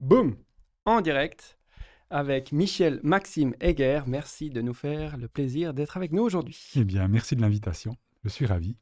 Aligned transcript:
Boum 0.00 0.34
En 0.86 1.02
direct 1.02 1.58
avec 2.08 2.52
Michel 2.52 3.00
Maxime 3.02 3.54
Heger. 3.60 4.04
Merci 4.06 4.48
de 4.48 4.62
nous 4.62 4.72
faire 4.72 5.18
le 5.18 5.28
plaisir 5.28 5.74
d'être 5.74 5.96
avec 5.98 6.12
nous 6.12 6.22
aujourd'hui. 6.22 6.58
Eh 6.74 6.84
bien, 6.84 7.06
merci 7.06 7.36
de 7.36 7.42
l'invitation. 7.42 7.94
Je 8.24 8.30
suis 8.30 8.46
ravi. 8.46 8.76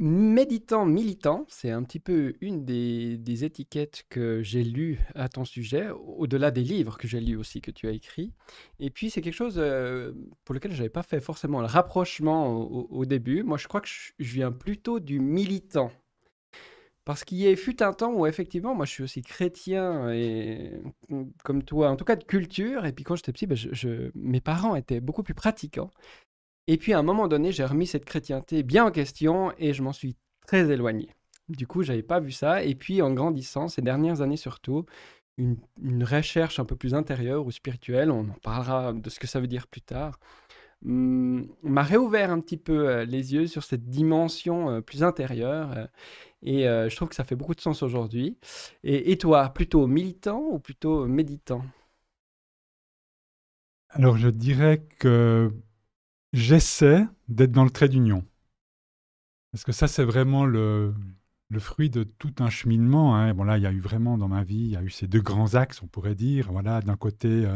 Méditant 0.00 0.86
militant, 0.86 1.44
c'est 1.48 1.70
un 1.70 1.82
petit 1.82 1.98
peu 1.98 2.34
une 2.40 2.64
des, 2.64 3.44
étiquettes 3.44 4.04
que 4.08 4.42
j'ai 4.42 4.62
lues 4.62 5.00
à 5.16 5.28
ton 5.28 5.44
sujet, 5.44 5.88
au-delà 5.90 6.52
des 6.52 6.62
livres 6.62 6.98
que 6.98 7.08
j'ai 7.08 7.20
lus 7.20 7.34
aussi, 7.34 7.60
que 7.60 7.72
tu 7.72 7.88
as 7.88 7.90
écrits. 7.90 8.32
Et 8.78 8.90
puis, 8.90 9.10
c'est 9.10 9.22
quelque 9.22 9.34
chose 9.34 9.56
euh, 9.56 10.12
pour 10.44 10.54
lequel 10.54 10.70
je 10.70 10.76
n'avais 10.76 10.88
pas 10.88 11.02
fait 11.02 11.20
forcément 11.20 11.60
le 11.60 11.66
rapprochement 11.66 12.60
au, 12.60 13.06
début. 13.06 13.42
Moi, 13.42 13.56
je 13.56 13.66
crois 13.66 13.80
que 13.80 13.88
je, 13.88 14.12
viens 14.18 14.52
plutôt 14.52 15.00
du 15.00 15.18
militant. 15.18 15.90
Parce 17.08 17.24
qu'il 17.24 17.38
y 17.38 17.48
a 17.48 17.56
fut 17.56 17.82
un 17.82 17.94
temps 17.94 18.12
où, 18.12 18.26
effectivement, 18.26 18.74
moi, 18.74 18.84
je 18.84 18.90
suis 18.90 19.02
aussi 19.02 19.22
chrétien, 19.22 20.12
et 20.12 20.72
comme 21.42 21.62
toi, 21.62 21.88
en 21.88 21.96
tout 21.96 22.04
cas 22.04 22.16
de 22.16 22.24
culture. 22.24 22.84
Et 22.84 22.92
puis, 22.92 23.02
quand 23.02 23.16
j'étais 23.16 23.32
petit, 23.32 23.46
ben, 23.46 23.56
mes 24.14 24.42
parents 24.42 24.74
étaient 24.74 25.00
beaucoup 25.00 25.22
plus 25.22 25.32
pratiquants. 25.32 25.90
Et 26.66 26.76
puis 26.76 26.92
à 26.92 26.98
un 26.98 27.02
moment 27.02 27.26
donné, 27.26 27.50
j'ai 27.50 27.64
remis 27.64 27.86
cette 27.86 28.04
chrétienté 28.04 28.62
bien 28.62 28.84
en 28.84 28.90
question 28.90 29.54
et 29.56 29.72
je 29.72 29.82
m'en 29.82 29.94
suis 29.94 30.16
très 30.46 30.70
éloigné. 30.70 31.08
Du 31.48 31.66
coup, 31.66 31.82
j'avais 31.82 32.02
pas 32.02 32.20
vu 32.20 32.30
ça. 32.30 32.62
Et 32.62 32.74
puis 32.74 33.00
en 33.00 33.10
grandissant, 33.14 33.68
ces 33.68 33.80
dernières 33.80 34.20
années 34.20 34.36
surtout, 34.36 34.84
une, 35.38 35.56
recherche 36.04 36.60
un 36.60 36.66
peu 36.66 36.76
plus 36.76 36.94
intérieure 36.94 37.46
ou 37.46 37.50
spirituelle, 37.50 38.10
on 38.10 38.28
en 38.28 38.38
parlera 38.42 38.92
de 38.92 39.08
ce 39.08 39.18
que 39.18 39.26
ça 39.26 39.40
veut 39.40 39.46
dire 39.46 39.66
plus 39.66 39.80
tard, 39.80 40.20
hum, 40.20 40.47
m'a 40.82 41.82
réouvert 41.82 42.30
un 42.30 42.40
petit 42.40 42.56
peu 42.56 42.88
euh, 42.88 43.04
les 43.04 43.34
yeux 43.34 43.46
sur 43.46 43.64
cette 43.64 43.88
dimension 43.88 44.70
euh, 44.70 44.80
plus 44.80 45.02
intérieure. 45.02 45.72
Euh, 45.72 45.86
et 46.42 46.62
je 46.62 46.94
trouve 46.94 47.08
que 47.08 47.16
ça 47.16 47.24
fait 47.24 47.34
beaucoup 47.34 47.56
de 47.56 47.60
sens 47.60 47.82
aujourd'hui. 47.82 48.38
Et, 48.84 49.10
et 49.10 49.18
toi, 49.18 49.48
plutôt 49.48 49.88
militant 49.88 50.40
ou 50.40 50.60
plutôt 50.60 51.04
méditant? 51.08 51.64
Alors 53.88 54.16
je 54.16 54.28
dirais 54.28 54.86
que 55.00 55.52
j'essaie 56.32 57.04
d'être 57.26 57.50
dans 57.50 57.64
le 57.64 57.70
trait 57.70 57.88
d'union. 57.88 58.24
Parce 59.50 59.64
que 59.64 59.72
ça, 59.72 59.88
c'est 59.88 60.04
vraiment 60.04 60.46
le, 60.46 60.94
fruit 61.58 61.90
de 61.90 62.04
tout 62.04 62.34
un 62.38 62.50
cheminement. 62.50 63.16
Hein. 63.16 63.34
Bon, 63.34 63.42
là, 63.42 63.58
il 63.58 63.64
y 63.64 63.66
a 63.66 63.72
eu 63.72 63.80
vraiment 63.80 64.16
dans 64.16 64.28
ma 64.28 64.44
vie, 64.44 64.60
il 64.60 64.70
y 64.70 64.76
a 64.76 64.82
eu 64.84 64.90
ces 64.90 65.08
deux 65.08 65.22
grands 65.22 65.56
axes, 65.56 65.82
on 65.82 65.88
pourrait 65.88 66.14
dire. 66.14 66.52
Voilà, 66.52 66.82
d'un 66.82 66.96
côté, 66.96 67.48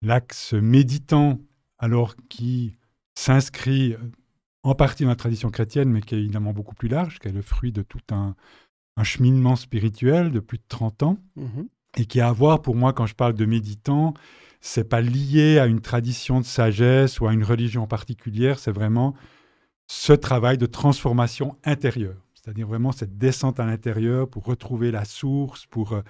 l'axe 0.00 0.54
méditant, 0.54 1.40
alors 1.78 2.14
qui 2.28 2.76
s'inscrit 3.14 3.94
euh, 3.94 3.98
en 4.62 4.74
partie 4.74 5.04
dans 5.04 5.10
la 5.10 5.16
tradition 5.16 5.50
chrétienne, 5.50 5.90
mais 5.90 6.00
qui 6.00 6.14
est 6.14 6.18
évidemment 6.18 6.52
beaucoup 6.52 6.74
plus 6.74 6.88
large, 6.88 7.18
qui 7.18 7.28
est 7.28 7.32
le 7.32 7.42
fruit 7.42 7.72
de 7.72 7.82
tout 7.82 8.00
un, 8.10 8.34
cheminement 9.04 9.54
spirituel 9.54 10.32
de 10.32 10.40
plus 10.40 10.58
de 10.58 10.64
30 10.68 11.02
ans, 11.04 11.18
mmh 11.36 11.62
et 11.96 12.04
qui 12.04 12.20
a 12.20 12.28
à 12.28 12.32
voir, 12.32 12.60
pour 12.60 12.76
moi, 12.76 12.92
quand 12.92 13.06
je 13.06 13.14
parle 13.14 13.32
de 13.32 13.46
méditant, 13.46 14.12
c'est 14.60 14.88
pas 14.88 15.00
lié 15.00 15.58
à 15.58 15.66
une 15.66 15.80
tradition 15.80 16.38
de 16.38 16.44
sagesse 16.44 17.18
ou 17.18 17.26
à 17.26 17.32
une 17.32 17.42
religion 17.42 17.86
particulière, 17.86 18.58
c'est 18.58 18.70
vraiment 18.70 19.14
ce 19.86 20.12
travail 20.12 20.58
de 20.58 20.66
transformation 20.66 21.56
intérieure, 21.64 22.22
c'est-à-dire 22.34 22.66
vraiment 22.66 22.92
cette 22.92 23.16
descente 23.16 23.58
à 23.58 23.66
l'intérieur 23.66 24.28
pour 24.28 24.44
retrouver 24.44 24.90
la 24.90 25.04
source, 25.04 25.66
pour 25.66 25.94
euh, 25.94 26.02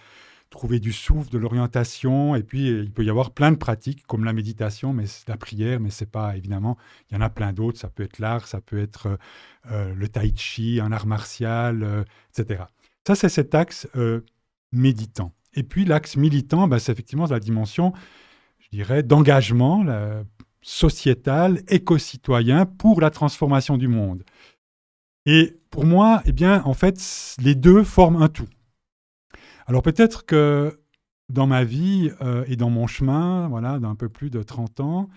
trouver 0.51 0.81
du 0.81 0.93
souffle, 0.93 1.31
de 1.31 1.39
l'orientation, 1.39 2.35
et 2.35 2.43
puis 2.43 2.69
il 2.69 2.91
peut 2.91 3.05
y 3.05 3.11
avoir 3.11 3.33
plein 3.33 3.53
de 3.53 3.57
pratiques 3.57 4.07
comme 4.07 4.25
la 4.25 4.33
méditation, 4.33 4.93
mais 4.93 5.05
la 5.27 5.37
prière, 5.37 5.81
mais 5.81 5.91
c'est 5.91 6.11
pas 6.11 6.37
évidemment, 6.37 6.77
il 7.11 7.15
y 7.15 7.17
en 7.19 7.21
a 7.21 7.29
plein 7.29 7.53
d'autres, 7.53 7.79
ça 7.79 7.89
peut 7.89 8.03
être 8.03 8.19
l'art, 8.19 8.47
ça 8.47 8.61
peut 8.61 8.79
être 8.79 9.07
euh, 9.07 9.17
euh, 9.71 9.95
le 9.95 10.09
tai 10.09 10.33
chi, 10.35 10.81
un 10.81 10.93
art 10.93 11.07
martial, 11.07 12.05
etc. 12.31 12.65
Ça 13.07 13.15
c'est 13.15 13.29
cet 13.29 13.55
axe 13.55 13.89
méditant. 14.73 15.33
Et 15.55 15.63
puis 15.63 15.85
l'axe 15.85 16.17
militant, 16.17 16.69
ben, 16.69 16.79
c'est 16.79 16.93
effectivement 16.93 17.27
la 17.27 17.41
dimension 17.41 17.93
je 18.59 18.69
dirais, 18.71 19.03
d'engagement 19.03 19.85
sociétal, 20.61 21.63
éco-citoyen 21.69 22.67
pour 22.67 23.01
la 23.01 23.11
transformation 23.11 23.79
du 23.79 23.89
monde. 23.89 24.23
Et 25.27 25.59
pour 25.71 25.85
moi, 25.85 26.23
eh 26.25 26.33
bien, 26.33 26.63
en 26.65 26.75
fait, 26.75 27.37
les 27.41 27.55
deux 27.55 27.85
forment 27.85 28.23
un 28.23 28.29
tout. 28.29 28.49
Alors 29.69 29.83
peut-être 29.83 30.25
que 30.25 30.81
dans 31.29 31.47
ma 31.47 31.63
vie 31.63 32.11
euh, 32.23 32.43
et 32.49 32.57
dans 32.57 32.71
mon 32.71 32.87
chemin, 32.87 33.49
voilà, 33.49 33.79
d'un 33.79 33.95
peu 33.95 34.09
plus 34.09 34.31
de 34.31 34.43
30 34.43 34.81
ans, 34.81 35.11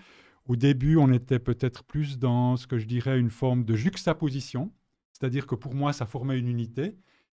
au 0.46 0.56
début, 0.56 0.98
on 0.98 1.10
était 1.10 1.38
peut-être 1.38 1.84
plus 1.84 2.18
dans 2.18 2.58
ce 2.58 2.66
que 2.66 2.76
je 2.76 2.84
dirais 2.84 3.18
une 3.18 3.30
forme 3.30 3.64
de 3.64 3.74
juxtaposition, 3.74 4.70
c'est-à-dire 5.14 5.46
que 5.46 5.54
pour 5.54 5.74
moi, 5.74 5.94
ça 5.94 6.04
formait 6.04 6.38
une 6.38 6.48
unité. 6.48 6.98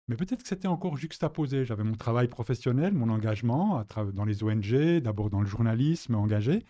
Mais 0.08 0.16
peut-être 0.16 0.42
que 0.42 0.48
c'était 0.48 0.68
encore 0.68 0.96
juxtaposé. 0.96 1.66
J'avais 1.66 1.84
mon 1.84 1.96
travail 1.96 2.28
professionnel, 2.28 2.94
mon 2.94 3.10
engagement 3.10 3.84
dans 4.14 4.24
les 4.24 4.42
ONG, 4.42 5.00
d'abord 5.02 5.28
dans 5.28 5.42
le 5.42 5.46
journalisme 5.46 6.14
engagé. 6.14 6.64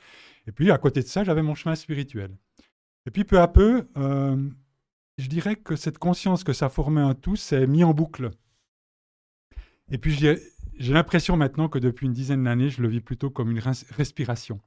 Et 0.48 0.52
puis 0.52 0.72
à 0.72 0.78
côté 0.78 1.02
de 1.02 1.06
ça, 1.06 1.22
j'avais 1.22 1.42
mon 1.42 1.54
chemin 1.54 1.76
spirituel. 1.76 2.36
Et 3.06 3.12
puis 3.12 3.22
peu 3.22 3.40
à 3.40 3.46
peu, 3.46 3.86
euh, 3.96 4.36
je 5.18 5.28
dirais 5.28 5.54
que 5.54 5.76
cette 5.76 5.98
conscience 5.98 6.42
que 6.42 6.52
ça 6.52 6.68
formait 6.68 7.00
un 7.00 7.14
tout 7.14 7.36
s'est 7.36 7.68
mis 7.68 7.84
en 7.84 7.94
boucle. 7.94 8.30
Et 9.90 9.98
puis 9.98 10.12
j'ai 10.14 10.92
l'impression 10.92 11.36
maintenant 11.36 11.68
que 11.68 11.78
depuis 11.78 12.06
une 12.06 12.12
dizaine 12.12 12.44
d'années, 12.44 12.70
je 12.70 12.82
le 12.82 12.88
vis 12.88 13.00
plutôt 13.00 13.30
comme 13.30 13.50
une 13.50 13.60
respiration. 13.60 14.60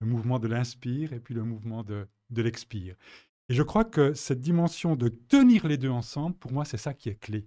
Le 0.00 0.06
mouvement 0.06 0.38
de 0.38 0.48
l'inspire 0.48 1.12
et 1.12 1.20
puis 1.20 1.34
le 1.34 1.44
mouvement 1.44 1.82
de, 1.84 2.06
de 2.30 2.42
l'expire. 2.42 2.96
Et 3.48 3.54
je 3.54 3.62
crois 3.62 3.84
que 3.84 4.14
cette 4.14 4.40
dimension 4.40 4.96
de 4.96 5.08
tenir 5.08 5.66
les 5.66 5.76
deux 5.76 5.90
ensemble, 5.90 6.36
pour 6.36 6.52
moi, 6.52 6.64
c'est 6.64 6.76
ça 6.76 6.94
qui 6.94 7.08
est 7.08 7.20
clé. 7.20 7.44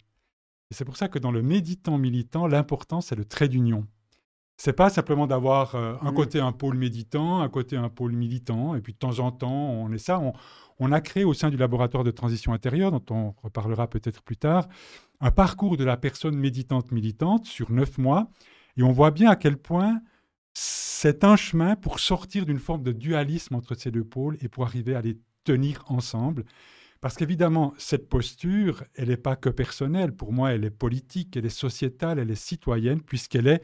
Et 0.71 0.73
c'est 0.73 0.85
pour 0.85 0.97
ça 0.97 1.07
que 1.07 1.19
dans 1.19 1.31
le 1.31 1.41
méditant 1.41 1.97
militant, 1.97 2.47
l'important, 2.47 3.01
c'est 3.01 3.15
le 3.15 3.25
trait 3.25 3.47
d'union. 3.47 3.87
C'est 4.57 4.73
pas 4.73 4.89
simplement 4.89 5.27
d'avoir 5.27 5.75
euh, 5.75 5.95
un 6.01 6.11
mmh. 6.11 6.15
côté 6.15 6.39
un 6.39 6.53
pôle 6.53 6.77
méditant, 6.77 7.41
un 7.41 7.49
côté 7.49 7.75
un 7.75 7.89
pôle 7.89 8.13
militant, 8.13 8.75
et 8.75 8.81
puis 8.81 8.93
de 8.93 8.97
temps 8.97 9.19
en 9.19 9.31
temps, 9.31 9.51
on 9.51 9.91
est 9.91 9.97
ça. 9.97 10.21
On, 10.79 10.91
a 10.91 11.01
créé 11.01 11.23
au 11.25 11.33
sein 11.33 11.49
du 11.49 11.57
laboratoire 11.57 12.03
de 12.03 12.11
transition 12.11 12.53
intérieure, 12.53 12.91
dont 12.91 13.03
on 13.09 13.33
reparlera 13.43 13.89
peut-être 13.89 14.21
plus 14.21 14.37
tard, 14.37 14.67
un 15.21 15.31
parcours 15.31 15.77
de 15.77 15.83
la 15.83 15.97
personne 15.97 16.35
méditante 16.35 16.91
militante 16.91 17.45
sur 17.45 17.71
neuf 17.71 17.97
mois, 17.97 18.29
et 18.77 18.83
on 18.83 18.91
voit 18.91 19.11
bien 19.11 19.29
à 19.29 19.35
quel 19.35 19.57
point 19.57 20.01
c'est 20.53 21.23
un 21.23 21.35
chemin 21.35 21.75
pour 21.75 21.99
sortir 21.99 22.45
d'une 22.45 22.59
forme 22.59 22.83
de 22.83 22.91
dualisme 22.91 23.55
entre 23.55 23.75
ces 23.75 23.91
deux 23.91 24.03
pôles 24.03 24.37
et 24.41 24.49
pour 24.49 24.65
arriver 24.65 24.95
à 24.95 25.01
les 25.01 25.17
tenir 25.43 25.83
ensemble. 25.87 26.45
Parce 27.01 27.15
qu'évidemment, 27.15 27.73
cette 27.77 28.09
posture, 28.09 28.83
elle 28.95 29.09
n'est 29.09 29.17
pas 29.17 29.35
que 29.35 29.49
personnelle. 29.49 30.15
Pour 30.15 30.33
moi, 30.33 30.53
elle 30.53 30.65
est 30.65 30.71
politique, 30.71 31.37
elle 31.37 31.45
est 31.45 31.49
sociétale, 31.49 32.19
elle 32.19 32.31
est 32.31 32.35
citoyenne, 32.35 33.01
puisqu'elle 33.01 33.47
est 33.47 33.61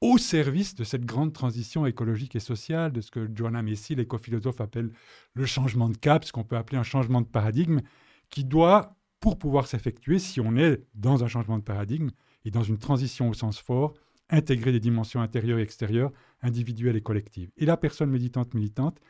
au 0.00 0.18
service 0.18 0.74
de 0.74 0.84
cette 0.84 1.04
grande 1.04 1.32
transition 1.32 1.86
écologique 1.86 2.36
et 2.36 2.40
sociale, 2.40 2.92
de 2.92 3.00
ce 3.00 3.10
que 3.10 3.28
Joanna 3.34 3.62
Messi, 3.62 3.94
l'écophilosophe, 3.94 4.60
appelle 4.60 4.90
le 5.34 5.46
changement 5.46 5.88
de 5.88 5.96
cap, 5.96 6.24
ce 6.24 6.32
qu'on 6.32 6.44
peut 6.44 6.56
appeler 6.56 6.78
un 6.78 6.82
changement 6.84 7.22
de 7.22 7.26
paradigme, 7.26 7.80
qui 8.28 8.44
doit, 8.44 8.95
pour 9.20 9.38
pouvoir 9.38 9.66
s'effectuer, 9.66 10.18
si 10.18 10.40
on 10.40 10.56
est 10.56 10.82
dans 10.94 11.24
un 11.24 11.28
changement 11.28 11.58
de 11.58 11.62
paradigme 11.62 12.10
et 12.44 12.50
dans 12.50 12.62
une 12.62 12.78
transition 12.78 13.28
au 13.28 13.34
sens 13.34 13.58
fort, 13.58 13.94
intégrer 14.30 14.72
des 14.72 14.80
dimensions 14.80 15.20
intérieures 15.20 15.58
et 15.58 15.62
extérieures, 15.62 16.12
individuelles 16.42 16.96
et 16.96 17.00
collectives. 17.00 17.50
Et 17.56 17.66
la 17.66 17.76
personne 17.76 18.10
méditante 18.10 18.54
militante 18.54 19.00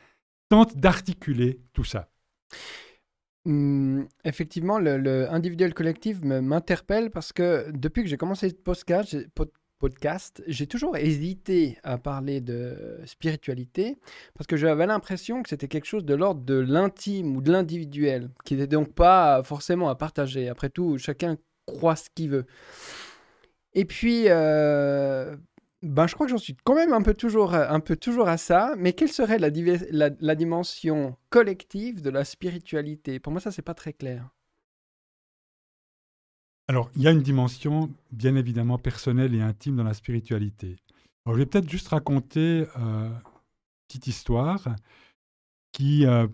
tente 0.48 0.76
d'articuler 0.76 1.60
tout 1.72 1.84
ça. 1.84 2.08
Mmh, 3.46 4.04
effectivement, 4.24 4.78
le, 4.78 5.30
individuel 5.30 5.72
collectif 5.72 6.20
m'interpelle 6.22 7.10
parce 7.10 7.32
que 7.32 7.70
depuis 7.70 8.02
que 8.02 8.08
j'ai 8.08 8.16
commencé 8.16 8.48
ce 8.48 8.54
podcast, 8.54 9.16
podcast, 9.78 10.42
j'ai 10.46 10.66
toujours 10.66 10.96
hésité 10.96 11.78
à 11.82 11.98
parler 11.98 12.40
de 12.40 13.00
spiritualité 13.04 13.98
parce 14.34 14.46
que 14.46 14.56
j'avais 14.56 14.86
l'impression 14.86 15.42
que 15.42 15.48
c'était 15.48 15.68
quelque 15.68 15.86
chose 15.86 16.04
de 16.04 16.14
l'ordre 16.14 16.42
de 16.42 16.54
l'intime 16.54 17.36
ou 17.36 17.42
de 17.42 17.52
l'individuel, 17.52 18.30
qui 18.44 18.54
n'était 18.54 18.66
donc 18.66 18.92
pas 18.92 19.42
forcément 19.42 19.88
à 19.88 19.94
partager. 19.94 20.48
Après 20.48 20.70
tout, 20.70 20.98
chacun 20.98 21.36
croit 21.66 21.96
ce 21.96 22.08
qu'il 22.14 22.30
veut. 22.30 22.46
Et 23.74 23.84
puis, 23.84 24.24
euh, 24.28 25.36
ben, 25.82 26.06
je 26.06 26.14
crois 26.14 26.26
que 26.26 26.30
j'en 26.30 26.38
suis 26.38 26.56
quand 26.64 26.74
même 26.74 26.92
un 26.92 27.02
peu 27.02 27.14
toujours, 27.14 27.54
un 27.54 27.80
peu 27.80 27.96
toujours 27.96 28.28
à 28.28 28.38
ça, 28.38 28.74
mais 28.78 28.92
quelle 28.94 29.12
serait 29.12 29.38
la, 29.38 29.50
la, 30.20 30.34
dimension 30.34 31.16
collective 31.28 32.00
de 32.00 32.10
la 32.10 32.24
spiritualité? 32.24 33.20
Pour 33.20 33.32
moi, 33.32 33.40
ça, 33.40 33.50
c'est 33.50 33.62
pas 33.62 33.74
très 33.74 33.92
clair. 33.92 34.30
Alors, 36.68 36.90
il 36.96 37.02
y 37.02 37.08
a 37.08 37.12
une 37.12 37.22
dimension 37.22 37.90
bien 38.12 38.34
évidemment 38.36 38.78
personnelle 38.78 39.34
et 39.34 39.40
intime 39.40 39.76
dans 39.76 39.84
la 39.84 39.94
spiritualité. 39.94 40.76
Alors, 41.24 41.36
je 41.36 41.42
vais 41.42 41.46
peut-être 41.46 41.70
juste 41.70 41.88
raconter 41.88 42.66
euh, 42.78 43.08
une 43.08 43.12
petite 43.88 44.06
histoire 44.08 44.68
qui, 45.72 46.06
euh, 46.06 46.26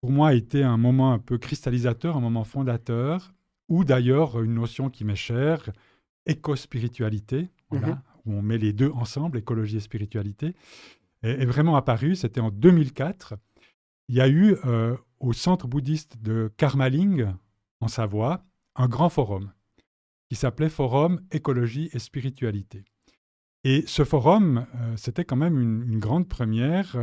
pour 0.00 0.10
moi, 0.10 0.28
a 0.28 0.34
été 0.34 0.62
un 0.62 0.76
moment 0.76 1.12
un 1.12 1.18
peu 1.18 1.38
cristallisateur, 1.38 2.16
un 2.16 2.20
moment 2.20 2.44
fondateur, 2.44 3.32
ou 3.68 3.84
d'ailleurs 3.84 4.42
une 4.42 4.54
notion 4.54 4.90
qui 4.90 5.04
m'est 5.04 5.16
chère, 5.16 5.70
éco-spiritualité. 6.26 7.48
Voilà. 7.70 7.88
Mm-hmm 7.88 7.98
où 8.26 8.34
on 8.34 8.42
met 8.42 8.58
les 8.58 8.72
deux 8.72 8.90
ensemble, 8.90 9.38
écologie 9.38 9.76
et 9.76 9.80
spiritualité, 9.80 10.54
est, 11.22 11.46
vraiment 11.46 11.76
apparu. 11.76 12.16
C'était 12.16 12.40
en 12.40 12.50
2004. 12.50 13.34
Il 14.08 14.16
y 14.16 14.20
a 14.20 14.28
eu 14.28 14.56
euh, 14.66 14.96
au 15.20 15.32
centre 15.32 15.66
bouddhiste 15.66 16.20
de 16.22 16.52
Karmaling, 16.56 17.26
en 17.80 17.88
Savoie, 17.88 18.44
un 18.76 18.88
grand 18.88 19.08
forum 19.08 19.52
qui 20.28 20.34
s'appelait 20.34 20.68
Forum 20.68 21.20
Écologie 21.30 21.88
et 21.92 21.98
Spiritualité. 21.98 22.84
Et 23.64 23.84
ce 23.86 24.04
forum, 24.04 24.66
c'était 24.96 25.24
quand 25.24 25.36
même 25.36 25.60
une, 25.60 25.98
grande 25.98 26.28
première. 26.28 26.94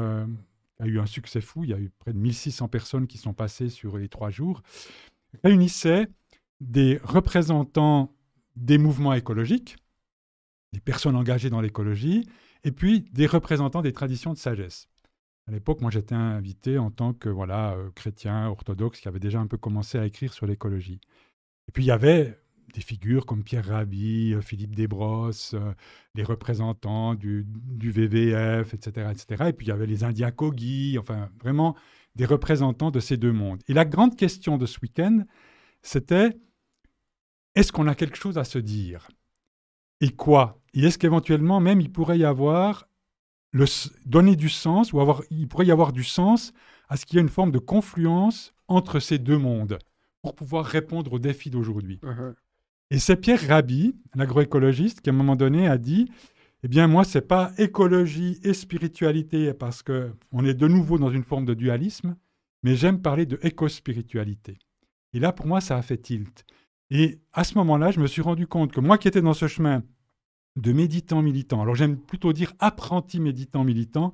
il 0.80 0.86
a 0.86 0.88
eu 0.88 1.00
un 1.00 1.06
succès 1.06 1.42
fou. 1.42 1.64
Il 1.64 1.70
y 1.72 1.74
a 1.74 1.80
eu 1.80 1.90
près 1.90 2.14
de 2.14 2.18
1600 2.18 2.68
personnes 2.70 3.08
qui 3.08 3.18
sont 3.18 3.34
passées 3.34 3.70
sur 3.70 3.98
les 3.98 4.08
trois 4.08 4.30
jours. 4.30 4.62
Réunissait 5.44 6.08
des 6.62 7.00
représentants 7.04 8.14
des 8.56 8.78
mouvements 8.78 9.14
écologiques, 9.14 9.78
des 10.74 10.80
personnes 10.80 11.16
engagées 11.16 11.50
dans 11.50 11.62
l'écologie, 11.62 12.28
et 12.64 12.72
puis 12.72 13.02
des 13.12 13.28
représentants 13.28 13.82
des 13.82 13.94
traditions 13.94 14.34
de 14.34 14.38
sagesse. 14.38 14.88
À 15.48 15.52
l'époque, 15.52 15.82
moi, 15.82 15.92
j'étais 15.92 16.16
invité 16.16 16.78
en 16.78 16.90
tant 16.90 17.14
que 17.14 17.28
voilà 17.28 17.74
euh, 17.74 17.90
chrétien 17.92 18.48
orthodoxe 18.48 19.02
qui 19.02 19.10
avait 19.10 19.20
déjà 19.20 19.40
un 19.40 19.48
peu 19.48 19.58
commencé 19.58 19.98
à 19.98 20.06
écrire 20.06 20.34
sur 20.34 20.46
l'écologie. 20.46 21.02
Et 21.68 21.72
puis 21.72 21.84
il 21.84 21.88
y 21.88 21.92
avait 21.92 22.38
des 22.74 22.82
figures 22.82 23.26
comme 23.26 23.44
Pierre 23.44 23.68
Rabhi, 23.68 24.34
euh, 24.34 24.42
Philippe 24.42 24.76
Desbrosses, 24.76 25.54
euh, 25.54 25.74
les 26.16 26.24
représentants 26.24 27.16
du, 27.16 27.46
VVF, 27.80 28.74
etc., 28.74 29.12
etc. 29.12 29.50
Et 29.50 29.54
puis 29.54 29.68
il 29.68 29.70
y 29.70 29.72
avait 29.72 29.86
les 29.86 30.04
Indiens 30.04 30.32
Kogi, 30.32 30.98
enfin 31.00 31.30
vraiment 31.42 31.76
des 32.16 32.26
représentants 32.26 32.92
de 32.92 33.00
ces 33.00 33.18
deux 33.18 33.32
mondes. 33.32 33.62
Et 33.68 33.74
la 33.74 33.86
grande 33.86 34.16
question 34.16 34.58
de 34.58 34.66
ce 34.66 34.80
week-end, 34.82 35.24
c'était 35.82 36.38
est-ce 37.56 37.72
qu'on 37.72 37.88
a 37.88 37.96
quelque 37.96 38.18
chose 38.18 38.38
à 38.38 38.44
se 38.44 38.60
dire? 38.60 39.10
Et 40.02 40.10
quoi? 40.10 40.60
Et 40.74 40.84
est-ce 40.84 40.98
qu'éventuellement 40.98 41.60
même 41.60 41.82
il 41.82 41.92
pourrait 41.92 42.18
y 42.18 42.26
avoir 42.26 42.88
donner 44.06 44.36
du 44.36 44.50
sens 44.50 44.94
ou 44.94 45.00
avoir, 45.00 45.22
il 45.30 45.48
pourrait 45.48 45.68
y 45.68 45.72
avoir 45.72 45.94
du 45.94 46.04
sens 46.04 46.54
à 46.90 46.98
ce 46.98 47.06
qu'il 47.06 47.18
y 47.18 47.20
ait 47.20 47.22
une 47.22 47.30
forme 47.30 47.52
de 47.52 47.60
confluence 47.60 48.54
entre 48.68 49.00
ces 49.00 49.20
deux 49.20 49.38
mondes? 49.38 49.78
Pour 50.24 50.34
pouvoir 50.34 50.66
répondre 50.66 51.14
aux 51.14 51.20
défis 51.20 51.52
d'aujourd'hui. 51.52 52.00
Uh-huh. 52.02 52.34
Et 52.90 52.98
c'est 52.98 53.18
Pierre 53.18 53.46
Rabhi, 53.48 53.96
l'agroécologiste, 54.16 55.02
qui 55.02 55.10
à 55.10 55.14
un 55.14 55.16
moment 55.16 55.36
donné 55.36 55.68
a 55.68 55.78
dit 55.78 56.10
eh 56.66 56.70
bien, 56.70 56.88
moi, 56.88 57.04
c'est 57.04 57.28
pas 57.28 57.52
écologie 57.58 58.40
et 58.42 58.54
spiritualité 58.54 59.54
parce 59.54 59.84
que 59.84 60.14
on 60.32 60.46
est 60.46 60.54
de 60.54 60.68
nouveau 60.68 60.98
dans 60.98 61.12
une 61.12 61.26
forme 61.26 61.46
de 61.46 61.54
dualisme, 61.54 62.16
mais 62.64 62.78
j'aime 62.78 63.02
parler 63.02 63.26
de 63.26 63.38
éco-spiritualité. 63.44 64.58
Et 65.12 65.20
là, 65.20 65.34
pour 65.34 65.46
moi, 65.46 65.60
ça 65.60 65.78
a 65.78 65.82
fait 65.82 65.98
tilt. 65.98 66.46
Et 66.90 67.20
à 67.34 67.44
ce 67.44 67.56
moment-là, 67.56 67.92
je 67.92 68.00
me 68.00 68.08
suis 68.08 68.22
rendu 68.22 68.48
compte 68.48 68.72
que 68.72 68.80
moi 68.80 68.98
qui 68.98 69.10
étais 69.10 69.22
dans 69.22 69.34
ce 69.34 69.48
chemin 69.48 69.84
de 70.56 70.72
méditant 70.72 71.22
militant, 71.22 71.62
alors 71.62 71.76
j'aime 71.76 71.98
plutôt 71.98 72.32
dire 72.32 72.54
apprenti 72.60 73.20
méditant 73.20 73.66
militant, 73.66 74.14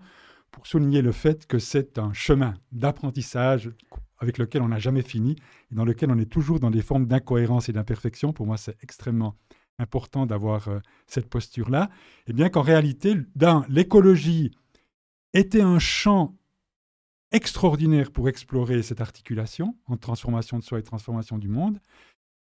pour 0.51 0.65
souligner 0.65 1.03
le 1.03 1.11
fait 1.11 1.45
que 1.45 1.59
c'est 1.59 1.99
un 1.99 2.13
chemin 2.13 2.55
d'apprentissage 2.71 3.71
avec 4.19 4.37
lequel 4.37 4.61
on 4.61 4.69
n'a 4.69 4.79
jamais 4.79 5.01
fini 5.01 5.35
et 5.71 5.75
dans 5.75 5.85
lequel 5.85 6.11
on 6.11 6.17
est 6.17 6.29
toujours 6.29 6.59
dans 6.59 6.71
des 6.71 6.81
formes 6.81 7.07
d'incohérence 7.07 7.69
et 7.69 7.73
d'imperfection. 7.73 8.33
Pour 8.33 8.45
moi, 8.45 8.57
c'est 8.57 8.77
extrêmement 8.83 9.35
important 9.79 10.25
d'avoir 10.25 10.67
euh, 10.67 10.79
cette 11.07 11.29
posture-là. 11.29 11.89
Et 12.27 12.33
bien 12.33 12.49
qu'en 12.49 12.61
réalité, 12.61 13.15
l'écologie 13.69 14.51
était 15.33 15.61
un 15.61 15.79
champ 15.79 16.35
extraordinaire 17.31 18.11
pour 18.11 18.27
explorer 18.27 18.81
cette 18.81 19.01
articulation 19.01 19.77
entre 19.85 20.01
transformation 20.01 20.57
de 20.57 20.63
soi 20.63 20.79
et 20.79 20.83
transformation 20.83 21.37
du 21.37 21.47
monde, 21.47 21.79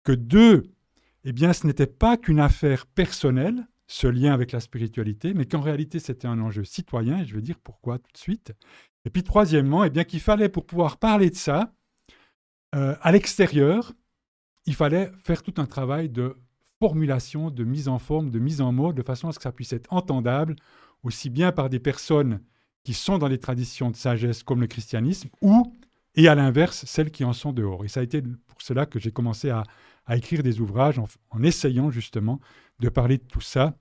que 0.04 0.12
deux, 0.12 0.72
eh 1.24 1.32
bien, 1.32 1.54
ce 1.54 1.66
n'était 1.66 1.88
pas 1.88 2.18
qu'une 2.18 2.40
affaire 2.40 2.86
personnelle, 2.86 3.68
ce 3.88 4.08
lien 4.08 4.34
avec 4.34 4.52
la 4.52 4.60
spiritualité, 4.60 5.34
mais 5.34 5.46
qu'en 5.46 5.62
réalité, 5.62 6.00
c'était 6.00 6.28
un 6.28 6.40
enjeu 6.40 6.64
citoyen, 6.64 7.20
et 7.20 7.26
je 7.26 7.36
vais 7.36 7.42
dire 7.42 7.60
pourquoi 7.60 8.00
tout 8.00 8.12
de 8.12 8.18
suite. 8.18 8.54
Et 9.06 9.10
puis, 9.10 9.24
troisièmement, 9.24 9.84
eh 9.84 9.90
bien, 9.90 10.04
qu'il 10.04 10.20
fallait, 10.20 10.50
pour 10.50 10.66
pouvoir 10.66 10.98
parler 10.98 11.30
de 11.30 11.36
ça, 11.36 11.74
euh, 12.76 12.96
à 13.02 13.12
l'extérieur, 13.12 13.94
il 14.66 14.76
fallait 14.76 15.12
faire 15.24 15.44
tout 15.44 15.54
un 15.58 15.66
travail 15.66 16.10
de 16.10 16.36
formulation, 16.80 17.52
de 17.52 17.64
mise 17.64 17.88
en 17.88 18.00
forme, 18.00 18.32
de 18.32 18.40
mise 18.40 18.62
en 18.62 18.72
mots, 18.72 18.94
de 18.94 19.02
façon 19.02 19.30
à 19.30 19.32
ce 19.32 19.40
que 19.40 19.44
ça 19.44 19.52
puisse 19.52 19.74
être 19.74 19.92
entendable, 19.94 20.56
aussi 21.04 21.30
bien 21.30 21.52
par 21.52 21.70
des 21.70 21.80
personnes 21.80 22.42
qui 22.84 22.94
sont 22.94 23.18
dans 23.18 23.28
les 23.28 23.38
traditions 23.38 23.90
de 23.92 23.96
sagesse 23.96 24.44
comme 24.44 24.62
le 24.62 24.68
christianisme, 24.68 25.30
ou, 25.42 25.74
et 26.16 26.28
à 26.28 26.36
l'inverse, 26.36 26.86
celles 26.86 27.12
qui 27.12 27.24
en 27.24 27.34
sont 27.34 27.54
dehors. 27.54 27.86
Et 27.86 27.88
ça 27.88 28.02
a 28.02 28.04
été 28.04 28.22
pour 28.22 28.62
cela 28.62 28.86
que 28.86 29.00
j'ai 29.00 29.12
commencé 29.12 29.50
à, 29.50 29.64
écrire 30.12 30.44
des 30.44 30.62
ouvrages 30.62 31.00
en, 31.00 31.44
essayant 31.44 31.90
justement 31.90 32.40
de 32.80 32.90
parler 32.90 33.18
de 33.18 33.24
tout 33.24 33.42
ça 33.42 33.76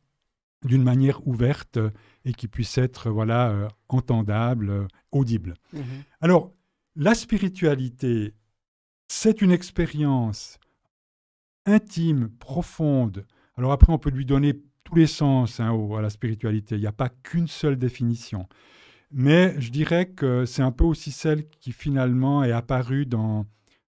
d'une 0.65 0.83
manière 0.83 1.27
ouverte 1.29 1.79
et 2.25 2.33
qui 2.33 2.49
puisse 2.49 2.79
être 2.79 3.11
voilà 3.11 3.51
euh, 3.51 3.69
entendable, 3.89 4.71
euh, 4.71 4.87
audible. 5.13 5.55
Mhm. 5.73 5.83
Alors, 6.21 6.53
la 6.97 7.15
spiritualité, 7.15 8.35
c'est 9.09 9.43
une 9.43 9.51
expérience 9.51 10.59
intime, 11.67 12.31
profonde. 12.39 13.27
Alors 13.57 13.73
après, 13.73 13.93
on 13.93 13.99
peut 13.99 14.11
lui 14.11 14.25
donner 14.25 14.55
tous 14.85 14.95
les 14.95 15.07
sens 15.07 15.61
hein, 15.61 15.77
à 15.97 16.01
la 16.01 16.11
spiritualité. 16.11 16.77
Il 16.77 16.81
n'y 16.81 16.87
a 16.87 16.93
pas 16.93 17.09
qu'une 17.09 17.49
seule 17.49 17.77
définition. 17.77 18.49
Mais 19.11 19.61
je 19.61 19.71
dirais 19.71 20.07
que 20.07 20.45
c'est 20.45 20.63
un 20.63 20.73
peu 20.73 20.85
aussi 20.85 21.13
celle 21.13 21.49
qui 21.49 21.73
finalement 21.73 22.43
est 22.43 22.53
apparue 22.53 23.07
dans 23.07 23.47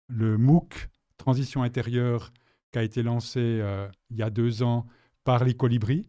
le 0.08 0.38
MOOC 0.38 0.88
Transition 1.16 1.62
intérieure 1.62 2.32
qui 2.70 2.78
a 2.78 2.82
été 2.82 3.02
lancé 3.02 3.40
euh, 3.40 3.88
il 4.10 4.16
y 4.16 4.22
a 4.22 4.30
deux 4.30 4.62
ans 4.62 4.86
par 5.24 5.44
les 5.44 5.54
colibris. 5.54 6.08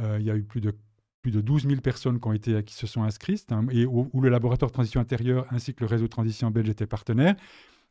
Euh, 0.00 0.16
il 0.18 0.26
y 0.26 0.30
a 0.30 0.36
eu 0.36 0.42
plus 0.42 0.60
de, 0.60 0.74
plus 1.22 1.30
de 1.30 1.40
12 1.40 1.66
000 1.66 1.80
personnes 1.80 2.20
qui, 2.20 2.28
ont 2.28 2.32
été, 2.32 2.62
qui 2.62 2.74
se 2.74 2.86
sont 2.86 3.02
inscrites, 3.02 3.50
hein, 3.52 3.66
et 3.70 3.86
où, 3.86 4.08
le 4.20 4.28
laboratoire 4.28 4.70
de 4.70 4.74
transition 4.74 5.00
intérieure 5.00 5.46
ainsi 5.50 5.74
que 5.74 5.80
le 5.80 5.86
réseau 5.86 6.04
de 6.04 6.10
transition 6.10 6.50
belge 6.50 6.68
étaient 6.68 6.86
partenaires. 6.86 7.34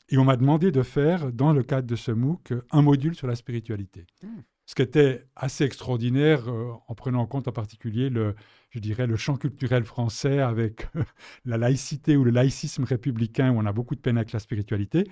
Et 0.09 0.18
on 0.18 0.24
m'a 0.24 0.38
demandé 0.38 0.71
de 0.71 0.83
faire, 0.83 1.33
dans 1.33 1.51
le 1.51 1.63
cadre 1.63 1.88
de 1.88 1.95
ce 1.97 2.12
MOOC, 2.12 2.53
un 2.71 2.81
module 2.81 3.15
sur 3.15 3.27
la 3.27 3.35
spiritualité. 3.35 4.06
Hmm. 4.24 4.41
Ce 4.65 4.75
qui 4.75 4.81
était 4.81 5.25
assez 5.35 5.63
extraordinaire 5.63 6.50
euh, 6.50 6.71
en 6.88 6.95
prenant 6.95 7.21
en 7.21 7.25
compte 7.25 7.47
en 7.47 7.53
particulier 7.53 8.09
le, 8.09 8.35
je 8.69 8.79
dirais, 8.79 9.07
le 9.07 9.15
champ 9.15 9.38
culturel 9.38 9.85
français 9.85 10.39
avec 10.39 10.88
la 11.45 11.57
laïcité 11.57 12.18
ou 12.18 12.25
le 12.25 12.31
laïcisme 12.31 12.83
républicain 12.83 13.51
où 13.51 13.59
on 13.59 13.65
a 13.65 13.71
beaucoup 13.71 13.95
de 13.95 14.01
peine 14.01 14.18
avec 14.18 14.33
la 14.33 14.39
spiritualité. 14.39 15.09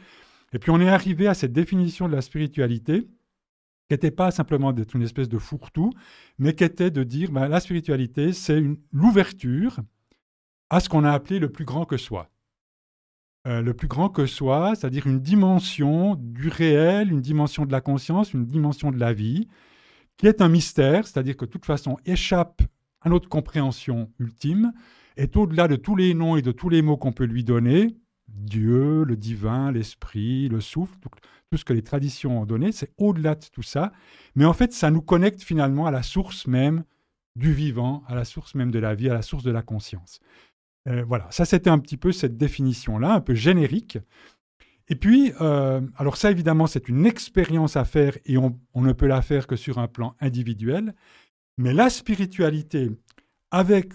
Et 0.52 0.60
puis 0.60 0.72
on 0.72 0.80
est 0.80 0.90
arrivé 0.90 1.28
à 1.28 1.34
cette 1.34 1.54
définition 1.54 2.08
de 2.08 2.14
la 2.14 2.22
spiritualité 2.22 3.08
qui 3.88 3.94
n'était 3.94 4.12
pas 4.12 4.32
simplement 4.32 4.74
d'être 4.74 4.96
une 4.96 5.04
espèce 5.04 5.30
de 5.30 5.38
fourre-tout, 5.38 5.92
mais 6.40 6.56
qui 6.56 6.64
était 6.64 6.92
de 6.92 7.04
dire 7.04 7.32
ben, 7.32 7.48
la 7.48 7.60
spiritualité, 7.60 8.34
c'est 8.34 8.62
l'ouverture 8.92 9.80
à 10.70 10.80
ce 10.80 10.90
qu'on 10.90 11.04
a 11.04 11.12
appelé 11.12 11.40
le 11.40 11.52
plus 11.52 11.66
grand 11.66 11.86
que 11.86 11.98
soi. 11.98 12.30
Euh, 13.48 13.62
le 13.62 13.76
plus 13.76 13.88
grand 13.88 14.10
que 14.10 14.26
soi, 14.26 14.74
c'est-à-dire 14.76 15.06
une 15.06 15.20
dimension 15.20 16.16
du 16.16 16.48
réel, 16.48 17.12
une 17.12 17.22
dimension 17.22 17.66
de 17.66 17.72
la 17.72 17.82
conscience, 17.82 18.34
une 18.34 18.46
dimension 18.46 18.92
de 18.92 18.98
la 18.98 19.14
vie, 19.14 19.48
qui 20.18 20.26
est 20.26 20.42
un 20.42 20.50
mystère, 20.50 21.06
c'est-à-dire 21.06 21.38
que 21.38 21.46
de 21.46 21.52
toute 21.52 21.66
façon 21.66 21.98
échappe 22.06 22.64
à 23.02 23.10
notre 23.10 23.30
compréhension 23.30 24.12
ultime, 24.18 24.74
est 25.16 25.38
au-delà 25.38 25.68
de 25.68 25.76
tous 25.76 25.96
les 25.96 26.16
noms 26.16 26.38
et 26.38 26.42
de 26.42 26.52
tous 26.52 26.70
les 26.70 26.82
mots 26.82 26.98
qu'on 26.98 27.12
peut 27.12 27.26
lui 27.26 27.44
donner, 27.44 27.96
Dieu, 28.36 29.04
le 29.04 29.16
divin, 29.16 29.72
l'esprit, 29.72 30.50
le 30.50 30.62
souffle, 30.62 30.98
tout, 31.52 31.58
ce 31.58 31.66
que 31.66 31.74
les 31.74 31.84
traditions 31.84 32.42
ont 32.42 32.46
donné, 32.46 32.72
c'est 32.72 32.92
au-delà 32.98 33.36
de 33.36 33.46
tout 33.52 33.64
ça, 33.64 33.94
mais 34.36 34.46
en 34.46 34.54
fait 34.54 34.74
ça 34.74 34.92
nous 34.92 35.02
connecte 35.02 35.42
finalement 35.42 35.86
à 35.86 35.92
la 35.92 36.04
source 36.04 36.48
même 36.48 36.84
du 37.36 37.54
vivant, 37.54 38.04
à 38.08 38.16
la 38.16 38.26
source 38.26 38.56
même 38.56 38.72
de 38.72 38.80
la 38.80 38.94
vie, 38.94 39.10
à 39.10 39.14
la 39.14 39.22
source 39.22 39.44
de 39.44 39.52
la 39.52 39.62
conscience. 39.62 40.20
Euh, 40.88 41.04
voilà, 41.08 41.28
ça 41.32 41.46
c'était 41.46 41.70
un 41.70 41.80
petit 41.80 41.98
peu 41.98 42.12
cette 42.12 42.38
définition-là, 42.38 43.14
un 43.14 43.22
peu 43.22 43.34
générique. 43.34 43.98
Et 44.88 44.96
puis, 44.96 45.32
euh, 45.42 45.82
alors 45.96 46.18
ça 46.18 46.30
évidemment 46.30 46.68
c'est 46.68 46.90
une 46.90 47.06
expérience 47.06 47.76
à 47.76 47.86
faire 47.86 48.18
et 48.26 48.38
on, 48.38 48.60
ne 48.76 48.94
peut 48.94 49.08
la 49.08 49.22
faire 49.22 49.48
que 49.48 49.56
sur 49.56 49.80
un 49.80 49.88
plan 49.88 50.16
individuel, 50.20 50.94
mais 51.58 51.74
la 51.74 51.90
spiritualité, 51.90 52.92
avec 53.50 53.94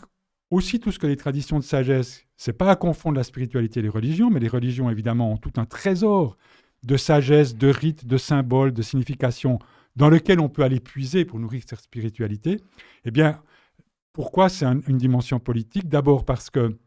aussi 0.50 0.80
tout 0.80 0.90
ce 0.90 0.98
que 0.98 1.06
les 1.06 1.16
traditions 1.16 1.58
de 1.58 1.64
sagesse, 1.64 2.26
c'est 2.40 2.54
pas 2.54 2.70
à 2.70 2.76
confondre 2.76 3.18
la 3.18 3.22
spiritualité 3.22 3.80
et 3.80 3.82
les 3.82 3.90
religions, 3.90 4.30
mais 4.30 4.40
les 4.40 4.48
religions 4.48 4.88
évidemment 4.88 5.30
ont 5.30 5.36
tout 5.36 5.52
un 5.58 5.66
trésor 5.66 6.38
de 6.82 6.96
sagesse, 6.96 7.54
de 7.54 7.68
rites, 7.68 8.06
de 8.06 8.16
symboles, 8.16 8.72
de 8.72 8.80
significations 8.80 9.58
dans 9.94 10.08
lequel 10.08 10.40
on 10.40 10.48
peut 10.48 10.62
aller 10.62 10.80
puiser 10.80 11.26
pour 11.26 11.38
nourrir 11.38 11.62
cette 11.66 11.80
spiritualité. 11.80 12.58
Eh 13.04 13.10
bien, 13.10 13.42
pourquoi 14.14 14.48
c'est 14.48 14.64
une 14.64 14.96
dimension 14.96 15.38
politique? 15.38 15.86
D'abord 15.86 16.24
parce 16.24 16.48
que 16.48 16.78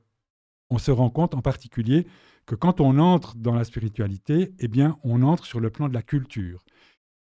on 0.72 0.80
se 0.80 0.90
rend 0.90 1.12
compte 1.12 1.36
en 1.36 1.44
particulier 1.44 2.08
que 2.48 2.56
quand 2.56 2.82
on 2.82 2.98
entre 2.98 3.36
dans 3.36 3.54
la 3.54 3.64
spiritualité, 3.64 4.56
eh 4.58 4.68
bien, 4.68 4.98
on 5.04 5.22
entre 5.22 5.46
sur 5.46 5.60
le 5.60 5.70
plan 5.70 5.88
de 5.88 5.94
la 5.94 6.02
culture. 6.02 6.66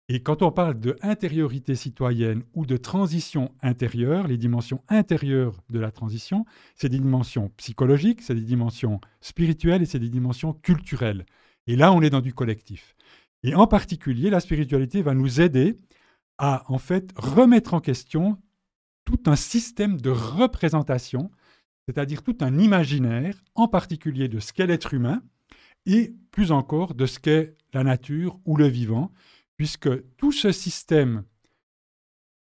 Et 0.10 0.22
quand 0.22 0.41
on 0.41 0.51
parle 0.51 0.79
de 0.79 0.98
intériorité 1.01 1.75
citoyenne 1.75 2.43
ou 2.53 2.65
de 2.65 2.75
transition 2.75 3.53
intérieure, 3.62 4.27
les 4.27 4.38
dimensions 4.38 4.83
intérieures 4.89 5.62
de 5.69 5.79
la 5.79 5.91
transition, 5.91 6.45
c'est 6.75 6.89
des 6.89 7.00
dimensions 7.00 7.50
psychologiques, 7.55 8.22
c'est 8.22 8.36
des 8.36 8.41
dimensions 8.41 9.00
spirituelles 9.22 9.81
et 9.81 9.86
c'est 9.86 10.00
des 10.00 10.10
dimensions 10.10 10.53
culturelles. 10.53 11.25
Et 11.67 11.77
là, 11.77 11.93
on 11.93 12.01
est 12.01 12.10
dans 12.10 12.22
du 12.22 12.33
collectif. 12.33 12.95
Et 13.43 13.55
en 13.55 13.65
particulier, 13.65 14.29
la 14.29 14.41
spiritualité 14.41 15.01
va 15.01 15.13
nous 15.13 15.39
aider 15.39 15.79
à 16.38 16.65
en 16.67 16.79
fait 16.79 17.12
remettre 17.15 17.74
en 17.74 17.79
question 17.79 18.38
tout 19.05 19.22
un 19.25 19.38
système 19.38 20.00
de 20.00 20.10
représentation, 20.10 21.31
c'est-à-dire 21.88 22.24
tout 22.24 22.38
un 22.41 22.57
imaginaire, 22.57 23.41
en 23.55 23.69
particulier 23.69 24.27
de 24.27 24.39
ce 24.39 24.51
qu'est 24.51 24.67
l'être 24.67 24.93
humain, 24.93 25.22
et 25.86 26.13
plus 26.31 26.51
encore 26.51 26.93
de 26.93 27.05
ce 27.05 27.19
qu'est 27.19 27.55
la 27.74 27.83
nature 27.83 28.39
ou 28.45 28.55
le 28.57 28.67
vivant, 28.67 29.12
puisque 29.57 29.89
tout 30.17 30.31
ce 30.31 30.51
système 30.51 31.24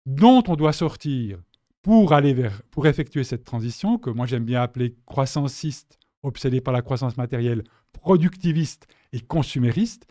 dont 0.06 0.42
on 0.48 0.56
doit 0.56 0.72
sortir 0.72 1.38
pour 1.82 2.12
aller 2.12 2.32
vers, 2.32 2.62
pour 2.70 2.86
effectuer 2.86 3.24
cette 3.24 3.44
transition 3.44 3.98
que 3.98 4.10
moi 4.10 4.26
j'aime 4.26 4.44
bien 4.44 4.62
appeler 4.62 4.96
croissanciste, 5.06 5.98
obsédé 6.22 6.60
par 6.60 6.72
la 6.72 6.82
croissance 6.82 7.16
matérielle, 7.16 7.64
productiviste 7.92 8.86
et 9.12 9.20
consumériste, 9.20 10.06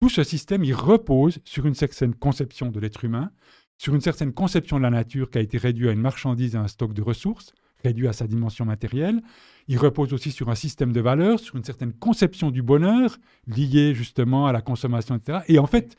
tout 0.00 0.08
ce 0.08 0.22
système, 0.22 0.62
il 0.62 0.74
repose 0.74 1.40
sur 1.44 1.66
une 1.66 1.74
certaine 1.74 2.14
conception 2.14 2.70
de 2.70 2.78
l'être 2.78 3.04
humain, 3.04 3.32
sur 3.78 3.94
une 3.94 4.00
certaine 4.00 4.32
conception 4.32 4.78
de 4.78 4.82
la 4.82 4.90
nature 4.90 5.28
qui 5.30 5.38
a 5.38 5.40
été 5.40 5.58
réduite 5.58 5.88
à 5.88 5.92
une 5.92 6.00
marchandise 6.00 6.54
et 6.54 6.58
à 6.58 6.62
un 6.62 6.68
stock 6.68 6.92
de 6.92 7.02
ressources, 7.02 7.52
réduit 7.82 8.06
à 8.06 8.12
sa 8.12 8.26
dimension 8.26 8.64
matérielle. 8.64 9.22
Il 9.66 9.78
repose 9.78 10.12
aussi 10.12 10.30
sur 10.30 10.50
un 10.50 10.54
système 10.54 10.92
de 10.92 11.00
valeurs, 11.00 11.40
sur 11.40 11.56
une 11.56 11.64
certaine 11.64 11.92
conception 11.92 12.50
du 12.50 12.62
bonheur 12.62 13.18
liée 13.46 13.94
justement 13.94 14.46
à 14.46 14.52
la 14.52 14.62
consommation, 14.62 15.16
etc. 15.16 15.40
Et 15.48 15.58
en 15.58 15.66
fait, 15.66 15.96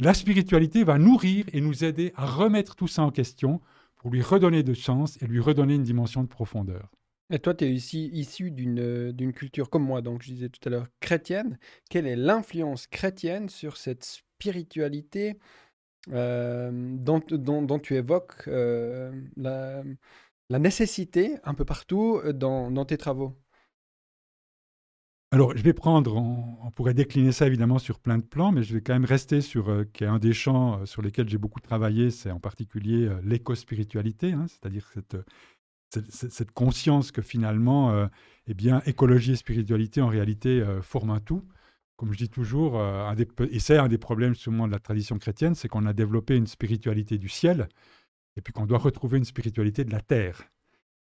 la 0.00 0.14
spiritualité 0.14 0.84
va 0.84 0.98
nourrir 0.98 1.44
et 1.52 1.60
nous 1.60 1.84
aider 1.84 2.12
à 2.16 2.26
remettre 2.26 2.76
tout 2.76 2.88
ça 2.88 3.02
en 3.02 3.10
question 3.10 3.60
pour 3.96 4.10
lui 4.10 4.22
redonner 4.22 4.62
de 4.62 4.74
sens 4.74 5.20
et 5.22 5.26
lui 5.26 5.40
redonner 5.40 5.74
une 5.74 5.82
dimension 5.82 6.22
de 6.22 6.28
profondeur. 6.28 6.90
Et 7.30 7.38
toi, 7.40 7.54
tu 7.54 7.64
es 7.64 7.72
ici 7.72 8.08
issu 8.12 8.50
d'une, 8.50 9.12
d'une 9.12 9.32
culture 9.32 9.68
comme 9.68 9.84
moi, 9.84 10.00
donc 10.00 10.22
je 10.22 10.30
disais 10.30 10.48
tout 10.48 10.66
à 10.66 10.70
l'heure 10.70 10.86
chrétienne. 11.00 11.58
Quelle 11.90 12.06
est 12.06 12.16
l'influence 12.16 12.86
chrétienne 12.86 13.48
sur 13.48 13.76
cette 13.76 14.04
spiritualité 14.04 15.38
euh, 16.10 16.70
dont, 16.72 17.20
dont, 17.28 17.78
tu 17.78 17.96
évoques 17.96 18.44
euh, 18.48 19.12
la, 19.36 19.82
la, 20.48 20.58
nécessité 20.58 21.36
un 21.44 21.52
peu 21.52 21.66
partout 21.66 22.22
dans, 22.32 22.70
dans 22.70 22.86
tes 22.86 22.96
travaux? 22.96 23.36
Alors, 25.30 25.54
je 25.54 25.62
vais 25.62 25.74
prendre, 25.74 26.16
on, 26.16 26.70
pourrait 26.70 26.94
décliner 26.94 27.32
ça 27.32 27.46
évidemment 27.46 27.78
sur 27.78 27.98
plein 27.98 28.16
de 28.16 28.22
plans, 28.22 28.50
mais 28.50 28.62
je 28.62 28.72
vais 28.72 28.80
quand 28.80 28.94
même 28.94 29.04
rester 29.04 29.42
sur 29.42 29.68
euh, 29.68 29.84
qui 29.92 30.04
est 30.04 30.06
un 30.06 30.18
des 30.18 30.32
champs 30.32 30.80
euh, 30.80 30.86
sur 30.86 31.02
lesquels 31.02 31.28
j'ai 31.28 31.36
beaucoup 31.36 31.60
travaillé, 31.60 32.10
c'est 32.10 32.30
en 32.30 32.40
particulier 32.40 33.06
euh, 33.06 33.20
l'éco-spiritualité, 33.22 34.32
hein, 34.32 34.46
c'est-à-dire 34.48 34.88
cette, 34.94 35.18
cette, 35.90 36.50
conscience 36.52 37.12
que 37.12 37.20
finalement, 37.20 38.08
eh 38.46 38.54
bien, 38.54 38.82
écologie 38.84 39.32
et 39.32 39.36
spiritualité 39.36 40.02
en 40.02 40.08
réalité 40.08 40.62
forment 40.82 41.12
un 41.12 41.20
tout. 41.20 41.48
Comme 41.96 42.12
je 42.12 42.18
dis 42.18 42.28
toujours, 42.28 42.78
et 43.50 43.58
c'est 43.58 43.78
un 43.78 43.88
des 43.88 43.96
problèmes 43.96 44.34
souvent 44.34 44.66
de 44.66 44.72
la 44.72 44.80
tradition 44.80 45.18
chrétienne, 45.18 45.54
c'est 45.54 45.68
qu'on 45.68 45.86
a 45.86 45.94
développé 45.94 46.36
une 46.36 46.46
spiritualité 46.46 47.16
du 47.16 47.30
ciel, 47.30 47.70
et 48.36 48.42
puis 48.42 48.52
qu'on 48.52 48.66
doit 48.66 48.76
retrouver 48.76 49.16
une 49.16 49.24
spiritualité 49.24 49.82
de 49.82 49.90
la 49.90 50.02
terre. 50.02 50.42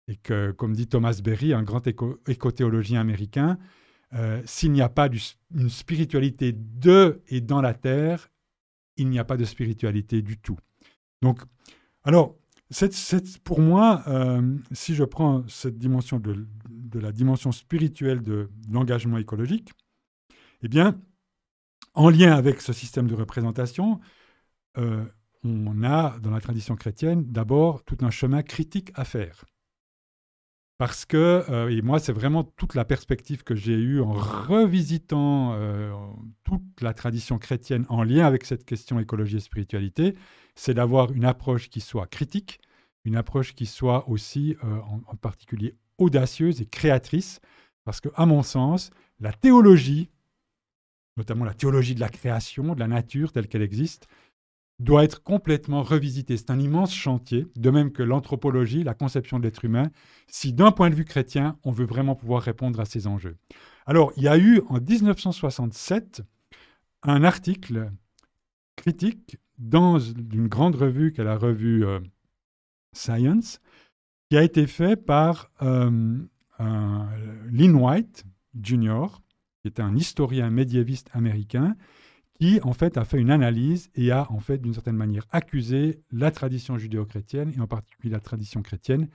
Et 0.07 0.15
que, 0.15 0.51
comme 0.51 0.73
dit 0.73 0.87
Thomas 0.87 1.19
Berry, 1.21 1.51
un 1.51 1.63
grand 1.63 1.85
éco-théologien 1.85 3.01
américain, 3.01 3.57
euh, 4.13 4.41
s'il 4.45 4.71
n'y 4.71 4.81
a 4.81 4.89
pas 4.89 5.09
une 5.53 5.69
spiritualité 5.69 6.53
de 6.53 7.21
et 7.27 7.41
dans 7.41 7.61
la 7.61 7.73
terre, 7.73 8.29
il 8.95 9.09
n'y 9.09 9.19
a 9.19 9.25
pas 9.25 9.37
de 9.37 9.45
spiritualité 9.45 10.21
du 10.21 10.37
tout. 10.37 10.57
Donc, 11.21 11.41
alors, 12.03 12.37
pour 13.43 13.59
moi, 13.59 14.03
euh, 14.07 14.57
si 14.71 14.95
je 14.95 15.03
prends 15.03 15.47
cette 15.47 15.77
dimension 15.77 16.19
de, 16.19 16.45
la 16.99 17.11
dimension 17.11 17.51
spirituelle 17.51 18.21
de 18.21 18.49
l'engagement 18.71 19.17
écologique, 19.17 19.71
eh 20.61 20.67
bien, 20.67 20.99
en 21.93 22.09
lien 22.09 22.33
avec 22.33 22.61
ce 22.61 22.73
système 22.73 23.07
de 23.07 23.15
représentation, 23.15 23.99
euh, 24.77 25.05
on 25.43 25.83
a 25.83 26.17
dans 26.19 26.31
la 26.31 26.41
tradition 26.41 26.75
chrétienne 26.75 27.25
d'abord 27.31 27.83
tout 27.83 27.97
un 28.01 28.09
chemin 28.09 28.41
critique 28.41 28.91
à 28.95 29.05
faire. 29.05 29.45
Parce 30.77 31.05
que, 31.05 31.43
euh, 31.49 31.69
et 31.69 31.81
moi, 31.81 31.99
c'est 31.99 32.11
vraiment 32.11 32.43
toute 32.43 32.75
la 32.75 32.85
perspective 32.85 33.43
que 33.43 33.55
j'ai 33.55 33.73
eue 33.73 33.99
en 33.99 34.11
revisitant 34.13 35.53
euh, 35.53 35.91
toute 36.43 36.81
la 36.81 36.93
tradition 36.93 37.39
chrétienne 37.39 37.85
en 37.89 38.03
lien 38.03 38.27
avec 38.27 38.45
cette 38.45 38.63
question 38.63 38.99
écologie 38.99 39.37
et 39.37 39.39
spiritualité, 39.39 40.15
c'est 40.53 40.75
d'avoir 40.75 41.11
une 41.11 41.25
approche 41.25 41.69
qui 41.69 41.81
soit 41.81 42.05
critique, 42.05 42.59
une 43.05 43.15
approche 43.15 43.55
qui 43.55 43.65
soit 43.65 44.07
aussi 44.07 44.55
euh, 44.63 44.79
en, 45.07 45.15
particulier 45.15 45.75
audacieuse 45.97 46.61
et 46.61 46.67
créatrice, 46.67 47.39
parce 47.83 47.99
que, 47.99 48.09
à 48.13 48.27
mon 48.27 48.43
sens, 48.43 48.91
la 49.19 49.33
théologie, 49.33 50.11
notamment 51.15 51.45
la 51.45 51.55
théologie 51.55 51.95
de 51.95 51.99
la 51.99 52.09
création, 52.09 52.75
de 52.75 52.79
la 52.79 52.87
nature 52.87 53.31
telle 53.31 53.47
qu'elle 53.47 53.63
existe, 53.63 54.07
doit 54.79 55.03
être 55.03 55.23
complètement 55.23 55.81
revisité. 55.81 56.37
C'est 56.37 56.51
un 56.51 56.59
immense 56.59 56.93
chantier, 56.93 57.47
de 57.55 57.69
même 57.69 57.91
que 57.91 58.03
l'anthropologie, 58.03 58.83
la 58.83 58.93
conception 58.93 59.39
de 59.39 59.43
l'être 59.43 59.65
humain, 59.65 59.89
si 60.27 60.53
d'un 60.53 60.71
point 60.71 60.89
de 60.89 60.95
vue 60.95 61.05
chrétien, 61.05 61.57
on 61.63 61.71
veut 61.71 61.85
vraiment 61.85 62.15
pouvoir 62.15 62.43
répondre 62.43 62.79
à 62.79 62.85
ces 62.85 63.07
enjeux. 63.07 63.37
Alors, 63.85 64.11
il 64.17 64.23
y 64.23 64.27
a 64.27 64.37
eu 64.37 64.61
en 64.69 64.79
1967 64.79 66.21
un 67.03 67.23
article 67.23 67.91
critique 68.75 69.37
dans 69.57 69.97
une 69.99 70.47
grande 70.47 70.75
revue 70.75 71.11
qu'est 71.11 71.23
la 71.23 71.37
revue 71.37 71.85
euh, 71.85 71.99
Science, 72.93 73.59
qui 74.29 74.37
a 74.37 74.43
été 74.43 74.67
fait 74.67 74.95
par 74.95 75.49
euh, 75.61 76.17
Lynn 76.59 77.75
White 77.75 78.25
Jr., 78.61 79.07
qui 79.61 79.67
était 79.67 79.81
un 79.81 79.95
historien 79.95 80.49
médiéviste 80.49 81.09
américain, 81.13 81.75
qui 82.39 82.59
en 82.63 82.73
fait 82.73 82.97
a 82.97 83.05
fait 83.05 83.19
une 83.19 83.31
analyse 83.31 83.89
et 83.95 84.11
a 84.11 84.31
en 84.31 84.39
fait 84.39 84.59
d'une 84.59 84.73
certaine 84.73 84.95
manière 84.95 85.25
accusé 85.31 86.01
la 86.11 86.31
tradition 86.31 86.77
judéo-chrétienne 86.77 87.53
et 87.55 87.59
en 87.59 87.67
particulier 87.67 88.11
la 88.11 88.19
tradition 88.19 88.61
chrétienne 88.61 89.09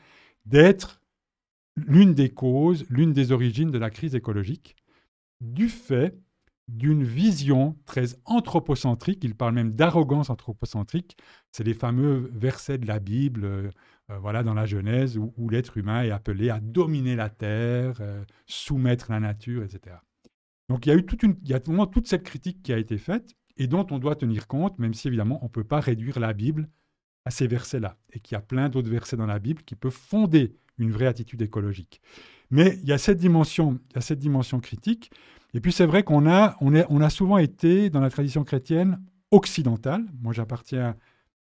d'être 0.46 1.00
l'une 1.76 2.14
des 2.14 2.30
causes, 2.30 2.84
l'une 2.90 3.12
des 3.12 3.32
origines 3.32 3.70
de 3.70 3.78
la 3.78 3.90
crise 3.90 4.14
écologique 4.14 4.76
du 5.40 5.68
fait 5.68 6.16
d'une 6.68 7.02
vision 7.02 7.76
très 7.86 8.06
anthropocentrique, 8.24 9.24
il 9.24 9.34
parle 9.34 9.54
même 9.54 9.72
d'arrogance 9.72 10.30
anthropocentrique, 10.30 11.16
c'est 11.50 11.64
les 11.64 11.74
fameux 11.74 12.30
versets 12.32 12.78
de 12.78 12.86
la 12.86 12.98
Bible, 12.98 13.44
euh, 13.44 13.70
voilà, 14.20 14.42
dans 14.42 14.54
la 14.54 14.64
Genèse, 14.64 15.18
où, 15.18 15.48
l'être 15.48 15.76
humain 15.76 16.02
est 16.02 16.10
appelé 16.10 16.50
à 16.50 16.60
dominer 16.60 17.16
la 17.16 17.30
terre, 17.30 17.96
euh, 18.00 18.24
soumettre 18.46 19.10
la 19.10 19.20
nature, 19.20 19.64
etc. 19.64 19.96
Donc 20.72 20.86
il 20.86 20.88
y 20.88 20.92
a 20.92 20.94
eu 20.94 21.04
toute, 21.04 21.22
une, 21.22 21.36
il 21.42 21.50
y 21.50 21.52
a 21.52 21.58
vraiment 21.58 21.86
toute 21.86 22.08
cette 22.08 22.22
critique 22.22 22.62
qui 22.62 22.72
a 22.72 22.78
été 22.78 22.96
faite 22.96 23.34
et 23.58 23.66
dont 23.66 23.86
on 23.90 23.98
doit 23.98 24.16
tenir 24.16 24.46
compte, 24.46 24.78
même 24.78 24.94
si 24.94 25.06
évidemment 25.06 25.38
on 25.42 25.44
ne 25.44 25.50
peut 25.50 25.64
pas 25.64 25.80
réduire 25.80 26.18
la 26.18 26.32
Bible 26.32 26.70
à 27.26 27.30
ces 27.30 27.46
versets-là, 27.46 27.98
et 28.14 28.20
qu'il 28.20 28.36
y 28.36 28.38
a 28.38 28.40
plein 28.40 28.70
d'autres 28.70 28.88
versets 28.88 29.18
dans 29.18 29.26
la 29.26 29.38
Bible 29.38 29.64
qui 29.64 29.74
peuvent 29.74 29.92
fonder 29.92 30.56
une 30.78 30.90
vraie 30.90 31.08
attitude 31.08 31.42
écologique. 31.42 32.00
Mais 32.50 32.78
il 32.82 32.88
y 32.88 32.92
a 32.92 32.96
cette 32.96 33.18
dimension, 33.18 33.80
il 33.90 33.96
y 33.96 33.98
a 33.98 34.00
cette 34.00 34.18
dimension 34.18 34.60
critique. 34.60 35.10
Et 35.52 35.60
puis 35.60 35.72
c'est 35.72 35.84
vrai 35.84 36.04
qu'on 36.04 36.26
a, 36.26 36.56
on 36.62 36.72
on 36.88 37.00
a 37.02 37.10
souvent 37.10 37.36
été 37.36 37.90
dans 37.90 38.00
la 38.00 38.08
tradition 38.08 38.42
chrétienne 38.42 38.98
occidentale. 39.30 40.06
Moi, 40.22 40.32
j'appartiens 40.32 40.96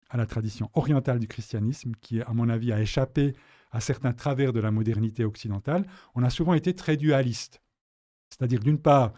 à 0.09 0.17
la 0.17 0.25
tradition 0.25 0.71
orientale 0.73 1.19
du 1.19 1.29
christianisme, 1.29 1.93
qui, 2.01 2.23
à 2.23 2.33
mon 2.33 2.49
avis, 2.49 2.73
a 2.73 2.81
échappé 2.81 3.35
à 3.73 3.81
certains 3.81 4.15
travers 4.15 4.55
de 4.55 4.61
la 4.61 4.71
modernité 4.71 5.27
occidentale. 5.27 5.85
On 6.15 6.23
a 6.23 6.31
souvent 6.31 6.55
été 6.55 6.73
très 6.73 6.97
dualiste. 6.97 7.61
C'est-à-dire, 8.31 8.61
d'une 8.61 8.81
part, 8.81 9.13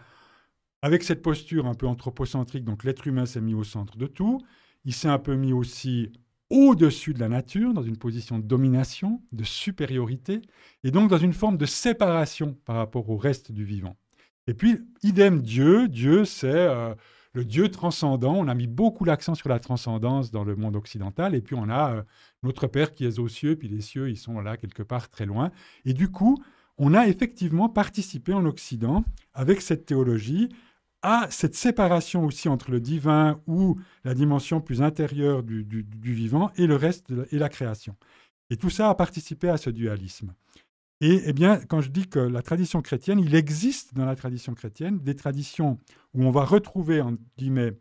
avec 0.81 1.03
cette 1.03 1.21
posture 1.21 1.67
un 1.67 1.75
peu 1.75 1.87
anthropocentrique, 1.87 2.63
donc 2.63 2.83
l'être 2.83 3.05
humain 3.07 3.25
s'est 3.25 3.41
mis 3.41 3.53
au 3.53 3.63
centre 3.63 3.97
de 3.97 4.07
tout, 4.07 4.41
il 4.85 4.93
s'est 4.93 5.07
un 5.07 5.19
peu 5.19 5.35
mis 5.35 5.53
aussi 5.53 6.11
au-dessus 6.49 7.13
de 7.13 7.19
la 7.19 7.29
nature, 7.29 7.73
dans 7.73 7.83
une 7.83 7.97
position 7.97 8.37
de 8.37 8.43
domination, 8.43 9.21
de 9.31 9.43
supériorité, 9.43 10.41
et 10.83 10.91
donc 10.91 11.09
dans 11.09 11.17
une 11.17 11.33
forme 11.33 11.57
de 11.57 11.65
séparation 11.65 12.57
par 12.65 12.75
rapport 12.75 13.09
au 13.09 13.17
reste 13.17 13.51
du 13.51 13.63
vivant. 13.63 13.95
Et 14.47 14.53
puis, 14.53 14.79
idem 15.01 15.41
Dieu, 15.41 15.87
Dieu 15.87 16.25
c'est 16.25 16.49
euh, 16.49 16.93
le 17.33 17.45
Dieu 17.45 17.69
transcendant, 17.69 18.35
on 18.35 18.49
a 18.49 18.53
mis 18.53 18.67
beaucoup 18.67 19.05
l'accent 19.05 19.35
sur 19.35 19.47
la 19.47 19.59
transcendance 19.59 20.31
dans 20.31 20.43
le 20.43 20.57
monde 20.57 20.75
occidental, 20.75 21.35
et 21.35 21.41
puis 21.41 21.55
on 21.55 21.69
a 21.69 21.93
euh, 21.93 22.03
notre 22.43 22.67
Père 22.67 22.93
qui 22.93 23.05
est 23.05 23.19
aux 23.19 23.29
cieux, 23.29 23.55
puis 23.55 23.69
les 23.69 23.81
cieux, 23.81 24.09
ils 24.09 24.17
sont 24.17 24.41
là 24.41 24.57
quelque 24.57 24.83
part 24.83 25.09
très 25.09 25.25
loin, 25.25 25.51
et 25.85 25.93
du 25.93 26.09
coup, 26.09 26.43
on 26.83 26.95
a 26.95 27.07
effectivement 27.07 27.69
participé 27.69 28.33
en 28.33 28.43
Occident, 28.45 29.05
avec 29.35 29.61
cette 29.61 29.85
théologie, 29.85 30.49
à 31.03 31.27
cette 31.29 31.53
séparation 31.53 32.25
aussi 32.25 32.49
entre 32.49 32.71
le 32.71 32.79
divin 32.79 33.39
ou 33.45 33.79
la 34.03 34.15
dimension 34.15 34.61
plus 34.61 34.81
intérieure 34.81 35.43
du, 35.43 35.85
vivant 36.01 36.51
et 36.55 36.65
le 36.65 36.75
reste 36.75 37.13
et 37.31 37.37
la 37.37 37.49
création. 37.49 37.95
Et 38.49 38.57
tout 38.57 38.71
ça 38.71 38.89
a 38.89 38.95
participé 38.95 39.47
à 39.47 39.57
ce 39.57 39.69
dualisme. 39.69 40.33
Et 41.01 41.21
eh 41.25 41.33
bien, 41.33 41.59
quand 41.59 41.81
je 41.81 41.91
dis 41.91 42.07
que 42.07 42.19
la 42.19 42.41
tradition 42.41 42.81
chrétienne, 42.81 43.19
il 43.19 43.35
existe 43.35 43.93
dans 43.93 44.05
la 44.05 44.15
tradition 44.15 44.55
chrétienne 44.55 44.99
des 44.99 45.15
traditions 45.15 45.77
où 46.15 46.23
on 46.23 46.31
va 46.31 46.45
retrouver, 46.45 46.99
en 47.01 47.13
guillemets, 47.37 47.73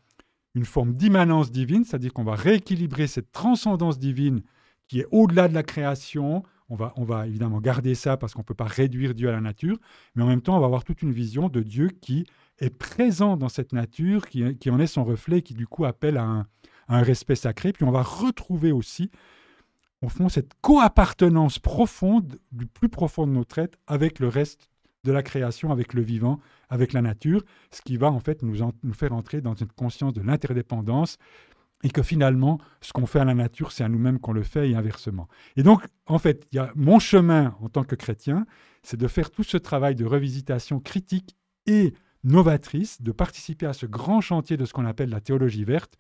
une 0.55 0.67
forme 0.67 0.93
d'immanence 0.93 1.51
divine, 1.51 1.85
c'est-à-dire 1.85 2.13
qu'on 2.13 2.25
va 2.25 2.35
rééquilibrer 2.35 3.07
cette 3.07 3.33
transcendance 3.33 3.99
divine 3.99 4.43
qui 4.89 5.01
est 5.01 5.07
au-delà 5.11 5.49
de 5.49 5.55
la 5.55 5.63
création, 5.63 6.43
on 6.71 6.77
va, 6.77 6.93
on 6.97 7.05
va 7.05 7.27
évidemment 7.27 7.61
garder 7.61 7.95
ça 7.95 8.17
parce 8.17 8.33
qu'on 8.33 8.41
ne 8.41 8.45
peut 8.45 8.55
pas 8.55 8.65
réduire 8.65 9.15
Dieu 9.15 9.29
à 9.29 9.33
la 9.33 9.41
nature, 9.41 9.77
mais 10.15 10.23
en 10.23 10.29
même 10.29 10.41
temps, 10.41 10.57
on 10.57 10.61
va 10.61 10.67
avoir 10.67 10.85
toute 10.85 11.03
une 11.03 11.13
vision 11.13 11.49
de 11.49 11.61
Dieu 11.61 11.89
qui 11.89 12.27
est 12.61 12.71
présent 12.71 13.37
dans 13.37 13.49
cette 13.49 13.73
nature, 13.73 14.29
qui, 14.29 14.57
qui 14.57 14.71
en 14.71 14.79
est 14.79 14.87
son 14.87 15.05
reflet, 15.05 15.43
qui 15.43 15.55
du 15.55 15.67
coup 15.67 15.85
appelle 15.85 16.17
à 16.17 16.47
un, 16.89 17.03
respect 17.03 17.37
sacré. 17.37 17.73
Puis 17.73 17.85
on 17.85 17.91
va 17.91 18.03
retrouver 18.03 18.73
aussi, 18.73 19.11
au 20.03 20.09
fond, 20.09 20.29
cette 20.29 20.53
co-appartenance 20.61 21.59
profonde, 21.59 22.39
du 22.53 22.67
plus 22.67 22.89
profond 22.89 23.27
de 23.27 23.33
notre 23.33 23.59
être, 23.59 23.79
avec 23.87 24.19
le 24.19 24.29
reste 24.29 24.69
de 25.05 25.13
la 25.13 25.23
création, 25.23 25.73
avec 25.73 25.95
le 25.95 26.03
vivant, 26.03 26.41
avec 26.69 26.93
la 26.93 27.01
nature, 27.01 27.43
ce 27.71 27.81
qui 27.81 27.97
va 27.97 28.11
en 28.11 28.21
fait 28.21 28.43
nous, 28.43 28.59
nous 28.83 28.93
faire 28.93 29.13
entrer 29.13 29.41
dans 29.41 29.55
une 29.55 29.69
conscience 29.69 30.13
de 30.13 30.21
l'interdépendance 30.21 31.17
et 31.83 31.91
que 31.91 32.03
finalement, 32.03 32.59
ce 32.81 32.93
qu'on 32.93 33.07
fait 33.07 33.21
à 33.21 33.25
la 33.25 33.35
nature, 33.35 33.73
c'est 33.73 33.85
à 33.85 33.89
nous-mêmes 33.89 34.19
qu'on 34.19 34.33
le 34.33 34.43
fait 34.43 34.71
et 34.71 34.75
inversement. 34.75 35.29
Et 35.57 35.63
donc, 35.63 35.83
en 36.07 36.19
fait, 36.19 36.47
y 36.53 36.59
a 36.59 36.71
mon 36.75 36.99
chemin 36.99 37.57
en 37.61 37.69
tant 37.69 37.85
que 37.85 37.95
chrétien, 37.95 38.47
c'est 38.83 38.99
de 38.99 39.09
faire 39.09 39.31
tout 39.31 39.43
ce 39.43 39.57
travail 39.57 39.95
de 39.95 40.05
revisitation 40.05 40.81
critique 40.81 41.37
et 41.67 41.95
novatrice, 42.23 43.01
de 43.01 43.13
participer 43.13 43.67
à 43.67 43.73
ce 43.73 43.87
grand 43.87 44.21
chantier 44.21 44.57
de 44.57 44.65
ce 44.65 44.73
qu'on 44.73 44.87
appelle 44.87 45.11
la 45.11 45.21
théologie 45.21 45.65
verte, 45.65 45.95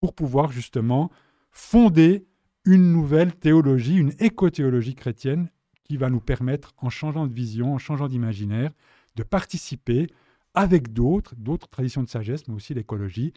pour 0.00 0.14
pouvoir 0.14 0.52
justement 0.52 1.10
fonder 1.50 2.26
une 2.64 2.92
nouvelle 2.92 3.34
théologie, 3.34 3.96
une 3.96 4.14
éco-théologie 4.18 4.94
chrétienne 4.94 5.50
qui 5.84 5.96
va 5.96 6.10
nous 6.10 6.20
permettre, 6.20 6.74
en 6.78 6.90
changeant 6.90 7.26
de 7.26 7.32
vision, 7.32 7.74
en 7.74 7.78
changeant 7.78 8.08
d'imaginaire, 8.08 8.72
de 9.16 9.22
participer 9.22 10.06
avec 10.54 10.92
d'autres, 10.92 11.34
d'autres 11.36 11.68
traditions 11.68 12.02
de 12.02 12.08
sagesse, 12.08 12.46
mais 12.46 12.54
aussi 12.54 12.74
l'écologie, 12.74 13.32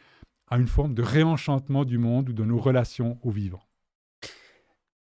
à 0.51 0.57
une 0.57 0.67
forme 0.67 0.93
de 0.93 1.01
réenchantement 1.01 1.85
du 1.85 1.97
monde 1.97 2.29
ou 2.29 2.33
de 2.33 2.43
nos 2.43 2.59
relations 2.59 3.17
aux 3.23 3.31
vivants. 3.31 3.63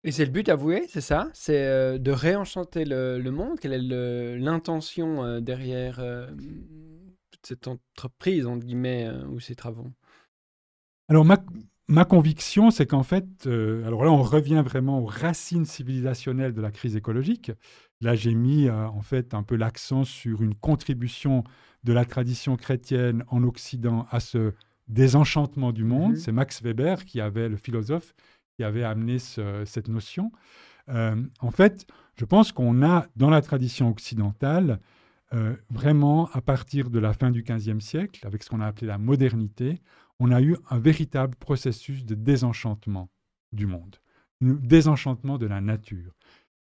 Et 0.04 0.12
c'est 0.12 0.24
le 0.24 0.30
but 0.30 0.48
avoué, 0.48 0.86
c'est 0.88 1.00
ça? 1.00 1.30
C'est 1.34 1.66
euh, 1.66 1.98
de 1.98 2.10
réenchanter 2.10 2.84
le, 2.84 3.30
monde? 3.30 3.58
Quelle 3.60 3.72
est 3.72 4.38
l'intention 4.38 5.24
euh, 5.24 5.40
derrière 5.40 5.98
euh, 6.00 6.28
cette 7.42 7.68
entreprise, 7.68 8.46
entre 8.46 8.64
guillemets, 8.64 9.10
ou 9.30 9.40
ces 9.40 9.54
travaux? 9.54 9.90
Alors, 11.08 11.24
ma, 11.24 11.44
ma 11.88 12.04
conviction, 12.04 12.70
c'est 12.70 12.86
qu'en 12.86 13.02
fait, 13.02 13.46
alors 13.46 14.04
là, 14.04 14.10
on 14.10 14.22
revient 14.22 14.62
vraiment 14.64 15.00
aux 15.00 15.06
racines 15.06 15.66
civilisationnelles 15.66 16.52
de 16.52 16.60
la 16.60 16.70
crise 16.70 16.96
écologique. 16.96 17.52
Là, 18.00 18.14
j'ai 18.14 18.34
mis 18.34 18.70
en 18.70 19.02
fait 19.02 19.34
un 19.34 19.42
peu 19.42 19.56
l'accent 19.56 20.04
sur 20.04 20.42
une 20.42 20.54
contribution 20.54 21.44
de 21.84 21.92
la 21.92 22.04
tradition 22.04 22.56
chrétienne 22.56 23.24
en 23.28 23.42
Occident 23.42 24.06
à 24.10 24.20
ce 24.20 24.52
désenchantement 24.88 25.72
du 25.72 25.84
monde. 25.84 26.12
Mhm. 26.12 26.16
C'est 26.16 26.32
Max 26.32 26.62
Weber 26.62 27.04
qui 27.04 27.20
avait, 27.20 27.48
le 27.48 27.56
philosophe, 27.56 28.14
qui 28.56 28.64
avait 28.64 28.84
amené 28.84 29.18
cette 29.18 29.88
notion. 29.88 30.30
Euh, 30.88 31.16
en 31.40 31.50
fait, 31.50 31.86
je 32.16 32.24
pense 32.24 32.52
qu'on 32.52 32.82
a 32.82 33.06
dans 33.16 33.30
la 33.30 33.40
tradition 33.40 33.88
occidentale, 33.88 34.80
vraiment 35.70 36.28
à 36.34 36.42
partir 36.42 36.90
de 36.90 36.98
la 36.98 37.14
fin 37.14 37.30
du 37.30 37.42
XVe 37.42 37.80
siècle, 37.80 38.26
avec 38.26 38.42
ce 38.42 38.50
qu'on 38.50 38.60
a 38.60 38.66
appelé 38.66 38.86
la 38.86 38.98
modernité, 38.98 39.80
on 40.22 40.30
a 40.30 40.40
eu 40.40 40.56
un 40.70 40.78
véritable 40.78 41.34
processus 41.36 42.04
de 42.04 42.14
désenchantement 42.14 43.08
du 43.52 43.66
monde, 43.66 43.96
désenchantement 44.40 45.36
de 45.36 45.46
la 45.46 45.60
nature. 45.60 46.12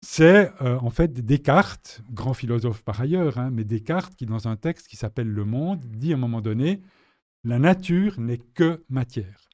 C'est 0.01 0.51
euh, 0.61 0.77
en 0.79 0.89
fait 0.89 1.13
Descartes, 1.25 2.01
grand 2.11 2.33
philosophe 2.33 2.83
par 2.83 2.99
ailleurs, 3.01 3.37
hein, 3.37 3.49
mais 3.51 3.63
Descartes 3.63 4.15
qui 4.15 4.25
dans 4.25 4.47
un 4.47 4.55
texte 4.55 4.87
qui 4.87 4.97
s'appelle 4.97 5.27
Le 5.27 5.45
Monde 5.45 5.79
dit 5.85 6.13
à 6.13 6.15
un 6.15 6.19
moment 6.19 6.41
donné, 6.41 6.81
la 7.43 7.59
nature 7.59 8.19
n'est 8.19 8.39
que 8.39 8.83
matière. 8.89 9.49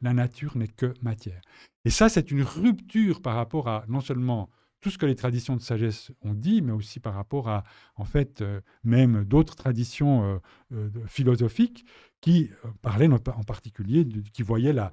La 0.00 0.12
nature 0.12 0.56
n'est 0.56 0.68
que 0.68 0.94
matière. 1.02 1.40
Et 1.84 1.90
ça, 1.90 2.08
c'est 2.08 2.30
une 2.30 2.42
rupture 2.42 3.20
par 3.20 3.34
rapport 3.34 3.68
à 3.68 3.84
non 3.88 4.00
seulement 4.00 4.48
tout 4.80 4.90
ce 4.90 4.98
que 4.98 5.06
les 5.06 5.16
traditions 5.16 5.56
de 5.56 5.60
sagesse 5.60 6.12
ont 6.22 6.34
dit, 6.34 6.62
mais 6.62 6.70
aussi 6.70 7.00
par 7.00 7.14
rapport 7.14 7.48
à, 7.48 7.64
en 7.96 8.04
fait, 8.04 8.42
euh, 8.42 8.60
même 8.84 9.24
d'autres 9.24 9.56
traditions 9.56 10.40
euh, 10.72 10.88
philosophiques 11.06 11.84
qui 12.20 12.50
euh, 12.64 12.68
parlait 12.80 13.08
en 13.08 13.42
particulier, 13.42 14.06
qui 14.32 14.42
voyait 14.42 14.72
la, 14.72 14.92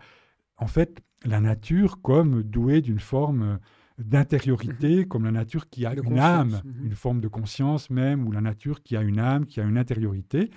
en 0.57 0.67
fait 0.67 1.03
la 1.23 1.39
nature 1.39 2.01
comme 2.01 2.43
douée 2.43 2.81
d'une 2.81 2.99
forme 2.99 3.41
euh, 3.43 3.57
d'intériorité, 3.97 4.97
mhm. 4.99 5.05
comme 5.05 5.25
la 5.25 5.31
nature 5.31 5.69
qui 5.69 5.85
a 5.85 5.93
une 5.93 6.19
âme, 6.19 6.61
mhm. 6.63 6.85
une 6.85 6.95
forme 6.95 7.21
de 7.21 7.27
conscience 7.27 7.89
même, 7.89 8.27
ou 8.27 8.31
la 8.31 8.41
nature 8.41 8.83
qui 8.83 8.95
a 8.97 9.01
une 9.01 9.19
âme, 9.19 9.45
qui 9.45 9.59
a 9.59 9.63
une 9.63 9.77
intériorité. 9.77 10.51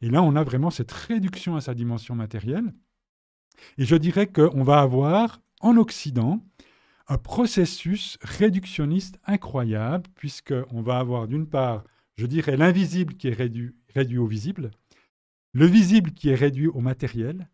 Et 0.00 0.10
là, 0.10 0.22
on 0.22 0.36
a 0.36 0.44
vraiment 0.44 0.70
cette 0.70 0.92
réduction 0.92 1.56
à 1.56 1.60
sa 1.60 1.74
dimension 1.74 2.14
matérielle. 2.14 2.72
Et 3.76 3.84
je 3.84 3.96
dirais 3.96 4.26
qu'on 4.26 4.62
va 4.62 4.80
avoir 4.80 5.40
en 5.60 5.76
Occident 5.76 6.44
un 7.08 7.18
processus 7.18 8.18
réductionniste 8.20 9.18
incroyable, 9.26 10.08
puisqu'on 10.14 10.82
va 10.82 10.98
avoir 10.98 11.26
d'une 11.26 11.46
part, 11.46 11.84
je 12.16 12.26
dirais, 12.26 12.56
l'invisible 12.56 13.14
qui 13.14 13.28
est 13.28 13.34
réduit, 13.34 13.74
réduit 13.94 14.18
au 14.18 14.26
visible, 14.26 14.70
le 15.52 15.66
visible 15.66 16.12
qui 16.12 16.28
est 16.28 16.34
réduit 16.34 16.68
au 16.68 16.80
matériel, 16.80 17.48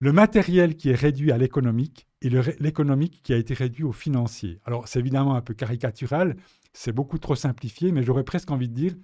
le 0.00 0.12
matériel 0.12 0.76
qui 0.76 0.90
est 0.90 0.94
réduit 0.94 1.32
à 1.32 1.38
l'économique 1.38 2.06
et 2.22 2.28
l'économique 2.58 3.22
qui 3.22 3.32
a 3.32 3.36
été 3.36 3.54
réduit 3.54 3.84
au 3.84 3.92
financier. 3.92 4.60
Alors 4.64 4.86
c'est 4.86 4.98
évidemment 4.98 5.34
un 5.34 5.40
peu 5.40 5.54
caricatural, 5.54 6.36
c'est 6.72 6.92
beaucoup 6.92 7.18
trop 7.18 7.34
simplifié, 7.34 7.92
mais 7.92 8.02
j'aurais 8.02 8.24
presque 8.24 8.50
envie 8.50 8.68
de 8.68 8.74
dire 8.74 8.94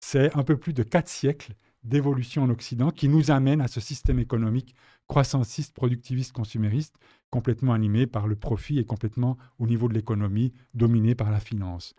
c'est 0.00 0.34
un 0.36 0.42
peu 0.42 0.56
plus 0.56 0.74
de 0.74 0.82
quatre 0.82 1.08
siècles 1.08 1.54
d'évolution 1.86 2.42
en 2.42 2.50
Occident 2.50 2.90
qui 2.90 3.08
nous 3.08 3.30
amène 3.30 3.60
à 3.60 3.68
ce 3.68 3.80
système 3.80 4.18
économique 4.18 4.74
croissanciste, 5.06 5.74
productiviste, 5.74 6.32
consumériste, 6.32 6.96
complètement 7.30 7.72
animé 7.72 8.06
par 8.06 8.26
le 8.26 8.36
profit 8.36 8.78
et 8.78 8.84
complètement 8.84 9.36
au 9.58 9.66
niveau 9.66 9.88
de 9.88 9.94
l'économie 9.94 10.52
dominé 10.74 11.14
par 11.14 11.30
la 11.30 11.40
finance. 11.40 11.94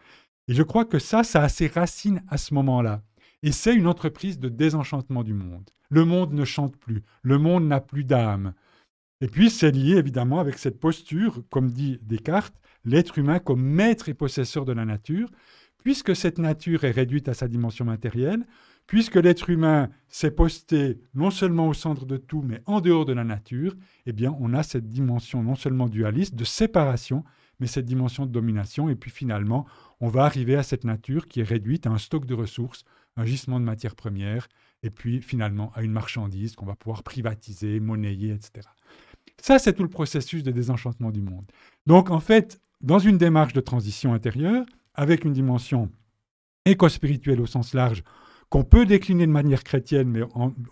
Et 0.47 0.53
je 0.53 0.63
crois 0.63 0.85
que 0.85 0.99
ça, 0.99 1.23
ça 1.23 1.43
a 1.43 1.49
ses 1.49 1.67
racines 1.67 2.23
à 2.27 2.37
ce 2.37 2.53
moment-là. 2.53 3.01
Et 3.43 3.51
c'est 3.51 3.75
une 3.75 3.87
entreprise 3.87 4.39
de 4.39 4.49
désenchantement 4.49 5.23
du 5.23 5.33
monde. 5.33 5.69
Le 5.89 6.05
monde 6.05 6.33
ne 6.33 6.45
chante 6.45 6.75
plus, 6.77 7.03
le 7.21 7.37
monde 7.37 7.67
n'a 7.67 7.79
plus 7.79 8.03
d'âme. 8.03 8.53
Et 9.21 9.27
puis 9.27 9.49
c'est 9.49 9.71
lié 9.71 9.95
évidemment 9.95 10.39
avec 10.39 10.57
cette 10.57 10.79
posture, 10.79 11.43
comme 11.49 11.71
dit 11.71 11.99
Descartes, 12.01 12.55
l'être 12.83 13.17
humain 13.17 13.39
comme 13.39 13.61
maître 13.61 14.09
et 14.09 14.13
possesseur 14.13 14.65
de 14.65 14.73
la 14.73 14.85
nature, 14.85 15.29
puisque 15.83 16.15
cette 16.15 16.39
nature 16.39 16.83
est 16.83 16.91
réduite 16.91 17.29
à 17.29 17.33
sa 17.33 17.47
dimension 17.47 17.85
matérielle, 17.85 18.45
puisque 18.87 19.15
l'être 19.15 19.49
humain 19.49 19.89
s'est 20.07 20.31
posté 20.31 20.99
non 21.13 21.29
seulement 21.29 21.67
au 21.67 21.73
centre 21.73 22.05
de 22.05 22.17
tout, 22.17 22.41
mais 22.41 22.61
en 22.65 22.81
dehors 22.81 23.05
de 23.05 23.13
la 23.13 23.23
nature, 23.23 23.75
eh 24.05 24.13
bien 24.13 24.35
on 24.39 24.53
a 24.53 24.63
cette 24.63 24.87
dimension 24.87 25.43
non 25.43 25.55
seulement 25.55 25.87
dualiste, 25.87 26.35
de 26.35 26.45
séparation, 26.45 27.23
mais 27.59 27.67
cette 27.67 27.85
dimension 27.85 28.25
de 28.25 28.31
domination, 28.31 28.89
et 28.89 28.95
puis 28.95 29.11
finalement 29.11 29.65
on 29.99 30.07
va 30.07 30.23
arriver 30.23 30.55
à 30.55 30.63
cette 30.63 30.85
nature 30.85 31.27
qui 31.27 31.41
est 31.41 31.43
réduite 31.43 31.85
à 31.85 31.91
un 31.91 31.97
stock 31.97 32.25
de 32.25 32.33
ressources, 32.33 32.85
un 33.17 33.25
gisement 33.25 33.59
de 33.59 33.65
matières 33.65 33.95
premières, 33.95 34.47
et 34.83 34.89
puis 34.89 35.21
finalement 35.21 35.71
à 35.75 35.83
une 35.83 35.91
marchandise 35.91 36.55
qu'on 36.55 36.65
va 36.65 36.75
pouvoir 36.75 37.03
privatiser, 37.03 37.79
monnayer, 37.79 38.31
etc. 38.31 38.67
Ça, 39.39 39.59
c'est 39.59 39.73
tout 39.73 39.83
le 39.83 39.89
processus 39.89 40.43
de 40.43 40.51
désenchantement 40.51 41.11
du 41.11 41.21
monde. 41.21 41.45
Donc 41.85 42.09
en 42.09 42.19
fait, 42.19 42.59
dans 42.81 42.99
une 42.99 43.17
démarche 43.17 43.53
de 43.53 43.61
transition 43.61 44.13
intérieure, 44.13 44.65
avec 44.93 45.25
une 45.25 45.33
dimension 45.33 45.91
éco-spirituelle 46.65 47.41
au 47.41 47.45
sens 47.45 47.73
large, 47.73 48.03
qu'on 48.49 48.63
peut 48.63 48.85
décliner 48.85 49.27
de 49.27 49.31
manière 49.31 49.63
chrétienne, 49.63 50.09
mais 50.09 50.21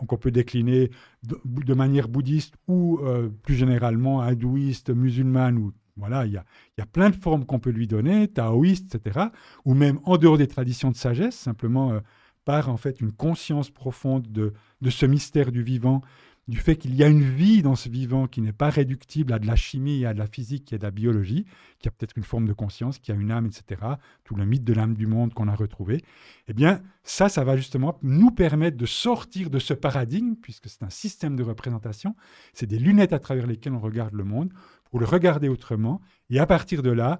qu'on 0.07 0.17
peut 0.17 0.31
décliner 0.31 0.91
de, 1.23 1.73
manière 1.73 2.07
bouddhiste 2.07 2.55
ou 2.67 2.99
euh, 2.99 3.29
plus 3.43 3.55
généralement 3.55 4.21
hindouiste, 4.21 4.89
musulmane 4.89 5.57
ou 5.57 5.73
voilà, 5.97 6.25
il 6.25 6.33
y 6.33 6.38
a, 6.38 6.85
plein 6.85 7.09
de 7.09 7.15
formes 7.15 7.45
qu'on 7.45 7.59
peut 7.59 7.69
lui 7.69 7.88
donner, 7.88 8.27
taoïste, 8.27 8.95
etc., 8.95 9.27
ou 9.63 9.73
même 9.73 9.99
en 10.03 10.17
dehors 10.17 10.38
des 10.38 10.47
traditions 10.47 10.91
de 10.91 10.95
sagesse, 10.95 11.35
simplement 11.35 11.93
euh, 11.93 11.99
par 12.43 12.69
en 12.69 12.77
fait 12.77 12.99
une 12.99 13.13
conscience 13.13 13.69
profonde 13.69 14.29
de, 14.31 14.53
de 14.81 14.89
ce 14.89 15.05
mystère 15.05 15.51
du 15.51 15.63
vivant, 15.63 16.01
du 16.47 16.58
fait 16.58 16.75
qu'il 16.75 16.95
y 16.95 17.03
a 17.03 17.08
une 17.08 17.23
vie 17.23 17.63
dans 17.63 17.75
ce 17.75 17.89
vivant 17.89 18.27
qui 18.27 18.39
n'est 18.41 18.53
pas 18.53 18.69
réductible 18.69 19.34
à 19.34 19.39
de 19.39 19.47
la 19.47 19.55
chimie, 19.55 20.05
à 20.05 20.13
de 20.13 20.19
la 20.19 20.27
physique 20.27 20.71
à 20.73 20.77
de 20.77 20.84
la 20.84 20.91
biologie, 20.91 21.45
qui 21.79 21.88
a 21.88 21.91
peut-être 21.91 22.17
une 22.17 22.23
forme 22.23 22.47
de 22.47 22.53
conscience, 22.53 22.99
qui 22.99 23.12
a 23.12 23.15
une 23.15 23.31
âme, 23.31 23.47
etc., 23.47 23.81
tout 24.23 24.36
le 24.36 24.45
mythe 24.45 24.63
de 24.63 24.73
l'âme 24.73 24.93
du 24.93 25.08
monde 25.08 25.34
qu'on 25.34 25.47
a 25.47 25.55
retrouvé, 25.55 26.03
eh 26.47 26.53
bien, 26.53 26.81
ça, 27.03 27.29
ça 27.29 27.43
va 27.43 27.58
justement 27.58 27.97
nous 28.03 28.29
permettre 28.29 28.77
de 28.77 28.86
sortir 28.86 29.49
de 29.49 29.58
ce 29.58 29.73
paradigme, 29.73 30.36
puisque 30.36 30.69
c'est 30.69 30.84
un 30.84 30.89
système 30.89 31.36
de 31.36 31.43
représentation, 31.43 32.15
c'est 32.53 32.67
des 32.67 32.79
lunettes 32.79 33.13
à 33.13 33.19
travers 33.19 33.47
lesquelles 33.47 33.73
on 33.73 33.79
regarde 33.79 34.13
le 34.13 34.23
monde, 34.23 34.53
pour 34.84 34.99
le 34.99 35.05
regarder 35.05 35.49
autrement, 35.49 35.99
et 36.29 36.39
à 36.39 36.45
partir 36.45 36.84
de 36.84 36.91
là, 36.91 37.19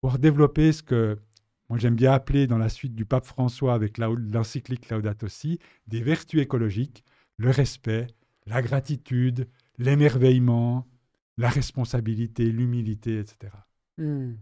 pouvoir 0.00 0.18
développer 0.18 0.72
ce 0.72 0.82
que 0.82 1.18
moi 1.68 1.78
j'aime 1.78 1.96
bien 1.96 2.12
appeler 2.12 2.46
dans 2.46 2.58
la 2.58 2.68
suite 2.68 2.94
du 2.94 3.04
pape 3.04 3.24
François 3.24 3.74
avec 3.74 3.98
l'encyclique 3.98 4.88
Laudato 4.88 5.26
Si, 5.26 5.58
des 5.88 6.00
vertus 6.00 6.40
écologiques, 6.40 7.02
le 7.38 7.50
respect, 7.50 8.06
la 8.46 8.62
gratitude, 8.62 9.48
l'émerveillement, 9.78 10.86
la 11.36 11.48
responsabilité, 11.48 12.44
l'humilité, 12.44 13.18
etc. 13.18 13.52
Hmm. 13.98 14.34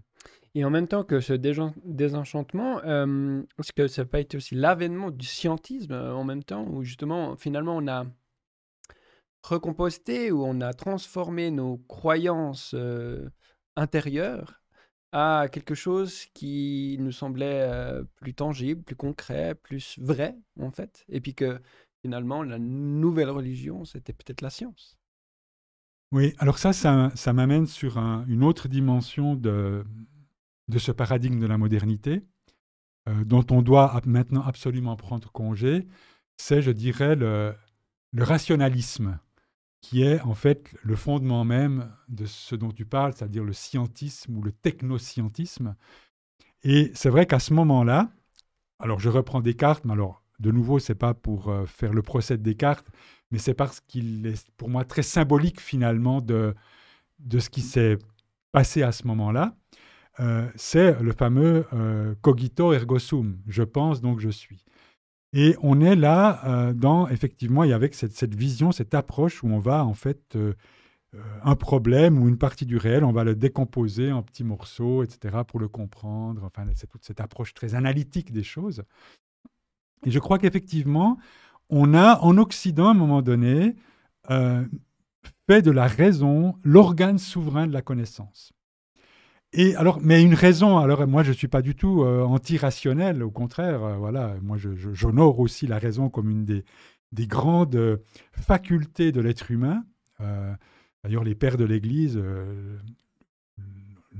Et 0.55 0.65
en 0.65 0.71
même 0.71 0.87
temps 0.87 1.03
que 1.03 1.21
ce 1.21 1.33
désenchantement, 1.33 2.81
euh, 2.85 3.43
est-ce 3.59 3.73
que 3.73 3.89
ça 3.89 4.03
n'a 4.03 4.07
pas 4.07 4.21
été 4.21 4.37
aussi 4.37 4.55
l'avènement 4.55 5.11
du 5.11 5.27
scientisme 5.27 5.93
euh, 5.93 6.15
en 6.15 6.23
même 6.23 6.45
temps, 6.45 6.65
où 6.69 6.85
justement, 6.85 7.37
finalement, 7.37 7.77
on 7.77 7.89
a 7.89 8.07
recomposté, 9.43 10.31
ou 10.31 10.45
on 10.45 10.61
a 10.61 10.73
transformé 10.73 11.51
nos 11.51 11.79
croyances 11.89 12.73
euh, 12.75 13.29
intérieures 13.77 14.61
à 15.11 15.49
quelque 15.51 15.75
chose 15.75 16.27
qui 16.35 16.97
nous 16.99 17.13
semblait 17.13 17.69
plus 18.17 18.35
tangible, 18.35 18.83
plus 18.83 18.97
concret, 18.97 19.55
plus 19.55 19.97
vrai, 20.01 20.37
en 20.61 20.73
fait. 20.73 21.05
Et 21.09 21.21
puis 21.21 21.35
que 21.37 21.61
finalement, 22.05 22.43
la 22.43 22.59
nouvelle 22.59 23.31
religion, 23.31 23.87
c'était 23.87 24.13
peut-être 24.13 24.43
la 24.43 24.51
science. 24.51 24.99
Oui, 26.13 26.35
alors 26.39 26.59
ça, 26.59 26.75
ça, 26.75 27.33
m'amène 27.33 27.67
sur 27.67 27.97
une 27.97 28.45
autre 28.45 28.69
dimension 28.69 29.35
de, 29.35 29.87
ce 30.77 30.93
paradigme 30.93 31.41
de 31.41 31.47
la 31.47 31.57
modernité, 31.57 32.23
euh, 33.09 33.25
dont 33.25 33.47
on 33.51 33.63
doit 33.63 33.99
maintenant 34.05 34.43
absolument 34.43 34.97
prendre 34.97 35.33
congé, 35.33 35.89
c'est, 36.37 36.61
je 36.61 36.73
dirais, 36.73 37.17
le 37.17 37.55
rationalisme, 38.19 39.19
qui 39.81 40.03
est 40.03 40.21
en 40.21 40.35
fait 40.35 40.77
le 40.83 40.97
fondement 40.97 41.47
même 41.47 41.91
de 42.09 42.27
ce 42.27 42.55
dont 42.55 42.71
tu 42.71 42.85
parles, 42.85 43.15
c'est-à-dire 43.15 43.45
le 43.45 43.55
scientisme 43.55 44.37
ou 44.37 44.43
le 44.43 44.53
technoscientisme. 44.53 45.75
Et 46.65 46.93
c'est 46.95 47.09
vrai 47.09 47.25
qu'à 47.25 47.39
ce 47.39 47.55
moment-là, 47.55 48.11
alors 48.79 49.01
je 49.01 49.09
reprends 49.09 49.41
Descartes, 49.41 49.87
mais 49.87 49.95
alors 49.95 50.24
de 50.41 50.51
nouveau, 50.51 50.79
c'est 50.79 50.95
pas 50.95 51.15
pour 51.15 51.49
euh, 51.49 51.67
faire 51.67 51.93
le 51.93 52.03
procès 52.03 52.37
de 52.37 52.43
Descartes, 52.43 52.87
mais 53.31 53.39
c'est 53.39 53.55
parce 53.55 53.81
qu'il 53.81 54.27
est 54.27 54.51
pour 54.57 54.69
moi 54.69 54.85
très 54.85 55.03
symbolique 55.03 55.61
finalement 55.61 56.21
de, 56.21 56.55
de 57.21 57.39
ce 57.39 57.51
qui 57.51 57.63
s'est 57.63 57.99
passé 58.53 58.83
à 58.83 58.93
ce 58.93 59.07
moment-là. 59.07 59.57
Euh, 60.21 60.49
c'est 60.55 61.01
le 61.01 61.13
fameux 61.13 61.67
euh, 61.73 62.15
cogito 62.21 62.73
ergo 62.73 62.99
sum, 62.99 63.39
je 63.49 63.63
pense 63.63 64.01
donc 64.01 64.21
je 64.21 64.31
suis. 64.31 64.65
Et 65.33 65.57
on 65.63 65.81
est 65.81 65.97
là 65.97 66.73
dans, 66.75 67.09
effectivement, 67.09 67.63
avec 67.63 67.97
cette, 67.97 68.13
cette, 68.13 68.37
vision, 68.37 68.71
cette 68.71 68.95
approche 68.95 69.43
où 69.43 69.49
on 69.49 69.59
va 69.59 69.85
en 69.85 69.93
fait 69.93 70.39
un 71.43 71.57
problème 71.57 72.23
ou 72.23 72.29
une 72.29 72.39
partie 72.39 72.67
du 72.67 72.77
réel, 72.77 73.03
on 73.03 73.11
va 73.11 73.25
le 73.25 73.35
décomposer 73.35 74.13
en 74.13 74.23
petits 74.23 74.45
morceaux, 74.45 75.03
etc., 75.03 75.39
pour 75.45 75.59
le 75.59 75.67
comprendre. 75.67 76.45
Enfin, 76.45 76.65
c'est 76.77 76.87
toute 76.87 77.05
cette 77.05 77.21
approche 77.21 77.53
très 77.53 77.75
analytique 77.75 78.31
des 78.31 78.45
choses. 78.45 78.85
Et 80.05 80.11
je 80.11 80.19
crois 80.19 80.39
qu'effectivement, 80.39 81.19
on 81.71 81.95
a 81.95 82.21
en 82.21 82.37
Occident, 82.39 82.89
à 82.89 82.91
un 82.91 82.95
moment 82.95 83.23
donné, 83.23 83.77
euh, 84.31 84.65
fait 85.49 85.63
de 85.63 85.71
la 85.71 85.87
raison 85.87 86.57
l'organe 86.63 87.19
souverain 87.19 87.67
de 87.67 87.73
la 87.73 87.83
connaissance. 87.83 88.53
Et 89.53 89.77
alors, 89.77 90.01
mais 90.01 90.23
une 90.23 90.35
raison, 90.35 90.79
alors 90.79 91.07
moi 91.07 91.23
je 91.23 91.31
ne 91.31 91.35
suis 91.35 91.49
pas 91.49 91.63
du 91.63 91.77
tout 91.77 92.03
euh, 92.03 92.25
anti-rationnel, 92.25 93.23
au 93.23 93.31
contraire, 93.31 93.85
euh, 93.85 93.97
voilà, 93.97 94.35
moi 94.43 94.57
j'honore 94.59 95.39
aussi 95.39 95.67
la 95.67 95.79
raison 95.79 96.09
comme 96.09 96.29
une 96.29 96.45
des, 96.45 96.65
des 97.13 97.27
grandes 97.27 98.01
facultés 98.33 99.13
de 99.13 99.21
l'être 99.21 99.51
humain. 99.51 99.85
D'ailleurs, 101.05 101.23
les 101.23 101.35
pères 101.35 101.57
de 101.59 101.65
l'Église 101.65 102.21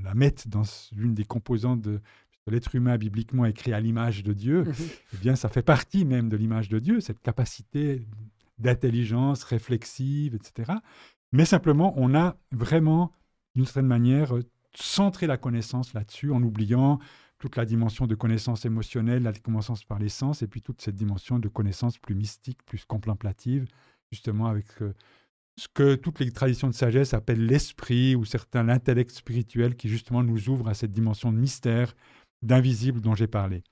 la 0.03 0.13
mettent 0.13 0.47
dans 0.47 0.61
l'une 0.95 1.15
des 1.15 1.25
composantes 1.25 1.81
de, 1.81 1.99
l'être 2.51 2.75
humain 2.75 2.97
bibliquement 2.97 3.45
écrit 3.45 3.73
à 3.73 3.79
l'image 3.79 4.23
de 4.23 4.33
Dieu, 4.33 4.63
mhm. 4.63 4.73
eh 5.13 5.17
bien, 5.17 5.35
ça 5.35 5.49
fait 5.49 5.63
partie 5.63 6.05
même 6.05 6.29
de 6.29 6.37
l'image 6.37 6.69
de 6.69 6.79
Dieu, 6.79 6.99
cette 6.99 7.21
capacité 7.21 8.07
d'intelligence 8.57 9.43
réflexive, 9.43 10.35
etc. 10.35 10.73
Mais 11.31 11.45
simplement, 11.45 11.93
on 11.97 12.15
a 12.15 12.37
vraiment, 12.51 13.11
d'une 13.55 13.65
certaine 13.65 13.87
manière, 13.87 14.33
centré 14.73 15.27
la 15.27 15.37
connaissance 15.37 15.93
là-dessus 15.93 16.31
en 16.31 16.41
oubliant 16.43 16.99
toute 17.39 17.57
la 17.57 17.65
dimension 17.65 18.07
de 18.07 18.15
connaissance 18.15 18.65
émotionnelle, 18.65 19.23
la 19.23 19.33
connaissance 19.33 19.83
par 19.83 19.99
les 19.99 20.09
sens, 20.09 20.41
et 20.41 20.47
puis 20.47 20.61
toute 20.61 20.81
cette 20.81 20.95
dimension 20.95 21.39
de 21.39 21.47
connaissance 21.49 21.97
plus 21.97 22.15
mystique, 22.15 22.63
plus 22.65 22.85
contemplative, 22.85 23.65
justement 24.11 24.47
avec 24.47 24.65
euh, 24.81 24.93
ce 25.57 25.67
que 25.67 25.95
toutes 25.95 26.19
les 26.19 26.31
traditions 26.31 26.67
de 26.67 26.73
sagesse 26.73 27.13
appellent 27.13 27.45
l'esprit 27.45 28.15
ou 28.15 28.25
certains 28.25 28.63
l'intellect 28.63 29.11
spirituel 29.11 29.75
qui 29.75 29.89
justement 29.89 30.23
nous 30.23 30.49
ouvre 30.49 30.67
à 30.69 30.73
cette 30.73 30.91
dimension 30.91 31.31
de 31.31 31.37
mystère 31.37 31.95
d'invisible 32.45 33.01
dont 33.01 33.15
j'ai 33.15 33.27
parlé. 33.27 33.63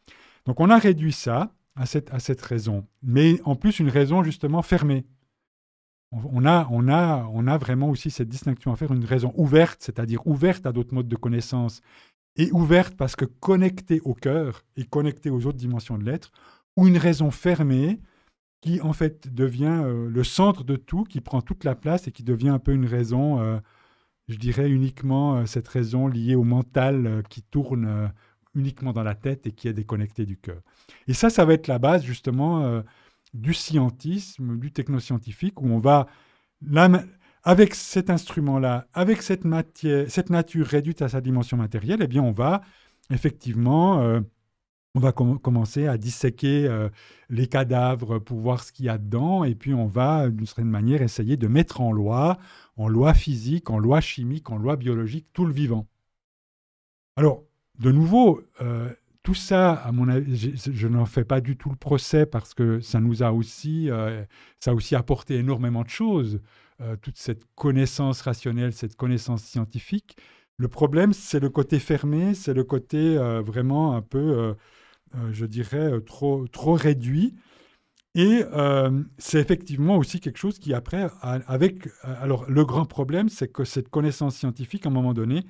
Donc 0.45 0.59
on 0.59 0.69
a 0.69 0.77
réduit 0.77 1.13
ça 1.13 1.53
à 1.75 1.85
cette, 1.85 2.13
à 2.13 2.19
cette 2.19 2.41
raison, 2.41 2.85
mais 3.01 3.39
en 3.45 3.55
plus 3.55 3.79
une 3.79 3.89
raison 3.89 4.23
justement 4.23 4.61
fermée. 4.61 5.05
On 6.11 6.45
a, 6.45 6.67
on, 6.69 6.89
a, 6.89 7.27
on 7.33 7.47
a 7.47 7.57
vraiment 7.57 7.89
aussi 7.89 8.11
cette 8.11 8.29
distinction 8.29 8.71
à 8.71 8.75
faire, 8.75 8.93
une 8.93 9.05
raison 9.05 9.33
ouverte, 9.35 9.81
c'est-à-dire 9.81 10.25
ouverte 10.27 10.67
à 10.67 10.71
d'autres 10.71 10.93
modes 10.93 11.07
de 11.07 11.15
connaissance, 11.15 11.81
et 12.35 12.51
ouverte 12.51 12.95
parce 12.95 13.15
que 13.15 13.25
connectée 13.25 13.99
au 14.01 14.13
cœur 14.13 14.63
et 14.75 14.85
connectée 14.85 15.31
aux 15.31 15.47
autres 15.47 15.57
dimensions 15.57 15.97
de 15.97 16.03
l'être, 16.03 16.31
ou 16.77 16.87
une 16.87 16.97
raison 16.97 17.31
fermée 17.31 17.99
qui 18.61 18.79
en 18.81 18.93
fait 18.93 19.33
devient 19.33 19.81
euh, 19.83 20.09
le 20.09 20.23
centre 20.23 20.63
de 20.63 20.75
tout, 20.75 21.03
qui 21.03 21.19
prend 21.19 21.41
toute 21.41 21.63
la 21.63 21.75
place 21.75 22.07
et 22.07 22.11
qui 22.11 22.23
devient 22.23 22.49
un 22.49 22.59
peu 22.59 22.73
une 22.73 22.85
raison, 22.85 23.41
euh, 23.41 23.59
je 24.29 24.37
dirais 24.37 24.69
uniquement 24.69 25.35
euh, 25.35 25.45
cette 25.45 25.67
raison 25.67 26.07
liée 26.07 26.35
au 26.35 26.43
mental 26.43 27.23
qui 27.29 27.41
tourne 27.41 28.11
uniquement 28.55 28.93
dans 28.93 29.03
la 29.03 29.15
tête 29.15 29.47
et 29.47 29.51
qui 29.51 29.67
est 29.67 29.73
déconnecté 29.73 30.25
du 30.25 30.37
cœur. 30.37 30.61
Et 31.07 31.13
ça, 31.13 31.29
ça 31.29 31.45
va 31.45 31.53
être 31.53 31.67
la 31.67 31.79
base 31.79 32.03
justement 32.03 32.63
euh, 32.63 32.81
du 33.33 33.53
scientisme, 33.53 34.57
du 34.57 34.71
technoscientifique, 34.71 35.61
où 35.61 35.67
on 35.67 35.79
va, 35.79 36.07
avec 37.43 37.75
cet 37.75 38.09
instrument-là, 38.09 38.87
avec 38.93 39.21
cette, 39.21 39.45
matière, 39.45 40.09
cette 40.09 40.29
nature 40.29 40.67
réduite 40.67 41.01
à 41.01 41.09
sa 41.09 41.21
dimension 41.21 41.57
matérielle, 41.57 41.99
eh 42.01 42.07
bien, 42.07 42.21
on 42.21 42.31
va 42.31 42.61
effectivement, 43.09 44.01
euh, 44.01 44.21
on 44.95 44.99
va 44.99 45.11
commencer 45.11 45.87
à 45.87 45.97
disséquer 45.97 46.67
euh, 46.67 46.89
les 47.29 47.47
cadavres 47.47 48.19
pour 48.19 48.39
voir 48.39 48.63
ce 48.63 48.71
qu'il 48.71 48.85
y 48.85 48.89
a 48.89 48.97
dedans, 48.97 49.43
et 49.43 49.55
puis 49.55 49.73
on 49.73 49.87
va, 49.87 50.29
d'une 50.29 50.45
certaine 50.45 50.69
manière, 50.69 51.01
essayer 51.01 51.37
de 51.37 51.47
mettre 51.47 51.81
en 51.81 51.91
loi, 51.91 52.37
en 52.77 52.87
loi 52.87 53.13
physique, 53.13 53.69
en 53.69 53.79
loi 53.79 54.01
chimique, 54.01 54.49
en 54.51 54.57
loi 54.57 54.75
biologique, 54.75 55.27
tout 55.33 55.45
le 55.45 55.53
vivant. 55.53 55.87
Alors, 57.15 57.43
de 57.83 57.91
nouveau, 57.91 58.41
euh, 58.61 58.89
tout 59.23 59.35
ça, 59.35 59.73
à 59.73 59.91
mon 59.91 60.07
avis, 60.07 60.55
je, 60.55 60.87
n'en 60.87 61.05
fais 61.05 61.25
pas 61.25 61.41
du 61.41 61.57
tout 61.57 61.69
le 61.69 61.75
procès 61.75 62.25
parce 62.25 62.53
que 62.53 62.79
ça 62.79 63.01
nous 63.01 63.23
a 63.23 63.33
aussi, 63.33 63.89
euh, 63.89 64.23
ça 64.61 64.71
a 64.71 64.73
aussi 64.73 64.95
apporté 64.95 65.35
énormément 65.35 65.83
de 65.83 65.89
choses, 65.89 66.39
euh, 66.81 66.95
toute 66.95 67.17
cette 67.17 67.43
connaissance 67.55 68.21
rationnelle, 68.21 68.71
cette 68.71 68.95
connaissance 68.95 69.43
scientifique. 69.43 70.15
Le 70.55 70.69
problème, 70.69 71.11
c'est 71.11 71.41
le 71.41 71.49
côté 71.49 71.77
fermé, 71.79 72.33
c'est 72.33 72.53
le 72.53 72.63
côté 72.63 73.17
vraiment 73.17 73.95
un 73.95 74.01
peu, 74.01 74.55
je 75.31 75.45
dirais, 75.47 75.99
trop, 76.05 76.47
trop 76.47 76.73
réduit. 76.73 77.33
Et 78.13 78.43
c'est 79.17 79.39
effectivement 79.39 79.97
aussi 79.97 80.19
quelque 80.19 80.37
chose 80.37 80.59
qui, 80.59 80.75
après, 80.75 81.09
avec. 81.21 81.89
Alors, 82.03 82.47
le 82.47 82.63
grand 82.65 82.85
problème, 82.85 83.29
c'est 83.29 83.51
que 83.51 83.63
cette 83.63 83.89
connaissance 83.89 84.35
scientifique, 84.35 84.85
à 84.85 84.89
un 84.89 84.93
moment 84.93 85.15
donné, 85.15 85.43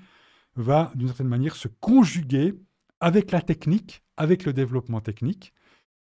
va 0.55 0.91
d'une 0.95 1.07
certaine 1.07 1.27
manière 1.27 1.55
se 1.55 1.67
conjuguer 1.67 2.53
avec 2.99 3.31
la 3.31 3.41
technique, 3.41 4.03
avec 4.17 4.45
le 4.45 4.53
développement 4.53 5.01
technique. 5.01 5.53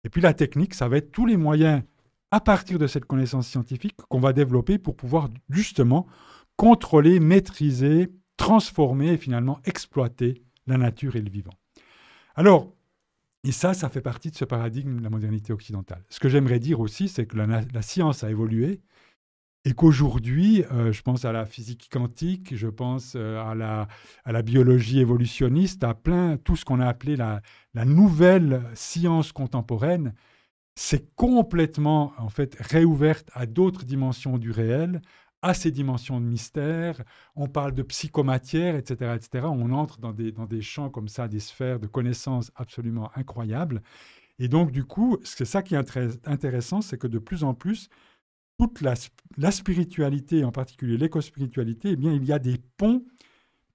Et 0.05 0.09
puis 0.09 0.21
la 0.21 0.35
technique, 0.35 0.75
ça 0.75 0.89
va 0.89 0.99
être 0.99 1.11
tous 1.11 1.27
les 1.27 1.37
moyens 1.37 1.83
à 2.31 2.41
partir 2.41 2.79
de 2.79 2.87
cette 2.87 3.05
connaissance 3.05 3.47
scientifique 3.47 3.97
qu'on 4.09 4.21
va 4.21 4.33
développer 4.33 4.79
pour 4.79 4.97
pouvoir 4.97 5.29
justement 5.51 6.07
contrôler, 6.57 7.21
maîtriser, 7.21 8.09
transformer 8.37 9.13
et 9.13 9.19
finalement 9.19 9.61
exploiter 9.65 10.43
la 10.67 10.79
nature 10.79 11.17
et 11.17 11.21
le 11.21 11.31
vivant. 11.31 11.53
Alors, 12.35 12.73
et 13.45 13.53
ça, 13.53 13.75
ça 13.75 13.89
fait 13.89 14.01
partie 14.01 14.31
de 14.31 14.37
ce 14.37 14.45
paradigme 14.45 14.99
de 14.99 15.03
la 15.03 15.11
modernité 15.11 15.53
occidentale. 15.53 16.05
Ce 16.09 16.21
que 16.21 16.29
j'aimerais 16.29 16.61
dire 16.61 16.81
aussi, 16.81 17.09
c'est 17.09 17.27
que 17.27 17.37
la, 17.37 17.47
la, 17.47 17.83
science 17.83 18.23
a 18.23 18.31
évolué 18.31 18.81
et 19.65 19.75
qu'aujourd'hui, 19.75 20.65
euh, 20.73 20.93
je 20.93 21.03
pense 21.03 21.25
à 21.25 21.33
la 21.33 21.47
physique 21.47 21.89
quantique, 21.91 22.57
je 22.57 22.67
pense 22.67 23.15
euh, 23.15 23.41
à, 23.41 23.55
la, 23.55 23.87
à 24.25 24.33
la 24.33 24.43
biologie 24.43 24.99
évolutionniste, 24.99 25.85
à 25.85 25.95
plein, 25.95 26.37
tout 26.37 26.57
ce 26.57 26.65
qu'on 26.65 26.81
a 26.81 26.87
appelé 26.87 27.15
la, 27.15 27.43
la 27.75 27.85
nouvelle 27.85 28.63
science 28.75 29.31
contemporaine, 29.33 30.15
c'est 30.75 31.15
complètement 31.15 32.13
en 32.19 32.29
fait 32.29 32.57
réouverte 32.59 33.31
à 33.35 33.47
d'autres 33.47 33.85
dimensions 33.85 34.37
du 34.39 34.51
réel, 34.51 35.01
à 35.43 35.55
ces 35.55 35.71
dimensions 35.71 36.21
de 36.21 36.27
mystère. 36.27 37.03
On 37.37 37.47
parle 37.47 37.73
de 37.73 37.83
psychomatière, 37.83 38.75
etc., 38.75 39.15
etc. 39.17 39.47
On 39.49 39.71
entre 39.73 39.99
dans 39.99 40.13
des, 40.13 40.33
dans 40.33 40.47
des 40.47 40.63
champs 40.63 40.91
comme 40.91 41.09
ça, 41.09 41.29
des 41.29 41.41
sphères 41.41 41.79
de 41.79 41.87
connaissances 41.87 42.51
absolument 42.57 43.11
incroyables. 43.15 43.83
Et 44.39 44.49
donc, 44.49 44.73
du 44.73 44.85
coup, 44.85 45.19
c'est 45.25 45.45
ça 45.45 45.63
qui 45.63 45.75
est 45.75 45.97
intéressant, 46.27 46.81
c'est 46.81 46.99
que 46.99 47.07
de 47.07 47.19
plus 47.19 47.45
en 47.45 47.55
plus, 47.55 47.89
toute 48.69 48.81
la, 49.39 49.51
spiritualité, 49.51 50.45
en 50.45 50.53
particulier 50.53 50.97
l'éco-spiritualité, 50.97 51.91
eh 51.91 51.97
bien, 51.97 52.13
il 52.13 52.25
y 52.25 52.33
a 52.33 52.39
des 52.39 52.59
ponts 52.77 53.05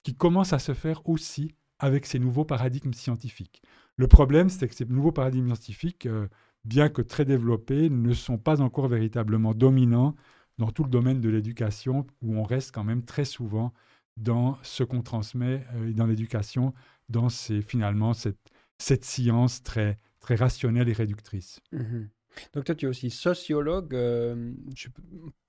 qui 0.02 0.14
commencent 0.14 0.52
à 0.52 0.58
se 0.58 0.72
faire 0.72 1.06
aussi 1.08 1.54
avec 1.78 2.06
ces 2.06 2.18
nouveaux 2.18 2.44
paradigmes 2.44 2.94
scientifiques. 2.94 3.62
Le 3.96 4.06
problème, 4.06 4.48
c'est 4.48 4.66
que 4.66 4.74
ces 4.74 4.86
nouveaux 4.86 5.12
paradigmes 5.12 5.48
scientifiques, 5.48 6.06
euh, 6.06 6.28
bien 6.64 6.88
que 6.88 7.02
très 7.02 7.24
développés, 7.24 7.90
ne 7.90 8.12
sont 8.14 8.38
pas 8.38 8.62
encore 8.62 8.88
véritablement 8.88 9.52
dominants 9.52 10.14
dans 10.56 10.70
tout 10.70 10.84
le 10.84 10.90
domaine 10.90 11.20
de 11.20 11.28
l'éducation, 11.28 12.06
où 12.22 12.36
on 12.36 12.42
reste 12.42 12.72
quand 12.72 12.84
même 12.84 13.04
très 13.04 13.24
souvent 13.24 13.72
dans 14.16 14.58
ce 14.62 14.82
qu'on 14.84 15.02
transmet 15.02 15.66
euh, 15.74 15.92
dans 15.92 16.06
l'éducation, 16.06 16.72
dans 17.08 17.28
finalement 17.28 18.14
cette, 18.14 18.38
science 18.78 19.62
très, 19.62 19.98
rationnelle 20.22 20.88
et 20.88 20.92
réductrice. 20.92 21.60
Mmh 21.72 22.06
donc 22.52 22.64
toi, 22.64 22.74
tu 22.74 22.86
es 22.86 22.88
aussi 22.88 23.10
sociologue. 23.10 23.94
Euh, 23.94 24.52
je 24.74 24.88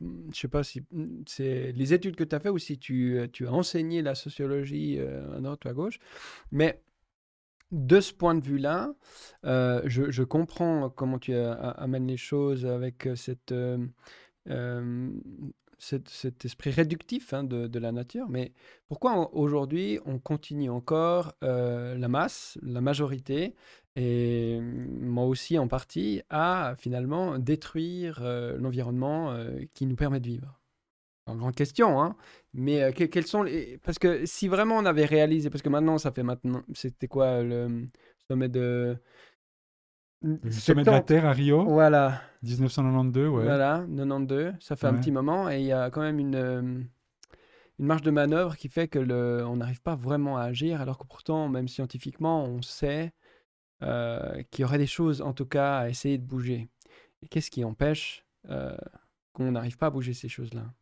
ne 0.02 0.34
sais 0.34 0.48
pas 0.48 0.64
si 0.64 0.84
c'est 1.28 1.72
les 1.72 1.94
études 1.94 2.16
que 2.16 2.24
tu 2.24 2.36
as 2.36 2.40
fait 2.40 2.50
ou 2.50 2.58
si 2.58 2.78
tu, 2.78 3.20
as 3.20 3.52
enseigné 3.52 4.02
la 4.02 4.16
sociologie 4.16 4.98
euh, 5.00 5.38
à 5.38 5.42
droite 5.42 5.66
ou 5.66 5.68
à 5.68 5.74
gauche. 5.74 6.00
Mais 6.52 6.82
de 7.72 8.00
ce 8.00 8.14
point 8.14 8.36
de 8.36 8.44
vue-là, 8.44 8.94
euh, 9.46 9.82
je, 9.86 10.24
comprends 10.24 10.90
comment 10.90 11.20
tu 11.20 11.34
amènes 11.36 12.08
les 12.08 12.18
choses 12.18 12.66
avec 12.66 13.08
cet, 13.16 13.54
esprit 16.44 16.72
réductif 16.72 17.34
hein, 17.34 17.44
de, 17.44 17.80
la 17.80 17.92
nature. 17.92 18.28
Mais 18.28 18.54
pourquoi 18.88 19.36
aujourd'hui 19.36 20.00
on 20.06 20.18
continue 20.18 20.72
encore 20.72 21.36
la 21.42 22.08
masse, 22.08 22.58
la 22.64 22.82
majorité, 22.82 23.54
et 24.00 24.60
moi 24.62 25.26
aussi 25.26 25.60
en 25.60 25.68
partie, 25.68 26.22
à 26.30 26.74
finalement 26.78 27.38
détruire 27.38 28.20
euh, 28.22 28.58
l'environnement 28.58 29.32
euh, 29.32 29.60
qui 29.74 29.86
nous 29.86 29.98
permet 29.98 30.22
de 30.22 30.28
vivre. 30.28 30.58
en 31.26 31.36
grande 31.36 31.54
question, 31.54 32.02
hein. 32.02 32.16
Mais 32.54 32.82
euh, 32.82 32.92
quels 32.94 33.28
sont 33.28 33.44
les... 33.44 33.78
Parce 33.84 34.00
que 34.00 34.26
si 34.26 34.48
vraiment 34.48 34.78
on 34.78 34.86
avait 34.86 35.06
réalisé, 35.06 35.50
parce 35.50 35.62
que 35.62 35.68
maintenant, 35.68 35.98
ça 35.98 36.12
fait 36.12 36.24
maintenant... 36.24 36.64
C'était 36.74 37.10
quoi 37.10 37.44
le 37.44 37.88
sommet 38.30 38.48
de... 38.48 38.98
Le 40.22 40.52
sommet 40.52 40.84
de 40.84 40.92
la 40.92 41.02
Terre 41.02 41.26
à 41.26 41.34
Rio? 41.34 41.66
Voilà. 41.66 42.22
1992, 42.44 43.28
ouais. 43.28 43.44
Voilà, 43.44 43.86
92. 43.98 44.54
Ça 44.62 44.78
fait 44.78 44.88
un 44.88 44.94
petit 44.94 45.12
moment 45.12 45.50
et 45.50 45.60
il 45.60 45.66
y 45.66 45.74
a 45.74 45.90
quand 45.90 46.02
même 46.02 46.20
une, 46.20 46.88
une 47.80 47.86
marge 47.86 48.02
de 48.02 48.12
manœuvre 48.12 48.56
qui 48.56 48.70
fait 48.70 48.88
que 48.88 49.00
le, 49.00 49.46
on 49.46 49.58
n'arrive 49.58 49.82
pas 49.82 49.96
vraiment 49.96 50.38
à 50.38 50.44
agir, 50.44 50.80
alors 50.80 50.98
que 50.98 51.06
pourtant, 51.06 51.50
même 51.50 51.68
scientifiquement, 51.68 52.46
on 52.46 52.62
sait 52.62 53.12
euh, 53.82 54.44
qu'il 54.52 54.64
y 54.64 54.66
aurait 54.66 54.78
des 54.78 54.88
choses, 54.88 55.22
en 55.22 55.34
tout 55.34 55.46
cas, 55.46 55.80
à 55.80 55.90
essayer 55.90 56.18
de 56.18 56.26
bouger. 56.26 56.70
Et 57.22 57.28
qu'est-ce 57.28 57.52
qui 57.52 57.64
empêche 57.64 58.26
qu'on 59.34 59.52
n'arrive 59.52 59.78
pas 59.78 59.88
à 59.88 59.90
bouger 59.90 60.14
ces 60.14 60.30
choses-là? 60.30 60.74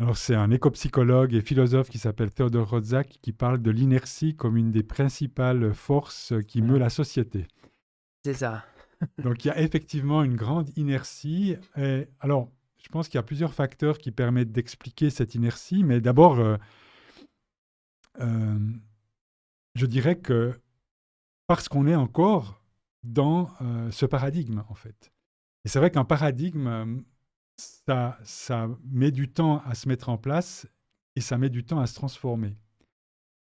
Alors 0.00 0.16
c'est 0.16 0.34
un 0.34 0.50
éco-psychologue 0.50 1.34
et 1.34 1.40
philosophe 1.40 1.88
qui 1.88 1.98
s'appelle 1.98 2.32
Theodore 2.32 2.68
Rodzak 2.68 3.18
qui 3.22 3.32
parle 3.32 3.62
de 3.62 3.70
l'inertie 3.70 4.34
comme 4.34 4.56
une 4.56 4.72
des 4.72 4.82
principales 4.82 5.72
forces 5.72 6.34
qui 6.48 6.62
meut 6.62 6.78
la 6.78 6.90
société. 6.90 7.46
C'est 8.24 8.34
ça. 8.34 8.64
Donc 9.22 9.44
il 9.44 9.48
y 9.48 9.50
a 9.52 9.60
effectivement 9.60 10.24
une 10.24 10.34
grande 10.34 10.76
inertie. 10.76 11.56
Et, 11.76 12.08
alors 12.18 12.50
je 12.84 12.88
pense 12.88 13.08
qu'il 13.08 13.16
y 13.16 13.20
a 13.20 13.24
plusieurs 13.24 13.54
facteurs 13.54 13.98
qui 13.98 14.10
permettent 14.10 14.52
d'expliquer 14.52 15.10
cette 15.10 15.34
inertie, 15.34 15.84
mais 15.84 16.00
d'abord, 16.00 16.38
euh, 16.38 16.56
euh, 18.20 18.58
je 19.74 19.86
dirais 19.86 20.16
que 20.18 20.52
parce 21.46 21.68
qu'on 21.68 21.86
est 21.86 21.94
encore 21.94 22.60
dans 23.02 23.50
euh, 23.60 23.90
ce 23.90 24.06
paradigme 24.06 24.62
en 24.68 24.74
fait. 24.74 25.12
Et 25.64 25.68
c'est 25.68 25.78
vrai 25.78 25.90
qu'un 25.90 26.04
paradigme 26.04 27.02
ça, 27.56 28.18
ça 28.24 28.68
met 28.90 29.10
du 29.10 29.28
temps 29.28 29.62
à 29.64 29.74
se 29.74 29.88
mettre 29.88 30.08
en 30.08 30.18
place 30.18 30.66
et 31.16 31.20
ça 31.20 31.38
met 31.38 31.50
du 31.50 31.64
temps 31.64 31.80
à 31.80 31.86
se 31.86 31.94
transformer. 31.94 32.56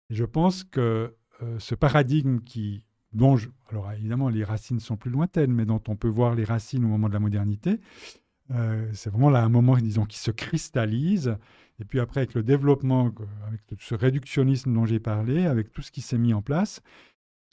Et 0.10 0.16
je 0.16 0.26
pense 0.26 0.64
que 0.64 1.16
euh, 1.42 1.60
ce 1.60 1.76
paradigme 1.76 2.40
qui, 2.40 2.84
dont 3.14 3.38
alors 3.70 3.92
évidemment 3.92 4.30
les 4.30 4.44
racines 4.44 4.80
sont 4.80 4.98
plus 4.98 5.12
lointaines, 5.12 5.52
mais 5.52 5.66
dont 5.66 5.82
on 5.88 5.96
peut 5.96 6.08
voir 6.08 6.36
les 6.36 6.44
racines 6.44 6.86
au 6.86 6.88
moment 6.88 7.08
de 7.08 7.14
la 7.14 7.20
modernité, 7.20 7.80
euh, 8.52 8.90
c'est 8.94 9.10
vraiment 9.10 9.30
là 9.30 9.44
un 9.44 9.50
moment, 9.50 9.76
disons, 9.78 10.06
qui 10.06 10.20
se 10.20 10.32
cristallise. 10.32 11.38
Et 11.80 11.86
puis 11.86 12.00
après, 12.00 12.22
avec 12.22 12.34
le 12.36 12.44
développement, 12.44 13.12
avec 13.48 13.62
ce 13.80 13.96
réductionnisme 13.96 14.74
dont 14.74 14.86
j'ai 14.86 15.00
parlé, 15.00 15.46
avec 15.46 15.72
tout 15.72 15.82
ce 15.82 15.92
qui 15.92 16.02
s'est 16.02 16.18
mis 16.18 16.34
en 16.34 16.42
place, 16.42 16.82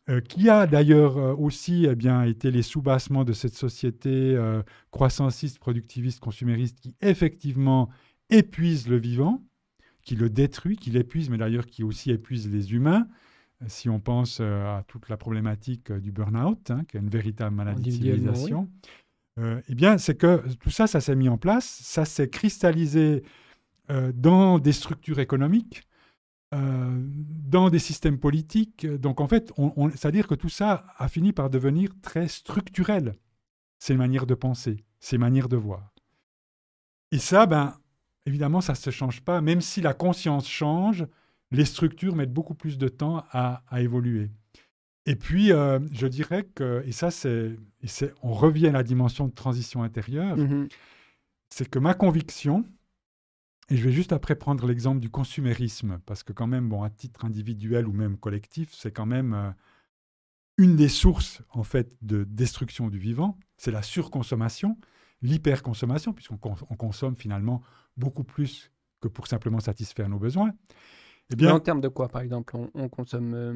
euh, 0.09 0.21
qui 0.21 0.49
a 0.49 0.67
d'ailleurs 0.67 1.19
euh, 1.19 1.35
aussi 1.35 1.87
eh 1.89 1.95
bien, 1.95 2.23
été 2.23 2.51
les 2.51 2.63
soubassements 2.63 3.23
de 3.23 3.35
cette 3.35 3.55
société 3.55 4.09
euh, 4.35 4.63
croissanciste, 4.91 5.59
productiviste, 5.59 6.21
consumériste, 6.21 6.81
qui 6.81 6.97
effectivement 7.03 7.91
épuise 8.31 8.89
le 8.89 8.97
vivant, 8.97 9.43
qui 10.03 10.17
le 10.17 10.31
détruit, 10.31 10.77
qui 10.77 10.91
l'épuise, 10.91 11.29
mais 11.29 11.37
d'ailleurs 11.37 11.67
qui 11.67 11.85
aussi 11.85 12.11
épuise 12.11 12.51
les 12.51 12.73
humains. 12.73 13.07
Si 13.67 13.91
on 13.91 14.01
pense 14.01 14.41
à 14.41 14.85
toute 14.89 15.11
la 15.11 15.19
problématique 15.19 15.93
du 15.93 16.13
burn-out, 16.13 16.71
hein, 16.71 16.85
qui 16.89 16.97
est 16.97 17.01
une 17.01 17.11
véritable 17.11 17.55
maladie 17.55 17.91
de 17.91 17.91
civilisation, 17.91 18.71
eh 19.37 19.75
bien, 19.75 19.99
c'est 19.99 20.15
que 20.15 20.43
tout 20.61 20.71
ça, 20.71 20.87
ça 20.87 21.03
s'est 21.03 21.15
mis 21.15 21.29
en 21.29 21.37
place, 21.37 21.67
ça 21.67 22.07
s'est 22.07 22.31
cristallisé 22.31 23.23
dans 24.15 24.59
des 24.59 24.73
structures 24.73 25.19
économiques, 25.19 25.83
euh, 26.53 26.91
dans 26.93 27.71
des 27.71 27.79
systèmes 27.79 28.19
politiques. 28.19 28.85
Donc 28.85 29.21
en 29.21 29.29
fait, 29.29 29.53
on, 29.57 29.89
c'est-à-dire 29.91 30.27
que 30.27 30.35
tout 30.35 30.49
ça 30.49 30.85
a 30.97 31.09
fini 31.09 31.33
par 31.33 31.49
devenir 31.49 31.91
très 32.03 32.27
structurel, 32.27 33.15
ces 33.79 33.95
manières 33.95 34.27
de 34.27 34.35
penser, 34.35 34.85
ces 34.99 35.17
manières 35.17 35.49
de 35.49 35.57
voir. 35.57 35.95
Et 37.13 37.19
ça, 37.19 37.47
ben, 37.47 37.77
évidemment, 38.27 38.61
ça 38.61 38.73
ne 38.73 38.79
se 38.79 38.91
change 38.91 39.21
pas, 39.21 39.41
même 39.41 39.61
si 39.61 39.81
la 39.81 39.95
conscience 39.95 40.49
change, 40.49 41.07
les 41.53 41.65
structures 41.65 42.17
mettent 42.17 42.33
beaucoup 42.33 42.55
plus 42.55 42.79
de 42.79 42.89
temps 42.89 43.25
à, 43.31 43.63
évoluer. 43.79 44.31
Et 45.07 45.15
puis, 45.17 45.53
euh, 45.53 45.79
je 45.93 46.09
dirais 46.09 46.45
que, 46.55 46.83
et 46.85 46.93
ça, 46.93 47.13
c'est, 47.13 47.57
on 48.23 48.33
revient 48.33 48.69
à 48.69 48.73
la 48.73 48.83
dimension 48.83 49.27
de 49.27 49.33
transition 49.33 49.83
intérieure, 49.83 50.37
mm-hmm. 50.37 50.69
c'est 51.49 51.69
que 51.69 51.79
ma 51.79 51.95
conviction, 51.95 52.65
et 53.71 53.77
je 53.77 53.85
vais 53.85 53.93
juste 53.93 54.13
après 54.13 54.35
prendre 54.35 54.67
l'exemple 54.67 55.01
du 55.01 55.11
consumérisme, 55.11 56.01
parce 56.05 56.25
que 56.25 56.33
quand 56.33 56.49
même, 56.49 56.69
bon, 56.69 56.83
à 56.83 56.91
titre 56.91 57.25
individuel 57.25 57.87
ou 57.87 57.93
même 57.93 58.19
collectif, 58.19 58.75
c'est 58.75 58.91
quand 58.91 59.07
même 59.07 59.33
euh, 59.33 59.51
une 60.59 60.75
des 60.75 60.89
sources 60.89 61.43
en 61.51 61.63
fait 61.63 61.97
de 62.03 62.25
destruction 62.25 62.89
du 62.89 62.99
vivant, 62.99 63.39
c'est 63.57 63.71
la 63.71 63.83
surconsommation, 63.83 64.77
l'hyperconsommation, 65.23 66.13
puisqu'on 66.13 66.39
consomme 66.39 67.17
finalement 67.17 67.63
beaucoup 67.97 68.25
plus 68.25 68.73
que 69.01 69.09
pour 69.09 69.29
simplement 69.29 69.61
satisfaire 69.61 70.09
nos 70.09 70.19
besoins. 70.19 70.53
Eh 71.33 71.37
bien, 71.37 71.55
en 71.55 71.61
termes 71.61 71.81
de 71.81 71.89
quoi, 71.89 72.09
par 72.09 72.23
exemple, 72.23 72.57
on, 72.75 72.89
consomme 72.89 73.35
euh, 73.35 73.55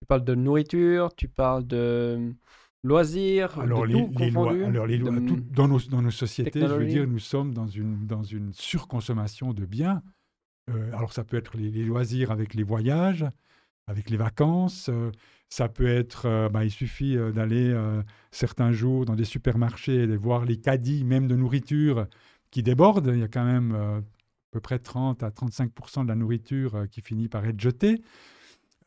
Tu 0.00 0.06
parles 0.06 0.24
de 0.24 0.34
nourriture, 0.34 1.14
tu 1.16 1.26
parles 1.26 1.66
de 1.66 2.34
loisirs, 2.82 3.58
alors, 3.58 3.86
les, 3.86 3.94
lois, 4.30 4.52
alors 4.52 4.86
les 4.86 4.98
lois, 4.98 5.12
dans, 5.50 5.68
nos, 5.68 5.78
dans 5.78 6.02
nos 6.02 6.10
sociétés, 6.10 6.60
je 6.60 6.66
veux 6.66 6.86
dire, 6.86 7.06
nous 7.06 7.18
sommes 7.18 7.54
dans 7.54 7.66
une, 7.66 8.06
dans 8.06 8.22
une 8.22 8.52
surconsommation 8.52 9.52
de 9.52 9.64
biens. 9.64 10.02
Euh, 10.70 10.92
alors 10.92 11.12
ça 11.12 11.24
peut 11.24 11.36
être 11.36 11.56
les, 11.56 11.84
loisirs 11.84 12.30
avec 12.30 12.54
les 12.54 12.62
voyages, 12.62 13.24
avec 13.86 14.10
les 14.10 14.16
vacances. 14.16 14.88
Euh, 14.88 15.10
ça 15.48 15.68
peut 15.68 15.86
être, 15.86 16.26
euh, 16.26 16.48
bah, 16.48 16.64
il 16.64 16.70
suffit 16.70 17.16
d'aller 17.34 17.74
certains 18.30 18.72
jours 18.72 19.04
dans 19.04 19.14
des 19.14 19.24
supermarchés 19.24 20.02
et 20.02 20.06
de 20.06 20.16
voir 20.16 20.44
les 20.44 20.58
caddies, 20.58 21.04
même 21.04 21.28
de 21.28 21.36
nourriture, 21.36 22.06
qui 22.50 22.62
débordent. 22.62 23.10
Il 23.12 23.20
y 23.20 23.24
a 23.24 23.28
quand 23.28 23.44
même 23.44 23.74
à 23.74 24.02
peu 24.50 24.60
près 24.60 24.78
30 24.78 25.22
à 25.22 25.30
35% 25.30 26.04
de 26.04 26.08
la 26.08 26.14
nourriture 26.14 26.86
qui 26.90 27.00
finit 27.00 27.28
par 27.28 27.44
être 27.46 27.60
jetée. 27.60 28.02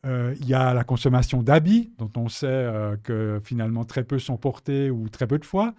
Euh, 0.04 0.34
il 0.40 0.48
y 0.48 0.54
a 0.54 0.74
la 0.74 0.84
consommation 0.84 1.42
d'habits, 1.42 1.92
dont 1.98 2.10
on 2.16 2.28
sait 2.28 2.46
euh, 2.46 2.96
que 3.02 3.40
finalement 3.42 3.84
très 3.84 4.04
peu 4.04 4.18
sont 4.18 4.36
portés 4.36 4.90
ou 4.90 5.08
très 5.08 5.26
peu 5.26 5.38
de 5.38 5.44
fois. 5.44 5.74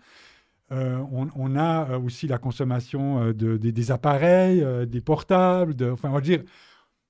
Euh, 0.72 1.02
on, 1.12 1.56
a 1.56 1.98
aussi 1.98 2.28
la 2.28 2.38
consommation 2.38 3.32
de, 3.32 3.56
des 3.56 3.92
appareils, 3.92 4.66
des 4.86 5.00
portables. 5.00 5.76
enfin, 5.92 6.10
on 6.10 6.14
va 6.14 6.22
dire, 6.22 6.44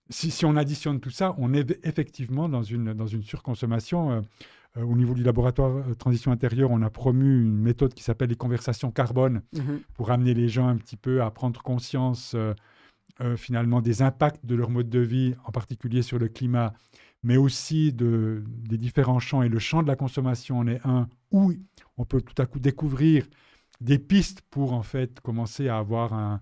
si, 0.10 0.30
si, 0.30 0.46
on 0.46 0.56
additionne 0.56 1.00
tout 1.00 1.10
ça, 1.10 1.34
on 1.40 1.54
est 1.56 1.80
effectivement 1.84 2.50
dans 2.50 2.62
une, 2.62 2.94
dans 2.94 3.08
une 3.08 3.24
surconsommation. 3.24 4.22
au 4.76 4.96
niveau 4.96 5.16
du 5.16 5.24
laboratoire 5.24 5.84
Transition 5.98 6.32
intérieure, 6.32 6.70
on 6.70 6.84
a 6.84 6.92
promu 6.92 7.42
une 7.42 7.58
méthode 7.58 7.96
qui 7.96 8.04
s'appelle 8.04 8.30
les 8.30 8.36
conversations 8.36 8.92
carbone 8.92 9.42
mhm. 9.54 9.80
pour 9.96 10.12
amener 10.12 10.36
les 10.36 10.50
gens 10.50 10.68
un 10.68 10.78
petit 10.78 10.98
peu 10.98 11.24
à 11.24 11.32
prendre 11.32 11.64
conscience 11.64 12.36
finalement 13.36 13.82
des 13.82 14.02
impacts 14.02 14.46
de 14.46 14.56
leur 14.56 14.70
mode 14.70 14.90
de 14.90 15.00
vie, 15.00 15.34
en 15.46 15.52
particulier 15.52 16.02
sur 16.02 16.20
le 16.20 16.28
climat 16.28 16.74
mais 17.24 17.38
aussi 17.38 17.94
de, 17.94 18.44
des 18.48 18.78
différents 18.78 19.20
champs. 19.20 19.42
Et 19.42 19.50
le 19.50 19.60
champ 19.60 19.84
de 19.84 19.88
la 19.88 19.96
consommation 19.96 20.60
en 20.60 20.68
est 20.68 20.80
un 20.86 21.08
où 21.32 21.54
on 21.98 22.06
peut 22.06 22.22
tout 22.22 22.40
à 22.42 22.46
coup 22.46 22.60
découvrir 22.60 23.26
des 23.82 24.00
pistes 24.00 24.42
pour 24.50 24.74
en 24.74 24.84
fait 24.84 25.20
commencer 25.20 25.68
à 25.68 25.78
avoir 25.78 26.14
un, 26.14 26.42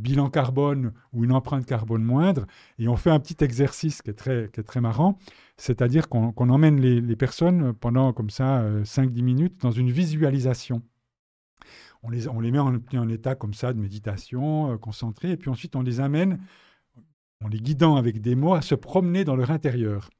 bilan 0.00 0.30
carbone 0.30 0.92
ou 1.12 1.24
une 1.24 1.32
empreinte 1.32 1.66
carbone 1.66 2.02
moindre. 2.02 2.46
Et 2.78 2.88
on 2.88 2.96
fait 2.96 3.10
un 3.10 3.20
petit 3.20 3.44
exercice 3.44 4.00
qui 4.00 4.10
est 4.10 4.14
très, 4.14 4.48
qui 4.52 4.60
est 4.60 4.64
très 4.64 4.80
marrant, 4.80 5.18
c'est-à-dire 5.58 6.08
qu'on 6.08 6.32
emmène 6.48 6.80
les, 6.80 7.16
personnes 7.16 7.74
pendant 7.74 8.12
comme 8.14 8.30
ça 8.30 8.62
5-10 8.82 9.20
euh, 9.20 9.22
minutes 9.22 9.60
dans 9.60 9.70
une 9.70 9.90
visualisation. 9.90 10.82
On 12.02 12.10
les, 12.10 12.52
met 12.52 12.58
en, 12.58 13.08
état 13.08 13.34
comme 13.34 13.54
ça 13.54 13.72
de 13.72 13.78
méditation, 13.78 14.72
euh, 14.72 14.76
concentré, 14.76 15.32
et 15.32 15.36
puis 15.36 15.50
ensuite 15.50 15.74
on 15.76 15.82
les 15.82 16.00
amène 16.00 16.38
en 17.44 17.48
les 17.48 17.60
guidant 17.60 17.96
avec 17.96 18.20
des 18.20 18.34
mots, 18.34 18.54
à 18.54 18.62
se 18.62 18.74
promener 18.74 19.24
dans 19.24 19.36
leur 19.36 19.50
intérieur. 19.50 20.10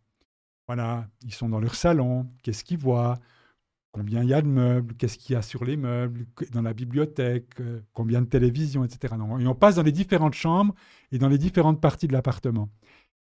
Voilà, 0.67 1.09
ils 1.25 1.35
sont 1.35 1.49
dans 1.49 1.61
leur 1.61 1.75
salon, 1.75 2.29
qu'est-ce 2.43 2.63
qu'ils 2.63 2.79
voient, 2.79 3.19
combien 3.93 4.23
il 4.23 4.29
y 4.29 4.35
a 4.35 4.43
de 4.43 4.47
meubles, 4.47 4.95
qu'est-ce 4.95 5.19
qu'il 5.19 5.35
y 5.35 5.37
a 5.37 5.43
sur 5.43 5.65
les 5.65 5.77
meubles, 5.77 6.27
dans 6.53 6.63
la 6.63 6.75
bibliothèque, 6.75 7.61
euh, 7.61 7.81
combien 7.93 8.21
de 8.23 8.27
télévisions, 8.27 8.85
etc. 8.85 9.15
Et 9.41 9.47
on 9.47 9.55
passe 9.55 9.77
dans 9.77 9.83
les 9.83 9.93
différentes 9.93 10.35
chambres 10.35 10.75
et 11.11 11.19
dans 11.19 11.29
les 11.29 11.39
différentes 11.39 11.81
parties 11.81 12.07
de 12.07 12.13
l'appartement. 12.13 12.69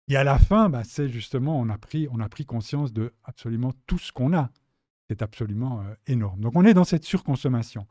Et 0.08 0.16
à 0.16 0.24
la 0.24 0.38
fin, 0.38 0.70
bah, 0.70 0.84
c'est 0.84 1.10
justement, 1.10 1.60
on 1.60 1.70
a, 1.70 1.78
pris, 1.78 2.08
on 2.12 2.20
a 2.20 2.30
pris 2.30 2.46
conscience 2.46 2.94
de 2.94 3.14
absolument 3.24 3.74
tout 3.88 3.98
ce 3.98 4.12
qu'on 4.12 4.34
a. 4.34 4.50
C'est 5.10 5.22
absolument 5.22 5.82
euh, 5.82 5.94
énorme. 6.08 6.40
Donc 6.40 6.54
on 6.56 6.64
est 6.66 6.74
dans 6.74 6.84
cette 6.84 7.04
surconsommation. 7.04 7.86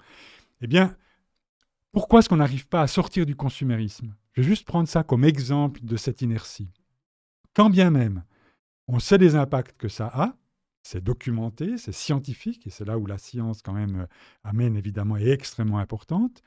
Eh 0.60 0.66
bien, 0.66 0.96
pourquoi 1.92 2.20
est-ce 2.20 2.28
qu'on 2.28 2.36
n'arrive 2.36 2.66
pas 2.66 2.82
à 2.82 2.86
sortir 2.86 3.26
du 3.26 3.36
consumérisme? 3.36 4.14
Je 4.32 4.42
vais 4.42 4.48
juste 4.48 4.66
prendre 4.66 4.88
ça 4.88 5.02
comme 5.02 5.24
exemple 5.24 5.84
de 5.84 5.96
cette 5.96 6.22
inertie. 6.22 6.70
Quand 7.54 7.70
bien 7.70 7.90
même 7.90 8.24
on 8.88 8.98
sait 8.98 9.18
les 9.18 9.34
impacts 9.34 9.76
que 9.78 9.88
ça 9.88 10.06
a, 10.12 10.36
c'est 10.82 11.02
documenté, 11.02 11.78
c'est 11.78 11.92
scientifique, 11.92 12.66
et 12.66 12.70
c'est 12.70 12.84
là 12.84 12.98
où 12.98 13.06
la 13.06 13.18
science 13.18 13.62
quand 13.62 13.72
même 13.72 14.02
euh, 14.02 14.06
amène 14.42 14.76
évidemment 14.76 15.16
est 15.16 15.30
extrêmement 15.30 15.78
importante. 15.78 16.42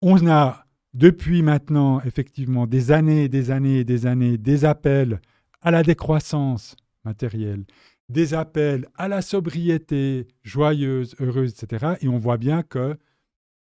On 0.00 0.26
a 0.26 0.64
depuis 0.94 1.42
maintenant 1.42 2.00
effectivement 2.02 2.66
des 2.66 2.90
années 2.90 3.24
et 3.24 3.28
des 3.28 3.50
années 3.50 3.80
et 3.80 3.84
des 3.84 4.06
années 4.06 4.38
des 4.38 4.64
appels 4.64 5.20
à 5.60 5.70
la 5.70 5.82
décroissance 5.82 6.76
matérielle, 7.04 7.66
des 8.08 8.32
appels 8.32 8.88
à 8.94 9.08
la 9.08 9.20
sobriété 9.20 10.26
joyeuse, 10.42 11.14
heureuse, 11.20 11.52
etc. 11.52 11.96
Et 12.00 12.08
on 12.08 12.18
voit 12.18 12.38
bien 12.38 12.62
que 12.62 12.96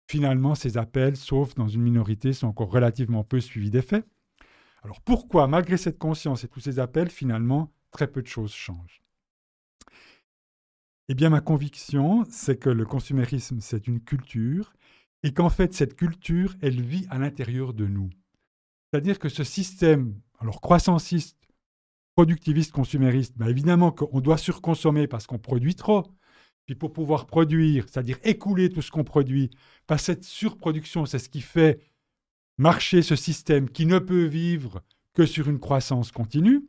finalement, 0.07 0.55
ces 0.55 0.77
appels, 0.77 1.17
sauf 1.17 1.55
dans 1.55 1.67
une 1.67 1.81
minorité, 1.81 2.33
sont 2.33 2.47
encore 2.47 2.71
relativement 2.71 3.23
peu 3.23 3.39
suivis 3.39 3.69
d'effet. 3.69 4.03
Alors 4.83 5.01
pourquoi, 5.01 5.47
malgré 5.47 5.77
cette 5.77 5.97
conscience 5.97 6.43
et 6.43 6.47
tous 6.47 6.61
ces 6.61 6.79
appels, 6.79 7.09
finalement, 7.09 7.71
très 7.91 8.07
peu 8.07 8.21
de 8.21 8.27
choses 8.27 8.53
changent? 8.53 9.03
Eh 11.09 11.13
bien, 11.13 11.29
ma 11.29 11.41
conviction, 11.41 12.25
c'est 12.29 12.59
que 12.59 12.69
le 12.69 12.85
consumérisme, 12.85 13.59
c'est 13.61 13.87
une 13.87 14.01
culture, 14.01 14.73
et 15.23 15.33
qu'en 15.33 15.49
fait, 15.49 15.73
cette 15.73 15.95
culture, 15.95 16.55
elle 16.61 16.81
vit 16.81 17.07
à 17.09 17.17
l'intérieur 17.17 17.73
de 17.73 17.87
nous. 17.87 18.09
C'est-à-dire 18.91 19.19
que 19.19 19.29
ce 19.29 19.43
système, 19.43 20.19
alors 20.39 20.61
croissanciste, 20.61 21.37
productiviste, 22.15 22.71
consumériste, 22.71 23.37
ben 23.37 23.47
évidemment 23.47 23.91
qu'on 23.91 24.21
doit 24.21 24.37
surconsommer 24.37 25.07
parce 25.07 25.27
qu'on 25.27 25.39
produit 25.39 25.75
trop. 25.75 26.07
Puis 26.67 26.75
pour 26.75 26.93
pouvoir 26.93 27.25
produire, 27.25 27.85
c'est-à-dire 27.89 28.19
écouler 28.23 28.69
tout 28.69 28.81
ce 28.81 28.91
qu'on 28.91 29.05
produit, 29.05 29.49
pas 29.87 29.97
cette 29.97 30.23
surproduction, 30.23 31.05
c'est 31.05 31.17
ce 31.17 31.29
qui 31.29 31.41
fait 31.41 31.79
marcher 32.57 33.01
ce 33.01 33.15
système 33.15 33.69
qui 33.69 33.85
ne 33.85 33.99
peut 33.99 34.25
vivre 34.25 34.83
que 35.13 35.25
sur 35.25 35.49
une 35.49 35.59
croissance 35.59 36.11
continue. 36.11 36.67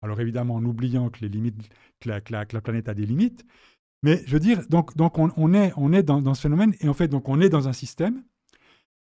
Alors 0.00 0.20
évidemment 0.20 0.54
en 0.54 0.64
oubliant 0.64 1.10
que, 1.10 1.20
les 1.20 1.28
limites, 1.28 1.68
que, 2.00 2.08
la, 2.08 2.44
planète 2.60 2.88
a 2.88 2.94
des 2.94 3.04
limites. 3.04 3.44
Mais 4.04 4.22
je 4.26 4.32
veux 4.32 4.40
dire, 4.40 4.66
donc, 4.68 4.96
donc 4.96 5.18
on, 5.18 5.54
est, 5.54 5.72
on 5.76 5.92
est 5.92 6.02
dans, 6.02 6.22
dans, 6.22 6.34
ce 6.34 6.42
phénomène 6.42 6.74
et 6.80 6.88
en 6.88 6.94
fait, 6.94 7.08
donc 7.08 7.28
on 7.28 7.40
est 7.40 7.48
dans 7.48 7.68
un 7.68 7.72
système 7.72 8.22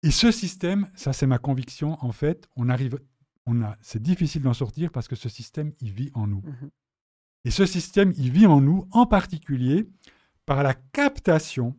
et 0.03 0.11
ce 0.11 0.31
système, 0.31 0.87
ça 0.95 1.11
c'est 1.11 1.27
ma 1.27 1.37
conviction, 1.37 1.97
en 2.03 2.13
fait, 2.13 2.47
on 2.55 2.69
arrive, 2.69 2.99
on 3.45 3.61
a, 3.61 3.77
c'est 3.81 4.01
difficile 4.01 4.41
d'en 4.41 4.53
sortir 4.53 4.91
parce 4.91 5.09
que 5.09 5.15
ce 5.15 5.27
système, 5.27 5.73
il 5.81 5.91
vit 5.91 6.11
en 6.13 6.27
nous. 6.27 6.41
Mmh 6.41 6.69
Et 7.43 7.51
ce 7.51 7.65
système, 7.65 8.13
il 8.17 8.31
vit 8.31 8.45
en 8.45 8.61
nous, 8.61 8.87
en 8.91 9.05
particulier 9.05 9.89
par 10.49 10.63
la 10.63 10.73
captation 10.73 11.75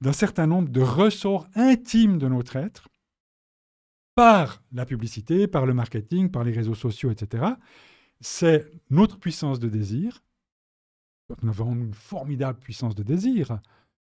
d'un 0.00 0.14
certain 0.14 0.46
nombre 0.46 0.70
de 0.70 0.80
ressorts 0.80 1.46
intimes 1.54 2.16
de 2.16 2.26
notre 2.26 2.56
être, 2.56 2.88
par 4.14 4.62
la 4.72 4.86
publicité, 4.86 5.46
par 5.46 5.66
le 5.66 5.74
marketing, 5.74 6.30
par 6.30 6.42
les 6.42 6.52
réseaux 6.52 6.74
sociaux, 6.74 7.10
etc. 7.10 7.44
C'est 8.22 8.72
notre 8.88 9.18
puissance 9.18 9.58
de 9.58 9.68
désir. 9.68 10.24
Nous 11.42 11.50
avons 11.50 11.74
une 11.74 11.92
formidable 11.92 12.58
puissance 12.58 12.94
de 12.94 13.02
désir. 13.02 13.58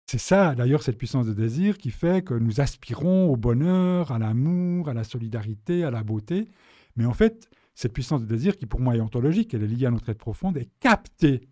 C'est 0.04 0.18
ça, 0.18 0.54
d'ailleurs, 0.54 0.82
cette 0.82 0.98
puissance 0.98 1.24
de 1.24 1.32
désir 1.32 1.78
qui 1.78 1.90
fait 1.90 2.22
que 2.22 2.34
nous 2.34 2.60
aspirons 2.60 3.30
au 3.30 3.38
bonheur, 3.38 4.12
à 4.12 4.18
l'amour, 4.18 4.90
à 4.90 4.92
la 4.92 5.04
solidarité, 5.04 5.84
à 5.84 5.90
la 5.90 6.02
beauté. 6.02 6.50
Mais 6.96 7.06
en 7.06 7.14
fait, 7.14 7.48
cette 7.74 7.94
puissance 7.94 8.20
de 8.20 8.26
désir, 8.26 8.58
qui 8.58 8.66
pour 8.66 8.80
moi 8.80 8.94
est 8.94 9.00
ontologique, 9.00 9.54
elle 9.54 9.62
est 9.62 9.68
liée 9.68 9.86
à 9.86 9.90
notre 9.90 10.10
être 10.10 10.18
profonde, 10.18 10.58
est 10.58 10.68
captée 10.80 11.48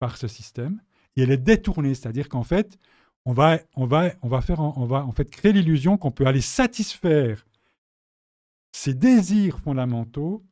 par 0.00 0.16
ce 0.16 0.26
système 0.26 0.80
et 1.16 1.22
elle 1.22 1.30
est 1.30 1.36
détournée. 1.36 1.94
C'est-à-dire 1.94 2.28
qu'en 2.28 2.42
fait, 2.42 2.78
on 3.24 3.32
va, 3.32 3.58
on 3.74 3.86
va, 3.86 4.12
on 4.22 4.28
va, 4.28 4.40
faire, 4.40 4.60
on 4.60 4.86
va 4.86 5.04
en 5.04 5.12
fait 5.12 5.30
créer 5.30 5.52
l'illusion 5.52 5.96
qu'on 5.96 6.10
peut 6.10 6.26
aller 6.26 6.40
satisfaire 6.40 7.46
ces 8.72 8.92
désirs 8.92 9.60
fondamentaux, 9.60 10.44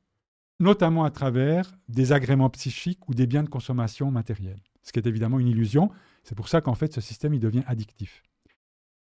notamment 0.60 1.04
à 1.04 1.10
travers 1.10 1.76
des 1.88 2.12
agréments 2.12 2.50
psychiques 2.50 3.08
ou 3.08 3.14
des 3.14 3.26
biens 3.26 3.42
de 3.42 3.48
consommation 3.48 4.10
matériels. 4.10 4.62
Ce 4.82 4.92
qui 4.92 4.98
est 4.98 5.06
évidemment 5.06 5.38
une 5.38 5.48
illusion. 5.48 5.90
C'est 6.22 6.36
pour 6.36 6.48
ça 6.48 6.60
qu'en 6.60 6.74
fait, 6.74 6.92
ce 6.92 7.00
système, 7.00 7.34
il 7.34 7.40
devient 7.40 7.64
addictif. 7.66 8.22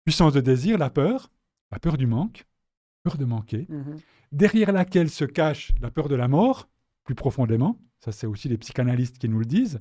Puissance 0.05 0.33
de 0.33 0.41
désir, 0.41 0.77
la 0.77 0.91
peur, 0.91 1.31
la 1.71 1.79
peur 1.79 1.97
du 1.97 2.07
manque, 2.07 2.47
peur 3.05 3.17
de 3.17 3.25
manquer, 3.25 3.67
mhm. 3.69 3.97
derrière 4.33 4.73
laquelle 4.73 5.09
se 5.09 5.25
cache 5.25 5.73
la 5.81 5.91
peur 5.91 6.09
de 6.09 6.17
la 6.17 6.29
mort, 6.29 6.69
plus 7.05 7.15
profondément. 7.15 7.79
Ça, 8.01 8.13
c'est 8.13 8.27
aussi 8.27 8.49
les 8.49 8.59
psychanalystes 8.59 9.19
qui 9.19 9.29
nous 9.29 9.39
le 9.39 9.45
disent. 9.45 9.81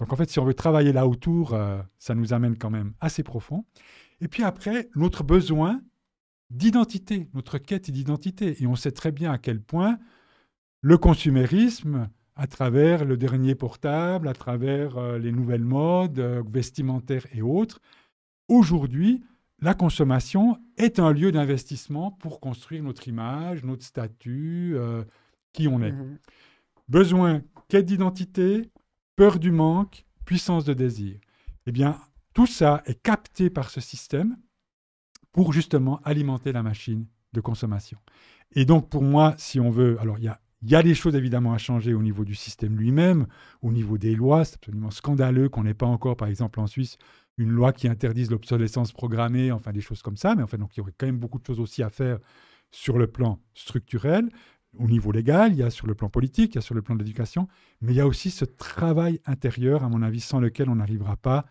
Donc, 0.00 0.12
en 0.12 0.16
fait, 0.16 0.28
si 0.28 0.38
on 0.38 0.44
veut 0.44 0.54
travailler 0.54 0.92
là 0.92 1.06
autour, 1.06 1.54
euh, 1.54 1.80
ça 1.98 2.14
nous 2.14 2.32
amène 2.32 2.58
quand 2.58 2.70
même 2.70 2.94
assez 3.00 3.22
profond. 3.22 3.64
Et 4.20 4.28
puis 4.28 4.42
après, 4.42 4.88
notre 4.96 5.22
besoin 5.22 5.80
d'identité, 6.50 7.28
notre 7.34 7.58
quête 7.58 7.90
d'identité. 7.90 8.62
Et 8.62 8.66
on 8.66 8.74
sait 8.74 8.92
très 8.92 9.12
bien 9.12 9.32
à 9.32 9.38
quel 9.38 9.60
point 9.60 9.98
le 10.80 10.98
consumérisme, 10.98 12.08
à 12.36 12.46
travers 12.46 13.04
le 13.04 13.16
dernier 13.16 13.54
portable, 13.54 14.28
à 14.28 14.34
travers 14.34 14.98
euh, 14.98 15.18
les 15.18 15.32
nouvelles 15.32 15.64
modes 15.64 16.18
euh, 16.18 16.42
vestimentaires 16.46 17.26
et 17.32 17.42
autres. 17.42 17.80
Aujourd'hui, 18.48 19.24
la 19.60 19.74
consommation 19.74 20.58
est 20.76 20.98
un 20.98 21.12
lieu 21.12 21.30
d'investissement 21.30 22.10
pour 22.10 22.40
construire 22.40 22.82
notre 22.82 23.06
image, 23.08 23.64
notre 23.64 23.84
statut, 23.84 24.76
qui 25.52 25.68
on 25.68 25.80
est. 25.80 25.92
Mmh 25.92 26.18
Besoin, 26.86 27.40
quête 27.68 27.86
d'identité, 27.86 28.70
peur 29.16 29.38
du 29.38 29.50
manque, 29.50 30.04
puissance 30.24 30.64
de 30.64 30.74
désir. 30.74 31.18
Eh 31.66 31.72
bien, 31.72 31.98
tout 32.34 32.46
ça 32.46 32.82
est 32.86 33.00
capté 33.00 33.50
par 33.50 33.70
ce 33.70 33.80
système 33.80 34.36
pour 35.32 35.52
justement 35.52 36.00
alimenter 36.04 36.52
la 36.52 36.62
machine 36.62 37.06
de 37.32 37.40
consommation. 37.40 37.98
Et 38.52 38.64
donc, 38.64 38.88
pour 38.88 39.02
moi, 39.02 39.34
si 39.38 39.60
on 39.60 39.70
veut, 39.70 39.98
alors 40.00 40.18
il 40.18 40.24
y 40.24 40.28
a 40.28 40.40
y 40.66 40.74
a 40.74 40.82
des 40.82 40.94
choses 40.94 41.14
évidemment 41.14 41.52
à 41.52 41.58
changer 41.58 41.92
au 41.92 42.02
niveau 42.02 42.24
du 42.24 42.34
système 42.34 42.76
lui-même, 42.76 43.26
au 43.62 43.70
niveau 43.70 43.98
des 43.98 44.14
lois. 44.14 44.44
C'est 44.44 44.56
absolument 44.56 44.90
scandaleux 44.90 45.48
qu'on 45.48 45.64
n'ait 45.64 45.74
pas 45.74 45.86
encore, 45.86 46.16
par 46.16 46.28
exemple 46.28 46.60
en 46.60 46.66
Suisse, 46.66 46.96
une 47.36 47.50
loi 47.50 47.72
qui 47.72 47.88
interdise 47.88 48.30
l'obsolescence 48.30 48.92
programmée, 48.92 49.52
enfin 49.52 49.72
des 49.72 49.80
choses 49.80 50.02
comme 50.02 50.16
ça. 50.16 50.34
Mais 50.34 50.42
enfin, 50.42 50.58
donc 50.58 50.74
il 50.74 50.78
y 50.78 50.80
aurait 50.80 50.94
quand 50.96 51.06
même 51.06 51.18
beaucoup 51.18 51.38
de 51.38 51.46
choses 51.46 51.60
aussi 51.60 51.82
à 51.82 51.90
faire 51.90 52.18
sur 52.70 52.98
le 52.98 53.06
plan 53.06 53.40
structurel, 53.54 54.28
au 54.78 54.86
niveau 54.86 55.12
légal, 55.12 55.52
il 55.52 55.58
y 55.58 55.62
a 55.62 55.70
sur 55.70 55.86
le 55.86 55.94
plan 55.94 56.08
politique, 56.08 56.54
il 56.54 56.56
y 56.56 56.58
a 56.58 56.62
sur 56.62 56.74
le 56.74 56.82
plan 56.82 56.94
de 56.94 57.00
l'éducation, 57.00 57.48
mais 57.80 57.92
il 57.92 57.96
y 57.96 58.00
a 58.00 58.06
aussi 58.06 58.30
ce 58.30 58.44
travail 58.44 59.20
intérieur, 59.26 59.84
à 59.84 59.88
mon 59.88 60.02
avis, 60.02 60.20
sans 60.20 60.40
lequel 60.40 60.68
on 60.68 60.76
n'arrivera 60.76 61.16
pas 61.16 61.46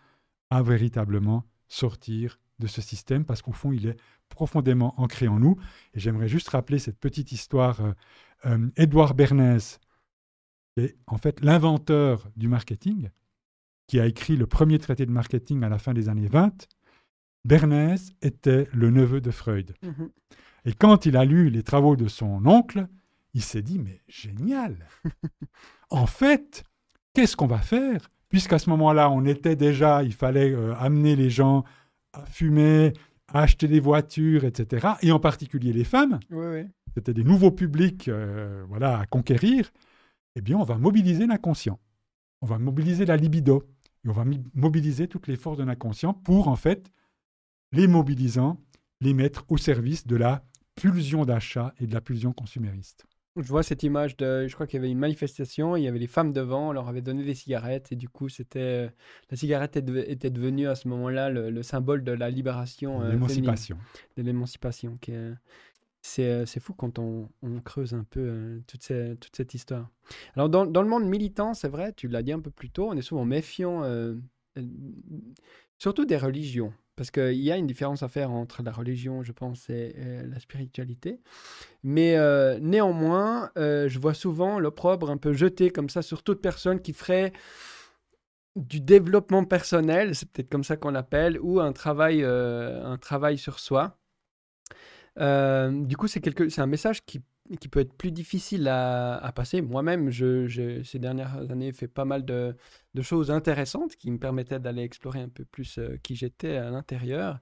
à 0.50 0.62
véritablement 0.62 1.46
sortir 1.68 2.40
de 2.60 2.68
ce 2.68 2.82
système, 2.82 3.26
parce 3.26 3.42
qu'au 3.42 3.52
fond, 3.52 3.72
il 3.72 3.88
est 3.88 3.98
profondément 4.30 5.00
ancré 5.00 5.28
en 5.28 5.40
nous. 5.40 5.58
Et 5.94 6.00
j'aimerais 6.00 6.28
juste 6.28 6.50
rappeler 6.50 6.80
cette 6.80 7.00
petite 7.00 7.32
histoire 7.32 7.82
euh, 7.82 7.94
euh, 8.46 8.70
Edouard 8.76 9.14
Bernays, 9.14 9.80
qui 10.76 10.84
est 10.84 10.98
en 11.08 11.18
fait 11.18 11.42
l'inventeur 11.42 12.30
du 12.36 12.48
marketing, 12.48 13.10
qui 13.88 14.00
a 14.00 14.06
écrit 14.06 14.38
le 14.38 14.48
premier 14.48 14.80
traité 14.80 15.06
de 15.06 15.12
marketing 15.12 15.64
à 15.64 15.70
la 15.70 15.78
fin 15.78 15.94
des 15.94 16.10
années 16.10 16.28
20, 16.28 16.68
Bernays 17.46 17.96
était 18.22 18.68
le 18.74 18.90
neveu 18.90 19.20
de 19.22 19.32
Freud. 19.32 19.74
Mhm. 19.84 20.10
Et 20.66 20.74
quand 20.74 21.06
il 21.06 21.18
a 21.18 21.26
lu 21.26 21.50
les 21.50 21.64
travaux 21.64 21.96
de 21.96 22.08
son 22.08 22.46
oncle, 22.46 22.88
il 23.34 23.41
s'est 23.41 23.62
dit, 23.62 23.80
mais 23.80 24.02
génial 24.08 24.88
En 25.89 26.06
fait, 26.06 26.63
qu'est-ce 27.13 27.36
qu'on 27.36 27.48
va 27.48 27.60
faire? 27.60 28.10
Puisqu'à 28.30 28.60
ce 28.60 28.69
moment-là, 28.72 29.10
on 29.10 29.26
était 29.26 29.56
déjà, 29.56 30.04
il 30.04 30.13
fallait 30.13 30.52
euh, 30.52 30.76
amener 30.76 31.15
les 31.15 31.30
gens 31.30 31.63
à 32.13 32.26
fumer, 32.26 32.93
à 33.28 33.41
acheter 33.41 33.67
des 33.67 33.80
voitures, 33.80 34.43
etc. 34.43 34.88
Et 35.02 35.12
en 35.12 35.19
particulier 35.19 35.74
les 35.74 35.84
femmes. 35.84 36.19
Oui, 36.32 36.46
oui 36.48 36.67
c'était 36.93 37.13
des 37.13 37.24
nouveaux 37.24 37.52
publics 37.52 38.08
euh, 38.08 38.63
voilà, 38.67 39.00
à 39.00 39.06
conquérir, 39.06 39.72
eh 40.36 40.41
bien, 40.41 40.58
on 40.58 40.63
va 40.63 40.78
mobiliser 40.78 41.26
l'inconscient. 41.26 41.80
On 42.41 42.46
va 42.46 42.60
mobiliser 42.60 43.06
la 43.06 43.17
libido. 43.17 43.63
Et 44.06 44.10
on 44.10 44.13
va 44.13 44.26
mobiliser 44.54 45.08
toutes 45.08 45.28
les 45.28 45.38
forces 45.38 45.58
de 45.58 45.63
l'inconscient 45.63 46.13
pour, 46.13 46.48
en 46.48 46.56
fait, 46.56 46.91
les 47.72 47.88
mobilisant, 47.88 48.62
les 49.02 49.13
mettre 49.13 49.46
au 49.50 49.58
service 49.58 50.06
de 50.06 50.15
la 50.15 50.43
pulsion 50.76 51.26
d'achat 51.26 51.74
et 51.80 51.88
de 51.88 51.93
la 51.93 52.02
pulsion 52.02 52.34
consumériste. 52.34 53.06
Je 53.36 53.48
vois 53.48 53.63
cette 53.63 53.82
image 53.82 54.15
de, 54.17 54.48
je 54.48 54.54
crois 54.54 54.67
qu'il 54.67 54.78
y 54.78 54.80
avait 54.80 54.91
une 54.91 55.00
manifestation, 55.00 55.76
il 55.76 55.84
y 55.84 55.88
avait 55.88 55.98
les 55.98 56.08
femmes 56.08 56.34
devant, 56.34 56.69
on 56.69 56.72
leur 56.72 56.88
avait 56.88 57.02
donné 57.02 57.24
des 57.24 57.34
cigarettes 57.34 57.91
et 57.91 57.96
du 57.96 58.08
coup 58.08 58.30
c'était, 58.30 58.60
euh, 58.60 58.89
la 59.32 59.38
cigarette 59.38 59.76
était 59.76 60.30
devenue 60.30 60.67
à 60.67 60.76
ce 60.76 60.88
moment-là 60.89 61.32
le, 61.32 61.63
symbole 61.63 62.04
de 62.04 62.12
la 62.12 62.30
libération, 62.30 63.02
euh, 63.02 63.12
l'émancipation, 63.12 63.78
de 64.17 64.22
l'émancipation, 64.22 64.98
qui 65.02 65.13
est, 65.13 65.32
euh, 66.19 66.46
c'est 66.46 66.60
fou 66.60 66.74
quand 66.74 67.00
on, 67.00 67.30
creuse 67.63 67.93
un 67.93 68.04
peu 68.04 68.19
euh, 68.19 68.60
toute, 68.67 68.84
cette, 68.84 69.54
histoire. 69.54 69.89
Alors, 70.36 70.50
dans, 70.50 70.82
le 70.82 70.88
monde 70.88 71.06
militant, 71.06 71.54
c'est 71.54 71.69
vrai, 71.69 71.93
tu 71.93 72.08
l'as 72.08 72.24
dit 72.24 72.32
un 72.32 72.39
peu 72.39 72.52
plus 72.52 72.69
tôt, 72.69 72.89
on 72.89 72.98
est 72.98 73.02
souvent 73.02 73.26
méfiant, 73.26 73.84
euh, 73.84 74.16
surtout 75.78 76.05
des 76.05 76.18
religions. 76.18 76.74
Parce 76.96 77.10
qu'il 77.10 77.41
y 77.41 77.52
a 77.52 77.58
une 77.58 77.66
différence 77.66 78.04
à 78.04 78.08
faire 78.08 78.32
entre 78.32 78.62
la 78.62 78.72
religion, 78.72 79.24
je 79.24 79.32
pense, 79.32 79.70
et, 79.70 79.96
la 80.30 80.39
spiritualité. 80.39 81.20
Mais 81.84 82.16
néanmoins, 82.60 83.52
je 83.56 84.00
vois 84.00 84.14
souvent 84.14 84.60
l'opprobre 84.60 85.10
un 85.10 85.18
peu 85.18 85.34
jeté 85.34 85.72
comme 85.72 85.89
ça 85.89 86.04
sur 86.04 86.22
toute 86.22 86.41
personne 86.41 86.80
qui 86.82 86.94
ferait 86.94 87.34
du 88.56 88.80
développement 88.80 89.44
personnel, 89.44 90.14
c'est 90.14 90.30
peut-être 90.30 90.50
comme 90.50 90.64
ça 90.64 90.78
qu'on 90.78 90.91
l'appelle, 90.91 91.39
ou 91.41 91.60
un 91.60 91.74
travail, 91.74 92.24
un 92.24 92.98
travail 92.98 93.39
sur 93.39 93.58
soi. 93.58 93.98
Euh, 95.20 95.72
du 95.86 95.98
coup, 95.98 96.08
c'est 96.08 96.60
un 96.60 96.68
message 96.68 97.06
qui, 97.06 97.22
qui, 97.60 97.68
peut 97.68 97.80
être 97.82 97.94
plus 97.94 98.12
difficile 98.12 98.68
à, 98.68 99.32
passer. 99.36 99.62
Moi-même, 99.62 100.10
je, 100.10 100.82
ces 100.84 101.00
dernières 101.00 101.52
années, 101.52 101.72
fait 101.74 101.88
pas 101.88 102.06
mal 102.06 102.26
de, 102.26 102.56
de, 102.94 103.02
choses 103.02 103.32
intéressantes 103.32 103.96
qui 103.96 104.12
me 104.12 104.18
permettaient 104.18 104.60
d'aller 104.60 104.84
explorer 104.84 105.20
un 105.22 105.30
peu 105.30 105.46
plus 105.46 105.78
euh, 105.78 105.98
qui 106.04 106.16
j'étais 106.16 106.58
à 106.58 106.70
l'intérieur. 106.70 107.39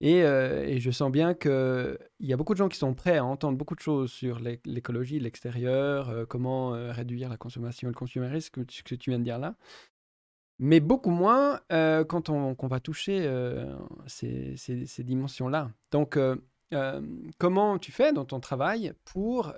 Et, 0.00 0.24
euh, 0.24 0.78
je 0.78 0.90
sens 0.90 1.12
bien 1.12 1.34
qu'il 1.34 1.96
y 2.20 2.32
a 2.32 2.36
beaucoup 2.36 2.54
de 2.54 2.58
gens 2.58 2.68
qui 2.68 2.78
sont 2.78 2.94
prêts 2.94 3.18
à 3.18 3.24
entendre 3.24 3.56
beaucoup 3.56 3.76
de 3.76 3.80
choses 3.80 4.10
sur 4.10 4.40
l'écologie, 4.64 5.20
l'extérieur, 5.20 6.26
comment 6.28 6.70
réduire 6.92 7.28
la 7.28 7.36
consommation 7.36 7.86
et 7.88 7.92
le 7.92 7.94
consumérisme, 7.94 8.64
ce 8.68 8.82
que 8.82 8.94
tu 8.96 9.10
viens 9.10 9.20
de 9.20 9.24
dire 9.24 9.38
là. 9.38 9.54
mais 10.58 10.80
beaucoup 10.80 11.10
moins 11.10 11.60
euh, 11.72 12.04
quand 12.04 12.28
on, 12.30 12.54
va 12.68 12.80
toucher 12.80 13.24
euh, 13.26 13.76
ces, 14.06 15.04
dimensions-là. 15.04 15.70
Donc, 15.90 16.16
euh, 16.16 16.36
comment 17.38 17.78
tu 17.78 17.92
fais 17.92 18.12
dans 18.12 18.24
ton 18.24 18.40
travail 18.40 18.92
pour 19.04 19.52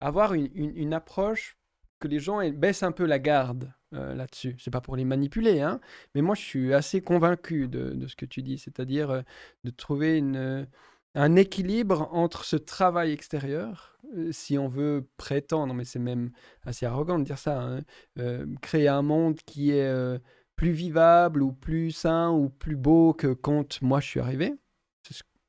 avoir 0.00 0.34
une, 0.34 0.94
approche 0.94 1.57
que 1.98 2.08
les 2.08 2.18
gens 2.18 2.46
baissent 2.50 2.82
un 2.82 2.92
peu 2.92 3.04
la 3.04 3.18
garde 3.18 3.72
là-dessus 3.92 4.54
C'est 4.58 4.70
pas 4.70 4.82
pour 4.82 4.96
les 4.96 5.06
manipuler, 5.06 5.60
hein, 5.60 5.80
mais 6.14 6.20
moi 6.20 6.34
je 6.34 6.42
suis 6.42 6.74
assez 6.74 7.00
convaincu 7.00 7.68
de, 7.68 8.06
ce 8.06 8.16
que 8.16 8.26
tu 8.26 8.42
dis, 8.42 8.58
c'est-à-dire 8.58 9.22
de 9.64 9.70
trouver 9.70 10.18
une 10.18 10.66
un 11.14 11.36
équilibre 11.36 12.08
entre 12.12 12.44
ce 12.44 12.56
travail 12.56 13.12
extérieur, 13.12 13.98
euh, 14.16 14.30
si 14.32 14.58
on 14.58 14.68
veut 14.68 15.08
prétendre, 15.16 15.74
mais 15.74 15.84
c'est 15.84 15.98
même 15.98 16.30
assez 16.64 16.86
arrogant 16.86 17.18
de 17.18 17.24
dire 17.24 17.38
ça, 17.38 17.60
hein, 17.60 17.80
euh, 18.18 18.46
créer 18.62 18.88
un 18.88 19.02
monde 19.02 19.36
qui 19.46 19.72
est 19.72 19.86
euh, 19.86 20.18
plus 20.56 20.70
vivable 20.72 21.42
ou 21.42 21.52
plus 21.52 21.90
sain 21.90 22.30
ou 22.30 22.48
plus 22.48 22.76
beau 22.76 23.14
que 23.14 23.32
quand 23.32 23.82
moi 23.82 24.00
je 24.00 24.06
suis 24.06 24.20
arrivé. 24.20 24.54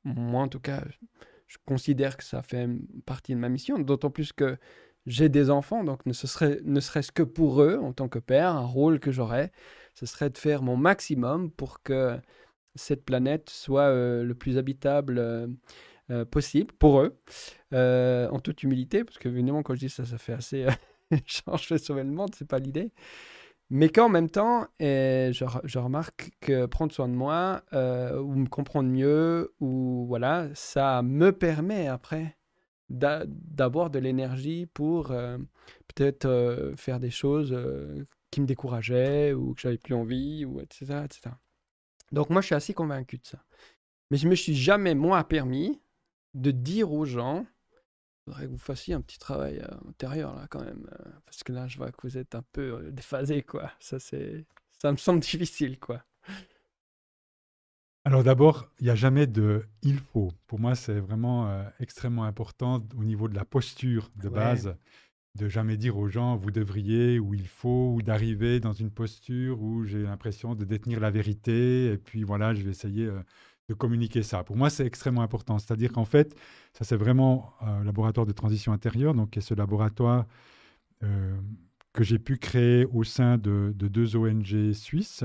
moi 0.04 0.42
en 0.42 0.48
tout 0.48 0.60
cas, 0.60 0.82
je 1.46 1.58
considère 1.66 2.16
que 2.16 2.24
ça 2.24 2.42
fait 2.42 2.68
partie 3.06 3.34
de 3.34 3.38
ma 3.38 3.48
mission, 3.48 3.78
d'autant 3.78 4.10
plus 4.10 4.32
que 4.32 4.56
j'ai 5.06 5.28
des 5.28 5.50
enfants, 5.50 5.84
donc 5.84 6.04
ne, 6.06 6.12
serait, 6.12 6.60
ne 6.64 6.80
serait-ce 6.80 7.12
que 7.12 7.22
pour 7.22 7.62
eux, 7.62 7.78
en 7.82 7.92
tant 7.92 8.08
que 8.08 8.18
père, 8.18 8.50
un 8.50 8.66
rôle 8.66 9.00
que 9.00 9.10
j'aurais, 9.10 9.50
ce 9.94 10.06
serait 10.06 10.30
de 10.30 10.38
faire 10.38 10.62
mon 10.62 10.76
maximum 10.76 11.50
pour 11.50 11.82
que 11.82 12.18
cette 12.74 13.04
planète 13.04 13.50
soit 13.50 13.88
euh, 13.88 14.22
le 14.22 14.34
plus 14.34 14.58
habitable 14.58 15.18
euh, 15.18 15.46
euh, 16.10 16.24
possible 16.24 16.72
pour 16.78 17.00
eux, 17.00 17.18
en 17.72 18.40
toute 18.40 18.62
humilité, 18.62 19.04
parce 19.04 19.18
que 19.18 19.28
évidemment, 19.28 19.62
quand 19.62 19.74
je 19.74 19.80
dis 19.80 19.90
ça, 19.90 20.04
ça 20.04 20.18
fait 20.18 20.32
assez. 20.32 20.66
je 21.10 21.66
fais 21.66 21.78
sauver 21.78 22.04
le 22.04 22.10
monde, 22.10 22.34
c'est 22.36 22.48
pas 22.48 22.58
l'idée. 22.58 22.92
Mais 23.72 23.88
qu'en 23.88 24.08
même 24.08 24.28
temps, 24.28 24.66
je, 24.80 25.44
je, 25.64 25.78
remarque 25.78 26.30
que 26.40 26.66
prendre 26.66 26.92
soin 26.92 27.08
de 27.08 27.14
moi, 27.14 27.62
ou 27.72 28.34
me 28.34 28.48
comprendre 28.48 28.88
mieux, 28.90 29.54
ou 29.60 30.06
voilà, 30.08 30.48
ça 30.54 31.02
me 31.02 31.30
permet 31.32 31.86
après 31.86 32.36
d'avoir 32.90 33.90
de 33.90 33.98
l'énergie 33.98 34.66
pour 34.66 35.08
peut-être 35.08 36.74
faire 36.76 37.00
des 37.00 37.10
choses 37.10 37.56
qui 38.30 38.40
me 38.40 38.46
décourageaient 38.46 39.32
ou 39.32 39.54
que 39.54 39.60
j'avais 39.60 39.78
plus 39.78 39.94
envie, 39.94 40.44
ou 40.44 40.60
etc., 40.60 41.02
etc. 41.04 41.30
Donc 42.12 42.30
moi, 42.30 42.40
je 42.40 42.46
suis 42.46 42.54
assez 42.54 42.74
convaincu 42.74 43.18
de 43.18 43.26
ça. 43.26 43.44
Mais 44.10 44.16
je 44.16 44.28
me 44.28 44.34
suis 44.34 44.54
jamais, 44.54 44.94
moi, 44.94 45.22
permis 45.24 45.80
de 46.34 46.50
dire 46.50 46.92
aux 46.92 47.04
gens, 47.04 47.46
faudrait 48.24 48.46
que 48.46 48.50
vous 48.50 48.58
fassiez 48.58 48.94
un 48.94 49.00
petit 49.00 49.18
travail 49.18 49.58
euh, 49.58 49.88
intérieur, 49.88 50.34
là, 50.34 50.46
quand 50.48 50.64
même. 50.64 50.88
Euh, 50.92 51.10
parce 51.24 51.42
que 51.42 51.52
là, 51.52 51.68
je 51.68 51.76
vois 51.76 51.92
que 51.92 52.02
vous 52.02 52.18
êtes 52.18 52.34
un 52.34 52.42
peu 52.52 52.74
euh, 52.74 52.90
déphasé, 52.90 53.42
quoi. 53.42 53.72
Ça, 53.80 53.98
c'est... 53.98 54.44
Ça 54.78 54.90
me 54.90 54.96
semble 54.96 55.20
difficile, 55.20 55.78
quoi. 55.78 56.04
Alors 58.04 58.24
d'abord, 58.24 58.68
il 58.80 58.84
n'y 58.84 58.90
a 58.90 58.94
jamais 58.94 59.26
de 59.26 59.64
il 59.82 59.98
faut. 59.98 60.32
Pour 60.46 60.58
moi, 60.58 60.74
c'est 60.74 61.00
vraiment 61.00 61.64
extrêmement 61.80 62.24
important 62.24 62.82
au 62.96 63.04
niveau 63.04 63.28
de 63.28 63.34
la 63.34 63.44
posture 63.44 64.10
de 64.16 64.28
base 64.28 64.74
de 65.36 65.48
jamais 65.48 65.76
dire 65.76 65.96
aux 65.96 66.08
gens 66.08 66.36
vous 66.36 66.50
devriez 66.50 67.18
ou 67.18 67.34
il 67.34 67.46
faut 67.46 67.92
ou 67.94 68.02
d'arriver 68.02 68.60
dans 68.60 68.72
une 68.72 68.90
posture 68.90 69.62
où 69.62 69.84
j'ai 69.84 70.02
l'impression 70.02 70.54
de 70.54 70.64
détenir 70.64 71.00
la 71.00 71.10
vérité 71.10 71.92
et 71.92 71.98
puis 71.98 72.24
voilà 72.24 72.52
je 72.52 72.62
vais 72.62 72.70
essayer 72.70 73.06
euh, 73.06 73.20
de 73.68 73.74
communiquer 73.74 74.22
ça. 74.22 74.42
Pour 74.42 74.56
moi 74.56 74.70
c'est 74.70 74.84
extrêmement 74.84 75.22
important, 75.22 75.58
c'est-à-dire 75.58 75.92
qu'en 75.92 76.04
fait 76.04 76.36
ça 76.72 76.84
c'est 76.84 76.96
vraiment 76.96 77.54
un 77.60 77.84
laboratoire 77.84 78.26
de 78.26 78.32
transition 78.32 78.72
intérieure 78.72 79.14
donc 79.14 79.36
est 79.36 79.40
ce 79.40 79.54
laboratoire 79.54 80.26
euh, 81.04 81.38
que 81.92 82.02
j'ai 82.02 82.18
pu 82.18 82.36
créer 82.36 82.84
au 82.86 83.04
sein 83.04 83.38
de, 83.38 83.72
deux 83.76 84.16
ONG 84.16 84.72
suisses. 84.72 85.24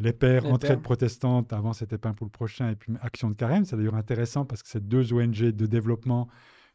Les 0.00 0.12
Pères 0.12 0.46
Entraide 0.46 0.80
Protestante, 0.80 1.52
avant 1.52 1.72
c'était 1.72 1.98
Pain 1.98 2.12
pour 2.12 2.26
le 2.26 2.30
Prochain, 2.30 2.70
et 2.70 2.76
puis 2.76 2.92
Action 3.02 3.30
de 3.30 3.34
Carême. 3.34 3.64
C'est 3.64 3.76
d'ailleurs 3.76 3.96
intéressant 3.96 4.44
parce 4.44 4.62
que 4.62 4.68
c'est 4.68 4.86
deux 4.86 5.12
ONG 5.12 5.36
de 5.36 5.66
développement 5.66 6.28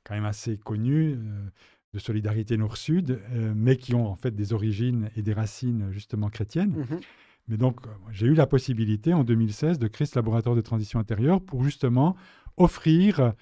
quand 0.04 0.14
même 0.14 0.26
assez 0.26 0.58
connues. 0.58 1.14
Euh, 1.16 1.50
de 1.96 2.00
solidarité 2.00 2.58
nord-sud, 2.58 3.22
euh, 3.32 3.54
mais 3.56 3.78
qui 3.78 3.96
ont 3.96 4.06
en 4.06 4.16
fait 4.16 4.36
des 4.36 4.52
origines 4.52 5.10
et 5.16 5.22
des 5.22 5.34
racines 5.34 5.88
justement 5.92 6.30
chrétiennes. 6.30 6.76
Mhm. 6.76 7.00
Mais 7.48 7.58
donc, 7.58 7.80
euh, 7.86 7.90
j'ai 8.12 8.28
eu 8.28 8.34
la 8.34 8.48
possibilité 8.48 9.14
en 9.14 9.24
2016 9.24 9.80
de 9.80 9.88
créer 9.88 10.06
ce 10.06 10.16
laboratoire 10.16 10.56
de 10.56 10.62
transition 10.62 11.00
intérieure 11.00 11.42
pour 11.42 11.64
justement 11.64 12.18
offrir 12.58 13.34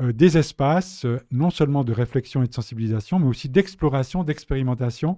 euh, 0.00 0.12
des 0.12 0.36
espaces 0.36 1.06
non 1.30 1.50
seulement 1.50 1.84
de 1.84 1.92
réflexion 1.92 2.42
et 2.42 2.48
de 2.48 2.52
sensibilisation, 2.52 3.20
mais 3.20 3.28
aussi 3.28 3.48
d'exploration, 3.48 4.24
d'expérimentation 4.24 5.16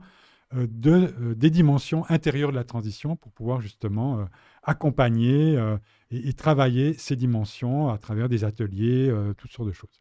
de, 0.55 1.35
des 1.35 1.51
dimensions 1.51 2.05
intérieures 2.09 2.51
de 2.51 2.57
la 2.57 2.65
transition 2.65 3.17
pour 3.17 3.33
pouvoir 3.33 3.61
justement 3.61 4.27
accompagner 4.63 5.59
et, 6.11 6.33
travailler 6.33 6.95
ces 6.95 7.17
dimensions 7.17 7.89
à 7.89 7.99
travers 7.99 8.29
des 8.29 8.45
ateliers, 8.45 9.13
toutes 9.37 9.53
sortes 9.53 9.69
de 9.69 9.75
choses. 9.75 10.01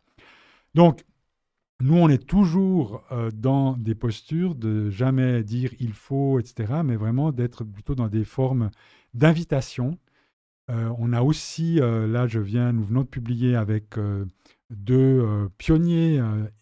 Donc, 0.74 1.04
nous, 1.84 1.98
on 1.98 2.08
est 2.08 2.26
toujours 2.26 3.04
euh, 3.12 3.30
dans 3.32 3.74
des 3.74 3.94
postures 3.94 4.56
de 4.56 4.90
jamais 4.90 5.44
dire 5.44 5.72
il 5.82 5.92
faut, 5.92 6.40
etc., 6.40 6.76
mais 6.86 6.96
vraiment 6.96 7.34
d'être 7.34 7.66
plutôt 7.66 7.94
dans 7.94 8.08
des 8.08 8.24
formes 8.24 8.72
d'invitation. 9.14 9.98
Euh, 10.70 10.90
on 10.98 11.12
a 11.12 11.22
aussi, 11.22 11.82
euh, 11.82 12.08
là, 12.08 12.26
je 12.26 12.40
viens, 12.40 12.72
nous 12.72 12.86
venons 12.86 13.02
de 13.02 13.08
publier 13.08 13.56
avec 13.56 13.96
deux 14.70 15.50
pionniers, 15.58 16.22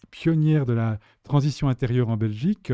pionnières 0.10 0.66
de 0.66 0.74
la 0.74 1.00
transition 1.24 1.70
intérieure 1.70 2.10
en 2.10 2.18
Belgique. 2.18 2.74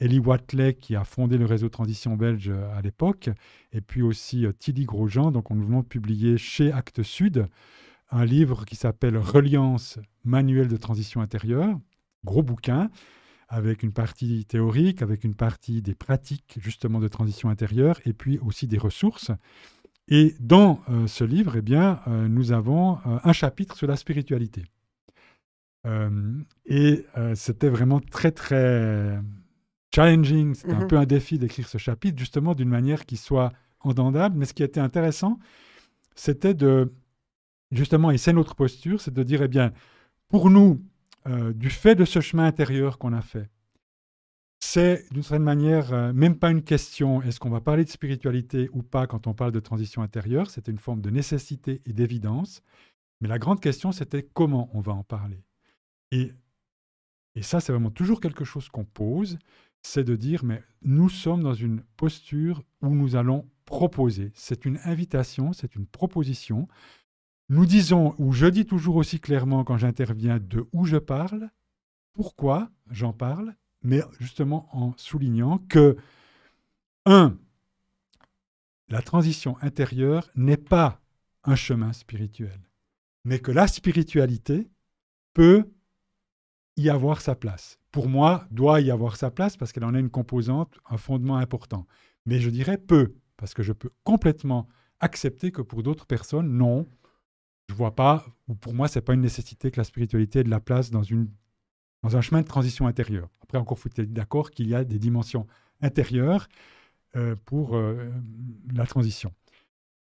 Ellie 0.00 0.18
Watley, 0.18 0.74
qui 0.74 0.96
a 0.96 1.04
fondé 1.04 1.38
le 1.38 1.44
réseau 1.44 1.68
Transition 1.68 2.16
Belge 2.16 2.50
à 2.74 2.80
l'époque, 2.82 3.30
et 3.72 3.80
puis 3.80 4.02
aussi 4.02 4.46
Tilly 4.58 4.84
Grosjean. 4.84 5.30
Donc, 5.30 5.50
nous 5.50 5.64
venons 5.64 5.80
de 5.80 5.86
publier 5.86 6.38
chez 6.38 6.72
Actes 6.72 7.02
Sud 7.02 7.46
un 8.10 8.24
livre 8.24 8.64
qui 8.64 8.76
s'appelle 8.76 9.16
Reliance, 9.16 9.98
manuel 10.24 10.68
de 10.68 10.76
transition 10.76 11.20
intérieure, 11.20 11.78
gros 12.24 12.42
bouquin, 12.42 12.90
avec 13.48 13.82
une 13.82 13.92
partie 13.92 14.44
théorique, 14.44 15.02
avec 15.02 15.24
une 15.24 15.34
partie 15.34 15.82
des 15.82 15.94
pratiques 15.94 16.58
justement 16.60 17.00
de 17.00 17.08
transition 17.08 17.48
intérieure, 17.48 18.00
et 18.04 18.12
puis 18.12 18.38
aussi 18.38 18.66
des 18.66 18.78
ressources. 18.78 19.30
Et 20.08 20.34
dans 20.40 20.80
euh, 20.88 21.06
ce 21.06 21.24
livre, 21.24 21.56
eh 21.56 21.62
bien, 21.62 22.00
euh, 22.08 22.28
nous 22.28 22.52
avons 22.52 22.98
euh, 23.06 23.18
un 23.22 23.32
chapitre 23.32 23.76
sur 23.76 23.86
la 23.86 23.96
spiritualité. 23.96 24.64
et 26.66 27.06
c'était 27.34 27.70
vraiment 27.70 28.00
très, 28.00 28.32
très 28.32 29.18
challenging, 29.94 30.54
c'était 30.54 30.72
un 30.72 30.80
mhm. 30.80 30.88
peu 30.88 30.96
un 30.96 31.06
défi 31.06 31.38
d'écrire 31.38 31.68
ce 31.68 31.78
chapitre, 31.78 32.18
justement 32.18 32.54
d'une 32.54 32.68
manière 32.68 33.06
qui 33.06 33.16
soit 33.16 33.52
entendable. 33.80 34.36
Mais 34.36 34.44
ce 34.44 34.54
qui 34.54 34.62
était 34.62 34.80
intéressant, 34.80 35.38
c'était 36.14 36.54
de 36.54 36.92
justement, 37.72 38.10
et 38.10 38.18
c'est 38.18 38.32
notre 38.32 38.54
posture, 38.54 39.00
c'est 39.00 39.14
de 39.14 39.22
dire, 39.22 39.42
eh 39.42 39.48
bien, 39.48 39.72
pour 40.28 40.50
nous, 40.50 40.82
euh, 41.26 41.52
du 41.52 41.70
fait 41.70 41.94
de 41.94 42.04
ce 42.04 42.20
chemin 42.20 42.46
intérieur 42.46 42.98
qu'on 42.98 43.12
a 43.12 43.22
fait, 43.22 43.48
c'est 44.60 45.06
d'une 45.10 45.22
certaine 45.22 45.42
manière 45.42 45.92
euh, 45.92 46.12
même 46.12 46.38
pas 46.38 46.50
une 46.50 46.62
question, 46.62 47.22
est-ce 47.22 47.40
qu'on 47.40 47.50
va 47.50 47.60
parler 47.60 47.84
de 47.84 47.90
spiritualité 47.90 48.68
ou 48.72 48.82
pas 48.82 49.06
quand 49.06 49.26
on 49.26 49.34
parle 49.34 49.52
de 49.52 49.60
transition 49.60 50.02
intérieure, 50.02 50.50
c'était 50.50 50.70
une 50.70 50.78
forme 50.78 51.00
de 51.00 51.10
nécessité 51.10 51.80
et 51.86 51.92
d'évidence, 51.92 52.62
mais 53.20 53.28
la 53.28 53.38
grande 53.38 53.60
question, 53.60 53.92
c'était 53.92 54.22
comment 54.22 54.70
on 54.72 54.80
va 54.80 54.92
en 54.92 55.02
parler. 55.02 55.44
Et, 56.10 56.32
et 57.34 57.42
ça, 57.42 57.60
c'est 57.60 57.72
vraiment 57.72 57.90
toujours 57.90 58.20
quelque 58.20 58.44
chose 58.44 58.68
qu'on 58.68 58.84
pose, 58.84 59.38
c'est 59.82 60.04
de 60.04 60.16
dire, 60.16 60.44
mais 60.44 60.62
nous 60.82 61.08
sommes 61.08 61.42
dans 61.42 61.54
une 61.54 61.82
posture 61.96 62.62
où 62.82 62.94
nous 62.94 63.16
allons 63.16 63.48
proposer. 63.64 64.32
C'est 64.34 64.64
une 64.64 64.78
invitation, 64.84 65.52
c'est 65.52 65.74
une 65.76 65.86
proposition. 65.86 66.68
Nous 67.48 67.66
disons, 67.66 68.14
ou 68.18 68.32
je 68.32 68.46
dis 68.46 68.66
toujours 68.66 68.96
aussi 68.96 69.20
clairement 69.20 69.64
quand 69.64 69.78
j'interviens 69.78 70.38
de 70.38 70.66
où 70.72 70.84
je 70.84 70.96
parle, 70.96 71.50
pourquoi 72.12 72.70
j'en 72.90 73.12
parle, 73.12 73.54
mais 73.82 74.02
justement 74.18 74.68
en 74.76 74.92
soulignant 74.96 75.58
que, 75.58 75.96
un, 77.06 77.38
la 78.88 79.02
transition 79.02 79.56
intérieure 79.62 80.30
n'est 80.34 80.56
pas 80.56 81.00
un 81.44 81.54
chemin 81.54 81.92
spirituel, 81.92 82.60
mais 83.24 83.38
que 83.38 83.52
la 83.52 83.66
spiritualité 83.66 84.68
peut 85.32 85.70
y 86.80 86.90
avoir 86.90 87.20
sa 87.20 87.34
place. 87.34 87.78
Pour 87.92 88.08
moi, 88.08 88.46
doit 88.50 88.80
y 88.80 88.90
avoir 88.90 89.16
sa 89.16 89.30
place 89.30 89.56
parce 89.56 89.72
qu'elle 89.72 89.84
en 89.84 89.94
a 89.94 89.98
une 89.98 90.10
composante, 90.10 90.78
un 90.88 90.96
fondement 90.96 91.36
important. 91.36 91.86
Mais 92.26 92.40
je 92.40 92.50
dirais 92.50 92.78
peu, 92.78 93.14
parce 93.36 93.54
que 93.54 93.62
je 93.62 93.72
peux 93.72 93.90
complètement 94.04 94.68
accepter 95.00 95.50
que 95.50 95.62
pour 95.62 95.82
d'autres 95.82 96.06
personnes, 96.06 96.48
non, 96.48 96.86
je 97.68 97.74
vois 97.74 97.94
pas, 97.94 98.26
ou 98.48 98.54
pour 98.54 98.74
moi, 98.74 98.88
c'est 98.88 99.00
pas 99.00 99.14
une 99.14 99.20
nécessité 99.20 99.70
que 99.70 99.78
la 99.78 99.84
spiritualité 99.84 100.40
ait 100.40 100.44
de 100.44 100.50
la 100.50 100.60
place 100.60 100.90
dans 100.90 101.02
un 102.16 102.20
chemin 102.20 102.42
de 102.42 102.46
transition 102.46 102.86
intérieure. 102.86 103.28
Après, 103.42 103.58
encore 103.58 103.78
faut-il 103.78 104.04
être 104.04 104.12
d'accord 104.12 104.50
qu'il 104.50 104.68
y 104.68 104.74
a 104.74 104.84
des 104.84 104.98
dimensions 104.98 105.46
intérieures 105.80 106.48
euh, 107.16 107.34
pour 107.44 107.76
euh, 107.76 108.10
la 108.72 108.86
transition. 108.86 109.32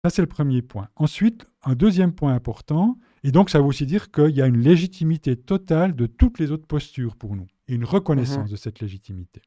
Ça, 0.06 0.12
c'est 0.12 0.22
le 0.22 0.28
premier 0.28 0.62
point. 0.62 0.88
Ensuite, 0.98 1.48
un 1.64 1.74
deuxième 1.74 2.14
point 2.14 2.36
important, 2.36 3.00
et 3.24 3.32
donc 3.32 3.50
ça 3.50 3.58
veut 3.58 3.66
aussi 3.66 3.88
dire 3.88 4.12
qu'il 4.12 4.36
y 4.36 4.42
a 4.44 4.46
une 4.46 4.60
légitimité 4.60 5.36
totale 5.36 5.96
de 5.96 6.06
toutes 6.06 6.38
les 6.38 6.52
autres 6.52 6.68
postures 6.68 7.16
pour 7.16 7.36
nous, 7.36 7.48
et 7.68 7.74
une 7.74 7.86
reconnaissance 7.86 8.46
mhm. 8.46 8.52
de 8.52 8.56
cette 8.56 8.82
légitimité. 8.82 9.42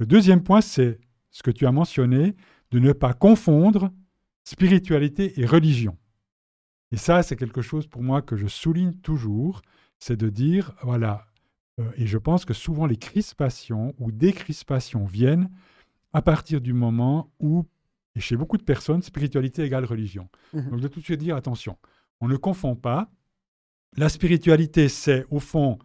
Le 0.00 0.06
deuxième 0.06 0.42
point, 0.42 0.60
c'est 0.60 0.98
ce 1.30 1.44
que 1.44 1.52
tu 1.52 1.68
as 1.68 1.70
mentionné, 1.70 2.34
de 2.72 2.80
ne 2.80 2.90
pas 2.90 3.12
confondre 3.12 3.92
spiritualité 4.42 5.40
et 5.40 5.46
religion. 5.46 5.96
Et 6.90 6.96
ça, 6.96 7.22
c'est 7.22 7.36
quelque 7.36 7.62
chose 7.62 7.86
pour 7.86 8.02
moi 8.02 8.22
que 8.22 8.34
je 8.34 8.48
souligne 8.48 8.94
toujours, 8.94 9.62
c'est 10.00 10.16
de 10.16 10.28
dire, 10.28 10.72
voilà, 10.82 11.28
euh, 11.78 11.88
et 11.96 12.08
je 12.08 12.18
pense 12.18 12.44
que 12.44 12.54
souvent 12.54 12.86
les 12.86 12.96
crispations 12.96 13.94
ou 14.00 14.10
décrispations 14.10 15.04
viennent 15.04 15.48
à 16.12 16.22
partir 16.22 16.60
du 16.60 16.72
moment 16.72 17.30
où, 17.38 17.66
et 18.16 18.20
chez 18.20 18.36
beaucoup 18.36 18.56
de 18.56 18.62
personnes, 18.62 19.02
spiritualité 19.02 19.62
égale 19.62 19.84
religion. 19.84 20.28
Mmh 20.52 20.70
Donc 20.70 20.80
de 20.80 20.88
tout 20.88 21.00
de 21.00 21.04
suite 21.04 21.20
dire, 21.20 21.36
attention, 21.36 21.78
on 22.20 22.28
ne 22.28 22.36
confond 22.36 22.74
pas. 22.74 23.10
La 23.96 24.08
spiritualité, 24.08 24.88
c'est 24.88 25.26
au 25.30 25.38
fond, 25.38 25.78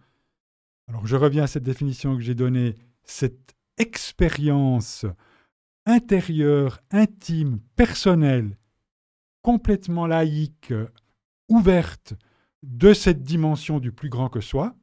alors 0.88 1.06
je 1.06 1.16
reviens 1.16 1.44
à 1.44 1.48
cette 1.48 1.64
définition 1.64 2.16
que 2.16 2.22
j'ai 2.22 2.36
donnée, 2.36 2.76
cette 3.04 3.54
expérience 3.78 5.06
intérieure, 5.86 6.80
intime, 6.92 7.60
personnelle, 7.76 8.58
complètement 9.42 10.08
laïque, 10.08 10.74
ouverte 11.50 12.14
de 12.64 12.94
cette 12.94 13.24
dimension 13.24 13.80
du 13.80 13.92
plus 13.92 14.10
grand 14.10 14.30
que 14.30 14.42
soi. 14.42 14.76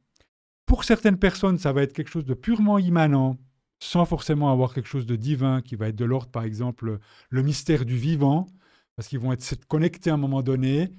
Pour 0.65 0.83
certaines 0.83 1.17
personnes, 1.17 1.57
ça 1.57 1.73
va 1.73 1.81
être 1.81 1.93
quelque 1.93 2.11
chose 2.11 2.25
de 2.25 2.33
purement 2.33 2.77
immanent, 2.77 3.37
sans 3.79 4.05
forcément 4.05 4.51
avoir 4.51 4.73
quelque 4.73 4.87
chose 4.87 5.05
de 5.05 5.15
divin 5.15 5.61
qui 5.61 5.75
va 5.75 5.87
être 5.87 5.95
de 5.95 6.05
l'ordre, 6.05 6.29
par 6.29 6.43
exemple, 6.43 6.99
le 7.29 7.43
mystère 7.43 7.85
du 7.85 7.97
vivant, 7.97 8.47
parce 8.95 9.07
qu'ils 9.07 9.19
vont 9.19 9.31
être 9.31 9.65
connectés 9.65 10.09
à 10.09 10.15
un 10.15 10.17
moment 10.17 10.41
donné 10.41 10.91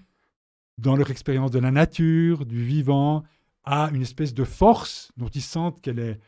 dans 0.79 0.97
leur 0.97 1.11
expérience 1.11 1.51
de 1.51 1.59
la 1.59 1.71
nature, 1.71 2.47
du 2.47 2.65
vivant, 2.65 3.23
à 3.65 3.91
une 3.93 4.03
espèce 4.03 4.33
de 4.33 4.45
force 4.45 5.13
dont 5.19 5.29
ils 5.29 5.43
sentent 5.43 5.81
qu'elle 5.83 5.99
est, 5.99 6.21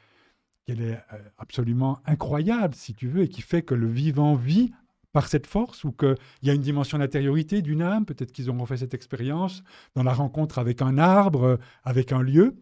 qu'elle 0.67 0.83
est 0.83 1.01
euh, 1.13 1.19
absolument 1.39 2.01
incroyable, 2.05 2.75
si 2.75 2.93
tu 2.95 3.09
veux, 3.09 3.23
et 3.23 3.29
qui 3.29 3.41
fait 3.41 3.63
que 3.63 3.75
le 3.75 3.89
vivant 3.89 4.35
vit 4.35 4.73
par 5.13 5.29
cette 5.29 5.47
force, 5.47 5.85
ou 5.85 5.93
qu'il 5.93 6.17
y 6.43 6.51
a 6.51 6.55
une 6.55 6.63
dimension 6.63 6.99
d'intériorité 6.99 7.63
d'une 7.63 7.83
âme, 7.83 8.05
peut-être 8.05 8.33
qu'ils 8.33 8.51
auront 8.51 8.67
fait 8.67 8.79
cette 8.79 8.95
expérience 8.95 9.63
dans 9.95 10.03
la 10.03 10.13
rencontre 10.13 10.59
avec 10.59 10.83
un 10.83 10.99
arbre, 10.99 11.59
avec 11.85 12.13
un 12.13 12.23
lieu. 12.23 12.57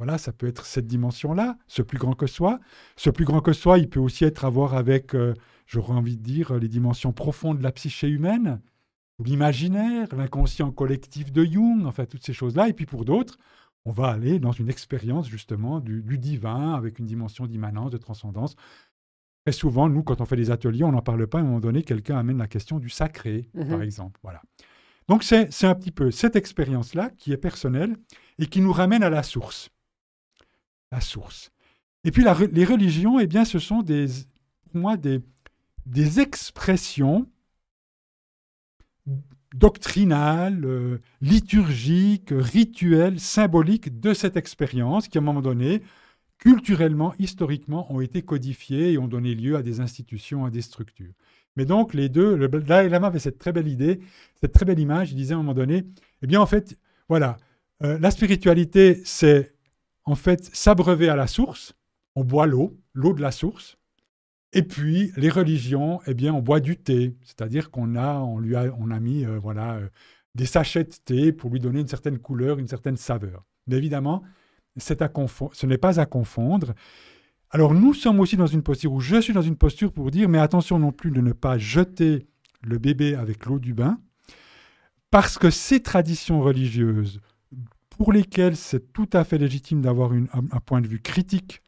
Voilà, 0.00 0.16
ça 0.16 0.32
peut 0.32 0.46
être 0.46 0.64
cette 0.64 0.86
dimension-là, 0.86 1.58
ce 1.66 1.82
plus 1.82 1.98
grand 1.98 2.14
que 2.14 2.26
soi. 2.26 2.58
Ce 2.96 3.10
plus 3.10 3.26
grand 3.26 3.42
que 3.42 3.52
soi, 3.52 3.76
il 3.76 3.86
peut 3.86 4.00
aussi 4.00 4.24
être 4.24 4.46
à 4.46 4.48
voir 4.48 4.72
avec, 4.72 5.14
euh, 5.14 5.34
j'aurais 5.66 5.92
envie 5.92 6.16
de 6.16 6.22
dire, 6.22 6.54
les 6.54 6.68
dimensions 6.68 7.12
profondes 7.12 7.58
de 7.58 7.62
la 7.62 7.70
psyché 7.70 8.08
humaine, 8.08 8.62
l'imaginaire, 9.22 10.08
l'inconscient 10.16 10.70
collectif 10.70 11.32
de 11.32 11.44
Jung, 11.44 11.84
enfin 11.84 12.06
toutes 12.06 12.24
ces 12.24 12.32
choses-là. 12.32 12.70
Et 12.70 12.72
puis 12.72 12.86
pour 12.86 13.04
d'autres, 13.04 13.36
on 13.84 13.92
va 13.92 14.08
aller 14.08 14.38
dans 14.38 14.52
une 14.52 14.70
expérience 14.70 15.28
justement 15.28 15.80
du, 15.80 16.16
divin 16.16 16.72
avec 16.72 16.98
une 16.98 17.04
dimension 17.04 17.46
d'immanence, 17.46 17.90
de 17.90 17.98
transcendance. 17.98 18.56
Très 19.44 19.52
souvent, 19.52 19.90
nous, 19.90 20.02
quand 20.02 20.22
on 20.22 20.24
fait 20.24 20.36
des 20.36 20.50
ateliers, 20.50 20.84
on 20.84 20.92
n'en 20.92 21.02
parle 21.02 21.26
pas. 21.26 21.36
À 21.36 21.40
un 21.42 21.44
moment 21.44 21.60
donné, 21.60 21.82
quelqu'un 21.82 22.16
amène 22.16 22.38
la 22.38 22.48
question 22.48 22.78
du 22.78 22.88
sacré, 22.88 23.50
par 23.54 23.66
mhm. 23.66 23.82
exemple. 23.82 24.18
Voilà. 24.22 24.40
Donc 25.08 25.24
c'est 25.24 25.66
un 25.66 25.74
petit 25.74 25.92
peu 25.92 26.10
cette 26.10 26.36
expérience-là 26.36 27.10
qui 27.18 27.32
est 27.32 27.36
personnelle 27.36 27.98
et 28.38 28.46
qui 28.46 28.62
nous 28.62 28.72
ramène 28.72 29.02
à 29.02 29.10
la 29.10 29.22
source 29.22 29.68
la 30.90 31.00
source. 31.00 31.50
Et 32.04 32.10
puis 32.10 32.24
les 32.52 32.64
religions, 32.64 33.18
eh 33.18 33.26
bien, 33.26 33.44
ce 33.44 33.58
sont 33.58 33.82
des, 33.82 34.06
pour 34.70 34.80
moi 34.80 34.96
des, 34.96 35.20
des 35.86 36.20
expressions 36.20 37.26
doctrinales, 39.54 40.64
euh, 40.64 40.98
liturgiques, 41.20 42.30
rituelles, 42.32 43.18
symboliques 43.18 44.00
de 44.00 44.14
cette 44.14 44.36
expérience 44.36 45.08
qui, 45.08 45.18
à 45.18 45.20
un 45.20 45.24
moment 45.24 45.42
donné, 45.42 45.82
culturellement, 46.38 47.14
historiquement, 47.18 47.92
ont 47.92 48.00
été 48.00 48.22
codifiées 48.22 48.92
et 48.92 48.98
ont 48.98 49.08
donné 49.08 49.34
lieu 49.34 49.56
à 49.56 49.62
des 49.62 49.80
institutions, 49.80 50.44
à 50.44 50.50
des 50.50 50.62
structures. 50.62 51.12
Mais 51.56 51.64
donc, 51.64 51.94
les 51.94 52.08
deux, 52.08 52.36
le 52.36 52.48
Dalai 52.48 52.88
Lama 52.88 53.08
avait 53.08 53.18
cette 53.18 53.38
très 53.38 53.52
belle 53.52 53.68
idée, 53.68 54.00
cette 54.40 54.52
très 54.52 54.64
belle 54.64 54.78
image. 54.78 55.10
Il 55.10 55.16
disait 55.16 55.34
à 55.34 55.36
un 55.36 55.40
moment 55.40 55.54
donné, 55.54 55.84
eh 56.22 56.26
bien, 56.26 56.40
en 56.40 56.46
fait, 56.46 56.78
voilà, 57.08 57.36
euh, 57.82 57.98
la 57.98 58.10
spiritualité, 58.10 59.02
c'est 59.04 59.52
en 60.10 60.16
fait, 60.16 60.50
s'abreuver 60.52 61.08
à 61.08 61.16
la 61.16 61.26
source, 61.26 61.74
on 62.16 62.24
boit 62.24 62.46
l'eau, 62.46 62.76
l'eau 62.94 63.12
de 63.14 63.22
la 63.22 63.30
source. 63.30 63.78
Et 64.52 64.62
puis, 64.62 65.12
les 65.16 65.30
religions, 65.30 66.00
eh 66.06 66.14
bien, 66.14 66.34
on 66.34 66.42
boit 66.42 66.60
du 66.60 66.76
thé. 66.76 67.14
C'est-à-dire 67.22 67.70
qu'on 67.70 67.94
a, 67.94 68.18
on 68.18 68.40
lui 68.40 68.56
a, 68.56 68.74
on 68.78 68.90
a 68.90 68.98
mis, 68.98 69.24
euh, 69.24 69.38
voilà, 69.38 69.74
euh, 69.74 69.88
des 70.34 70.46
sachets 70.46 70.84
de 70.84 70.94
thé 71.04 71.32
pour 71.32 71.50
lui 71.50 71.60
donner 71.60 71.80
une 71.80 71.88
certaine 71.88 72.18
couleur, 72.18 72.58
une 72.58 72.66
certaine 72.66 72.96
saveur. 72.96 73.44
Mais 73.68 73.76
évidemment, 73.76 74.24
à 74.76 74.80
ce 74.80 75.66
n'est 75.66 75.78
pas 75.78 76.00
à 76.00 76.06
confondre. 76.06 76.74
Alors, 77.50 77.74
nous 77.74 77.94
sommes 77.94 78.20
aussi 78.20 78.36
dans 78.36 78.46
une 78.46 78.62
posture 78.62 78.92
où 78.92 79.00
je 79.00 79.20
suis 79.20 79.32
dans 79.32 79.42
une 79.42 79.56
posture 79.56 79.92
pour 79.92 80.10
dire, 80.10 80.28
mais 80.28 80.38
attention 80.38 80.78
non 80.78 80.92
plus 80.92 81.10
de 81.10 81.20
ne 81.20 81.32
pas 81.32 81.58
jeter 81.58 82.26
le 82.62 82.78
bébé 82.78 83.14
avec 83.14 83.46
l'eau 83.46 83.58
du 83.58 83.74
bain, 83.74 84.00
parce 85.10 85.38
que 85.38 85.50
ces 85.50 85.80
traditions 85.80 86.40
religieuses 86.40 87.20
pour 88.00 88.14
lesquels 88.14 88.56
c'est 88.56 88.94
tout 88.94 89.10
à 89.12 89.24
fait 89.24 89.36
légitime 89.36 89.82
d'avoir 89.82 90.12
un, 90.12 90.60
point 90.64 90.80
de 90.80 90.88
vue 90.88 91.02
critique, 91.02 91.60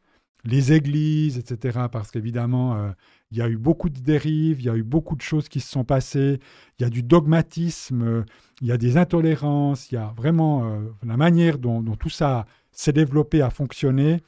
les 0.43 0.73
églises, 0.73 1.37
etc., 1.37 1.81
parce 1.91 2.09
qu'évidemment, 2.09 2.73
euh, 2.73 2.89
il 3.29 3.37
y 3.37 3.41
a 3.43 3.47
eu 3.47 3.55
beaucoup 3.55 3.87
de 3.87 3.99
dérives, 3.99 4.59
il 4.59 4.65
y 4.65 4.69
a 4.69 4.75
eu 4.75 4.81
beaucoup 4.81 5.15
de 5.15 5.21
choses 5.21 5.47
qui 5.47 5.59
se 5.59 5.69
sont 5.69 5.83
passées, 5.83 6.39
il 6.79 6.81
y 6.81 6.85
a 6.85 6.89
du 6.89 7.03
dogmatisme, 7.03 8.25
il 8.61 8.67
y 8.67 8.71
a 8.71 8.77
des 8.79 8.97
intolérances, 8.97 9.91
il 9.91 9.93
y 9.93 9.97
a 9.99 10.11
vraiment 10.17 10.65
euh, 10.65 10.79
la 11.05 11.17
manière 11.17 11.59
dont, 11.59 11.83
tout 11.97 12.09
ça 12.09 12.47
s'est 12.71 12.93
développé, 12.93 13.43
a 13.43 13.51
fonctionné, 13.51 14.23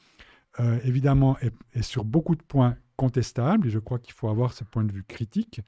euh, 0.60 0.78
évidemment, 0.84 1.36
est, 1.40 1.52
est, 1.74 1.82
sur 1.82 2.04
beaucoup 2.04 2.36
de 2.36 2.42
points 2.42 2.76
contestables, 2.94 3.66
et 3.66 3.70
je 3.70 3.80
crois 3.80 3.98
qu'il 3.98 4.14
faut 4.14 4.28
avoir 4.28 4.52
ce 4.52 4.62
point 4.62 4.84
de 4.84 4.92
vue 4.92 5.02
critique, 5.02 5.60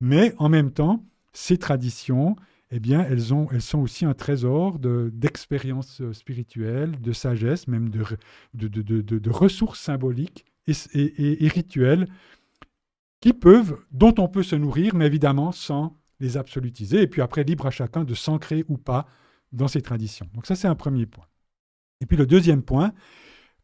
mais 0.00 0.34
en 0.38 0.48
même 0.48 0.72
temps, 0.72 1.04
ces 1.32 1.56
traditions, 1.56 2.34
eh 2.76 2.80
bien, 2.80 3.06
elles, 3.08 3.32
ont, 3.32 3.46
elles 3.52 3.62
sont 3.62 3.78
aussi 3.78 4.04
un 4.04 4.14
trésor 4.14 4.80
d'expériences 4.80 6.00
euh, 6.00 6.12
spirituelles, 6.12 7.00
de 7.00 7.12
sagesse, 7.12 7.68
même 7.68 7.88
de, 7.88 8.02
de, 8.54 8.66
de, 8.66 9.00
de 9.00 9.30
ressources 9.30 9.78
symboliques 9.78 10.44
et, 10.66 10.72
et, 10.92 11.44
et, 11.44 11.48
rituelles 11.48 12.08
qui 13.20 13.32
peuvent, 13.32 13.78
dont 13.92 14.12
on 14.18 14.26
peut 14.26 14.42
se 14.42 14.56
nourrir, 14.56 14.96
mais 14.96 15.06
évidemment 15.06 15.52
sans 15.52 15.96
les 16.18 16.36
absolutiser. 16.36 17.02
Et 17.02 17.06
puis 17.06 17.22
après, 17.22 17.44
libre 17.44 17.66
à 17.66 17.70
chacun 17.70 18.02
de 18.02 18.14
s'ancrer 18.14 18.64
ou 18.68 18.76
pas 18.76 19.06
dans 19.52 19.68
ces 19.68 19.80
traditions. 19.80 20.26
Donc 20.34 20.44
ça, 20.44 20.56
c'est 20.56 20.66
un 20.66 20.74
premier 20.74 21.06
point. 21.06 21.26
Et 22.00 22.06
puis 22.06 22.16
le 22.16 22.26
deuxième 22.26 22.64
point, 22.64 22.92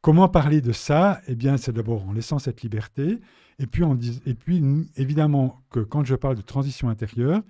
comment 0.03 0.29
parler 0.29 0.61
de 0.61 0.71
ça? 0.71 1.21
Eh 1.27 1.35
bien, 1.35 1.57
c'est 1.57 1.73
d'abord 1.73 2.07
en 2.07 2.13
laissant 2.13 2.39
cette 2.39 2.63
liberté. 2.63 3.19
Et 3.59 3.67
puis, 3.67 3.83
on 3.83 3.97
dit, 3.97 4.23
et 4.25 4.35
puis, 4.35 4.63
évidemment, 4.97 5.61
que 5.69 5.81
quand 5.81 6.05
je 6.05 6.15
parle 6.15 6.37
de 6.37 6.43
transition 6.43 6.89
intérieure, 6.89 7.43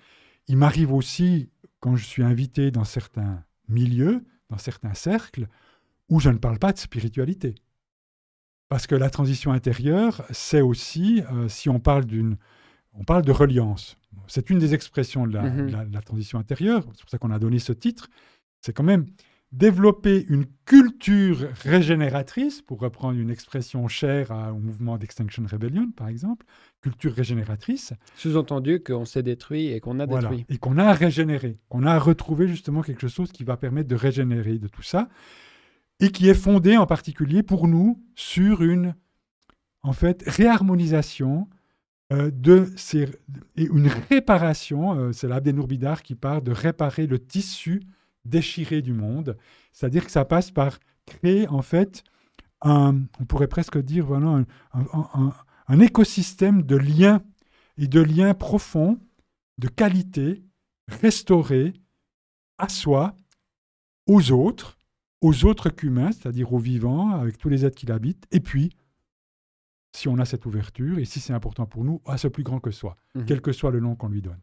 il 0.49 0.57
m'arrive 0.57 0.93
aussi, 0.93 1.51
quand 1.81 1.97
je 1.97 2.05
suis 2.05 2.23
invité 2.23 2.71
dans 2.71 2.85
certains 2.85 3.45
milieux, 3.69 4.25
dans 4.49 4.59
certains 4.59 4.95
cercles, 4.95 5.47
où 6.09 6.21
je 6.21 6.31
ne 6.31 6.39
parle 6.39 6.59
pas 6.59 6.73
de 6.73 6.79
spiritualité. 6.79 7.55
Parce 8.69 8.87
que 8.87 8.95
la 8.95 9.11
transition 9.11 9.53
intérieure, 9.53 10.25
c'est 10.31 10.61
aussi, 10.61 11.23
euh, 11.33 11.49
si 11.49 11.69
on 11.69 11.81
parle 11.81 12.05
d'une... 12.05 12.37
On 12.95 13.05
parle 13.05 13.23
de 13.23 13.31
reliance. 13.31 13.97
C'est 14.27 14.51
une 14.51 14.59
des 14.59 14.75
expressions 14.75 15.25
de 15.25 15.33
la, 15.33 15.45
mm-hmm. 15.45 15.89
de 15.89 15.95
la 15.95 16.03
transition 16.03 16.41
intérieure, 16.41 16.83
c'est 16.95 17.03
pour 17.03 17.11
ça 17.11 17.19
qu'on 17.19 17.31
a 17.31 17.39
donné 17.39 17.61
ce 17.61 17.73
titre. 17.73 18.11
C'est 18.61 18.73
quand 18.73 18.83
même 18.83 19.07
développer 19.53 20.25
une 20.29 20.47
culture 20.65 21.49
régénératrice, 21.65 22.63
pour 22.63 22.81
reprendre 22.81 23.19
une 23.19 23.31
expression 23.31 23.89
chère 23.89 24.31
au 24.31 24.59
mouvement 24.59 24.97
d'Extinction 24.97 25.45
Rebellion, 25.51 25.91
par 25.91 26.09
exemple, 26.09 26.47
culture 26.81 27.13
régénératrice. 27.13 27.93
Sous-entendu 28.15 28.81
qu'on 28.81 29.05
s'est 29.05 29.25
détruit 29.25 29.69
et 29.69 29.81
qu'on 29.81 29.99
a 29.99 30.07
détruit. 30.07 30.47
Et 30.49 30.59
qu'on 30.59 30.79
a 30.79 30.93
régénéré, 30.93 31.59
qu'on 31.69 31.85
a 31.85 31.99
retrouvé 31.99 32.47
justement 32.47 32.83
quelque 32.83 33.09
chose 33.09 33.33
qui 33.33 33.43
va 33.43 33.57
permettre 33.57 33.89
de 33.89 33.97
régénérer 33.97 34.59
de 34.59 34.69
tout 34.69 34.83
ça, 34.83 35.09
et 35.99 36.11
qui 36.11 36.29
est 36.29 36.35
fondé 36.35 36.77
en 36.77 36.87
particulier 36.87 37.43
pour 37.43 37.67
nous 37.67 38.01
sur 38.15 38.63
une, 38.63 38.95
en 39.83 39.93
fait, 39.93 40.23
réharmonisation 40.27 41.49
euh, 42.13 42.31
de 42.33 42.71
ces, 42.77 43.09
et 43.57 43.65
une 43.65 43.89
réparation, 44.09 44.99
euh, 44.99 45.13
c'est 45.13 45.29
l'Abdenour 45.29 45.67
Bidar 45.67 46.03
qui 46.03 46.15
parle 46.15 46.43
de 46.43 46.53
réparer 46.53 47.07
le 47.07 47.19
tissu 47.19 47.83
déchiré 48.25 48.83
du 48.83 48.93
monde. 48.93 49.37
C'est-à-dire 49.73 50.05
que 50.05 50.11
ça 50.11 50.25
passe 50.25 50.51
par 50.51 50.79
créer 51.07 51.49
en 51.49 51.63
fait 51.63 52.05
un, 52.63 53.03
on 53.19 53.25
pourrait 53.25 53.49
presque 53.49 53.79
dire 53.79 54.07
voilà, 54.07 54.45
un, 54.73 55.81
écosystème 55.81 56.63
de 56.63 56.77
liens 56.77 57.23
et 57.79 57.87
de 57.87 58.01
liens 58.01 58.35
profonds, 58.35 58.99
de 59.59 59.69
qualité, 59.69 60.43
restaurés 60.89 61.73
à 62.59 62.69
soi, 62.69 63.15
aux 64.07 64.33
autres, 64.33 64.77
aux 65.23 65.45
autres 65.45 65.71
qu'humains, 65.71 66.13
c'est-à-dire 66.13 66.53
aux 66.53 66.59
vivants, 66.59 67.11
avec 67.13 67.39
tous 67.39 67.49
les 67.49 67.65
êtres 67.65 67.77
qui 67.77 67.87
l'habitent, 67.87 68.27
et 68.31 68.41
puis, 68.41 68.71
si 69.93 70.09
on 70.09 70.19
a 70.19 70.25
cette 70.25 70.47
ouverture, 70.47 70.99
et 70.99 71.05
si 71.05 71.21
c'est 71.21 71.33
important 71.33 71.67
pour 71.67 71.85
nous, 71.85 72.01
à 72.07 72.19
ce 72.19 72.29
plus 72.29 72.43
grand 72.43 72.61
que 72.61 72.71
soi, 72.71 72.97
mmh 73.15 73.25
quel 73.25 73.41
que 73.41 73.53
soit 73.53 73.71
le 73.71 73.81
nom 73.81 73.97
qu'on 73.97 74.09
lui 74.09 74.23
donne. 74.23 74.41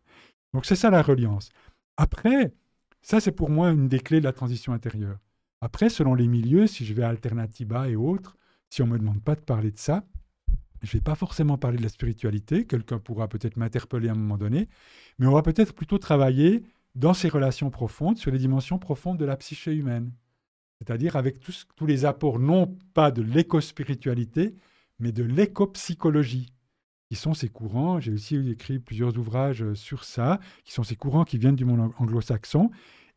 Donc 0.54 0.66
c'est 0.66 0.76
ça 0.76 0.90
la 0.90 1.02
reliance. 1.02 1.50
Après, 1.98 2.54
ça, 3.02 3.20
c'est 3.20 3.32
pour 3.32 3.50
moi 3.50 3.72
une 3.72 3.88
des 3.88 4.00
clés 4.00 4.20
de 4.20 4.26
la 4.26 4.34
transition 4.34 4.74
intérieure. 4.74 5.20
Après, 5.62 5.90
selon 5.90 6.14
les 6.14 6.28
milieux, 6.28 6.68
si 6.68 6.86
je 6.86 6.94
vais 6.94 7.04
à 7.04 7.10
Alternativa 7.10 7.90
et 7.90 7.96
autres, 7.96 8.38
si 8.70 8.82
on 8.82 8.88
ne 8.88 8.94
me 8.94 9.00
demande 9.00 9.24
pas 9.24 9.36
de 9.36 9.42
parler 9.42 9.72
de 9.72 9.78
ça, 9.78 10.06
je 10.84 10.90
ne 10.90 11.00
vais 11.00 11.04
pas 11.04 11.16
forcément 11.16 11.58
parler 11.58 11.78
de 11.78 11.84
la 11.84 11.90
spiritualité, 11.90 12.66
quelqu'un 12.66 13.00
pourra 13.00 13.28
peut-être 13.28 13.58
m'interpeller 13.58 14.10
à 14.10 14.12
un 14.12 14.16
moment 14.16 14.38
donné, 14.38 14.70
mais 15.18 15.26
on 15.26 15.32
va 15.32 15.42
peut-être 15.42 15.74
plutôt 15.74 15.98
travailler 15.98 16.64
dans 16.96 17.14
ces 17.14 17.30
relations 17.30 17.70
profondes, 17.70 18.18
sur 18.18 18.32
les 18.32 18.40
dimensions 18.40 18.80
profondes 18.80 19.18
de 19.18 19.26
la 19.26 19.38
psyché 19.38 19.74
humaine. 19.74 20.12
C'est-à-dire 20.78 21.16
avec 21.16 21.40
tous, 21.40 21.68
tous 21.76 21.86
les 21.86 22.06
apports, 22.06 22.40
non 22.40 22.78
pas 22.94 23.12
de 23.12 23.22
l'éco-spiritualité, 23.22 24.56
mais 25.00 25.12
de 25.12 25.24
l'éco-psychologie, 25.24 26.54
qui 27.10 27.16
sont 27.16 27.34
ces 27.34 27.50
courants, 27.50 28.00
j'ai 28.00 28.12
aussi 28.12 28.36
écrit 28.50 28.80
plusieurs 28.80 29.18
ouvrages 29.18 29.64
euh, 29.64 29.76
sur 29.76 30.04
ça, 30.04 30.40
qui 30.64 30.74
sont 30.74 30.84
ces 30.84 30.96
courants 30.96 31.24
qui 31.24 31.38
viennent 31.38 31.56
du 31.56 31.66
monde 31.66 31.92
anglo-saxon, 31.98 32.70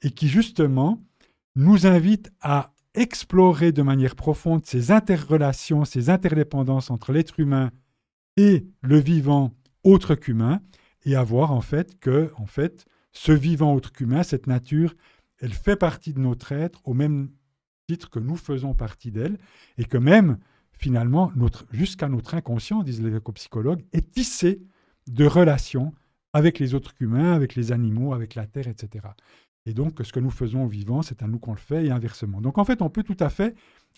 et 0.03 0.11
qui 0.11 0.29
justement 0.29 1.03
nous 1.57 1.87
invitent 1.87 2.33
à 2.41 2.73
explorer 2.95 3.73
de 3.73 3.83
manière 3.83 4.17
profonde 4.17 4.65
ces 4.65 4.91
interrelations, 4.91 5.85
ces 5.85 6.11
interdépendances 6.11 6.91
entre 6.91 7.13
l'être 7.13 7.39
humain 7.39 7.71
et 8.37 8.67
le 8.81 8.99
vivant 8.99 9.53
autre 9.85 10.15
qu'humain, 10.15 10.61
et 11.05 11.17
à 11.17 11.23
voir 11.23 11.53
en 11.53 11.61
fait 11.61 11.99
que 11.99 12.31
en 12.37 12.47
fait, 12.47 12.87
ce 13.13 13.33
vivant 13.33 13.75
autre 13.75 13.93
qu'humain, 13.93 14.23
cette 14.23 14.47
nature, 14.47 14.95
elle 15.41 15.53
fait 15.53 15.77
partie 15.77 16.13
de 16.13 16.21
notre 16.21 16.53
être 16.53 16.81
au 16.85 16.95
même 16.95 17.31
titre 17.89 18.11
que 18.11 18.19
nous 18.21 18.37
faisons 18.37 18.75
partie 18.75 19.11
d'elle, 19.11 19.39
et 19.79 19.85
que 19.85 19.99
même 19.99 20.39
finalement, 20.81 21.31
jusqu'à 21.73 22.09
notre 22.09 22.35
inconscient, 22.35 22.83
disent 22.83 23.03
les 23.03 23.15
éco-psychologues, 23.15 23.85
est 23.93 24.11
tissé 24.11 24.63
de 25.09 25.27
relations 25.27 25.93
avec 26.33 26.59
les 26.59 26.75
autres 26.75 26.95
humains, 27.01 27.35
avec 27.35 27.55
les 27.55 27.71
animaux, 27.71 28.15
avec 28.15 28.35
la 28.35 28.47
terre, 28.47 28.67
etc. 28.67 29.09
Et 29.67 29.75
donc, 29.75 29.99
ce 30.03 30.11
que 30.11 30.21
nous 30.21 30.31
faisons 30.31 30.65
au 30.65 30.69
vivant, 30.69 31.03
c'est 31.03 31.23
à 31.23 31.27
nous 31.27 31.39
qu'on 31.39 31.53
le 31.53 31.59
fait 31.59 31.85
et 31.85 31.91
inversement. 31.91 32.41
Donc, 32.41 32.57
en 32.57 32.65
fait, 32.65 32.81
on 32.81 32.89
peut 32.89 33.03
tout 33.03 33.17
à 33.21 33.29
fait 33.29 33.55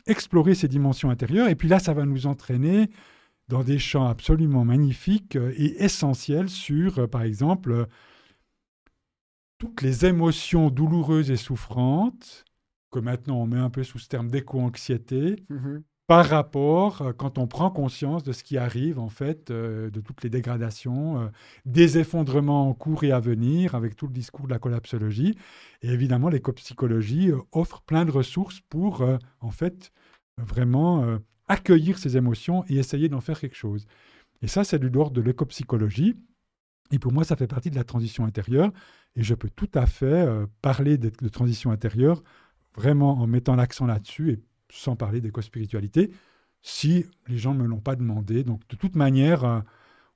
explorer 0.09 0.57
ces 0.57 0.67
dimensions 0.67 1.11
intérieures. 1.11 1.49
Et 1.49 1.55
puis 1.55 1.69
là, 1.69 1.79
ça 1.79 1.95
va 1.95 2.05
nous 2.05 2.27
entraîner 2.27 2.91
dans 3.47 3.63
des 3.63 3.79
champs 3.79 4.09
absolument 4.09 4.65
magnifiques 4.65 5.37
et 5.37 5.85
essentiels 5.85 6.49
sur, 6.49 6.99
euh, 6.99 7.07
par 7.07 7.23
exemple, 7.23 7.71
euh, 7.71 7.85
toutes 9.59 9.83
les 9.83 10.05
émotions 10.05 10.69
douloureuses 10.69 11.31
et 11.31 11.37
souffrantes, 11.37 12.45
que 12.91 12.99
maintenant 12.99 13.37
on 13.37 13.47
met 13.47 13.59
un 13.59 13.71
peu 13.71 13.85
sous 13.85 13.99
ce 14.01 14.09
terme 14.09 14.31
d'éco-anxiété, 14.31 15.37
mm-hmm 15.49 15.83
par 16.13 16.29
rapport, 16.29 17.01
euh, 17.01 17.13
quand 17.15 17.39
on 17.39 17.47
prend 17.47 17.71
conscience 17.71 18.23
de 18.23 18.33
ce 18.33 18.45
qui 18.45 18.59
arrive, 18.59 18.99
en 18.99 19.09
fait, 19.09 19.51
euh, 19.51 19.89
de 19.89 19.99
toutes 20.03 20.23
les 20.23 20.29
dégradations, 20.29 21.19
euh, 21.23 21.29
des 21.65 21.97
effondrements 21.97 22.69
en 22.69 22.75
cours 22.75 23.03
et 23.05 23.13
à 23.13 23.19
venir, 23.19 23.75
avec 23.75 23.97
tout 23.97 24.09
le 24.09 24.13
discours 24.13 24.45
de 24.47 24.53
la 24.53 24.59
collapsologie. 24.59 25.39
Et 25.81 25.89
évidemment, 25.89 26.29
l'éco-psychologie 26.29 27.31
offre 27.51 27.81
plein 27.81 28.05
de 28.05 28.11
ressources 28.11 28.61
pour, 28.69 29.03
en 29.41 29.51
fait, 29.51 29.91
vraiment 30.37 31.19
accueillir 31.49 31.97
ces 31.97 32.19
émotions 32.19 32.63
et 32.69 32.77
essayer 32.77 33.09
d'en 33.09 33.23
faire 33.23 33.41
quelque 33.41 33.57
chose. 33.57 33.87
Et 34.43 34.49
ça, 34.49 34.65
c'est 34.65 34.79
du 34.79 34.91
l'ordre 34.91 35.15
de 35.15 35.23
l'éco-psychologie. 35.23 36.15
Et 36.91 36.99
pour 36.99 37.13
moi, 37.15 37.25
ça 37.25 37.37
fait 37.37 37.47
partie 37.47 37.71
de 37.71 37.77
la 37.77 37.85
transition 37.85 38.27
intérieure. 38.27 38.71
Et 39.17 39.23
je 39.23 39.35
peux 39.35 39.49
tout 39.49 39.71
à 39.73 39.87
fait 39.87 40.29
parler 40.61 40.99
de, 40.99 41.11
de 41.23 41.29
transition 41.31 41.71
intérieure 41.71 42.23
vraiment 42.77 43.19
en 43.19 43.27
mettant 43.27 43.57
l'accent 43.57 43.87
là-dessus 43.87 44.33
et 44.33 44.41
sans 44.73 44.97
parler 44.97 45.21
d'éco-spiritualité, 45.21 46.11
si 46.63 47.05
les 47.29 47.37
gens 47.37 47.55
ne 47.55 47.63
me 47.63 47.69
l'ont 47.69 47.81
pas 47.81 47.95
demandé. 47.95 48.43
Donc, 48.43 48.67
de 48.69 48.77
toute 48.77 48.97
manière, 48.97 49.45
euh, 49.45 49.61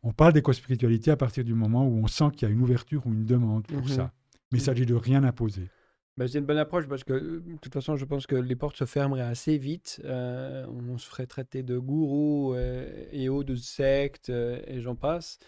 on 0.03 0.13
parle 0.13 0.33
d'éco-spiritualité 0.33 1.11
à 1.11 1.17
partir 1.17 1.45
du 1.45 1.55
moment 1.55 1.87
où 1.87 2.03
on 2.03 2.07
sent 2.07 2.31
qu'il 2.33 2.49
y 2.49 2.51
a 2.51 2.55
une 2.55 2.63
ouverture 2.63 3.07
ou 3.07 3.13
une 3.13 3.27
demande 3.27 3.67
pour 3.67 3.83
mhm. 3.83 3.89
ça. 3.89 4.13
Mais 4.51 4.59
il 4.59 4.63
s'agit 4.63 4.87
de 4.87 4.95
rien 4.95 5.25
imposer. 5.25 5.69
Ben, 6.17 6.27
c'est 6.27 6.39
une 6.39 6.47
bonne 6.47 6.57
approche 6.57 6.89
parce 6.89 7.05
que, 7.05 7.13
de 7.13 7.59
toute 7.61 7.75
façon, 7.75 7.97
je 7.97 8.07
pense 8.07 8.27
que 8.27 8.37
les 8.37 8.57
portes 8.57 8.77
se 8.77 8.87
fermeraient 8.87 9.21
assez 9.21 9.59
vite. 9.59 10.01
Euh, 10.05 10.65
on 10.69 10.97
se 10.97 11.07
ferait 11.07 11.27
traiter 11.27 11.63
de 11.63 11.77
gourou 11.77 12.55
euh, 12.55 13.05
et 13.13 13.29
haut 13.29 13.45
de 13.45 13.55
secte 13.55 14.31
et 14.31 14.81
j'en 14.81 14.95
passe. 14.95 15.39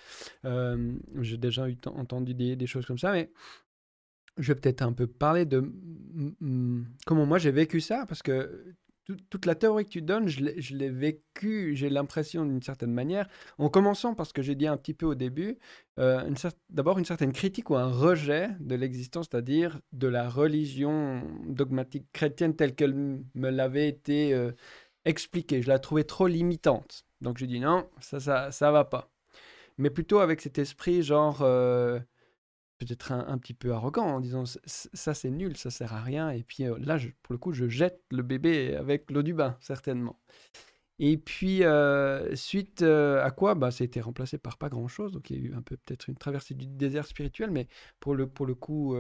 J'ai 0.45 1.39
déjà 1.39 1.67
entendu 1.87 2.35
des, 2.35 2.57
des, 2.57 2.67
choses 2.67 2.85
comme 2.85 2.99
ça, 2.99 3.13
mais 3.13 3.31
je 4.37 4.53
vais 4.53 4.61
peut-être 4.61 4.83
un 4.83 4.93
peu 4.93 5.07
parler 5.07 5.47
de 5.47 5.73
comment 7.07 7.25
moi 7.25 7.39
j'ai 7.39 7.51
vécu 7.51 7.81
ça 7.81 8.05
parce 8.07 8.23
que 8.23 8.75
toute 9.31 9.47
la 9.47 9.55
théorie 9.55 9.85
que 9.85 9.91
tu 9.91 10.03
donnes, 10.03 10.29
je 10.29 10.75
l'ai 10.75 10.91
vécu, 10.91 11.75
j'ai 11.75 11.89
l'impression 11.89 12.45
d'une 12.45 12.63
certaine 12.63 12.93
manière, 12.93 13.29
en 13.59 13.69
commençant 13.69 14.15
parce 14.15 14.33
que 14.33 14.43
j'ai 14.43 14.55
dit 14.55 14.67
un 14.67 14.77
petit 14.77 14.95
peu 14.95 15.07
au 15.07 15.15
début, 15.15 15.59
euh, 15.99 16.31
d'abord 16.71 16.99
une 16.99 17.05
certaine 17.05 17.33
critique 17.33 17.71
ou 17.71 17.77
un 17.77 17.91
rejet 17.91 18.51
de 18.61 18.75
l'existence, 18.75 19.29
c'est-à-dire 19.31 19.81
de 19.93 20.09
la 20.09 20.29
religion 20.29 21.23
dogmatique 21.47 22.07
chrétienne 22.13 22.55
telle 22.55 22.75
qu'elle 22.75 22.95
me 22.95 23.51
l'avait 23.51 23.89
été 23.89 24.35
euh, 24.35 24.53
expliquée. 25.05 25.63
Je 25.63 25.69
la 25.69 25.79
trouvais 25.79 26.05
trop 26.05 26.27
limitante. 26.27 27.05
Donc 27.21 27.39
j'ai 27.39 27.47
dit 27.47 27.61
non, 27.61 27.89
ça, 28.01 28.21
ça, 28.21 28.53
ça 28.53 28.71
va 28.71 28.85
pas. 28.85 29.11
Mais 29.79 29.91
plutôt 29.91 30.19
avec 30.21 30.41
cet 30.41 30.59
esprit 30.59 31.03
genre... 31.03 31.43
Euh, 31.43 31.99
peut-être 32.79 33.13
un, 33.13 33.39
petit 33.39 33.55
peu 33.55 33.73
arrogant 33.73 34.07
en 34.07 34.21
disant 34.21 34.45
ça 34.47 35.15
c'est 35.15 35.31
nul, 35.31 35.57
ça 35.57 35.71
sert 35.71 35.93
à 35.93 36.01
rien. 36.01 36.31
Et 36.31 36.43
puis 36.43 36.65
euh, 36.65 36.77
là, 36.79 36.99
pour 37.23 37.33
le 37.33 37.39
coup, 37.39 37.53
je 37.53 37.69
jette 37.69 38.03
le 38.11 38.23
bébé 38.23 38.77
avec 38.77 39.11
l'eau 39.11 39.23
du 39.23 39.35
bain, 39.35 39.57
certainement. 39.61 40.21
Et 41.01 41.17
puis, 41.17 41.63
euh, 41.63 42.35
suite 42.35 42.83
euh, 42.83 43.23
à 43.23 43.31
quoi 43.31 43.55
bah, 43.55 43.71
Ça 43.71 43.85
a 43.85 43.87
été 43.87 44.01
remplacé 44.01 44.37
par 44.37 44.59
pas 44.59 44.69
grand-chose. 44.69 45.13
Donc, 45.13 45.31
il 45.31 45.37
y 45.37 45.41
a 45.41 45.51
eu 45.51 45.55
un 45.55 45.63
peu 45.63 45.77
peut-être 45.77 46.09
une 46.09 46.17
traversée 46.17 46.55
du 46.55 46.67
désert 46.67 47.07
spirituel, 47.07 47.53
mais 47.53 47.69
pour 48.01 48.17
le, 48.17 48.29
pour 48.29 48.47
le 48.47 48.57
coup, 48.57 48.97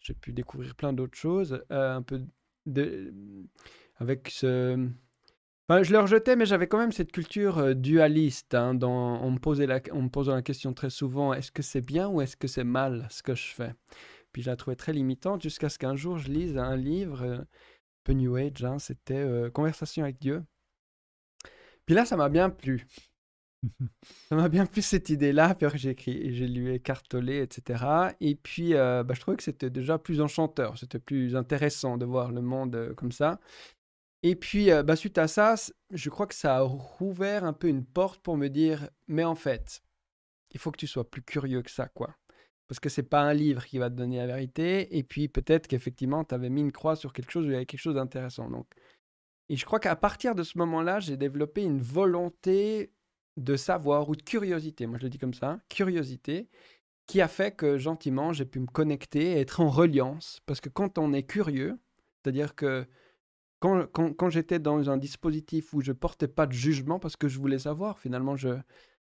j'ai 0.00 0.14
pu 0.14 0.32
découvrir 0.32 0.74
plein 0.74 0.92
d'autres 0.94 1.18
choses. 1.18 1.62
un 1.70 2.02
peu 2.02 2.22
de, 2.66 3.12
avec 3.96 4.30
ce, 4.30 4.88
je 5.70 5.92
le 5.92 6.00
rejetais, 6.00 6.36
mais 6.36 6.46
j'avais 6.46 6.66
quand 6.66 6.78
même 6.78 6.92
cette 6.92 7.12
culture 7.12 7.58
euh, 7.58 7.74
dualiste. 7.74 8.54
Hein, 8.54 8.78
on, 8.82 9.30
me 9.30 9.38
posait 9.38 9.66
la, 9.66 9.80
on 9.92 10.02
me 10.02 10.08
posait 10.08 10.32
la 10.32 10.42
question 10.42 10.74
très 10.74 10.90
souvent 10.90 11.32
est-ce 11.32 11.52
que 11.52 11.62
c'est 11.62 11.80
bien 11.80 12.08
ou 12.08 12.20
est-ce 12.20 12.36
que 12.36 12.48
c'est 12.48 12.64
mal 12.64 13.06
ce 13.10 13.22
que 13.22 13.34
je 13.34 13.54
fais? 13.54 13.74
Puis 14.32 14.42
je 14.42 14.50
la 14.50 14.56
trouvais 14.56 14.76
très 14.76 14.92
limitante 14.92 15.42
jusqu'à 15.42 15.68
ce 15.68 15.78
qu'un 15.78 15.96
jour 15.96 16.18
je 16.18 16.30
lise 16.30 16.56
un 16.58 16.76
livre, 16.76 17.22
euh, 17.22 17.38
un 17.38 17.46
peu 18.04 18.12
New 18.12 18.36
Age, 18.36 18.64
hein, 18.64 18.78
c'était 18.78 19.14
euh, 19.14 19.50
Conversation 19.50 20.04
avec 20.04 20.18
Dieu. 20.18 20.44
Puis 21.86 21.94
là, 21.94 22.04
ça 22.04 22.16
m'a 22.16 22.28
bien 22.28 22.50
plu. 22.50 22.86
ça 24.28 24.36
m'a 24.36 24.48
bien 24.48 24.66
plu 24.66 24.82
cette 24.82 25.10
idée-là, 25.10 25.54
puis 25.54 25.66
j'ai 25.74 25.90
écrit, 25.90 26.34
j'ai 26.34 26.48
lu 26.48 26.72
écartelé, 26.72 27.42
etc. 27.42 27.84
Et 28.20 28.34
puis, 28.34 28.72
bah, 28.72 29.04
je 29.12 29.20
trouvais 29.20 29.36
que 29.36 29.42
c'était 29.42 29.70
déjà 29.70 29.98
plus 29.98 30.20
enchanteur, 30.20 30.78
c'était 30.78 30.98
plus 30.98 31.36
intéressant 31.36 31.96
de 31.96 32.04
voir 32.04 32.32
le 32.32 32.40
monde 32.40 32.94
comme 32.96 33.12
ça. 33.12 33.40
Et 34.22 34.36
puis, 34.36 34.70
euh, 34.70 34.82
bah, 34.82 34.96
suite 34.96 35.18
à 35.18 35.26
ça, 35.28 35.54
je 35.90 36.10
crois 36.10 36.26
que 36.26 36.34
ça 36.34 36.58
a 36.58 36.60
rouvert 36.62 37.44
un 37.44 37.52
peu 37.52 37.68
une 37.68 37.84
porte 37.84 38.22
pour 38.22 38.36
me 38.36 38.48
dire, 38.48 38.88
mais 39.08 39.24
en 39.24 39.34
fait, 39.34 39.82
il 40.52 40.60
faut 40.60 40.70
que 40.70 40.78
tu 40.78 40.86
sois 40.86 41.10
plus 41.10 41.22
curieux 41.22 41.62
que 41.62 41.70
ça, 41.70 41.88
quoi. 41.88 42.14
Parce 42.68 42.78
que 42.78 42.88
c'est 42.88 43.02
pas 43.02 43.20
un 43.20 43.34
livre 43.34 43.64
qui 43.66 43.78
va 43.78 43.90
te 43.90 43.94
donner 43.96 44.18
la 44.18 44.26
vérité. 44.26 44.96
Et 44.96 45.02
puis, 45.02 45.28
peut-être 45.28 45.66
qu'effectivement, 45.66 46.24
tu 46.24 46.34
avais 46.34 46.50
mis 46.50 46.60
une 46.60 46.72
croix 46.72 46.96
sur 46.96 47.12
quelque 47.12 47.30
chose 47.30 47.46
où 47.46 47.48
il 47.48 47.52
y 47.52 47.56
avait 47.56 47.66
quelque 47.66 47.80
chose 47.80 47.96
d'intéressant. 47.96 48.48
Donc, 48.48 48.66
et 49.48 49.56
je 49.56 49.66
crois 49.66 49.80
qu'à 49.80 49.96
partir 49.96 50.34
de 50.34 50.42
ce 50.42 50.56
moment-là, 50.58 51.00
j'ai 51.00 51.16
développé 51.16 51.62
une 51.62 51.80
volonté 51.80 52.92
de 53.36 53.56
savoir 53.56 54.08
ou 54.08 54.16
de 54.16 54.22
curiosité. 54.22 54.86
Moi, 54.86 54.98
je 54.98 55.04
le 55.04 55.10
dis 55.10 55.18
comme 55.18 55.34
ça, 55.34 55.58
curiosité, 55.68 56.48
qui 57.06 57.20
a 57.20 57.28
fait 57.28 57.54
que 57.54 57.76
gentiment, 57.76 58.32
j'ai 58.32 58.46
pu 58.46 58.60
me 58.60 58.66
connecter 58.66 59.32
et 59.32 59.40
être 59.40 59.60
en 59.60 59.68
reliance. 59.68 60.40
Parce 60.46 60.60
que 60.60 60.68
quand 60.68 60.96
on 60.98 61.12
est 61.12 61.24
curieux, 61.24 61.78
c'est-à-dire 62.22 62.54
que 62.54 62.86
quand, 63.62 64.30
j'étais 64.30 64.58
dans 64.58 64.90
un 64.90 64.96
dispositif 64.96 65.72
où 65.72 65.80
je 65.80 65.92
portais 65.92 66.26
pas 66.26 66.46
de 66.46 66.52
jugement 66.52 66.98
parce 66.98 67.16
que 67.16 67.28
je 67.28 67.38
voulais 67.38 67.60
savoir, 67.60 67.98
finalement, 68.00 68.34
je, 68.34 68.58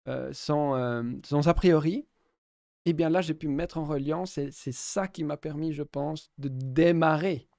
euh, 0.08 0.30
sans, 0.32 0.76
euh, 0.76 1.04
sans 1.26 1.48
a 1.50 1.54
priori, 1.54 2.08
eh 2.86 2.94
bien 2.94 3.10
là, 3.10 3.20
j'ai 3.22 3.34
pu 3.34 3.50
me 3.50 3.56
mettre 3.56 3.78
en 3.78 3.84
reliance 3.84 4.38
et 4.38 4.52
c'est 4.52 4.72
ça 4.72 5.08
qui 5.10 5.26
m'a 5.26 5.36
permis, 5.36 5.74
je 5.74 5.84
pense, 5.84 6.32
de 6.38 6.48
démarrer 6.50 7.50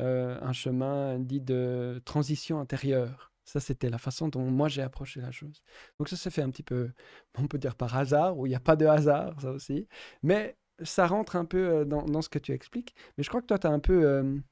euh, 0.00 0.38
un 0.42 0.52
chemin 0.52 1.20
dit 1.20 1.40
de 1.40 2.02
transition 2.04 2.58
intérieure. 2.58 3.32
Ça, 3.44 3.60
c'était 3.60 3.88
la 3.88 3.98
façon 3.98 4.28
dont 4.28 4.50
moi 4.50 4.68
j'ai 4.68 4.82
approché 4.82 5.20
la 5.20 5.30
chose. 5.30 5.62
Donc 5.98 6.08
ça 6.08 6.16
s'est 6.16 6.30
fait 6.30 6.42
un 6.42 6.50
petit 6.50 6.64
peu, 6.64 6.90
on 7.38 7.46
peut 7.46 7.58
dire 7.58 7.76
par 7.76 7.96
hasard, 7.96 8.36
ou 8.36 8.46
il 8.46 8.50
n'y 8.50 8.56
a 8.56 8.60
pas 8.60 8.76
de 8.76 8.86
hasard, 8.86 9.40
ça 9.40 9.52
aussi. 9.52 9.86
Mais 10.22 10.56
ça 10.82 11.06
rentre 11.06 11.36
un 11.36 11.44
peu 11.44 11.84
dans, 11.86 12.04
dans, 12.04 12.22
ce 12.22 12.28
que 12.28 12.38
tu 12.38 12.52
expliques. 12.52 12.94
Mais 13.16 13.24
je 13.24 13.28
crois 13.28 13.40
que 13.40 13.46
toi, 13.46 13.58
tu 13.58 13.66
as 13.66 13.70
un 13.70 13.80
peu 13.80 14.42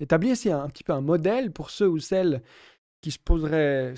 établir 0.00 0.32
ici 0.32 0.50
un, 0.50 0.68
petit 0.68 0.84
peu 0.84 0.92
un 0.92 1.00
modèle 1.00 1.52
pour 1.52 1.70
ceux 1.70 1.88
ou 1.88 1.98
celles 1.98 2.42
qui 3.00 3.10
se 3.10 3.18
poseraient 3.18 3.94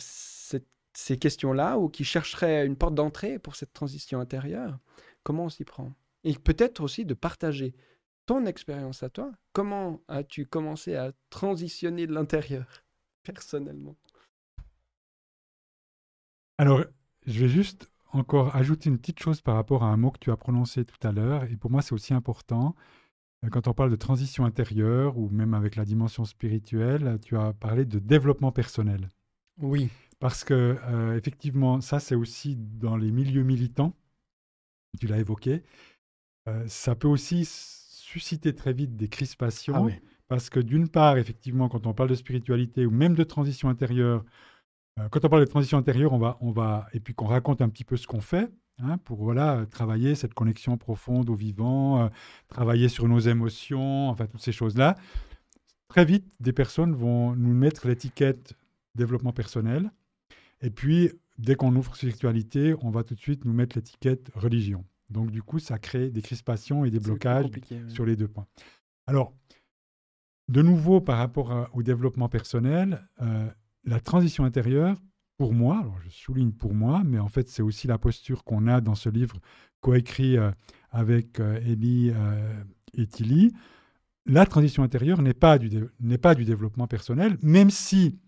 ces 0.93 1.19
questions-là 1.19 1.79
ou 1.79 1.89
qui 1.89 2.05
chercheraient 2.05 2.67
une 2.67 2.77
porte 2.77 2.95
d'entrée 2.95 3.39
pour 3.39 3.55
cette 3.57 3.73
transition 3.73 4.21
intérieure. 4.21 4.79
Comment 5.23 5.45
on 5.45 5.49
s'y 5.49 5.65
prend? 5.65 5.93
Et 6.25 6.35
peut-être 6.35 6.83
aussi 6.83 7.05
de 7.05 7.15
partager 7.15 7.75
ton 8.27 8.45
expérience 8.47 9.03
à 9.03 9.09
toi. 9.09 9.33
Comment 9.53 10.01
as-tu 10.09 10.47
commencé 10.47 10.95
à 10.95 11.13
transitionner 11.31 12.07
de 12.07 12.13
l'intérieur, 12.13 12.85
personnellement? 13.23 13.97
Alors, 16.59 16.85
je 17.27 17.41
vais 17.41 17.49
juste 17.49 17.91
encore 18.13 18.55
ajouter 18.57 18.91
une 18.91 18.99
petite 18.99 19.21
chose 19.21 19.41
par 19.41 19.55
rapport 19.55 19.85
à 19.85 19.87
un 19.87 19.97
mot 19.97 20.11
que 20.11 20.19
tu 20.19 20.31
as 20.31 20.37
prononcé 20.37 20.85
tout 20.85 21.07
à 21.07 21.13
l'heure, 21.13 21.45
et 21.45 21.57
pour 21.57 21.71
moi 21.71 21.81
c'est 21.81 21.93
aussi 21.93 22.13
important, 22.13 22.75
quand 23.51 23.69
on 23.69 23.73
parle 23.73 23.91
de 23.91 23.97
transition 23.97 24.45
intérieure 24.45 25.17
ou 25.17 25.31
même 25.31 25.55
avec 25.55 25.77
la 25.77 25.85
dimension 25.85 26.25
spirituelle, 26.25 27.19
tu 27.23 27.37
as 27.37 27.53
parlé 27.55 27.85
de 27.85 27.99
développement 27.99 28.53
personnel. 28.53 29.09
Oui. 29.63 29.91
parce 30.21 30.45
que 30.45 30.79
euh, 30.83 31.17
effectivement, 31.17 31.81
ça 31.81 32.01
c'est 32.01 32.15
aussi 32.15 32.57
dans 32.57 32.97
les 32.97 33.11
milieux 33.11 33.43
militants, 33.43 33.95
tu 34.99 35.07
l'as 35.07 35.19
évoqué, 35.19 35.63
euh, 36.49 36.65
ça 36.67 36.95
peut 36.95 37.09
aussi 37.09 37.45
susciter 37.45 38.55
très 38.55 38.73
vite 38.73 38.97
des 38.97 39.09
crispations, 39.09 39.89
Ah 39.89 39.95
parce 40.29 40.49
que 40.49 40.61
d'une 40.61 40.89
part, 40.89 41.19
effectivement, 41.19 41.69
quand 41.69 41.87
on 41.87 41.95
parle 41.95 42.09
de 42.09 42.15
spiritualité 42.15 42.87
ou 42.87 42.91
même 42.91 43.15
de 43.15 43.25
transition 43.25 43.69
intérieure, 43.69 44.25
euh, 44.99 45.09
quand 45.09 45.25
on 45.25 45.29
parle 45.29 45.45
de 45.45 45.51
transition 45.51 45.79
intérieure, 45.79 46.13
on 46.13 46.19
va, 46.19 46.39
on 46.41 46.53
va, 46.53 46.87
et 46.93 47.01
puis 47.01 47.15
qu'on 47.15 47.27
raconte 47.27 47.61
un 47.61 47.69
petit 47.69 47.85
peu 47.85 47.97
ce 47.97 48.07
qu'on 48.07 48.21
fait, 48.21 48.51
hein, 48.83 48.99
pour 48.99 49.23
voilà, 49.23 49.67
travailler 49.71 50.15
cette 50.15 50.35
connexion 50.35 50.77
profonde 50.77 51.31
au 51.31 51.35
vivant, 51.35 52.03
euh, 52.05 52.09
travailler 52.49 52.89
sur 52.89 53.09
nos 53.09 53.19
émotions, 53.19 54.09
enfin 54.09 54.27
toutes 54.27 54.43
ces 54.43 54.53
choses-là. 54.53 54.97
Très 55.89 56.05
vite, 56.05 56.27
des 56.41 56.53
personnes 56.53 56.95
vont 56.95 57.35
nous 57.35 57.55
mettre 57.55 57.89
l'étiquette 57.89 58.55
développement 58.95 59.33
personnel, 59.33 59.91
et 60.63 60.71
puis 60.71 61.11
dès 61.39 61.55
qu'on 61.55 61.75
ouvre 61.75 61.97
spiritualité, 61.97 62.75
on 62.83 62.91
va 62.91 63.03
tout 63.03 63.15
de 63.15 63.21
suite 63.21 63.45
nous 63.45 63.53
mettre 63.53 63.77
l'étiquette 63.77 64.31
religion. 64.35 64.85
Donc 65.09 65.31
du 65.31 65.43
coup, 65.43 65.59
ça 65.59 65.79
crée 65.79 66.11
des 66.11 66.23
crispations 66.23 66.85
et 66.85 66.91
des 66.91 67.01
blocages 67.01 67.47
ouais. 67.47 67.79
sur 67.89 68.05
les 68.07 68.15
deux 68.17 68.29
points. 68.29 68.47
Alors, 69.07 69.33
de 70.49 70.63
nouveau, 70.63 71.01
par 71.01 71.19
rapport 71.19 71.53
à- 71.53 71.69
au 71.75 71.83
développement 71.83 72.29
personnel, 72.29 73.09
euh, 73.23 73.49
la 73.85 74.01
transition 74.01 74.45
intérieure, 74.45 74.97
pour 75.41 75.55
moi, 75.55 75.79
alors 75.79 75.99
je 76.05 76.11
souligne 76.11 76.53
pour 76.53 76.75
moi, 76.75 77.01
mais 77.03 77.19
en 77.19 77.31
fait 77.31 77.49
c'est 77.49 77.63
aussi 77.63 77.87
la 77.87 77.97
posture 77.97 78.45
qu'on 78.45 78.67
a 78.67 78.83
dans 78.83 78.95
ce 78.95 79.09
livre 79.09 79.41
coécrit 79.81 80.37
euh, 80.37 80.51
avec 80.91 81.41
euh, 81.41 81.59
Elie 81.61 82.13
euh, 82.15 82.63
et 82.93 83.07
Tilly, 83.07 83.51
la 84.27 84.45
transition 84.45 84.83
intérieure 84.83 85.23
n'est 85.23 85.33
pas, 85.33 85.57
du 85.57 85.87
pas 86.21 86.35
du 86.35 86.45
développement 86.45 86.87
personnel, 86.87 87.39
même 87.41 87.71
si 87.71 88.19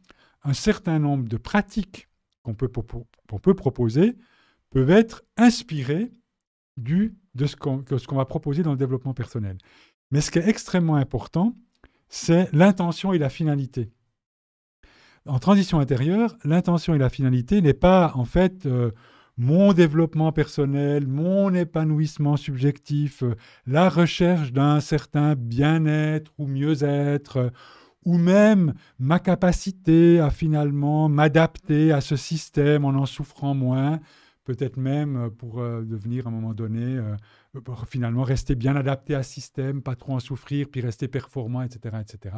un 0.42 0.54
certain 0.54 0.98
nombre 0.98 1.28
de 1.28 1.36
pratiques 1.36 2.08
qu'on 2.42 2.54
peut, 2.54 2.70
peut 2.70 3.54
proposer 3.54 4.16
peuvent 4.70 4.88
être 4.88 5.22
inspirées 5.36 6.12
de 6.78 7.12
ce 7.44 7.56
qu'on, 7.56 7.82
que 7.82 7.98
ce 7.98 8.06
qu'on 8.06 8.16
va 8.16 8.24
proposer 8.24 8.62
dans 8.62 8.72
le 8.72 8.78
développement 8.78 9.12
personnel. 9.12 9.58
Mais 10.12 10.22
ce 10.22 10.30
qui 10.30 10.38
est 10.38 10.48
extrêmement 10.48 10.96
important, 10.96 11.54
c'est 12.08 12.50
l'intention 12.54 13.12
et 13.12 13.18
la 13.18 13.28
finalité. 13.28 13.92
En 15.26 15.38
transition 15.38 15.78
intérieure, 15.78 16.36
l'intention 16.44 16.94
et 16.94 16.98
la 16.98 17.08
finalité 17.08 17.62
n'est 17.62 17.74
pas 17.74 18.10
en 18.16 18.24
fait 18.24 18.66
euh, 18.66 18.90
mon 19.36 19.72
développement 19.72 20.32
personnel, 20.32 21.06
mon 21.06 21.54
épanouissement 21.54 22.36
subjectif, 22.36 23.22
euh, 23.22 23.36
la 23.64 23.88
recherche 23.88 24.52
d'un 24.52 24.80
certain 24.80 25.36
bien-être 25.36 26.32
ou 26.38 26.48
mieux-être, 26.48 27.36
euh, 27.36 27.50
ou 28.04 28.18
même 28.18 28.74
ma 28.98 29.20
capacité 29.20 30.18
à 30.18 30.30
finalement 30.30 31.08
m'adapter 31.08 31.92
à 31.92 32.00
ce 32.00 32.16
système 32.16 32.84
en 32.84 32.88
en 32.88 33.06
souffrant 33.06 33.54
moins, 33.54 34.00
peut-être 34.42 34.76
même 34.76 35.30
pour 35.38 35.62
devenir 35.62 36.26
à 36.26 36.30
un 36.30 36.32
moment 36.32 36.52
donné, 36.52 37.00
pour 37.64 37.86
finalement 37.86 38.24
rester 38.24 38.56
bien 38.56 38.74
adapté 38.74 39.14
à 39.14 39.22
ce 39.22 39.34
système, 39.34 39.82
pas 39.82 39.94
trop 39.94 40.14
en 40.14 40.18
souffrir, 40.18 40.66
puis 40.68 40.80
rester 40.80 41.06
performant, 41.06 41.62
etc. 41.62 41.98
etc. 42.00 42.34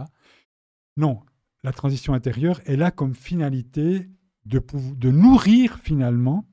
Non, 0.98 1.22
la 1.64 1.72
transition 1.72 2.12
intérieure 2.12 2.60
est 2.66 2.76
là 2.76 2.90
comme 2.90 3.14
finalité 3.14 4.08
de, 4.44 5.10
nourrir 5.10 5.78
finalement 5.82 6.46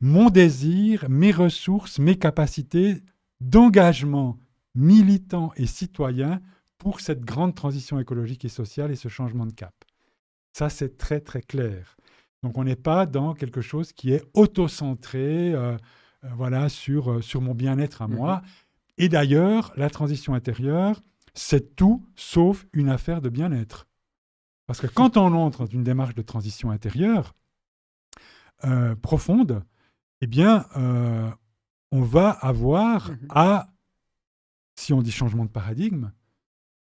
mon 0.00 0.30
désir, 0.30 1.04
mes 1.10 1.32
ressources, 1.32 1.98
mes 1.98 2.16
capacités 2.16 3.02
d'engagement 3.40 4.38
militant 4.74 5.52
et 5.56 5.66
citoyen 5.66 6.40
pour 6.78 7.00
cette 7.00 7.24
grande 7.24 7.54
transition 7.54 7.98
écologique 7.98 8.44
et 8.44 8.48
sociale 8.48 8.92
et 8.92 8.96
ce 8.96 9.08
changement 9.08 9.46
de 9.46 9.52
cap. 9.52 9.74
Ça, 10.52 10.68
c'est 10.70 10.96
très, 10.96 11.20
très 11.20 11.42
clair. 11.42 11.96
Donc, 12.42 12.56
on 12.56 12.64
n'est 12.64 12.76
pas 12.76 13.04
dans 13.06 13.34
quelque 13.34 13.60
chose 13.60 13.92
qui 13.92 14.12
est 14.12 14.22
auto-centré 14.34 15.52
euh, 15.52 15.76
euh, 16.24 16.28
voilà, 16.36 16.68
sur, 16.68 17.10
euh, 17.10 17.20
sur 17.20 17.40
mon 17.40 17.54
bien-être 17.54 18.02
à 18.02 18.08
moi. 18.08 18.42
Et 18.98 19.08
d'ailleurs, 19.08 19.72
la 19.76 19.90
transition 19.90 20.34
intérieure, 20.34 21.00
c'est 21.34 21.74
tout 21.74 22.04
sauf 22.14 22.66
une 22.72 22.88
affaire 22.88 23.20
de 23.20 23.28
bien-être. 23.28 23.86
Parce 24.72 24.80
que 24.80 24.86
quand 24.86 25.18
on 25.18 25.34
entre 25.34 25.66
dans 25.66 25.66
une 25.66 25.84
démarche 25.84 26.14
de 26.14 26.22
transition 26.22 26.70
intérieure 26.70 27.34
euh, 28.64 28.94
profonde, 28.94 29.62
eh 30.22 30.26
bien, 30.26 30.64
euh, 30.78 31.28
on 31.90 32.00
va 32.00 32.30
avoir 32.30 33.10
Mhm. 33.10 33.18
à, 33.28 33.70
si 34.76 34.94
on 34.94 35.02
dit 35.02 35.12
changement 35.12 35.44
de 35.44 35.50
paradigme, 35.50 36.10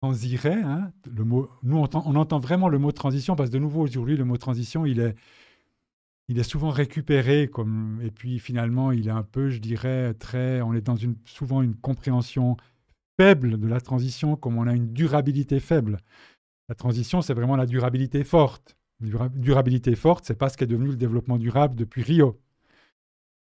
transirait, 0.02 0.62
hein, 0.62 0.94
le 1.14 1.26
mot, 1.26 1.50
nous 1.64 1.76
on 1.76 1.84
entend, 1.84 2.04
on 2.06 2.16
entend 2.16 2.40
vraiment 2.40 2.70
le 2.70 2.80
mot 2.80 2.94
transition 2.94 3.36
parce 3.36 3.50
que 3.50 3.56
de 3.56 3.60
nouveau 3.60 3.82
aujourd'hui 3.82 4.16
le 4.16 4.24
mot 4.24 4.38
transition 4.38 4.86
il 4.86 5.02
est, 5.02 5.16
il 6.30 6.40
est 6.40 6.44
souvent 6.44 6.70
récupéré 6.70 7.50
comme 7.50 8.00
et 8.02 8.10
puis 8.10 8.40
finalement 8.40 8.94
il 8.94 9.10
est 9.10 9.12
un 9.12 9.24
peu, 9.24 9.50
je 9.50 9.60
dirais, 9.60 10.14
très, 10.14 10.62
on 10.62 10.74
est 10.74 10.80
dans 10.80 10.96
une 10.96 11.18
souvent 11.26 11.62
une 11.62 11.76
compréhension 11.76 12.56
faible 13.20 13.60
de 13.60 13.68
la 13.68 13.82
transition 13.82 14.38
comme 14.38 14.58
on 14.58 14.66
a 14.66 14.74
une 14.74 14.94
durabilité 14.94 15.60
faible. 15.60 15.98
La 16.72 16.76
transition 16.76 17.22
c'est 17.22 17.34
vraiment 17.34 17.58
la 17.58 17.66
durabilité 17.66 18.24
forte. 18.24 18.78
Dura- 19.02 19.28
durabilité 19.28 19.94
forte, 19.94 20.24
c'est 20.24 20.38
pas 20.38 20.48
ce 20.48 20.56
qui 20.56 20.64
est 20.64 20.68
devenu 20.68 20.92
le 20.92 20.96
développement 20.96 21.38
durable 21.38 21.76
depuis 21.76 22.02
Rio 22.02 22.40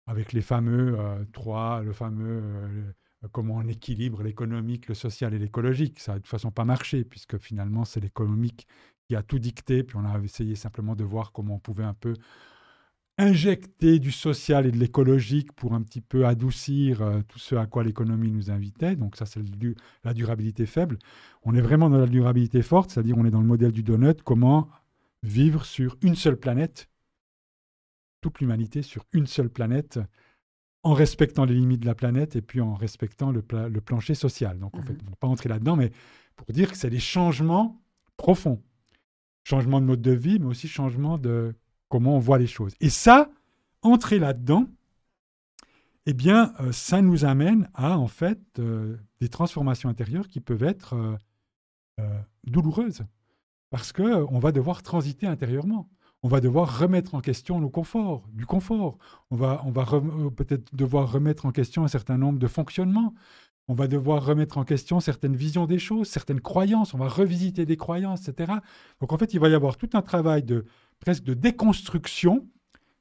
avec 0.08 0.32
les 0.32 0.40
fameux 0.40 0.98
euh, 0.98 1.24
trois, 1.32 1.80
le 1.80 1.92
fameux 1.92 2.42
euh, 2.42 2.92
comment 3.30 3.58
on 3.58 3.68
équilibre 3.68 4.24
l'économique, 4.24 4.88
le 4.88 4.94
social 4.94 5.32
et 5.32 5.38
l'écologique. 5.38 6.00
Ça 6.00 6.10
n'a 6.10 6.18
de 6.18 6.22
toute 6.24 6.30
façon 6.30 6.50
pas 6.50 6.64
marché, 6.64 7.04
puisque 7.04 7.38
finalement, 7.38 7.84
c'est 7.84 8.00
l'économique 8.00 8.66
qui 9.06 9.14
a 9.14 9.22
tout 9.22 9.38
dicté, 9.38 9.84
puis 9.84 9.96
on 9.96 10.04
a 10.04 10.18
essayé 10.18 10.56
simplement 10.56 10.96
de 10.96 11.04
voir 11.04 11.30
comment 11.30 11.54
on 11.54 11.60
pouvait 11.60 11.84
un 11.84 11.94
peu 11.94 12.14
injecter 13.20 13.98
du 13.98 14.12
social 14.12 14.66
et 14.66 14.72
de 14.72 14.78
l'écologique 14.78 15.52
pour 15.52 15.74
un 15.74 15.82
petit 15.82 16.00
peu 16.00 16.26
adoucir 16.26 17.02
euh, 17.02 17.20
tout 17.28 17.38
ce 17.38 17.54
à 17.54 17.66
quoi 17.66 17.84
l'économie 17.84 18.30
nous 18.30 18.50
invitait. 18.50 18.96
Donc 18.96 19.16
ça, 19.16 19.26
c'est 19.26 19.42
du- 19.42 19.76
la 20.04 20.14
durabilité 20.14 20.64
faible. 20.64 20.98
On 21.42 21.54
est 21.54 21.60
vraiment 21.60 21.90
dans 21.90 21.98
la 21.98 22.06
durabilité 22.06 22.62
forte, 22.62 22.90
c'est-à-dire 22.90 23.18
on 23.18 23.26
est 23.26 23.30
dans 23.30 23.42
le 23.42 23.46
modèle 23.46 23.72
du 23.72 23.82
donut, 23.82 24.22
comment 24.24 24.68
vivre 25.22 25.66
sur 25.66 25.96
une 26.02 26.14
seule 26.14 26.38
planète, 26.38 26.88
toute 28.22 28.40
l'humanité 28.40 28.80
sur 28.82 29.04
une 29.12 29.26
seule 29.26 29.50
planète, 29.50 30.00
en 30.82 30.94
respectant 30.94 31.44
les 31.44 31.54
limites 31.54 31.80
de 31.80 31.86
la 31.86 31.94
planète 31.94 32.36
et 32.36 32.42
puis 32.42 32.62
en 32.62 32.74
respectant 32.74 33.32
le, 33.32 33.42
pla- 33.42 33.68
le 33.68 33.80
plancher 33.82 34.14
social. 34.14 34.58
Donc, 34.58 34.74
en 34.76 34.80
fait, 34.80 34.96
on 35.02 35.04
ne 35.04 35.10
va 35.10 35.16
pas 35.16 35.28
entrer 35.28 35.50
là-dedans, 35.50 35.76
mais 35.76 35.92
pour 36.36 36.46
dire 36.54 36.70
que 36.70 36.76
c'est 36.78 36.88
des 36.88 36.98
changements 37.00 37.82
profonds. 38.16 38.62
Changement 39.44 39.80
de 39.82 39.86
mode 39.86 40.00
de 40.00 40.12
vie, 40.12 40.38
mais 40.38 40.46
aussi 40.46 40.68
changement 40.68 41.18
de 41.18 41.54
comment 41.90 42.16
on 42.16 42.18
voit 42.18 42.38
les 42.38 42.46
choses. 42.46 42.74
Et 42.80 42.88
ça, 42.88 43.28
entrer 43.82 44.18
là-dedans, 44.18 44.66
eh 46.06 46.14
bien, 46.14 46.54
euh, 46.60 46.72
ça 46.72 47.02
nous 47.02 47.26
amène 47.26 47.68
à, 47.74 47.98
en 47.98 48.06
fait, 48.06 48.40
euh, 48.58 48.96
des 49.20 49.28
transformations 49.28 49.90
intérieures 49.90 50.28
qui 50.28 50.40
peuvent 50.40 50.62
être 50.62 51.18
euh, 52.00 52.20
douloureuses. 52.44 53.04
Parce 53.68 53.92
qu'on 53.92 54.38
va 54.38 54.52
devoir 54.52 54.82
transiter 54.82 55.26
intérieurement. 55.26 55.88
On 56.22 56.28
va 56.28 56.40
devoir 56.40 56.78
remettre 56.78 57.14
en 57.14 57.20
question 57.20 57.60
nos 57.60 57.70
conforts, 57.70 58.24
du 58.32 58.46
confort. 58.46 58.98
On 59.30 59.36
va, 59.36 59.62
on 59.64 59.70
va 59.70 59.84
peut-être 60.36 60.74
devoir 60.74 61.10
remettre 61.10 61.46
en 61.46 61.52
question 61.52 61.84
un 61.84 61.88
certain 61.88 62.18
nombre 62.18 62.38
de 62.38 62.46
fonctionnements. 62.46 63.14
On 63.68 63.74
va 63.74 63.86
devoir 63.86 64.24
remettre 64.24 64.58
en 64.58 64.64
question 64.64 64.98
certaines 64.98 65.36
visions 65.36 65.66
des 65.66 65.78
choses, 65.78 66.08
certaines 66.08 66.40
croyances. 66.40 66.92
On 66.92 66.98
va 66.98 67.08
revisiter 67.08 67.64
des 67.64 67.76
croyances, 67.76 68.28
etc. 68.28 68.54
Donc 69.00 69.12
en 69.12 69.18
fait, 69.18 69.32
il 69.32 69.38
va 69.38 69.48
y 69.48 69.54
avoir 69.54 69.76
tout 69.76 69.90
un 69.92 70.02
travail 70.02 70.42
de 70.42 70.64
presque 71.00 71.24
de 71.24 71.34
déconstruction 71.34 72.46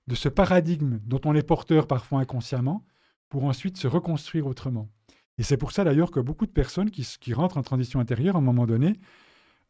de 0.07 0.15
ce 0.15 0.29
paradigme 0.29 0.99
dont 1.05 1.21
on 1.25 1.35
est 1.35 1.43
porteur 1.43 1.85
parfois 1.87 2.21
inconsciemment, 2.21 2.83
pour 3.29 3.43
ensuite 3.43 3.77
se 3.77 3.87
reconstruire 3.87 4.47
autrement. 4.47 4.89
Et 5.37 5.43
c'est 5.43 5.57
pour 5.57 5.71
ça 5.71 5.83
d'ailleurs 5.83 6.09
que 6.11 6.19
beaucoup 6.19 6.45
de 6.47 6.51
personnes 6.51 6.89
qui, 6.89 7.03
qui 7.19 7.33
rentrent 7.33 7.57
en 7.57 7.61
transition 7.63 7.99
intérieure, 7.99 8.35
à 8.35 8.39
un 8.39 8.41
moment 8.41 8.65
donné, 8.65 8.99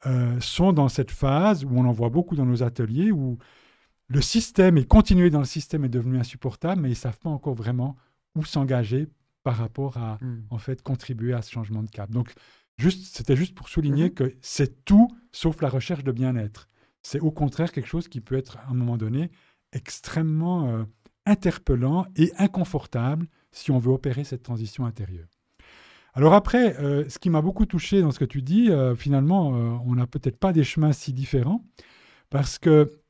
euh, 0.06 0.40
sont 0.40 0.72
dans 0.72 0.88
cette 0.88 1.12
phase 1.12 1.66
où 1.66 1.70
on 1.74 1.86
en 1.86 1.92
voit 1.92 2.10
beaucoup 2.10 2.36
dans 2.38 2.46
nos 2.46 2.64
ateliers, 2.64 3.12
où 3.12 3.38
le 4.08 4.22
système 4.22 4.78
et 4.78 4.86
continuer 4.86 5.30
dans 5.30 5.40
le 5.40 5.46
système 5.46 5.84
est 5.84 5.90
devenu 5.90 6.18
insupportable, 6.18 6.82
mais 6.82 6.88
ils 6.88 6.92
ne 6.92 6.96
savent 6.98 7.20
pas 7.20 7.30
encore 7.30 7.54
vraiment 7.54 7.98
où 8.36 8.46
s'engager 8.46 9.08
par 9.44 9.58
rapport 9.58 9.98
à 9.98 10.18
Mm. 10.22 10.44
en 10.52 10.58
fait 10.58 10.82
contribuer 10.82 11.34
à 11.34 11.42
ce 11.42 11.52
changement 11.52 11.84
de 11.84 11.90
cap. 11.90 12.10
Donc 12.10 12.34
juste, 12.78 13.16
c'était 13.16 13.36
juste 13.36 13.56
pour 13.56 13.68
souligner 13.68 14.06
Mhm. 14.06 14.14
que 14.14 14.34
c'est 14.42 14.86
tout 14.86 15.10
sauf 15.34 15.62
la 15.62 15.70
recherche 15.70 16.04
de 16.06 16.12
bien-être. 16.14 16.70
C'est 17.12 17.22
au 17.22 17.32
contraire 17.32 17.72
quelque 17.72 17.88
chose 17.88 18.08
qui 18.08 18.22
peut 18.22 18.38
être 18.38 18.58
à 18.58 18.70
un 18.70 18.76
moment 18.76 18.96
donné 18.96 19.32
extrêmement 19.74 20.70
euh, 20.70 20.84
interpellant 21.26 22.06
et 22.16 22.32
inconfortable 22.38 23.26
si 23.52 23.72
on 23.72 23.80
veut 23.80 23.92
opérer 23.92 24.24
cette 24.24 24.44
transition 24.44 24.86
intérieure. 24.86 25.28
Alors 26.14 26.36
après, 26.36 26.78
euh, 26.78 27.10
ce 27.10 27.18
qui 27.18 27.32
m'a 27.32 27.42
beaucoup 27.42 27.66
touché 27.66 28.04
dans 28.04 28.12
ce 28.12 28.20
que 28.20 28.26
tu 28.26 28.44
dis, 28.44 28.70
euh, 28.70 28.96
finalement, 28.96 29.48
on 29.88 29.96
n'a 29.96 30.06
peut-être 30.06 30.38
pas 30.38 30.54
des 30.54 30.64
chemins 30.64 30.92
si 30.92 31.12
différents, 31.12 31.66
parce 32.30 32.60
que 32.60 33.02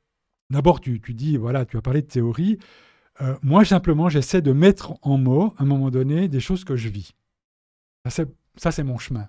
d'abord, 0.50 0.80
tu, 0.80 1.02
tu 1.02 1.14
dis, 1.14 1.36
voilà, 1.36 1.66
tu 1.66 1.76
as 1.76 1.82
parlé 1.82 2.02
de 2.02 2.08
théorie. 2.08 2.58
Moi, 3.42 3.66
simplement, 3.66 4.08
j'essaie 4.08 4.42
de 4.42 4.54
mettre 4.54 4.94
en 5.02 5.18
mots, 5.18 5.54
à 5.58 5.64
un 5.64 5.66
moment 5.66 5.90
donné, 5.90 6.30
des 6.30 6.40
choses 6.40 6.64
que 6.64 6.78
je 6.78 6.88
vis. 6.88 7.12
Ça, 8.08 8.72
c'est 8.72 8.84
mon 8.84 8.98
chemin. 8.98 9.28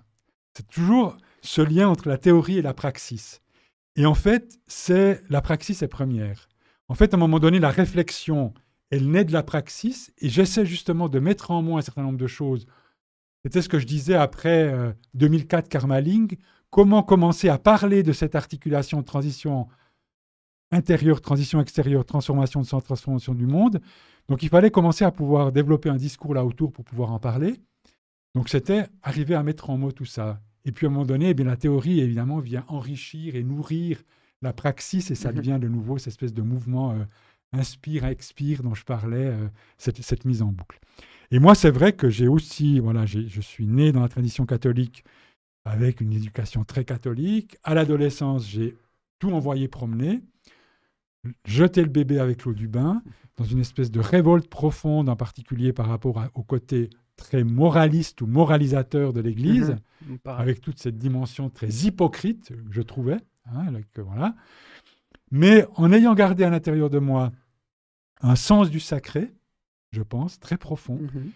C'est 0.55 0.69
toujours 0.69 1.17
ce 1.41 1.61
lien 1.61 1.89
entre 1.89 2.07
la 2.07 2.17
théorie 2.17 2.59
et 2.59 2.61
la 2.61 2.73
praxis. 2.73 3.40
Et 3.95 4.05
en 4.05 4.15
fait, 4.15 4.59
c'est 4.67 5.21
la 5.29 5.41
praxis 5.41 5.81
est 5.81 5.87
première. 5.87 6.47
en 6.87 6.95
fait, 6.95 7.13
à 7.13 7.17
un 7.17 7.19
moment 7.19 7.39
donné, 7.39 7.59
la 7.59 7.69
réflexion, 7.69 8.53
elle 8.89 9.09
naît 9.09 9.25
de 9.25 9.31
la 9.31 9.43
praxis 9.43 10.11
et 10.19 10.29
j'essaie 10.29 10.65
justement 10.65 11.09
de 11.09 11.19
mettre 11.19 11.51
en 11.51 11.61
moi 11.61 11.79
un 11.79 11.81
certain 11.81 12.03
nombre 12.03 12.17
de 12.17 12.27
choses. 12.27 12.67
C'était 13.43 13.61
ce 13.61 13.69
que 13.69 13.79
je 13.79 13.87
disais 13.87 14.15
après 14.15 14.93
2004 15.13 15.65
euh, 15.65 15.67
Karmaling, 15.67 16.37
comment 16.69 17.01
commencer 17.01 17.49
à 17.49 17.57
parler 17.57 18.03
de 18.03 18.11
cette 18.11 18.35
articulation 18.35 18.99
de 18.99 19.05
transition 19.05 19.67
intérieure, 20.71 21.21
transition 21.21 21.59
extérieure, 21.59 22.05
transformation 22.05 22.61
de 22.61 22.65
sens, 22.65 22.83
transformation 22.83 23.33
du 23.33 23.47
monde? 23.47 23.81
Donc 24.27 24.43
il 24.43 24.49
fallait 24.49 24.71
commencer 24.71 25.05
à 25.05 25.11
pouvoir 25.11 25.51
développer 25.51 25.89
un 25.89 25.95
discours 25.95 26.35
là 26.35 26.45
autour 26.45 26.71
pour 26.71 26.85
pouvoir 26.85 27.11
en 27.11 27.19
parler. 27.19 27.55
Donc 28.35 28.49
c'était 28.49 28.87
arriver 29.01 29.35
à 29.35 29.43
mettre 29.43 29.69
en 29.69 29.77
mots 29.77 29.91
tout 29.91 30.05
ça. 30.05 30.39
Et 30.65 30.71
puis 30.71 30.85
à 30.85 30.89
un 30.89 30.91
moment 30.91 31.05
donné, 31.05 31.29
eh 31.29 31.33
bien, 31.33 31.45
la 31.45 31.57
théorie, 31.57 31.99
évidemment, 31.99 32.39
vient 32.39 32.65
enrichir 32.67 33.35
et 33.35 33.43
nourrir 33.43 34.01
la 34.41 34.53
praxis, 34.53 35.11
et 35.11 35.15
ça 35.15 35.29
mhm. 35.31 35.37
devient 35.37 35.59
de 35.61 35.67
nouveau 35.67 35.97
cette 35.97 36.09
espèce 36.09 36.33
de 36.33 36.41
mouvement 36.41 36.91
euh, 36.91 37.03
inspire, 37.53 38.05
expire 38.05 38.63
dont 38.63 38.73
je 38.73 38.83
parlais, 38.83 39.27
euh, 39.27 39.47
cette, 39.77 40.01
cette, 40.01 40.25
mise 40.25 40.41
en 40.41 40.47
boucle. 40.47 40.79
Et 41.31 41.39
moi, 41.39 41.55
c'est 41.55 41.71
vrai 41.71 41.93
que 41.93 42.09
j'ai 42.09 42.27
aussi, 42.27 42.79
voilà, 42.79 43.05
je 43.05 43.41
suis 43.41 43.67
né 43.67 43.91
dans 43.91 44.01
la 44.01 44.09
tradition 44.09 44.45
catholique 44.45 45.03
avec 45.65 46.01
une 46.01 46.13
éducation 46.13 46.63
très 46.63 46.85
catholique. 46.85 47.57
À 47.63 47.73
l'adolescence, 47.73 48.47
j'ai 48.47 48.75
tout 49.19 49.31
envoyé 49.31 49.67
promener, 49.67 50.21
jeté 51.45 51.83
le 51.83 51.89
bébé 51.89 52.19
avec 52.19 52.43
l'eau 52.43 52.53
du 52.53 52.67
bain, 52.67 53.01
dans 53.37 53.45
une 53.45 53.59
espèce 53.59 53.91
de 53.91 53.99
révolte 53.99 54.49
profonde, 54.49 55.09
en 55.09 55.15
particulier 55.15 55.71
par 55.73 55.87
rapport 55.87 56.21
au 56.33 56.43
côté 56.43 56.89
très 57.15 57.43
moraliste 57.43 58.21
ou 58.21 58.27
moralisateur 58.27 59.13
de 59.13 59.21
l'Église, 59.21 59.75
mhm. 60.07 60.17
avec 60.25 60.61
toute 60.61 60.79
cette 60.79 60.97
dimension 60.97 61.49
très 61.49 61.69
hypocrite, 61.69 62.51
je 62.69 62.81
trouvais. 62.81 63.17
Hein, 63.45 63.71
voilà. 63.97 64.35
Mais 65.31 65.65
en 65.75 65.91
ayant 65.91 66.13
gardé 66.13 66.43
à 66.43 66.49
l'intérieur 66.49 66.89
de 66.89 66.99
moi 66.99 67.31
un 68.21 68.35
sens 68.35 68.69
du 68.69 68.79
sacré, 68.79 69.33
je 69.91 70.01
pense, 70.01 70.39
très 70.39 70.57
profond, 70.57 70.99
mhm. 70.99 71.31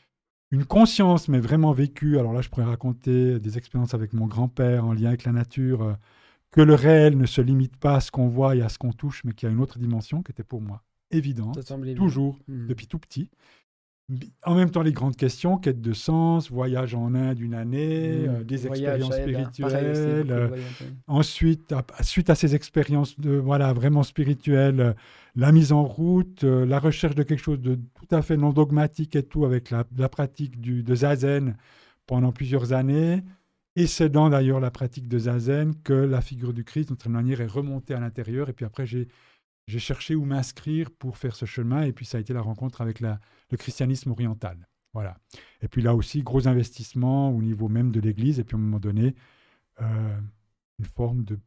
une 0.52 0.66
conscience, 0.66 1.28
mais 1.28 1.40
vraiment 1.40 1.72
vécue. 1.72 2.18
Alors 2.20 2.34
là, 2.34 2.42
je 2.42 2.50
pourrais 2.50 2.66
raconter 2.66 3.40
des 3.40 3.58
expériences 3.58 3.94
avec 3.94 4.14
mon 4.14 4.28
grand-père 4.28 4.86
en 4.86 4.94
lien 4.94 5.10
avec 5.10 5.24
la 5.24 5.32
nature, 5.32 5.82
euh, 5.84 5.94
que 6.52 6.62
le 6.62 6.74
réel 6.74 7.18
ne 7.18 7.26
se 7.26 7.42
limite 7.42 7.76
pas 7.78 7.96
à 7.96 8.00
ce 8.00 8.12
qu'on 8.12 8.28
voit 8.28 8.56
et 8.56 8.62
à 8.62 8.70
ce 8.70 8.78
qu'on 8.78 8.94
touche, 8.94 9.24
mais 9.24 9.34
qu'il 9.34 9.48
y 9.48 9.52
a 9.52 9.54
une 9.54 9.62
autre 9.62 9.80
dimension 9.80 10.24
qui 10.24 10.32
était 10.32 10.44
pour 10.44 10.62
moi 10.62 10.84
évidente, 11.12 11.60
toujours, 11.96 12.40
mhm. 12.48 12.68
depuis 12.68 12.88
tout 12.88 13.00
petit 13.00 13.30
en 14.44 14.54
même 14.54 14.70
temps, 14.70 14.84
les 14.84 14.92
grandes 14.92 15.16
questions, 15.16 15.58
quête 15.58 15.82
de 15.82 15.94
sens, 15.94 16.52
voyage 16.52 16.94
en 16.94 17.16
Inde 17.16 17.40
une 17.40 17.56
année, 17.56 18.20
mmh. 18.20 18.30
euh, 18.30 18.44
des 18.44 18.68
expériences 18.68 19.16
spirituelles. 19.16 20.32
Euh, 20.32 20.50
ensuite, 21.08 21.74
suite 22.02 22.30
à 22.30 22.36
ces 22.36 22.54
expériences 22.54 23.20
de, 23.20 23.32
voilà, 23.32 23.74
vraiment 23.74 24.04
spirituelles, 24.04 24.80
euh, 24.80 24.94
la 25.36 25.52
mise 25.52 25.72
en 25.72 25.84
route, 25.84 26.44
la 26.44 26.80
recherche 26.80 27.16
de 27.16 27.24
quelque 27.24 27.42
chose 27.42 27.60
de 27.60 27.76
tout 27.76 28.16
à 28.16 28.22
fait 28.22 28.38
non 28.38 28.54
dogmatique 28.54 29.18
et 29.18 29.24
tout, 29.24 29.44
avec 29.44 29.70
la, 29.70 29.84
pratique 30.08 30.62
du, 30.62 30.82
de 30.82 30.96
Zazen 30.96 31.58
pendant 32.06 32.32
plusieurs 32.32 32.72
années. 32.72 33.22
Et 33.76 33.86
c'est 33.88 34.08
dans 34.08 34.30
d'ailleurs 34.30 34.62
la 34.62 34.72
pratique 34.72 35.10
de 35.10 35.20
Zazen 35.20 35.74
que 35.84 35.92
la 35.92 36.22
figure 36.22 36.54
du 36.54 36.64
Christ, 36.64 36.88
d'une 36.88 36.96
certaine 36.96 37.12
manière, 37.12 37.42
est 37.42 37.48
remontée 37.48 37.94
à 37.94 38.00
l'intérieur. 38.00 38.48
Et 38.48 38.54
puis 38.54 38.64
après, 38.64 38.86
j'ai 38.86 39.10
cherché 39.68 40.16
où 40.16 40.24
m'inscrire 40.24 40.90
pour 40.90 41.18
faire 41.18 41.36
ce 41.36 41.46
chemin, 41.46 41.82
et 41.82 41.92
puis 41.92 42.06
ça 42.06 42.18
a 42.18 42.22
été 42.22 42.32
la 42.32 42.42
rencontre 42.42 42.80
avec 42.80 43.02
la, 43.02 43.20
le 43.52 43.58
christianisme 43.58 44.12
oriental. 44.12 44.68
Voilà. 44.94 45.18
Et 45.62 45.68
puis 45.68 45.82
là 45.82 45.94
aussi, 45.94 46.24
gros 46.24 46.48
investissement 46.48 47.30
au 47.30 47.42
niveau 47.42 47.68
même 47.68 47.92
de 47.92 48.00
l'Église, 48.00 48.40
et 48.40 48.44
puis 48.44 48.56
à 48.56 48.58
un 48.58 48.62
moment 48.62 48.80
donné, 48.80 49.16
euh, 49.82 50.20
une 50.80 50.86
forme 50.86 51.24
de 51.26 51.38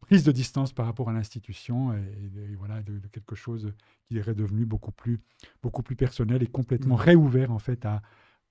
prise 0.00 0.24
de 0.24 0.32
distance 0.32 0.72
par 0.72 0.86
rapport 0.86 1.08
à 1.08 1.12
l'institution, 1.12 1.94
et, 1.94 2.54
voilà, 2.58 2.82
de, 2.82 3.00
quelque 3.08 3.34
chose 3.34 3.72
qui 4.06 4.18
est 4.18 4.22
redevenu 4.22 4.66
beaucoup 4.66 4.92
plus, 4.92 5.20
beaucoup 5.62 5.82
plus 5.82 5.96
personnel 5.96 6.42
et 6.42 6.46
complètement 6.46 6.96
mmh. 6.96 7.00
réouvert 7.00 7.50
en 7.52 7.58
fait 7.58 7.86
à, 7.86 8.02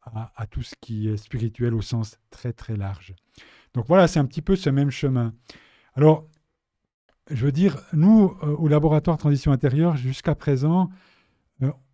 à, 0.01 0.31
à 0.35 0.47
tout 0.47 0.63
ce 0.63 0.75
qui 0.81 1.07
est 1.07 1.17
spirituel 1.17 1.75
au 1.75 1.81
sens 1.81 2.17
très 2.31 2.53
très 2.53 2.75
large. 2.75 3.13
Donc 3.73 3.85
voilà, 3.87 4.07
c'est 4.07 4.19
un 4.19 4.25
petit 4.25 4.41
peu 4.41 4.55
ce 4.55 4.69
même 4.69 4.89
chemin. 4.89 5.33
Alors, 5.93 6.27
je 7.29 7.45
veux 7.45 7.51
dire, 7.51 7.77
nous, 7.93 8.35
euh, 8.43 8.55
au 8.55 8.67
laboratoire 8.67 9.17
Transition 9.17 9.51
intérieure, 9.51 9.95
jusqu'à 9.95 10.35
présent, 10.35 10.89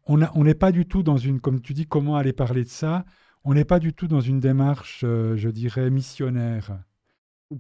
on 0.08 0.43
n'est 0.43 0.55
pas 0.55 0.72
du 0.72 0.86
tout 0.86 1.03
dans 1.03 1.18
une, 1.18 1.39
comme 1.39 1.62
tu 1.62 1.74
dis, 1.74 1.86
comment 1.86 2.16
aller 2.16 2.34
parler 2.34 2.64
de 2.64 2.70
ça, 2.70 3.05
on 3.43 3.53
n'est 3.53 3.66
pas 3.66 3.80
du 3.80 3.93
tout 3.93 4.08
dans 4.08 4.22
une 4.22 4.39
démarche, 4.39 5.01
euh, 5.03 5.36
je 5.38 5.49
dirais, 5.49 5.89
missionnaire. 5.89 6.80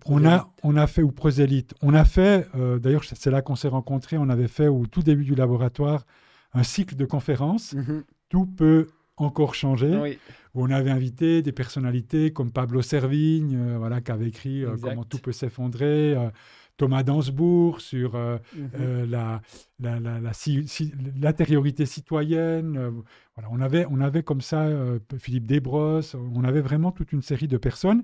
On 0.05 0.25
a, 0.25 0.53
on 0.63 0.75
a 0.75 0.85
fait, 0.85 1.01
ou 1.01 1.11
prosélyte, 1.11 1.73
on 1.81 1.93
a 1.93 2.03
fait, 2.03 2.45
d'ailleurs 2.81 3.05
c'est 3.05 3.31
là 3.31 3.41
qu'on 3.41 3.55
s'est 3.55 3.69
rencontrés, 3.69 4.17
on 4.17 4.27
avait 4.27 4.49
fait 4.49 4.67
au 4.67 4.85
tout 4.85 5.01
début 5.01 5.23
du 5.23 5.33
laboratoire 5.33 6.05
un 6.51 6.63
cycle 6.63 6.97
de 6.97 7.05
conférences, 7.05 7.73
mhm. 7.73 8.03
tout 8.27 8.47
peut 8.47 8.87
encore 9.15 9.55
changer, 9.55 10.17
où 10.53 10.65
on 10.65 10.71
avait 10.71 10.91
invité 10.91 11.41
des 11.41 11.53
personnalités 11.53 12.33
comme 12.33 12.51
Pablo 12.51 12.81
Servigne, 12.81 13.77
voilà, 13.77 14.01
qui 14.01 14.11
avait 14.11 14.27
écrit 14.27 14.65
Comment 14.81 15.05
tout 15.05 15.19
peut 15.19 15.31
s'effondrer, 15.31 16.17
Thomas 16.77 17.03
Dansbourg 17.03 17.81
sur 17.81 18.15
euh, 18.15 18.37
mhm. 18.55 18.69
euh, 18.79 19.05
la, 19.07 19.41
l'intériorité 21.19 21.85
citoyenne. 21.85 22.77
Euh, 22.77 22.91
voilà, 23.35 23.49
on, 23.51 23.59
avait, 23.59 23.85
on 23.89 23.99
avait 23.99 24.23
comme 24.23 24.41
ça 24.41 24.67
Philippe 25.17 25.47
Desbrosses, 25.47 26.15
on 26.15 26.43
avait 26.43 26.61
vraiment 26.61 26.91
toute 26.91 27.11
une 27.11 27.21
série 27.21 27.47
de 27.47 27.57
personnes 27.57 28.03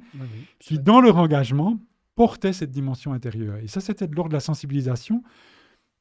qui, 0.60 0.80
dans 0.80 1.02
leur 1.02 1.18
engagement, 1.18 1.80
portaient 2.16 2.54
cette 2.54 2.72
dimension 2.72 3.14
intérieure. 3.14 3.58
Et 3.58 3.68
ça, 3.68 3.82
c'était 3.82 4.08
de 4.08 4.16
l'ordre 4.16 4.30
de 4.30 4.36
la 4.36 4.40
sensibilisation, 4.40 5.24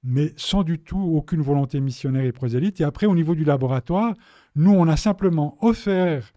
mais 0.03 0.33
sans 0.37 0.63
du 0.63 0.79
tout 0.79 0.99
aucune 0.99 1.41
volonté 1.41 1.81
missionnaire 1.81 2.25
et 2.25 2.33
prosélyte. 2.33 2.81
Et 2.81 2.85
après, 2.85 3.07
au 3.07 3.15
niveau 3.15 3.35
du 3.35 3.45
laboratoire, 3.45 4.15
nous, 4.55 4.73
on 4.73 4.89
a 4.89 4.97
simplement 4.97 5.57
offert, 5.65 6.33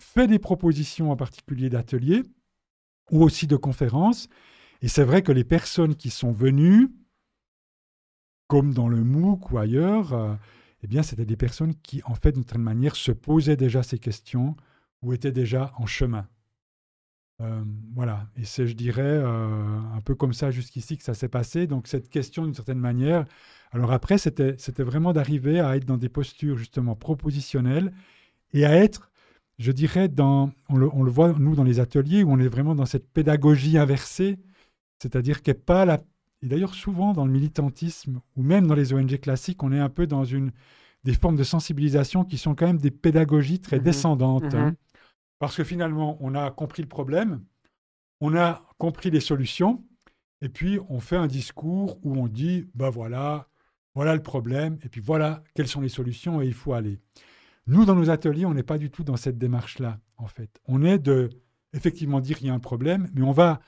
fait 0.00 0.26
des 0.26 0.38
propositions 0.38 1.10
en 1.10 1.16
particulier 1.16 1.70
d'ateliers 1.70 2.22
ou 3.10 3.22
aussi 3.22 3.46
de 3.46 3.56
conférences, 3.56 4.28
et 4.84 4.88
c'est 4.88 5.02
vrai 5.02 5.22
que 5.22 5.32
les 5.32 5.44
personnes 5.44 5.94
qui 5.94 6.10
sont 6.10 6.32
venues, 6.32 6.90
comme 8.48 8.74
dans 8.74 8.86
le 8.86 9.02
MOOC 9.02 9.50
ou 9.50 9.56
ailleurs, 9.56 10.12
euh, 10.12 10.34
eh 10.82 10.86
bien, 10.86 11.02
c'était 11.02 11.24
des 11.24 11.38
personnes 11.38 11.74
qui, 11.76 12.02
en 12.04 12.14
fait, 12.14 12.32
d'une 12.32 12.42
certaine 12.42 12.60
manière, 12.60 12.94
se 12.94 13.10
posaient 13.10 13.56
déjà 13.56 13.82
ces 13.82 13.98
questions 13.98 14.56
ou 15.00 15.14
étaient 15.14 15.32
déjà 15.32 15.72
en 15.78 15.86
chemin. 15.86 16.28
Euh, 17.40 17.64
voilà, 17.94 18.28
et 18.36 18.44
c'est, 18.44 18.66
je 18.66 18.74
dirais, 18.74 19.00
euh, 19.04 19.78
un 19.94 20.02
peu 20.02 20.14
comme 20.14 20.34
ça 20.34 20.50
jusqu'ici 20.50 20.98
que 20.98 21.02
ça 21.02 21.14
s'est 21.14 21.30
passé. 21.30 21.66
Donc 21.66 21.86
cette 21.86 22.10
question, 22.10 22.44
d'une 22.44 22.52
certaine 22.52 22.78
manière, 22.78 23.24
alors 23.72 23.90
après, 23.90 24.18
c'était, 24.18 24.58
vraiment 24.80 25.14
d'arriver 25.14 25.60
à 25.60 25.76
être 25.76 25.86
dans 25.86 25.96
des 25.96 26.10
postures 26.10 26.58
justement 26.58 26.94
propositionnelles 26.94 27.90
et 28.52 28.66
à 28.66 28.74
être, 28.76 29.10
je 29.58 29.72
dirais, 29.72 30.08
dans, 30.08 30.52
on 30.68 30.76
le 30.76 31.10
voit 31.10 31.32
nous 31.38 31.54
dans 31.54 31.64
les 31.64 31.80
ateliers 31.80 32.22
où 32.22 32.30
on 32.30 32.38
est 32.38 32.48
vraiment 32.48 32.74
dans 32.74 32.84
cette 32.84 33.10
pédagogie 33.10 33.78
inversée 33.78 34.38
c'est-à-dire 35.04 35.42
qu'elle 35.42 35.60
pas 35.60 35.84
la... 35.84 36.02
Et 36.40 36.48
d'ailleurs, 36.48 36.74
souvent 36.74 37.12
dans 37.12 37.26
le 37.26 37.30
militantisme, 37.30 38.22
ou 38.36 38.42
même 38.42 38.66
dans 38.66 38.74
les 38.74 38.94
ONG 38.94 39.20
classiques, 39.20 39.62
on 39.62 39.70
est 39.70 39.78
un 39.78 39.90
peu 39.90 40.06
dans 40.06 40.24
une... 40.24 40.50
des 41.04 41.12
formes 41.12 41.36
de 41.36 41.44
sensibilisation 41.44 42.24
qui 42.24 42.38
sont 42.38 42.54
quand 42.54 42.66
même 42.66 42.78
des 42.78 42.90
pédagogies 42.90 43.60
très 43.60 43.78
mhm. 43.78 43.84
descendantes. 43.84 44.54
Mhm. 44.54 44.60
Hein. 44.60 44.76
Parce 45.38 45.56
que 45.56 45.64
finalement, 45.64 46.16
on 46.20 46.34
a 46.34 46.50
compris 46.50 46.80
le 46.80 46.88
problème, 46.88 47.44
on 48.22 48.34
a 48.34 48.66
compris 48.78 49.10
les 49.10 49.20
solutions, 49.20 49.84
et 50.40 50.48
puis 50.48 50.78
on 50.88 51.00
fait 51.00 51.16
un 51.16 51.26
discours 51.26 51.98
où 52.02 52.16
on 52.16 52.28
dit, 52.28 52.66
ben 52.74 52.88
voilà, 52.88 53.48
voilà 53.94 54.14
le 54.14 54.22
problème, 54.22 54.78
et 54.82 54.88
puis 54.88 55.02
voilà 55.02 55.44
quelles 55.54 55.68
sont 55.68 55.82
les 55.82 55.90
solutions, 55.90 56.40
et 56.40 56.46
il 56.46 56.54
faut 56.54 56.72
aller. 56.72 56.98
Nous, 57.66 57.84
dans 57.84 57.94
nos 57.94 58.08
ateliers, 58.08 58.46
on 58.46 58.54
n'est 58.54 58.62
pas 58.62 58.78
du 58.78 58.90
tout 58.90 59.04
dans 59.04 59.18
cette 59.18 59.36
démarche-là, 59.36 60.00
en 60.16 60.28
fait. 60.28 60.62
On 60.66 60.82
est 60.82 60.98
de, 60.98 61.28
effectivement, 61.74 62.20
dire 62.20 62.38
qu'il 62.38 62.46
y 62.46 62.50
a 62.50 62.54
un 62.54 62.58
problème, 62.58 63.10
mais 63.12 63.22
on 63.22 63.32
va 63.32 63.60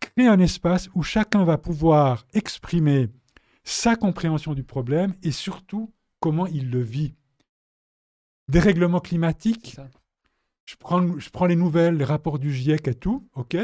créer 0.00 0.28
un 0.28 0.38
espace 0.38 0.88
où 0.94 1.02
chacun 1.02 1.44
va 1.44 1.58
pouvoir 1.58 2.26
exprimer 2.32 3.08
sa 3.64 3.96
compréhension 3.96 4.54
du 4.54 4.62
problème 4.62 5.14
et 5.22 5.32
surtout 5.32 5.92
comment 6.20 6.46
il 6.46 6.70
le 6.70 6.80
vit. 6.80 7.14
Dérèglement 8.48 9.00
climatique, 9.00 9.76
je 10.64 10.76
prends, 10.76 11.18
je 11.18 11.30
prends 11.30 11.46
les 11.46 11.56
nouvelles, 11.56 11.96
les 11.96 12.04
rapports 12.04 12.38
du 12.38 12.52
GIEC 12.52 12.88
et 12.88 12.94
tout, 12.94 13.28
ok, 13.34 13.56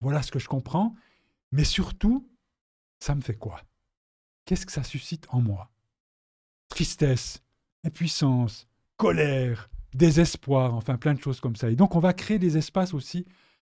voilà 0.00 0.22
ce 0.22 0.30
que 0.30 0.38
je 0.38 0.48
comprends, 0.48 0.94
mais 1.52 1.64
surtout, 1.64 2.28
ça 3.00 3.14
me 3.14 3.22
fait 3.22 3.36
quoi? 3.36 3.62
Qu'est-ce 4.44 4.66
que 4.66 4.72
ça 4.72 4.82
suscite 4.82 5.26
en 5.30 5.40
moi? 5.40 5.70
Tristesse, 6.68 7.42
impuissance, 7.84 8.68
colère, 8.96 9.70
désespoir, 9.94 10.74
enfin 10.74 10.96
plein 10.96 11.14
de 11.14 11.20
choses 11.20 11.40
comme 11.40 11.56
ça. 11.56 11.70
Et 11.70 11.76
donc 11.76 11.94
on 11.96 12.00
va 12.00 12.12
créer 12.12 12.38
des 12.38 12.56
espaces 12.58 12.94
aussi 12.94 13.26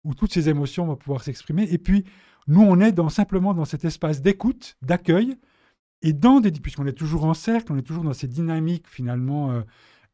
où 0.05 0.14
toutes 0.14 0.32
ces 0.32 0.48
émotions 0.48 0.86
vont 0.86 0.96
pouvoir 0.96 1.22
s'exprimer. 1.22 1.64
Et 1.70 1.78
puis, 1.78 2.05
nous, 2.46 2.62
on 2.62 2.80
est 2.80 2.94
simplement 3.09 3.55
dans 3.55 3.64
cet 3.64 3.84
espace 3.84 4.20
d'écoute, 4.20 4.76
d'accueil, 4.82 5.36
et 6.03 6.12
dans. 6.12 6.40
Puisqu'on 6.40 6.86
est 6.86 6.92
toujours 6.92 7.24
en 7.24 7.34
cercle, 7.34 7.72
on 7.72 7.76
est 7.76 7.82
toujours 7.82 8.05
dans 8.05 8.12
ces 8.12 8.28
dynamiques, 8.28 8.88
finalement, 8.88 9.53
euh, 9.53 9.62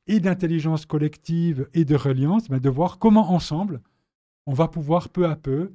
et 0.06 0.20
d'intelligence 0.20 0.86
collective 0.86 1.68
et 1.74 1.84
de 1.84 1.94
reliance, 1.94 2.50
mais 2.50 2.60
de 2.60 2.68
voir 2.68 2.98
comment, 2.98 3.32
ensemble, 3.32 3.80
on 4.46 4.54
va 4.54 4.68
pouvoir 4.68 5.10
peu 5.10 5.26
à 5.26 5.36
peu 5.36 5.72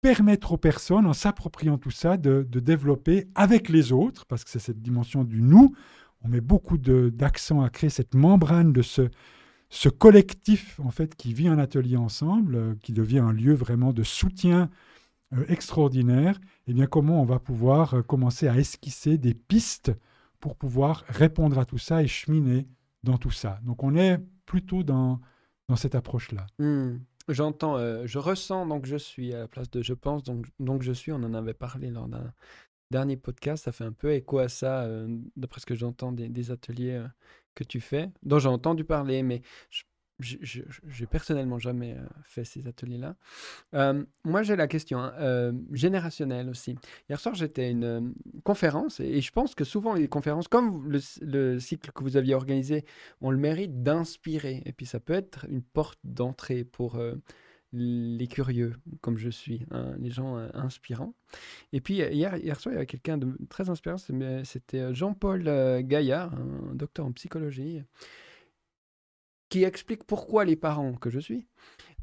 permettre 0.00 0.52
aux 0.52 0.58
personnes, 0.58 1.06
en 1.06 1.14
s'appropriant 1.14 1.78
tout 1.78 1.90
ça, 1.90 2.18
de, 2.18 2.42
développer 2.42 3.26
avec 3.34 3.70
les 3.70 3.90
autres, 3.90 4.26
parce 4.26 4.44
que 4.44 4.50
c'est 4.50 4.58
cette 4.58 4.82
dimension 4.82 5.24
du 5.24 5.40
nous, 5.40 5.74
on 6.22 6.28
met 6.28 6.42
beaucoup 6.42 6.76
d'accent 6.76 7.62
à 7.62 7.70
créer 7.70 7.88
cette 7.88 8.14
membrane 8.14 8.72
de 8.72 8.82
ce, 8.82 9.08
ce 9.68 9.88
collectif 9.88 10.78
en 10.80 10.90
fait 10.90 11.14
qui 11.16 11.34
vit 11.34 11.48
un 11.48 11.58
atelier 11.58 11.96
ensemble, 11.96 12.54
euh, 12.54 12.74
qui 12.82 12.92
devient 12.92 13.18
un 13.18 13.32
lieu 13.32 13.54
vraiment 13.54 13.92
de 13.92 14.02
soutien 14.02 14.70
euh, 15.32 15.44
extraordinaire, 15.48 16.40
eh 16.66 16.74
bien 16.74 16.86
comment 16.86 17.20
on 17.20 17.24
va 17.24 17.38
pouvoir 17.38 17.94
euh, 17.94 18.02
commencer 18.02 18.48
à 18.48 18.56
esquisser 18.56 19.18
des 19.18 19.34
pistes 19.34 19.92
pour 20.40 20.56
pouvoir 20.56 21.04
répondre 21.08 21.58
à 21.58 21.64
tout 21.64 21.78
ça 21.78 22.02
et 22.02 22.06
cheminer 22.06 22.68
dans 23.02 23.18
tout 23.18 23.30
ça. 23.30 23.58
Donc 23.64 23.82
on 23.82 23.96
est 23.96 24.18
plutôt 24.46 24.82
dans, 24.82 25.20
dans 25.68 25.76
cette 25.76 25.94
approche-là. 25.94 26.46
Hmm. 26.58 26.98
J'entends, 27.26 27.78
je 28.04 28.18
ressens, 28.18 28.66
donc 28.66 28.84
je 28.84 28.96
suis 28.96 29.32
à 29.32 29.38
la 29.38 29.48
place 29.48 29.70
de 29.70 29.80
je 29.80 29.94
pense, 29.94 30.22
donc, 30.24 30.44
donc 30.60 30.82
je 30.82 30.92
suis, 30.92 31.10
on 31.10 31.22
en 31.22 31.32
avait 31.32 31.54
parlé 31.54 31.88
lors 31.88 32.06
d'un 32.06 32.30
dernier 32.90 33.16
podcast, 33.16 33.64
ça 33.64 33.72
fait 33.72 33.84
un 33.84 33.92
peu 33.92 34.12
écho 34.12 34.40
à 34.40 34.50
ça, 34.50 34.86
d'après 35.34 35.62
ce 35.62 35.64
que 35.64 35.74
j'entends 35.74 36.12
des, 36.12 36.50
ateliers 36.50 37.02
que 37.54 37.64
tu 37.64 37.80
fais, 37.80 38.10
dont 38.22 38.38
j'ai 38.38 38.48
entendu 38.48 38.84
parler, 38.84 39.22
mais 39.22 39.42
je 40.20 40.60
n'ai 41.00 41.06
personnellement 41.06 41.58
jamais 41.58 41.94
euh, 41.94 42.06
fait 42.22 42.44
ces 42.44 42.66
ateliers-là. 42.66 43.16
Euh, 43.74 44.04
moi, 44.24 44.42
j'ai 44.42 44.54
la 44.54 44.68
question 44.68 44.98
hein, 44.98 45.12
euh, 45.18 45.52
générationnelle 45.72 46.48
aussi. 46.48 46.76
Hier 47.08 47.18
soir, 47.18 47.34
j'étais 47.34 47.64
à 47.64 47.68
une 47.68 48.14
conférence 48.44 49.00
et, 49.00 49.20
je 49.20 49.32
pense 49.32 49.54
que 49.54 49.64
souvent 49.64 49.94
les 49.94 50.08
conférences, 50.08 50.46
comme 50.46 50.88
le, 51.20 51.58
cycle 51.58 51.90
que 51.90 52.02
vous 52.02 52.16
aviez 52.16 52.34
organisé, 52.34 52.84
ont 53.20 53.30
le 53.30 53.38
mérite 53.38 53.82
d'inspirer. 53.82 54.62
Et 54.66 54.72
puis, 54.72 54.86
ça 54.86 55.00
peut 55.00 55.14
être 55.14 55.46
une 55.48 55.62
porte 55.62 55.98
d'entrée 56.04 56.64
pour 56.64 57.00
les 57.74 58.28
curieux, 58.28 58.74
comme 59.00 59.18
je 59.18 59.28
suis, 59.28 59.66
hein, 59.70 59.94
les 59.98 60.10
gens 60.10 60.36
inspirants. 60.54 61.14
Et 61.72 61.80
puis, 61.80 61.94
hier, 61.96 62.36
hier 62.36 62.58
soir, 62.60 62.72
il 62.72 62.76
y 62.76 62.78
avait 62.78 62.86
quelqu'un 62.86 63.18
de 63.18 63.36
très 63.48 63.68
inspirant, 63.68 63.96
c'était 63.98 64.94
Jean-Paul 64.94 65.42
Gaillard, 65.82 66.34
un 66.34 66.74
docteur 66.74 67.06
en 67.06 67.12
psychologie 67.12 67.82
qui 69.54 69.62
explique 69.62 70.02
pourquoi 70.02 70.44
les 70.44 70.56
parents 70.56 70.94
que 70.94 71.10
je 71.10 71.20
suis 71.20 71.46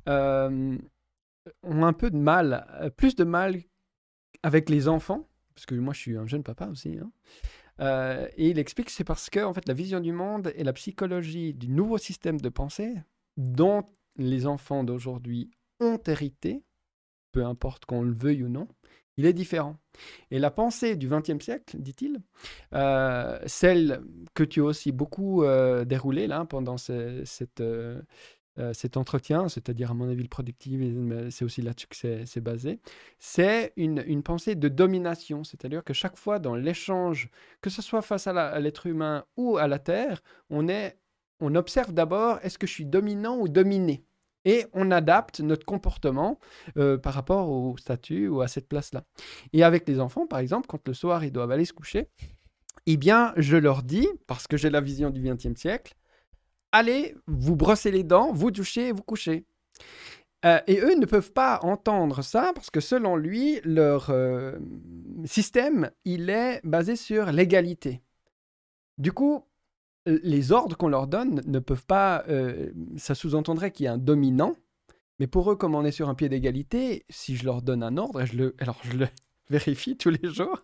euh, 0.07 0.77
ont 1.63 1.83
un 1.83 1.91
peu 1.91 2.09
de 2.09 2.15
mal, 2.15 2.65
euh, 2.79 2.89
plus 2.89 3.15
de 3.15 3.25
mal 3.25 3.61
avec 4.41 4.69
les 4.69 4.87
enfants, 4.87 5.27
parce 5.53 5.65
que 5.65 5.75
moi 5.75 5.93
je 5.93 5.99
suis 5.99 6.17
un 6.17 6.27
jeune 6.27 6.43
papa 6.43 6.67
aussi. 6.67 6.97
Hein. 6.97 7.11
Euh, 7.81 8.27
et 8.37 8.49
il 8.51 8.57
explique 8.57 8.87
que 8.87 8.93
c'est 8.93 9.03
parce 9.03 9.29
que 9.29 9.41
en 9.41 9.53
fait 9.53 9.67
la 9.67 9.73
vision 9.73 9.99
du 9.99 10.13
monde 10.13 10.53
et 10.55 10.63
la 10.63 10.71
psychologie 10.71 11.53
du 11.53 11.67
nouveau 11.67 11.97
système 11.97 12.39
de 12.39 12.47
pensée 12.47 12.95
dont 13.35 13.83
les 14.15 14.45
enfants 14.45 14.85
d'aujourd'hui 14.85 15.51
ont 15.81 15.99
hérité, 16.07 16.63
peu 17.31 17.45
importe 17.45 17.85
qu'on 17.85 18.03
le 18.03 18.13
veuille 18.13 18.43
ou 18.43 18.49
non, 18.49 18.67
il 19.17 19.25
est 19.25 19.33
différent. 19.33 19.77
Et 20.31 20.39
la 20.39 20.51
pensée 20.51 20.95
du 20.95 21.07
XXe 21.09 21.43
siècle, 21.43 21.77
dit-il, 21.77 22.21
euh, 22.73 23.39
celle 23.45 24.01
que 24.33 24.43
tu 24.43 24.61
as 24.61 24.63
aussi 24.63 24.91
beaucoup 24.91 25.43
euh, 25.43 25.83
déroulée 25.85 26.27
là 26.27 26.45
pendant 26.45 26.77
cette, 26.77 27.61
euh, 27.61 28.01
cet 28.73 28.97
entretien, 28.97 29.49
c'est-à-dire 29.49 29.91
à 29.91 29.93
mon 29.93 30.09
avis 30.09 30.23
le 30.23 30.29
productivisme, 30.29 31.29
c'est 31.29 31.43
aussi 31.43 31.61
là-dessus 31.61 31.87
que 31.87 32.25
c'est 32.25 32.41
basé, 32.41 32.79
c'est 33.19 33.73
une, 33.75 34.03
une, 34.07 34.23
pensée 34.23 34.55
de 34.55 34.69
domination, 34.69 35.43
c'est-à-dire 35.43 35.83
que 35.83 35.93
chaque 35.93 36.17
fois 36.17 36.39
dans 36.39 36.55
l'échange, 36.55 37.29
que 37.61 37.69
ce 37.69 37.81
soit 37.81 38.01
face 38.01 38.27
à 38.27 38.59
l'être 38.59 38.87
humain 38.87 39.25
ou 39.35 39.57
à 39.57 39.67
la 39.67 39.79
Terre, 39.79 40.21
on, 40.49 40.67
est, 40.67 40.97
on 41.39 41.55
observe 41.55 41.93
d'abord 41.93 42.39
est-ce 42.43 42.57
que 42.57 42.67
je 42.67 42.73
suis 42.73 42.85
dominant 42.85 43.37
ou 43.37 43.47
dominé? 43.47 44.05
Et 44.45 44.65
on 44.73 44.91
adapte 44.91 45.39
notre 45.39 45.65
comportement 45.65 46.39
euh, 46.77 46.97
par 46.97 47.13
rapport 47.13 47.49
au 47.49 47.77
statut 47.77 48.27
ou 48.27 48.41
à 48.41 48.47
cette 48.47 48.67
place-là. 48.67 49.03
Et 49.53 49.63
avec 49.63 49.87
les 49.87 49.99
enfants, 49.99 50.27
par 50.27 50.39
exemple, 50.39 50.67
quand 50.67 50.87
le 50.87 50.93
soir 50.93 51.23
ils 51.23 51.31
doivent 51.31 51.51
aller 51.51 51.65
se 51.65 51.73
coucher, 51.73 52.09
eh 52.85 52.97
bien, 52.97 53.33
je 53.37 53.57
leur 53.57 53.83
dis, 53.83 54.07
parce 54.27 54.47
que 54.47 54.57
j'ai 54.57 54.69
la 54.69 54.81
vision 54.81 55.09
du 55.09 55.21
XXe 55.21 55.59
siècle, 55.59 55.93
allez, 56.71 57.15
vous 57.27 57.55
brossez 57.55 57.91
les 57.91 58.03
dents, 58.03 58.31
vous 58.33 58.51
douchez 58.51 58.87
et 58.87 58.91
vous 58.91 59.03
couchez. 59.03 59.45
Euh, 60.43 60.59
et 60.65 60.79
eux 60.79 60.95
ne 60.95 61.05
peuvent 61.05 61.33
pas 61.33 61.59
entendre 61.61 62.23
ça 62.23 62.51
parce 62.55 62.71
que 62.71 62.79
selon 62.79 63.15
lui, 63.15 63.61
leur 63.63 64.09
euh, 64.09 64.57
système, 65.25 65.91
il 66.03 66.31
est 66.31 66.61
basé 66.63 66.95
sur 66.95 67.31
l'égalité. 67.31 68.01
Du 68.97 69.11
coup, 69.11 69.45
les 70.05 70.51
ordres 70.51 70.77
qu'on 70.77 70.87
leur 70.87 71.07
donne 71.07 71.41
ne 71.45 71.59
peuvent 71.59 71.85
pas. 71.85 72.23
Euh, 72.27 72.71
ça 72.97 73.15
sous-entendrait 73.15 73.71
qu'il 73.71 73.85
y 73.85 73.87
a 73.87 73.93
un 73.93 73.97
dominant, 73.97 74.55
mais 75.19 75.27
pour 75.27 75.51
eux, 75.51 75.55
comme 75.55 75.75
on 75.75 75.85
est 75.85 75.91
sur 75.91 76.09
un 76.09 76.15
pied 76.15 76.29
d'égalité, 76.29 77.05
si 77.09 77.35
je 77.35 77.45
leur 77.45 77.61
donne 77.61 77.83
un 77.83 77.97
ordre, 77.97 78.21
et 78.21 78.25
je 78.25 78.35
le, 78.35 78.55
alors 78.59 78.79
je 78.83 78.97
le 78.97 79.07
vérifie 79.49 79.97
tous 79.97 80.09
les 80.09 80.29
jours, 80.29 80.63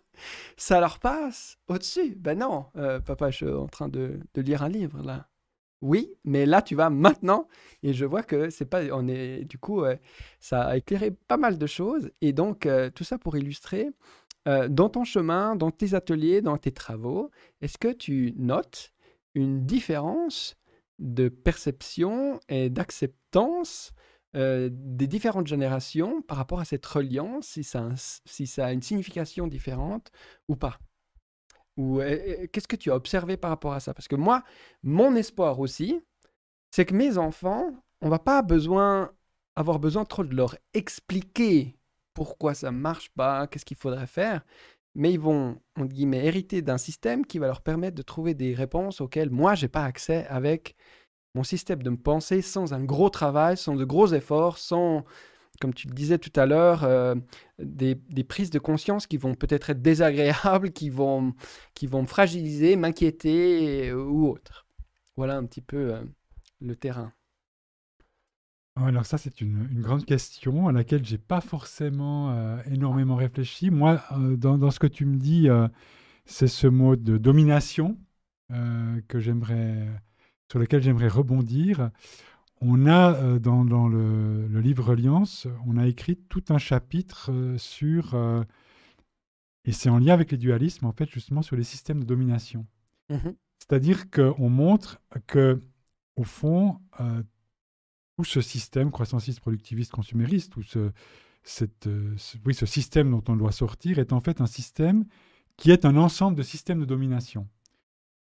ça 0.56 0.80
leur 0.80 1.00
passe 1.00 1.58
au-dessus. 1.68 2.16
Ben 2.16 2.40
non, 2.40 2.66
euh, 2.78 3.00
papa, 3.00 3.30
je 3.30 3.38
suis 3.38 3.50
en 3.50 3.68
train 3.68 3.90
de, 3.90 4.20
lire 4.36 4.64
un 4.64 4.70
livre 4.70 5.02
là. 5.04 5.28
Oui, 5.82 6.12
mais 6.24 6.48
là 6.48 6.64
tu 6.64 6.74
vas 6.74 6.90
maintenant 6.90 7.48
et 7.84 7.94
je 7.94 8.04
vois 8.04 8.24
que 8.24 8.50
c'est 8.50 8.66
pas 8.66 8.82
on 8.92 9.08
est 9.08 9.44
du 9.44 9.60
coup 9.60 9.84
ça 10.40 10.64
a 10.64 10.78
éclairé 10.78 11.12
pas 11.12 11.38
mal 11.38 11.60
de 11.60 11.68
choses 11.68 12.10
et 12.22 12.34
donc 12.34 12.66
euh, 12.66 12.90
tout 12.90 13.04
ça 13.04 13.20
pour 13.20 13.38
illustrer 13.38 13.92
dans 14.70 14.88
ton 14.88 15.04
chemin, 15.04 15.58
dans 15.58 15.72
tes 15.72 15.94
ateliers, 15.94 16.42
dans 16.42 16.58
tes 16.58 16.72
travaux, 16.72 17.30
est-ce 17.62 17.78
que 17.78 17.92
tu 17.92 18.34
notes 18.38 18.94
une 19.38 19.66
différence 19.66 20.56
de 21.00 21.30
perception 21.30 22.40
et 22.50 22.70
d'acceptance 22.70 23.92
euh, 24.36 24.70
des 24.72 25.08
différentes 25.08 25.48
générations 25.48 26.22
par 26.22 26.38
rapport 26.38 26.60
à 26.60 26.66
cette 26.66 26.86
reliance, 26.86 27.48
si 27.48 27.64
ça, 27.64 27.90
a, 28.66 28.74
une 28.74 28.82
signification 28.82 29.48
différente 29.48 30.12
ou 30.48 30.56
pas. 30.56 30.80
Ou 31.78 32.00
qu'est-ce 32.52 32.68
que 32.68 32.76
tu 32.76 32.90
as 32.90 32.96
observé 32.96 33.38
par 33.38 33.52
rapport 33.52 33.74
à 33.74 33.80
ça? 33.80 33.94
Parce 33.94 34.08
que 34.08 34.16
moi, 34.16 34.44
mon 34.82 35.16
espoir 35.16 35.60
aussi, 35.60 36.02
c'est 36.72 36.86
que 36.86 36.96
mes 36.96 37.20
enfants, 37.20 37.72
on 38.02 38.10
va 38.10 38.18
pas 38.18 38.42
besoin 38.42 39.12
avoir 39.56 39.80
besoin 39.80 40.06
trop 40.06 40.24
de 40.24 40.36
leur 40.36 40.56
expliquer 40.74 41.78
pourquoi 42.14 42.54
ça 42.54 42.72
marche 42.72 43.10
pas, 43.10 43.48
qu'est-ce 43.48 43.66
qu'il 43.66 43.78
faudrait 43.78 44.08
faire, 44.08 44.44
mais 44.98 45.14
ils 45.14 45.20
vont, 45.20 45.62
on 45.78 45.86
guillemets, 45.86 46.26
hériter 46.26 46.64
d'un 46.64 46.80
système 46.80 47.24
qui 47.24 47.38
va 47.38 47.46
leur 47.46 47.62
permettre 47.62 47.96
de 47.96 48.02
trouver 48.02 48.34
des 48.34 48.56
réponses 48.56 49.00
auxquelles 49.00 49.30
moi, 49.30 49.54
j'ai 49.54 49.68
pas 49.68 49.84
accès 49.84 50.26
avec 50.28 50.76
mon 51.36 51.44
système 51.44 51.84
de 51.84 51.92
me 51.92 51.98
penser 51.98 52.42
sans 52.42 52.74
un 52.74 52.84
gros 52.84 53.12
travail, 53.12 53.58
sans 53.58 53.76
de 53.76 53.86
gros 53.86 54.08
efforts, 54.08 54.58
sans, 54.58 55.06
comme 55.62 55.76
tu 55.76 55.88
le 55.88 55.94
disais 55.94 56.18
tout 56.18 56.32
à 56.36 56.48
l'heure, 56.48 56.84
euh, 56.84 57.14
des, 57.60 57.96
prises 58.28 58.50
de 58.50 58.58
conscience 58.58 59.06
qui 59.06 59.18
vont 59.18 59.36
peut-être 59.36 59.70
être 59.70 59.84
désagréables, 59.84 60.72
qui 60.72 60.90
vont, 60.90 61.36
qui 61.76 61.86
vont 61.86 62.02
me 62.02 62.08
fragiliser, 62.08 62.76
m'inquiéter 62.76 63.94
ou 63.94 64.28
autre. 64.28 64.66
Voilà 65.16 65.38
un 65.38 65.46
petit 65.46 65.62
peu 65.62 65.94
euh, 65.94 66.02
le 66.60 66.76
terrain. 66.76 67.14
Alors 68.86 69.06
ça, 69.06 69.18
c'est 69.18 69.42
une, 69.42 69.68
grande 69.82 70.06
question 70.06 70.68
à 70.68 70.72
laquelle 70.72 71.04
j'ai 71.04 71.18
pas 71.18 71.42
forcément 71.42 72.32
euh, 72.32 72.62
énormément 72.72 73.16
réfléchi. 73.16 73.72
Moi, 73.72 74.02
euh, 74.12 74.36
dans, 74.36 74.72
ce 74.72 74.80
que 74.80 74.88
tu 74.88 75.06
me 75.06 75.18
dis, 75.18 75.50
euh, 75.50 75.68
c'est 76.26 76.48
ce 76.48 76.68
mot 76.68 76.96
de 76.96 77.18
domination 77.18 77.98
que 79.10 79.20
j'aimerais, 79.20 79.86
sur 80.50 80.58
lequel 80.58 80.82
j'aimerais 80.82 81.10
rebondir. 81.10 81.92
On 82.62 82.88
a 82.88 83.40
dans, 83.40 83.64
le, 83.90 84.48
livre 84.62 84.86
Reliance, 84.86 85.48
on 85.66 85.76
a 85.76 85.86
écrit 85.86 86.16
tout 86.16 86.44
un 86.48 86.58
chapitre 86.58 87.30
sur, 87.58 88.16
et 89.66 89.74
c'est 89.74 89.90
en 89.90 90.00
lien 90.00 90.14
avec 90.14 90.32
les 90.32 90.38
dualismes, 90.38 90.86
en 90.86 90.94
fait, 90.94 91.10
justement 91.10 91.42
sur 91.42 91.58
les 91.58 91.66
systèmes 91.66 92.00
de 92.00 92.06
domination. 92.06 92.66
Mmh 93.10 93.32
C'est-à-dire 93.60 94.10
qu'on 94.10 94.50
montre 94.50 95.02
que, 95.28 95.62
au 96.16 96.24
fond, 96.24 96.80
tout 98.18 98.24
ce 98.24 98.42
système 98.42 98.92
croissanciste, 98.92 99.40
productiviste, 99.40 99.92
consumériste, 99.92 100.58
ou 100.58 100.64
ce, 100.64 100.92
cette, 101.44 101.86
euh, 101.86 102.16
oui, 102.46 102.56
ce 102.56 102.66
système 102.66 103.12
dont 103.12 103.24
on 103.28 103.36
doit 103.36 103.52
sortir 103.52 104.00
est 104.00 104.12
en 104.12 104.20
fait 104.20 104.42
un 104.42 104.48
système 104.48 105.06
qui 105.56 105.72
est 105.72 105.86
un 105.86 105.96
ensemble 105.98 106.36
de 106.36 106.44
systèmes 106.44 106.80
de 106.80 106.86
domination. 106.86 107.48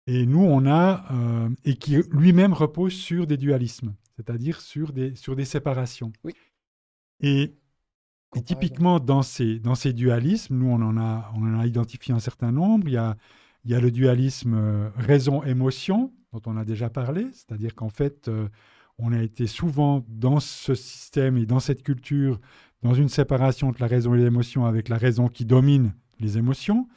Et 0.08 0.26
nous, 0.26 0.42
on 0.42 0.66
a, 0.66 1.04
euh, 1.12 1.48
et 1.64 1.76
qui 1.76 1.96
lui-même 2.10 2.52
repose 2.52 2.94
sur 2.94 3.26
des 3.26 3.36
dualismes, 3.36 3.94
c'est-à-dire 4.16 4.60
sur 4.60 4.92
des, 4.92 5.14
sur 5.14 5.36
des 5.36 5.44
séparations. 5.44 6.12
Oui. 6.24 6.32
Et, 7.20 7.54
typiquement, 8.44 9.00
dans 9.00 9.22
ces, 9.22 9.60
dans 9.60 9.74
ces 9.74 9.92
dualismes, 9.92 10.56
nous, 10.56 10.68
on 10.68 10.82
en, 10.82 10.98
a, 10.98 11.32
on 11.36 11.42
en 11.42 11.60
a 11.60 11.66
identifié 11.66 12.12
un 12.12 12.18
certain 12.18 12.52
nombre. 12.52 12.88
Il 12.88 12.94
y 12.94 12.96
a, 12.96 13.16
il 13.64 13.70
y 13.70 13.74
a 13.74 13.80
le 13.80 13.90
dualisme 13.90 14.54
euh, 14.54 14.90
raison-émotion, 14.96 16.12
dont 16.32 16.42
on 16.46 16.56
a 16.56 16.64
déjà 16.64 16.90
parlé, 16.90 17.28
c'est-à-dire 17.32 17.74
qu'en 17.74 17.88
fait, 17.88 18.28
on 18.98 19.12
a 19.12 19.22
été 19.22 19.46
souvent 19.46 20.04
dans 20.08 20.40
ce 20.40 20.74
système 20.74 21.36
et 21.36 21.46
dans 21.46 21.60
cette 21.60 21.82
culture, 21.82 22.40
dans 22.82 22.94
une 22.94 23.08
séparation 23.08 23.68
entre 23.68 23.80
la 23.80 23.88
raison 23.88 24.14
et 24.14 24.18
l'émotion, 24.18 24.64
avec 24.64 24.88
la 24.88 24.96
raison 24.96 25.28
qui 25.28 25.44
domine 25.44 25.94
les 26.20 26.38
émotions. 26.38 26.88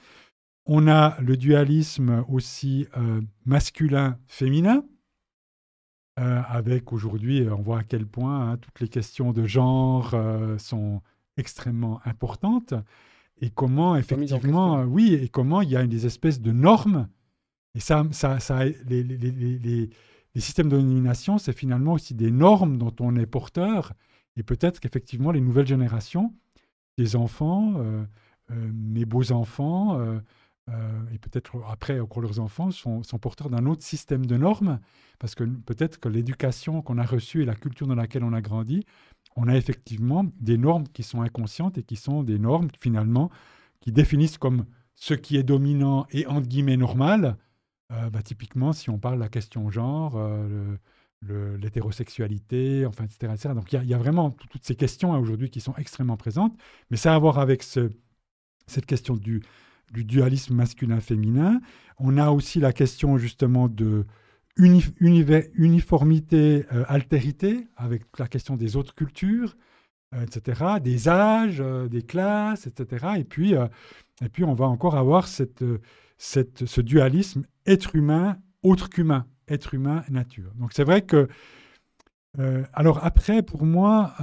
On 0.66 0.88
a 0.88 1.20
le 1.20 1.36
dualisme 1.36 2.24
aussi 2.30 2.88
euh, 2.98 3.22
masculin-féminin, 3.46 4.84
euh, 6.20 6.42
avec 6.48 6.92
aujourd'hui, 6.92 7.48
on 7.50 7.62
voit 7.62 7.80
à 7.80 7.84
quel 7.84 8.06
point 8.06 8.52
hein, 8.52 8.58
toutes 8.58 8.82
les 8.82 8.90
questions 8.90 9.32
de 9.32 9.46
genre 9.46 10.12
euh, 10.14 10.58
sont 10.58 11.02
extrêmement 11.38 12.02
importante 12.04 12.74
et 13.40 13.50
comment 13.50 13.96
effectivement, 13.96 14.82
oui, 14.84 15.14
et 15.14 15.30
comment 15.30 15.62
il 15.62 15.70
y 15.70 15.78
a 15.78 15.88
des 15.88 16.06
espèces 16.06 16.42
de 16.42 16.52
normes. 16.52 17.08
Et 17.74 17.80
ça, 17.80 18.06
ça, 18.12 18.40
ça 18.42 18.66
les, 18.66 19.04
les, 19.04 19.04
les, 19.04 19.90
les 20.36 20.42
systèmes 20.42 20.70
de 20.70 20.78
domination, 20.78 21.38
c'est 21.38 21.54
finalement 21.54 21.94
aussi 21.94 22.14
des 22.14 22.32
normes 22.32 22.78
dont 22.78 22.96
on 23.00 23.16
est 23.16 23.26
porteur. 23.26 23.94
Et 24.36 24.44
peut-être 24.44 24.80
qu'effectivement, 24.80 25.32
les 25.32 25.42
nouvelles 25.42 25.68
générations, 25.68 26.34
les 26.98 27.16
enfants, 27.16 27.74
euh, 27.78 28.04
euh, 28.52 28.72
mes 28.74 29.06
beaux-enfants, 29.06 30.00
euh, 30.00 30.20
et 31.12 31.18
peut-être 31.18 31.64
après 31.68 32.00
encore 32.00 32.22
leurs 32.22 32.40
enfants, 32.40 32.70
sont, 32.70 33.02
sont 33.02 33.18
porteurs 33.18 33.50
d'un 33.50 33.66
autre 33.66 33.84
système 33.84 34.26
de 34.28 34.38
normes. 34.38 34.80
Parce 35.18 35.34
que 35.34 35.44
peut-être 35.44 36.00
que 36.00 36.10
l'éducation 36.10 36.82
qu'on 36.84 37.00
a 37.00 37.06
reçue 37.06 37.42
et 37.42 37.46
la 37.46 37.56
culture 37.56 37.88
dans 37.88 37.96
laquelle 37.96 38.24
on 38.24 38.34
a 38.34 38.42
grandi 38.42 38.86
on 39.36 39.48
a 39.48 39.56
effectivement 39.56 40.26
des 40.40 40.58
normes 40.58 40.88
qui 40.88 41.04
sont 41.04 41.22
inconscientes 41.22 41.78
et 41.78 41.84
qui 41.84 41.96
sont 41.96 42.24
des 42.24 42.40
normes 42.40 42.68
finalement 42.78 43.30
qui 43.80 43.92
définissent 43.92 44.38
comme 44.38 44.66
ce 44.96 45.14
qui 45.14 45.38
est 45.38 45.44
dominant 45.44 46.06
et 46.12 46.28
entre 46.28 46.48
guillemets 46.48 46.78
normal. 46.78 47.38
Euh, 47.92 48.10
bah, 48.10 48.22
typiquement, 48.22 48.74
si 48.74 48.90
on 48.90 49.00
parle 49.00 49.16
de 49.16 49.24
la 49.24 49.30
question 49.30 49.70
genre, 49.70 50.18
euh, 51.28 51.58
l'hétérosexualité, 51.58 52.86
enfin, 52.86 53.04
etc., 53.04 53.54
Donc 53.54 53.74
il 53.74 53.84
y, 53.84 53.94
a 53.94 53.98
vraiment 53.98 54.32
toutes 54.32 54.64
ces 54.64 54.76
questions 54.76 55.14
hein, 55.14 55.20
aujourd'hui 55.20 55.50
qui 55.50 55.60
sont 55.60 55.76
extrêmement 55.76 56.16
présentes, 56.16 56.58
mais 56.92 56.98
ça 56.98 57.12
a 57.12 57.16
à 57.16 57.20
voir 57.20 57.40
avec 57.40 57.62
cette 57.62 58.86
question 58.86 59.18
du, 59.18 59.44
du 59.92 60.06
dualisme 60.06 60.56
masculin-féminin. 60.56 61.60
On 61.98 62.18
a 62.18 62.30
aussi 62.30 62.62
la 62.62 62.72
question 62.72 63.18
justement 63.18 63.68
de 63.68 64.06
uniformité, 64.56 66.66
euh, 66.72 66.86
altérité, 66.88 67.68
avec 67.76 68.04
la 68.18 68.28
question 68.28 68.56
des 68.56 68.78
autres 68.78 68.96
cultures, 68.96 69.58
euh, 70.16 70.24
etc., 70.24 70.76
des 70.82 71.10
âges, 71.10 71.62
des 71.90 72.02
classes, 72.02 72.66
etc. 72.66 73.08
Et 73.18 73.26
puis, 73.26 73.56
et 74.22 74.30
puis, 74.30 74.46
on 74.46 74.54
va 74.54 74.68
encore 74.68 74.96
avoir 74.96 75.28
cette, 75.28 75.66
ce 76.20 76.82
dualisme 76.82 77.44
être 77.66 77.96
humain, 77.96 78.38
autre 78.62 78.90
qu'humain, 78.90 79.26
être 79.48 79.74
humain, 79.74 80.04
nature. 80.10 80.54
Donc 80.56 80.74
c'est 80.74 80.84
vrai 80.84 81.02
que... 81.02 81.28
alors 82.74 83.04
après, 83.04 83.42
pour 83.42 83.66
moi, 83.66 84.16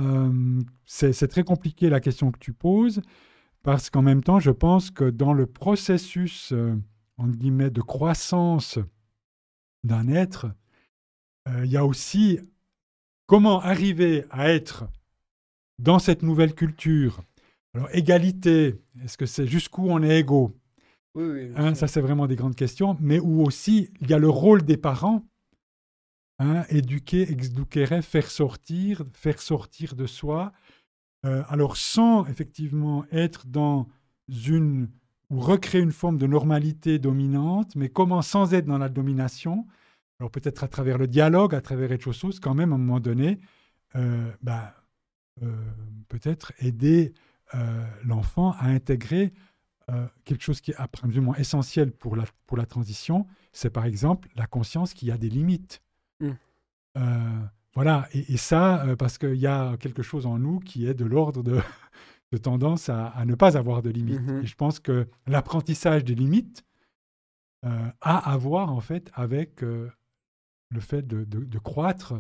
c'est 0.84 1.28
très 1.28 1.42
compliqué 1.42 1.88
la 1.90 2.00
question 2.00 2.30
que 2.30 2.38
tu 2.38 2.52
poses, 2.52 3.00
parce 3.62 3.90
qu'en 3.90 4.02
même 4.02 4.22
temps, 4.22 4.38
je 4.38 4.52
pense 4.52 4.92
que 4.92 5.10
dans 5.10 5.32
le 5.32 5.46
processus, 5.46 6.54
en 7.16 7.28
guillemets, 7.28 7.70
de 7.70 7.80
croissance 7.80 8.78
d'un 9.82 10.08
être, 10.08 10.46
euh, 11.48 11.64
il 11.64 11.70
y 11.70 11.76
a 11.76 11.84
aussi 11.84 12.38
comment 13.26 13.60
arriver 13.60 14.24
à 14.30 14.50
être 14.50 14.88
dans 15.78 15.98
cette 15.98 16.22
nouvelle 16.22 16.54
culture. 16.54 17.22
Alors, 17.74 17.88
égalité, 17.92 18.80
est-ce 19.02 19.16
que 19.16 19.26
c'est 19.26 19.46
jusqu'où 19.46 19.88
on 19.88 20.02
est 20.02 20.20
égaux? 20.20 20.56
Oui, 21.22 21.52
hein, 21.56 21.74
Ça, 21.74 21.88
c'est 21.88 22.00
vraiment 22.00 22.26
des 22.26 22.36
grandes 22.36 22.56
questions. 22.56 22.96
Mais 23.00 23.18
où 23.18 23.42
aussi, 23.42 23.90
il 24.00 24.10
y 24.10 24.14
a 24.14 24.18
le 24.18 24.28
rôle 24.28 24.62
des 24.62 24.76
parents. 24.76 25.24
Hein, 26.38 26.64
éduquer, 26.68 27.30
exduquere, 27.32 28.02
faire 28.02 28.30
sortir, 28.30 29.04
faire 29.14 29.40
sortir 29.40 29.96
de 29.96 30.06
soi. 30.06 30.52
Euh, 31.24 31.42
alors, 31.48 31.78
sans 31.78 32.26
effectivement 32.26 33.06
être 33.10 33.46
dans 33.46 33.88
une 34.28 34.88
ou 35.30 35.40
recréer 35.40 35.80
une 35.80 35.92
forme 35.92 36.18
de 36.18 36.26
normalité 36.26 36.98
dominante, 36.98 37.74
mais 37.74 37.88
comment 37.88 38.22
sans 38.22 38.54
être 38.54 38.66
dans 38.66 38.78
la 38.78 38.88
domination, 38.88 39.66
alors 40.20 40.30
peut-être 40.30 40.64
à 40.64 40.68
travers 40.68 40.98
le 40.98 41.06
dialogue, 41.06 41.54
à 41.54 41.60
travers 41.60 41.90
autre 41.90 42.12
chose, 42.12 42.40
quand 42.40 42.54
même 42.54 42.72
à 42.72 42.76
un 42.76 42.78
moment 42.78 43.00
donné, 43.00 43.40
euh, 43.96 44.30
bah, 44.42 44.74
euh, 45.42 45.52
peut-être 46.08 46.52
aider 46.58 47.12
euh, 47.54 47.84
l'enfant 48.04 48.52
à 48.52 48.66
intégrer 48.66 49.32
quelque 50.24 50.42
chose 50.42 50.60
qui 50.60 50.72
est 50.72 50.76
absolument 50.76 51.36
essentiel 51.36 51.92
pour 51.92 52.16
la, 52.16 52.24
pour 52.46 52.56
la 52.56 52.66
transition, 52.66 53.26
c'est 53.52 53.70
par 53.70 53.84
exemple 53.84 54.28
la 54.34 54.46
conscience 54.46 54.94
qu'il 54.94 55.08
y 55.08 55.12
a 55.12 55.16
des 55.16 55.28
limites. 55.28 55.80
Mmh. 56.20 56.30
voilà, 57.74 58.08
et, 58.12 58.36
ça, 58.36 58.84
parce 58.98 59.18
qu'il 59.18 59.36
y 59.36 59.46
a 59.46 59.76
quelque 59.76 60.02
chose 60.02 60.26
en 60.26 60.38
nous 60.38 60.58
qui 60.60 60.86
est 60.86 60.94
de 60.94 61.04
l'ordre 61.04 61.42
de, 61.42 61.60
de 62.32 62.38
tendance 62.38 62.88
à, 62.88 63.24
ne 63.24 63.34
pas 63.34 63.56
avoir 63.56 63.82
de 63.82 63.90
limites. 63.90 64.20
Mhm. 64.20 64.42
Et 64.42 64.46
je 64.46 64.54
pense 64.54 64.80
que 64.80 65.08
l'apprentissage 65.26 66.04
des 66.04 66.14
limites 66.14 66.64
euh, 67.64 67.88
a 68.00 68.32
à 68.32 68.36
voir 68.36 68.72
en 68.72 68.80
fait 68.80 69.10
avec 69.14 69.62
euh, 69.62 69.90
le 70.70 70.80
fait 70.80 71.06
de, 71.06 71.58
croître 71.58 72.14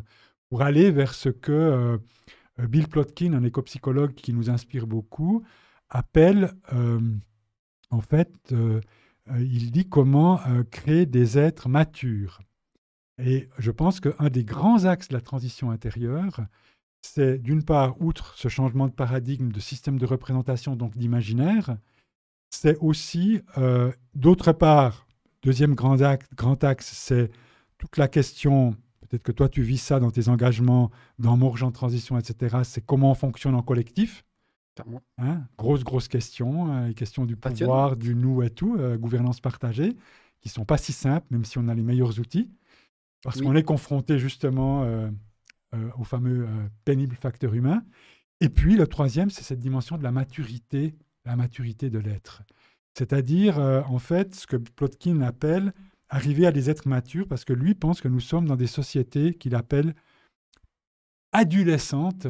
pour 0.48 0.62
aller 0.62 0.90
vers 0.90 1.14
ce 1.14 1.28
que 1.28 1.52
euh, 1.52 1.98
Bill 2.58 2.88
Plotkin, 2.88 3.34
un 3.34 3.42
éco-psychologue 3.42 4.14
qui 4.14 4.32
nous 4.32 4.48
inspire 4.48 4.86
beaucoup, 4.86 5.42
appelle 5.88 6.52
en 7.90 8.00
fait, 8.00 8.30
il 9.38 9.70
dit 9.70 9.88
comment 9.88 10.40
créer 10.70 11.06
des 11.06 11.38
êtres 11.38 11.68
matures. 11.68 12.40
Et 13.18 13.48
je 13.58 13.70
pense 13.70 14.00
qu'un 14.00 14.28
des 14.28 14.44
grands 14.44 14.84
axes 14.84 15.08
de 15.08 15.14
la 15.14 15.20
transition 15.20 15.70
intérieure, 15.70 16.40
c'est 17.02 17.38
d'une 17.38 17.62
part, 17.62 18.00
outre 18.00 18.34
ce 18.36 18.48
changement 18.48 18.86
de 18.88 18.92
paradigme, 18.92 19.50
de 19.52 19.60
système 19.60 19.98
de 19.98 20.06
représentation, 20.06 20.76
donc 20.76 20.96
d'imaginaire, 20.96 21.76
c'est 22.50 22.76
aussi, 22.78 23.40
euh, 23.58 23.92
d'autre 24.14 24.52
part, 24.52 25.06
deuxième 25.42 25.74
grand 25.74 26.00
axe, 26.02 26.26
grand 26.34 26.62
axe 26.64 26.92
c'est 26.92 27.30
toute 27.78 27.96
la 27.96 28.08
question, 28.08 28.72
peut-être 29.00 29.22
que 29.22 29.32
toi 29.32 29.48
tu 29.48 29.62
vis 29.62 29.78
ça 29.78 30.00
dans 30.00 30.10
tes 30.10 30.28
engagements, 30.28 30.90
dans 31.18 31.36
Morge 31.36 31.62
en 31.62 31.70
transition, 31.70 32.18
etc., 32.18 32.58
c'est 32.64 32.84
comment 32.84 33.12
on 33.12 33.14
fonctionne 33.14 33.54
en 33.54 33.62
collectif. 33.62 34.24
Hein 35.18 35.42
grosse, 35.56 35.84
grosse 35.84 36.08
question, 36.08 36.86
les 36.86 36.94
questions 36.94 37.24
du 37.24 37.36
pouvoir, 37.36 37.96
du 37.96 38.14
nous 38.14 38.42
et 38.42 38.50
tout, 38.50 38.76
euh, 38.78 38.96
gouvernance 38.96 39.40
partagée, 39.40 39.96
qui 40.40 40.48
sont 40.48 40.64
pas 40.64 40.76
si 40.76 40.92
simples, 40.92 41.26
même 41.30 41.44
si 41.44 41.58
on 41.58 41.68
a 41.68 41.74
les 41.74 41.82
meilleurs 41.82 42.18
outils, 42.20 42.50
parce 43.22 43.40
qu'on 43.40 43.54
est 43.56 43.62
confronté 43.62 44.18
justement 44.18 44.84
euh, 44.84 45.10
euh, 45.74 45.90
au 45.98 46.04
fameux 46.04 46.44
euh, 46.44 46.68
pénible 46.84 47.16
facteur 47.16 47.54
humain. 47.54 47.82
Et 48.40 48.48
puis 48.48 48.76
le 48.76 48.86
troisième, 48.86 49.30
c'est 49.30 49.42
cette 49.42 49.58
dimension 49.58 49.98
de 49.98 50.02
la 50.02 50.12
maturité, 50.12 50.94
la 51.24 51.36
maturité 51.36 51.90
de 51.90 51.98
l'être. 51.98 52.42
C'est-à-dire, 52.96 53.58
euh, 53.58 53.82
en 53.88 53.98
fait, 53.98 54.34
ce 54.34 54.46
que 54.46 54.56
Plotkin 54.56 55.22
appelle 55.22 55.72
arriver 56.08 56.46
à 56.46 56.52
des 56.52 56.70
êtres 56.70 56.86
matures, 56.86 57.26
parce 57.26 57.44
que 57.44 57.52
lui 57.52 57.74
pense 57.74 58.00
que 58.00 58.08
nous 58.08 58.20
sommes 58.20 58.46
dans 58.46 58.56
des 58.56 58.68
sociétés 58.68 59.34
qu'il 59.34 59.54
appelle 59.54 59.94
adolescentes 61.32 62.28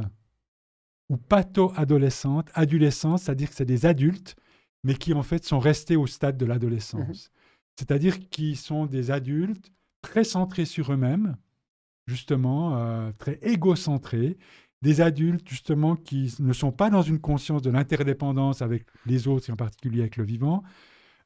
ou 1.08 1.16
pato-adolescentes. 1.16 2.50
Adolescentes, 2.54 3.20
c'est-à-dire 3.20 3.50
que 3.50 3.56
c'est 3.56 3.64
des 3.64 3.86
adultes, 3.86 4.36
mais 4.84 4.94
qui 4.94 5.14
en 5.14 5.22
fait 5.22 5.44
sont 5.44 5.58
restés 5.58 5.96
au 5.96 6.06
stade 6.06 6.36
de 6.36 6.46
l'adolescence. 6.46 7.26
Mmh 7.26 7.36
c'est-à-dire 7.78 8.28
qui 8.30 8.56
sont 8.56 8.86
des 8.86 9.10
adultes 9.10 9.70
très 10.02 10.24
centrés 10.24 10.64
sur 10.64 10.92
eux-mêmes, 10.92 11.36
justement, 12.06 12.78
euh, 12.78 13.12
très 13.18 13.38
égocentrés, 13.42 14.38
des 14.82 15.00
adultes, 15.00 15.48
justement, 15.48 15.96
qui 15.96 16.34
ne 16.38 16.52
sont 16.52 16.72
pas 16.72 16.90
dans 16.90 17.02
une 17.02 17.20
conscience 17.20 17.62
de 17.62 17.70
l'interdépendance 17.70 18.62
avec 18.62 18.86
les 19.04 19.28
autres, 19.28 19.48
et 19.48 19.52
en 19.52 19.56
particulier 19.56 20.00
avec 20.00 20.16
le 20.16 20.24
vivant, 20.24 20.62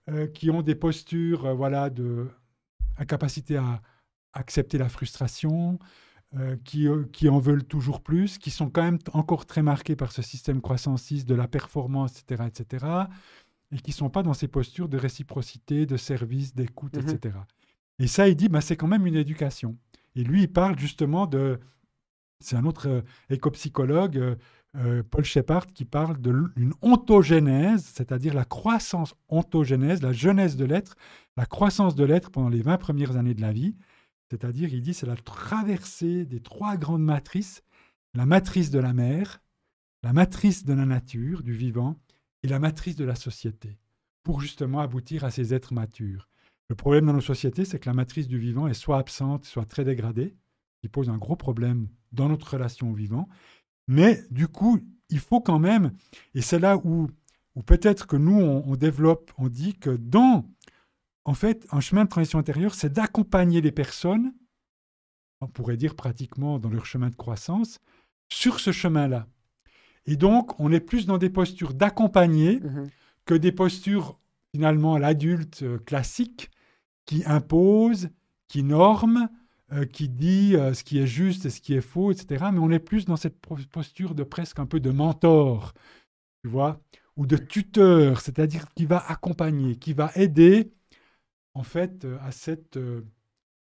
euh, 0.09 0.27
qui 0.27 0.51
ont 0.51 0.63
des 0.63 0.75
postures, 0.75 1.47
euh, 1.47 1.55
voilà, 1.55 1.91
de 1.91 2.29
incapacité 2.97 3.57
à 3.57 3.81
accepter 4.33 4.79
la 4.79 4.89
frustration, 4.89 5.79
qui, 6.65 6.87
qui 7.13 7.29
en 7.29 7.41
veulent 7.41 7.65
toujours 7.65 8.01
plus, 8.01 8.39
qui 8.39 8.51
sont 8.51 8.71
quand 8.71 8.83
même 8.83 8.99
encore 9.13 9.47
très 9.47 9.63
marqués 9.63 9.97
par 9.97 10.13
ce 10.13 10.23
système 10.23 10.61
croissanciste 10.61 11.29
de 11.29 11.35
la 11.35 11.49
performance, 11.49 12.21
etc., 12.21 12.45
etc., 12.47 12.87
et 13.73 13.79
qui 13.79 13.91
ne 13.91 13.95
sont 13.95 14.11
pas 14.11 14.23
dans 14.23 14.35
ces 14.35 14.49
postures 14.49 14.89
de 14.89 14.97
réciprocité, 14.97 15.87
de 15.87 15.97
service, 15.97 16.55
d'écoute, 16.55 16.97
mmh 16.97 17.01
etc. 17.01 17.39
Et 18.01 18.07
ça, 18.07 18.29
il 18.29 18.35
dit, 18.35 18.49
bah, 18.49 18.61
c'est 18.61 18.77
quand 18.77 18.89
même 18.89 19.07
une 19.07 19.17
éducation. 19.17 19.77
Et 20.17 20.25
lui, 20.25 20.43
il 20.43 20.53
parle 20.53 20.79
justement 20.79 21.27
de... 21.27 21.61
C'est 22.41 22.57
un 22.57 22.65
autre 22.65 22.89
euh, 22.89 23.03
éco-psychologue, 23.29 24.17
euh, 24.17 24.35
euh, 24.77 25.03
Paul 25.09 25.25
Shepard, 25.25 25.67
qui 25.67 25.85
parle 25.85 26.19
d'une 26.19 26.73
ontogénèse, 26.81 27.85
c'est-à-dire 27.85 28.33
la 28.33 28.47
croissance 28.47 29.15
ontogénèse, 29.29 30.03
la 30.03 30.13
jeunesse 30.13 30.57
de 30.57 30.65
l'être, 30.65 30.97
la 31.37 31.45
croissance 31.45 31.95
de 31.95 32.05
l'être 32.05 32.31
pendant 32.31 32.49
les 32.49 32.63
20 32.63 32.79
premières 32.79 33.17
années 33.17 33.35
de 33.35 33.43
la 33.43 33.53
vie. 33.53 33.77
C'est-à-dire, 34.31 34.73
il 34.73 34.83
dit, 34.83 34.95
c'est 34.95 35.07
la 35.07 35.17
traversée 35.17 36.25
des 36.25 36.41
trois 36.41 36.77
grandes 36.77 37.05
matrices, 37.05 37.63
la 38.15 38.27
matrice 38.27 38.71
de 38.71 38.79
la 38.79 38.93
mère, 38.93 39.43
la 40.03 40.13
matrice 40.13 40.65
de 40.65 40.73
la 40.73 40.87
nature, 40.87 41.43
du 41.43 41.53
vivant, 41.53 41.97
et 42.43 42.49
la 42.49 42.59
matrice 42.59 42.97
de 42.97 43.05
la 43.05 43.15
société, 43.15 43.79
pour 44.23 44.41
justement 44.41 44.81
aboutir 44.81 45.25
à 45.25 45.31
ces 45.31 45.53
êtres 45.53 45.75
matures. 45.75 46.29
Le 46.69 46.77
problème 46.77 47.07
dans 47.07 47.13
nos 47.13 47.21
sociétés, 47.21 47.65
c'est 47.65 47.81
que 47.81 47.89
la 47.89 47.95
matrice 47.95 48.29
du 48.29 48.39
vivant 48.39 48.69
est 48.69 48.75
soit 48.75 48.99
absente, 48.99 49.45
soit 49.45 49.65
très 49.65 49.85
dégradée, 49.85 50.37
qui 50.81 50.89
pose 50.89 51.11
un 51.11 51.19
gros 51.19 51.37
problème 51.37 51.89
dans 52.13 52.29
notre 52.29 52.53
relation 52.53 52.91
au 52.91 52.95
vivant. 52.95 53.29
Mais 53.89 54.23
du 54.31 54.49
coup, 54.49 54.79
il 55.11 55.19
faut 55.19 55.41
quand 55.41 55.59
même, 55.59 55.93
et 56.35 56.43
c'est 56.43 56.61
là 56.61 56.79
où, 56.79 57.09
peut-être 57.67 58.07
que 58.07 58.17
nous, 58.17 58.41
on, 58.41 58.77
développe, 58.77 59.33
on 59.37 59.49
dit 59.49 59.75
que 59.75 59.91
dans, 59.91 60.47
en 61.25 61.35
fait, 61.35 61.67
un 61.71 61.81
chemin 61.81 62.05
de 62.05 62.09
transition 62.09 62.39
intérieure, 62.39 62.75
c'est 62.75 62.93
d'accompagner 62.93 63.61
les 63.61 63.73
personnes, 63.73 64.33
on 65.41 65.49
pourrait 65.49 65.77
dire 65.77 65.95
pratiquement 65.95 66.59
dans 66.59 66.71
leur 66.71 66.87
chemin 66.87 67.09
de 67.11 67.15
croissance, 67.17 67.79
sur 68.33 68.61
ce 68.61 68.73
chemin-là. 68.73 69.27
Et 70.07 70.17
donc, 70.17 70.59
on 70.61 70.73
est 70.73 70.81
plus 70.81 71.07
dans 71.07 71.19
des 71.19 71.31
postures 71.31 71.75
d'accompagner 71.75 72.61
Mhm. 72.61 72.91
que 73.27 73.35
des 73.35 73.53
postures, 73.53 74.19
finalement, 74.55 74.99
l'adulte 74.99 75.63
euh, 75.63 75.79
classique 75.79 76.51
qui 77.07 77.23
impose, 77.27 78.09
qui 78.49 78.63
norme, 78.63 79.29
euh, 79.73 79.85
qui 79.85 80.09
dit 80.09 80.57
euh, 80.57 80.75
ce 80.75 80.83
qui 80.85 80.99
est 80.99 81.07
juste 81.07 81.47
et 81.47 81.51
ce 81.51 81.61
qui 81.61 81.75
est 81.75 81.81
faux, 81.81 82.11
etc. 82.13 82.47
Mais 82.53 82.59
on 82.59 82.71
est 82.71 82.79
plus 82.81 83.05
dans 83.05 83.17
cette 83.17 83.39
posture 83.71 84.15
de 84.15 84.23
presque 84.25 84.59
un 84.59 84.67
peu 84.67 84.81
de 84.81 84.91
mentor, 84.91 85.75
tu 86.43 86.49
vois, 86.51 86.81
ou 87.17 87.27
de 87.27 87.37
tuteur, 87.37 88.21
c'est-à-dire 88.21 88.67
qui 88.75 88.87
va 88.87 88.99
accompagner, 89.09 89.77
qui 89.77 89.93
va 89.93 90.11
aider, 90.17 90.73
en 91.55 91.63
fait, 91.63 92.05
euh, 92.05 92.19
à 92.23 92.33
cette 92.33 92.77
euh, 92.77 93.03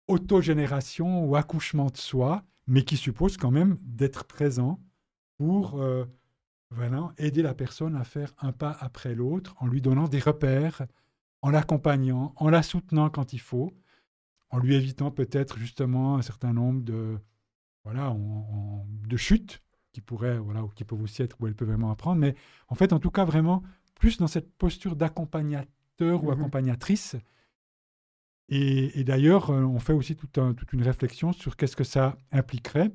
autogénération 0.08 1.24
ou 1.24 1.36
accouchement 1.36 1.86
de 1.86 1.96
soi, 1.96 2.44
mais 2.66 2.82
qui 2.84 2.96
suppose 2.96 3.36
quand 3.36 3.50
même 3.50 3.78
d'être 3.82 4.24
présent 4.24 4.80
pour 5.38 5.80
euh, 5.80 6.04
voilà, 6.70 7.12
aider 7.18 7.42
la 7.42 7.54
personne 7.54 7.96
à 7.96 8.04
faire 8.04 8.34
un 8.38 8.52
pas 8.52 8.76
après 8.80 9.14
l'autre 9.14 9.54
en 9.60 9.66
lui 9.66 9.80
donnant 9.80 10.08
des 10.08 10.20
repères, 10.20 10.82
en 11.42 11.50
l'accompagnant, 11.50 12.34
en 12.36 12.48
la 12.50 12.62
soutenant 12.62 13.10
quand 13.10 13.32
il 13.32 13.40
faut, 13.40 13.72
en 14.50 14.58
lui 14.58 14.74
évitant 14.74 15.10
peut-être 15.10 15.58
justement 15.58 16.16
un 16.16 16.22
certain 16.22 16.52
nombre 16.52 16.82
de, 16.82 17.18
voilà, 17.84 18.16
de 19.08 19.16
chutes 19.16 19.62
qui 19.92 20.00
pourraient, 20.00 20.38
voilà, 20.38 20.64
ou 20.64 20.68
qui 20.68 20.84
peuvent 20.84 21.02
aussi 21.02 21.22
être 21.22 21.36
où 21.40 21.46
elle 21.46 21.54
peut 21.54 21.64
vraiment 21.64 21.90
apprendre. 21.90 22.20
Mais 22.20 22.34
en 22.68 22.74
fait, 22.74 22.92
en 22.92 22.98
tout 22.98 23.10
cas, 23.10 23.24
vraiment 23.24 23.62
plus 23.94 24.18
dans 24.18 24.26
cette 24.26 24.52
posture 24.56 24.96
d'accompagnateur 24.96 26.24
ou 26.24 26.30
Mhm. 26.30 26.32
accompagnatrice. 26.32 27.16
Et, 28.48 29.00
et 29.00 29.04
d'ailleurs, 29.04 29.50
euh, 29.50 29.62
on 29.64 29.78
fait 29.78 29.92
aussi 29.94 30.16
tout 30.16 30.40
un- 30.40 30.54
toute 30.54 30.72
une 30.72 30.82
réflexion 30.82 31.32
sur 31.32 31.56
qu'est-ce 31.56 31.76
que 31.76 31.84
ça 31.84 32.16
impliquerait 32.30 32.90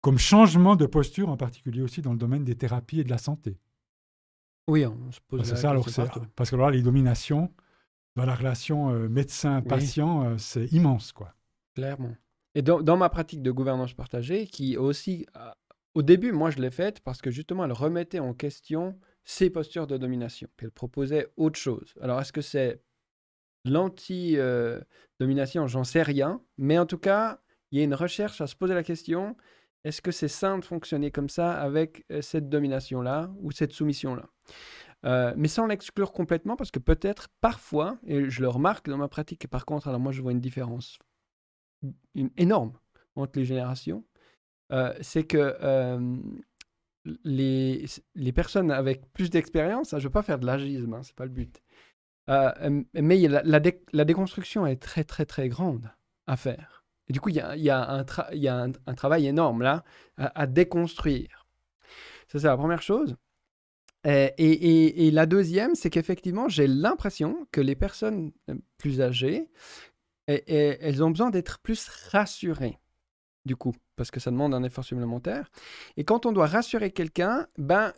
comme 0.00 0.18
changement 0.18 0.76
de 0.76 0.84
posture, 0.84 1.30
en 1.30 1.36
particulier 1.38 1.80
aussi 1.80 2.02
dans 2.02 2.12
le 2.12 2.18
domaine 2.18 2.44
des 2.44 2.54
thérapies 2.56 3.00
et 3.00 3.04
de 3.04 3.10
la 3.10 3.16
santé. 3.16 3.58
Oui, 4.68 4.84
on 4.84 5.10
se 5.10 5.20
pose 5.26 5.50
la 5.50 5.56
ça, 5.56 5.70
alors, 5.70 5.88
parce 6.36 6.50
que 6.50 6.56
là, 6.56 6.70
les 6.70 6.82
dominations 6.82 7.50
dans 8.14 8.26
la 8.26 8.34
relation 8.34 8.90
euh, 8.90 9.08
médecin-patient, 9.08 10.24
euh, 10.24 10.38
c'est 10.38 10.66
immense, 10.72 11.12
quoi. 11.12 11.34
Clairement. 11.74 12.14
Et 12.54 12.62
dans, 12.62 12.82
dans 12.82 12.96
ma 12.96 13.08
pratique 13.08 13.42
de 13.42 13.50
gouvernance 13.50 13.94
partagée, 13.94 14.46
qui 14.46 14.76
aussi, 14.76 15.26
euh, 15.36 15.50
au 15.94 16.02
début, 16.02 16.32
moi 16.32 16.50
je 16.50 16.58
l'ai 16.60 16.70
faite 16.70 17.00
parce 17.00 17.20
que 17.20 17.30
justement, 17.30 17.64
elle 17.64 17.72
remettait 17.72 18.20
en 18.20 18.34
question 18.34 18.98
ses 19.24 19.50
postures 19.50 19.86
de 19.86 19.96
domination. 19.96 20.48
Elle 20.58 20.70
proposait 20.70 21.28
autre 21.36 21.58
chose. 21.58 21.94
Alors, 22.00 22.20
est-ce 22.20 22.32
que 22.32 22.42
c'est 22.42 22.82
l'anti-domination 23.64 25.66
J'en 25.66 25.84
sais 25.84 26.02
rien. 26.02 26.42
Mais 26.58 26.78
en 26.78 26.86
tout 26.86 26.98
cas, 26.98 27.40
il 27.70 27.78
y 27.78 27.80
a 27.80 27.84
une 27.84 27.94
recherche 27.94 28.40
à 28.40 28.46
se 28.46 28.56
poser 28.56 28.74
la 28.74 28.82
question 28.82 29.36
est-ce 29.84 30.00
que 30.00 30.10
c'est 30.10 30.28
sain 30.28 30.58
de 30.58 30.64
fonctionner 30.64 31.10
comme 31.10 31.28
ça 31.28 31.52
avec 31.52 32.04
euh, 32.10 32.22
cette 32.22 32.48
domination-là 32.48 33.30
ou 33.40 33.52
cette 33.52 33.72
soumission-là? 33.72 34.28
Euh, 35.04 35.34
mais 35.36 35.48
sans 35.48 35.66
l'exclure 35.66 36.12
complètement, 36.12 36.56
parce 36.56 36.70
que 36.70 36.78
peut-être 36.78 37.28
parfois, 37.40 37.98
et 38.06 38.30
je 38.30 38.40
le 38.40 38.48
remarque 38.48 38.88
dans 38.88 38.96
ma 38.96 39.08
pratique, 39.08 39.44
et 39.44 39.48
par 39.48 39.66
contre, 39.66 39.88
alors 39.88 40.00
moi 40.00 40.12
je 40.12 40.22
vois 40.22 40.32
une 40.32 40.40
différence 40.40 40.98
énorme 42.38 42.72
entre 43.14 43.38
les 43.38 43.44
générations, 43.44 44.04
euh, 44.72 44.94
c'est 45.02 45.24
que 45.24 45.56
euh, 45.60 46.16
les, 47.24 47.84
les 48.14 48.32
personnes 48.32 48.70
avec 48.70 49.12
plus 49.12 49.28
d'expérience, 49.28 49.92
hein, 49.92 49.98
je 49.98 50.04
ne 50.04 50.08
veux 50.08 50.12
pas 50.12 50.22
faire 50.22 50.38
de 50.38 50.46
l'agisme, 50.46 50.94
hein, 50.94 51.02
c'est 51.02 51.14
pas 51.14 51.26
le 51.26 51.30
but, 51.30 51.62
euh, 52.30 52.82
mais 52.94 53.18
la, 53.28 53.42
la 53.42 53.60
dé- 53.60 53.82
la 53.92 54.04
déconstruction 54.04 54.66
est 54.66 54.76
très 54.76 55.04
très 55.04 55.26
très 55.26 55.48
grande 55.48 55.90
à 56.26 56.36
faire. 56.36 56.84
Et 57.08 57.12
du 57.12 57.20
coup, 57.20 57.28
il 57.28 57.36
y 57.36 57.70
a, 57.70 57.90
un, 57.90 58.94
travail 58.94 59.26
énorme 59.26 59.62
là 59.62 59.84
à, 60.16 60.46
déconstruire. 60.46 61.46
Ça, 62.28 62.38
c'est 62.38 62.46
la 62.46 62.56
première 62.56 62.82
chose. 62.82 63.16
Euh, 64.06 64.30
Et, 64.38 65.10
la 65.10 65.26
deuxième, 65.26 65.74
c'est 65.74 65.90
qu'effectivement, 65.90 66.48
j'ai 66.48 66.66
l'impression 66.66 67.46
que 67.52 67.60
les 67.60 67.74
personnes 67.74 68.32
euh, 68.48 68.54
plus 68.78 69.02
âgées, 69.02 69.50
elles 70.26 71.04
ont 71.04 71.10
besoin 71.10 71.28
d'être 71.28 71.58
plus 71.58 71.86
rassurées, 72.10 72.78
du 73.44 73.56
coup, 73.56 73.74
parce 73.96 74.10
que 74.10 74.20
ça 74.20 74.30
demande 74.30 74.54
un 74.54 74.62
effort 74.62 74.84
supplémentaire. 74.84 75.50
Et 75.98 76.04
quand 76.04 76.24
on 76.24 76.32
doit 76.32 76.46
rassurer 76.46 76.90
quelqu'un, 76.90 77.46
ben, 77.58 77.92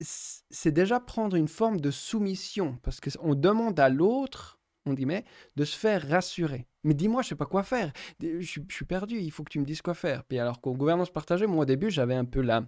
c'est 0.00 0.72
déjà 0.72 1.00
prendre 1.00 1.36
une 1.36 1.48
forme 1.48 1.80
de 1.80 1.90
soumission, 1.90 2.78
parce 2.82 3.00
qu'on 3.00 3.34
demande 3.34 3.78
à 3.78 3.88
l'autre, 3.88 4.58
on 4.86 4.92
dit, 4.92 5.06
mais, 5.06 5.24
de 5.56 5.64
se 5.64 5.76
faire 5.76 6.08
rassurer. 6.08 6.66
Mais 6.82 6.94
dis-moi, 6.94 7.22
je 7.22 7.28
sais 7.28 7.34
pas 7.34 7.46
quoi 7.46 7.62
faire. 7.62 7.92
Je, 8.20 8.42
suis- 8.42 8.84
perdu, 8.84 9.18
il 9.18 9.30
faut 9.30 9.42
que 9.42 9.50
tu 9.50 9.58
me 9.58 9.64
dises 9.64 9.80
quoi 9.80 9.94
faire. 9.94 10.24
Puis 10.24 10.38
alors 10.38 10.60
qu'en 10.60 10.72
gouvernance 10.72 11.10
partagée, 11.10 11.46
moi 11.46 11.62
au 11.62 11.64
début, 11.64 11.90
j'avais 11.90 12.14
un 12.14 12.26
peu 12.26 12.42
la, 12.42 12.64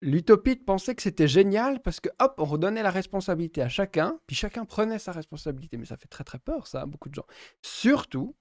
l'utopie 0.00 0.56
de 0.56 0.64
penser 0.64 0.94
que 0.94 1.02
c'était 1.02 1.28
génial 1.28 1.80
parce 1.80 2.00
que 2.00 2.08
hop, 2.18 2.34
on 2.38 2.44
redonnait 2.44 2.82
la 2.82 2.90
responsabilité 2.90 3.62
à 3.62 3.68
chacun, 3.68 4.18
puis 4.26 4.34
chacun 4.34 4.64
prenait 4.64 4.98
sa 4.98 5.12
responsabilité. 5.12 5.76
Mais 5.76 5.86
ça 5.86 5.96
fait 5.96 6.08
très 6.08 6.24
très 6.24 6.40
peur, 6.40 6.66
ça, 6.66 6.82
à 6.82 6.86
beaucoup 6.86 7.08
de 7.08 7.14
gens. 7.14 7.26
Surtout 7.62 8.34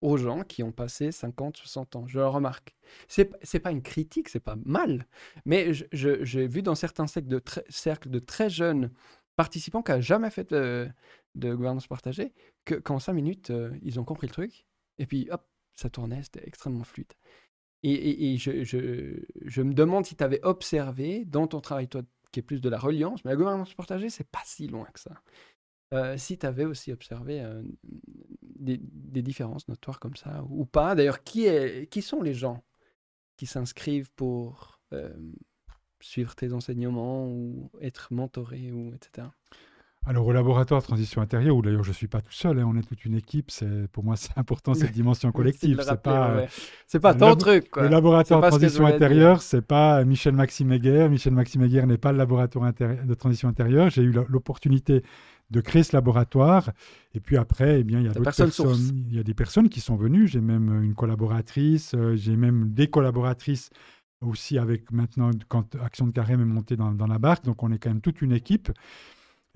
aux 0.00 0.16
gens 0.16 0.42
qui 0.42 0.62
ont 0.62 0.72
passé 0.72 1.12
50, 1.12 1.56
60 1.58 1.96
ans. 1.96 2.06
Je 2.06 2.18
le 2.18 2.26
remarque. 2.26 2.76
C'est 3.08 3.30
c'est 3.42 3.60
pas 3.60 3.70
une 3.70 3.82
critique, 3.82 4.28
c'est 4.28 4.40
pas 4.40 4.56
mal. 4.64 5.06
Mais 5.44 5.72
j'ai 5.92 6.46
vu 6.46 6.62
dans 6.62 6.74
certains 6.74 7.06
cercles 7.06 7.28
de, 8.10 8.18
très, 8.18 8.50
jeunes 8.50 8.90
participants 9.36 9.82
qui 9.82 9.92
n'ont 9.92 10.00
jamais 10.00 10.30
fait 10.30 10.52
de, 10.52 10.90
gouvernance 11.36 11.86
partagée, 11.86 12.32
que- 12.64 12.74
qu'en 12.74 12.98
5 12.98 13.12
minutes, 13.12 13.50
euh, 13.50 13.72
ils 13.82 14.00
ont 14.00 14.04
compris 14.04 14.26
le 14.26 14.32
truc. 14.32 14.66
Et 14.98 15.06
puis 15.06 15.28
hop, 15.30 15.46
ça 15.74 15.90
tournait, 15.90 16.22
c'était 16.22 16.46
extrêmement 16.46 16.84
fluide. 16.84 17.12
Et, 17.82 18.36
je 18.36 19.62
me 19.62 19.72
demande 19.72 20.04
si 20.04 20.14
tu 20.16 20.24
avais 20.24 20.40
observé 20.44 21.24
dans 21.24 21.46
ton 21.46 21.60
travail, 21.60 21.88
toi, 21.88 22.02
qui 22.32 22.40
est 22.40 22.42
plus 22.42 22.60
de 22.60 22.68
la 22.68 22.78
reliance, 22.78 23.24
mais 23.24 23.30
la 23.32 23.36
gouvernance 23.36 23.74
partagée, 23.74 24.10
c'est 24.10 24.28
pas 24.28 24.42
si 24.44 24.66
loin 24.68 24.86
que 24.92 25.00
ça. 25.00 25.22
Euh, 25.92 26.16
si 26.16 26.38
tu 26.38 26.46
avais 26.46 26.64
aussi 26.64 26.92
observé 26.92 27.40
euh, 27.40 27.62
des, 28.60 28.78
des 28.82 29.22
différences 29.22 29.66
notoires 29.68 29.98
comme 30.00 30.16
ça, 30.16 30.44
ou 30.48 30.64
pas. 30.66 30.94
D'ailleurs, 30.94 31.22
qui, 31.24 31.46
est, 31.46 31.88
qui 31.90 32.02
sont 32.02 32.22
les 32.22 32.34
gens 32.34 32.62
qui 33.36 33.46
s'inscrivent 33.46 34.10
pour 34.16 34.78
euh, 34.92 35.10
suivre 36.00 36.34
tes 36.34 36.52
enseignements 36.52 37.26
ou 37.28 37.70
être 37.80 38.08
mentorés, 38.12 38.70
ou 38.72 38.92
etc. 38.94 39.28
Alors, 40.06 40.26
au 40.26 40.32
laboratoire 40.32 40.80
de 40.80 40.86
transition 40.86 41.20
intérieure, 41.20 41.54
où 41.56 41.60
d'ailleurs 41.60 41.84
je 41.84 41.90
ne 41.90 41.94
suis 41.94 42.08
pas 42.08 42.22
tout 42.22 42.32
seul, 42.32 42.58
hein, 42.58 42.64
on 42.66 42.74
est 42.74 42.82
toute 42.88 43.04
une 43.04 43.14
équipe, 43.14 43.50
c'est, 43.50 43.86
pour 43.88 44.02
moi 44.02 44.16
c'est 44.16 44.36
important 44.38 44.72
cette 44.72 44.92
dimension 44.92 45.30
collective. 45.32 45.76
le 45.76 45.82
C'est 45.82 45.90
rappeler, 45.90 46.12
pas, 46.12 46.34
ouais, 46.36 46.42
euh. 46.44 46.46
C'est 46.86 47.00
pas 47.00 47.12
ton 47.14 47.26
labo- 47.26 47.36
truc, 47.38 47.70
quoi. 47.70 47.82
Le 47.82 47.88
laboratoire 47.90 48.42
ce 48.44 48.48
transition 48.48 48.86
dire. 48.86 48.94
intérieure, 48.94 49.42
c'est 49.42 49.60
pas 49.60 50.02
Michel 50.04 50.34
Maxime 50.34 50.72
Heger. 50.72 51.10
Michel 51.10 51.34
Maxime 51.34 51.62
Heger 51.64 51.86
n'est 51.86 51.98
pas 51.98 52.12
le 52.12 52.18
laboratoire 52.18 52.64
intérie- 52.64 53.04
de 53.06 53.14
transition 53.14 53.48
intérieure. 53.48 53.90
J'ai 53.90 54.02
eu 54.02 54.12
l'opportunité 54.28 55.02
de 55.50 55.60
créer 55.60 55.82
ce 55.82 55.96
laboratoire. 55.96 56.70
Et 57.14 57.20
puis 57.20 57.36
après, 57.36 57.80
eh 57.80 57.84
bien, 57.84 57.98
il 58.00 58.04
y 58.06 58.08
a 58.08 58.12
d'autres 58.12 58.22
personne 58.24 58.46
personnes. 58.46 58.66
source. 58.74 58.92
Il 59.08 59.14
y 59.14 59.18
a 59.18 59.22
des 59.24 59.34
personnes 59.34 59.68
qui 59.68 59.80
sont 59.80 59.96
venues. 59.96 60.26
J'ai 60.28 60.40
même 60.40 60.82
une 60.82 60.94
collaboratrice. 60.94 61.94
euh, 61.94 62.16
J'ai 62.16 62.36
même 62.36 62.70
des 62.72 62.88
collaboratrices 62.88 63.70
aussi 64.20 64.58
avec 64.58 64.92
maintenant, 64.92 65.30
quand 65.48 65.74
Action 65.76 66.06
de 66.06 66.12
Carême 66.12 66.40
est 66.40 66.44
montée 66.44 66.76
dans, 66.76 66.92
dans 66.92 67.06
la 67.06 67.18
barque. 67.18 67.44
Donc 67.44 67.62
on 67.62 67.72
est 67.72 67.78
quand 67.78 67.90
même 67.90 68.00
toute 68.00 68.22
une 68.22 68.32
équipe. 68.32 68.70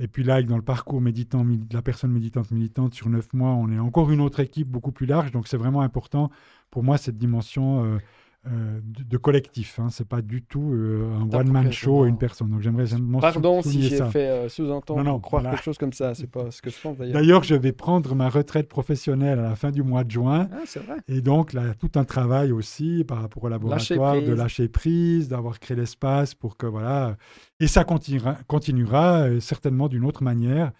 Et 0.00 0.08
puis 0.08 0.24
là, 0.24 0.42
dans 0.42 0.56
le 0.56 0.62
parcours 0.62 1.00
méditant 1.00 1.46
la 1.72 1.80
personne 1.82 2.10
méditante 2.10 2.50
militante 2.50 2.94
sur 2.94 3.08
neuf 3.08 3.32
mois, 3.32 3.50
on 3.52 3.70
est 3.70 3.78
encore 3.78 4.10
une 4.10 4.20
autre 4.20 4.40
équipe 4.40 4.66
beaucoup 4.68 4.90
plus 4.90 5.06
large. 5.06 5.30
Donc 5.30 5.46
c'est 5.46 5.56
vraiment 5.56 5.82
important 5.82 6.30
pour 6.70 6.82
moi 6.82 6.98
cette 6.98 7.16
dimension 7.16 7.84
euh, 7.84 7.98
euh, 8.46 8.78
de, 8.84 9.02
de 9.04 9.16
collectif. 9.16 9.78
Hein. 9.80 9.88
C'est 9.90 10.06
pas 10.06 10.20
du 10.20 10.42
tout 10.42 10.70
euh, 10.74 11.08
un 11.18 11.34
one-man 11.34 11.72
show 11.72 12.04
et 12.04 12.10
une 12.10 12.18
personne. 12.18 12.50
Donc 12.50 12.60
j'aimerais 12.60 12.84
Pardon 13.18 13.62
si 13.62 13.82
j'ai 13.82 14.04
fait 14.10 14.28
euh, 14.28 14.48
sous-entendre 14.50 15.02
croire 15.22 15.40
voilà. 15.40 15.56
quelque 15.56 15.64
chose 15.64 15.78
comme 15.78 15.94
ça. 15.94 16.14
C'est 16.14 16.30
pas 16.30 16.50
ce 16.50 16.60
que 16.60 16.68
je 16.68 16.78
pense 16.78 16.98
d'ailleurs. 16.98 17.14
D'ailleurs, 17.14 17.42
je 17.42 17.54
vais 17.54 17.72
prendre 17.72 18.14
ma 18.14 18.28
retraite 18.28 18.68
professionnelle 18.68 19.38
à 19.38 19.42
la 19.44 19.56
fin 19.56 19.70
du 19.70 19.82
mois 19.82 20.04
de 20.04 20.10
juin. 20.10 20.50
Ah, 20.52 20.58
c'est 20.66 20.80
vrai. 20.80 20.96
Et 21.08 21.22
donc, 21.22 21.54
là, 21.54 21.72
tout 21.72 21.92
un 21.94 22.04
travail 22.04 22.52
aussi 22.52 23.02
par 23.08 23.22
rapport 23.22 23.44
au 23.44 23.48
Lâcher 23.48 23.94
laboratoire, 23.94 24.22
de 24.22 24.34
lâcher 24.34 24.68
prise, 24.68 25.28
d'avoir 25.28 25.58
créé 25.58 25.74
l'espace 25.74 26.34
pour 26.34 26.58
que, 26.58 26.66
voilà. 26.66 27.16
Et 27.60 27.66
ça 27.66 27.84
continuera, 27.84 28.36
continuera 28.46 29.40
certainement 29.40 29.88
d'une 29.88 30.04
autre 30.04 30.22
manière. 30.22 30.72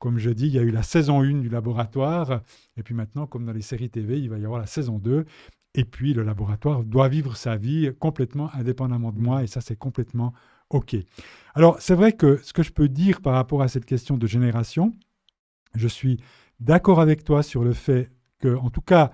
Comme 0.00 0.18
je 0.18 0.30
dis, 0.30 0.48
il 0.48 0.54
y 0.54 0.58
a 0.58 0.62
eu 0.62 0.72
la 0.72 0.82
saison 0.82 1.22
1 1.22 1.34
du 1.34 1.48
laboratoire. 1.48 2.40
Et 2.76 2.82
puis 2.82 2.96
maintenant, 2.96 3.28
comme 3.28 3.46
dans 3.46 3.52
les 3.52 3.62
séries 3.62 3.90
TV, 3.90 4.18
il 4.18 4.28
va 4.28 4.38
y 4.38 4.44
avoir 4.44 4.58
la 4.58 4.66
saison 4.66 4.98
2. 4.98 5.24
Et 5.74 5.84
puis, 5.84 6.12
le 6.12 6.22
laboratoire 6.22 6.84
doit 6.84 7.08
vivre 7.08 7.36
sa 7.36 7.56
vie 7.56 7.90
complètement 7.98 8.50
indépendamment 8.54 9.10
de 9.12 9.20
moi. 9.20 9.42
Et 9.42 9.46
ça, 9.46 9.60
c'est 9.60 9.76
complètement 9.76 10.32
OK. 10.70 10.96
Alors, 11.54 11.80
c'est 11.80 11.94
vrai 11.94 12.12
que 12.12 12.36
ce 12.42 12.52
que 12.52 12.62
je 12.62 12.72
peux 12.72 12.88
dire 12.88 13.20
par 13.20 13.34
rapport 13.34 13.62
à 13.62 13.68
cette 13.68 13.84
question 13.86 14.16
de 14.18 14.26
génération, 14.26 14.92
je 15.74 15.88
suis 15.88 16.18
d'accord 16.60 17.00
avec 17.00 17.24
toi 17.24 17.42
sur 17.42 17.64
le 17.64 17.72
fait 17.72 18.10
que, 18.38 18.54
en 18.56 18.70
tout 18.70 18.82
cas, 18.82 19.12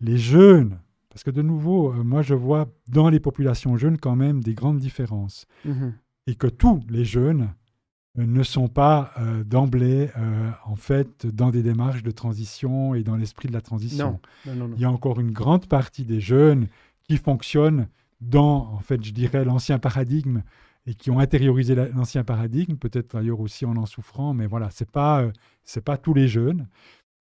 les 0.00 0.18
jeunes, 0.18 0.78
parce 1.10 1.24
que 1.24 1.30
de 1.30 1.42
nouveau, 1.42 1.92
euh, 1.92 2.04
moi 2.04 2.22
je 2.22 2.34
vois 2.34 2.68
dans 2.88 3.08
les 3.08 3.20
populations 3.20 3.76
jeunes 3.76 3.98
quand 3.98 4.16
même 4.16 4.42
des 4.42 4.54
grandes 4.54 4.78
différences, 4.78 5.46
Mhm. 5.64 5.94
et 6.26 6.34
que 6.34 6.46
tous 6.46 6.80
les 6.88 7.04
jeunes 7.04 7.48
ne 8.16 8.42
sont 8.42 8.68
pas 8.68 9.12
euh, 9.18 9.44
d'emblée, 9.44 10.10
euh, 10.16 10.50
en 10.64 10.76
fait, 10.76 11.26
dans 11.26 11.50
des 11.50 11.62
démarches 11.62 12.02
de 12.02 12.10
transition 12.10 12.94
et 12.94 13.02
dans 13.02 13.16
l'esprit 13.16 13.48
de 13.48 13.52
la 13.52 13.60
transition. 13.60 14.20
Non, 14.46 14.54
non, 14.54 14.68
non. 14.68 14.74
Il 14.76 14.82
y 14.82 14.84
a 14.84 14.90
encore 14.90 15.20
une 15.20 15.32
grande 15.32 15.66
partie 15.66 16.04
des 16.04 16.20
jeunes 16.20 16.68
qui 17.04 17.18
fonctionnent 17.18 17.88
dans, 18.20 18.72
en 18.72 18.80
fait, 18.80 19.04
je 19.04 19.12
dirais, 19.12 19.44
l'ancien 19.44 19.78
paradigme 19.78 20.42
et 20.86 20.94
qui 20.94 21.10
ont 21.10 21.18
intériorisé 21.18 21.74
l'ancien 21.74 22.24
paradigme, 22.24 22.76
peut-être 22.76 23.16
d'ailleurs 23.16 23.40
aussi 23.40 23.66
en 23.66 23.76
en 23.76 23.86
souffrant, 23.86 24.32
mais 24.32 24.46
voilà, 24.46 24.70
ce 24.70 24.84
n'est 24.84 24.90
pas, 24.90 25.22
euh, 25.22 25.32
c'est 25.64 25.84
pas 25.84 25.96
tous 25.96 26.14
les 26.14 26.28
jeunes. 26.28 26.68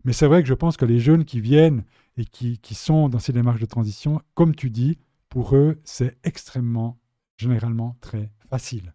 Mais 0.03 0.13
c'est 0.13 0.27
vrai 0.27 0.43
que 0.43 0.47
je 0.47 0.53
pense 0.53 0.77
que 0.77 0.85
les 0.85 0.99
jeunes 0.99 1.25
qui 1.25 1.41
viennent 1.41 1.83
et 2.15 2.25
qui, 2.25 2.59
qui 2.59 2.75
sont 2.75 3.09
dans 3.09 3.19
ces 3.19 3.33
démarches 3.33 3.59
de 3.59 3.65
transition, 3.65 4.21
comme 4.35 4.55
tu 4.55 4.69
dis, 4.69 4.99
pour 5.29 5.55
eux, 5.55 5.79
c'est 5.83 6.15
extrêmement, 6.23 6.99
généralement, 7.37 7.97
très 8.01 8.31
facile. 8.49 8.93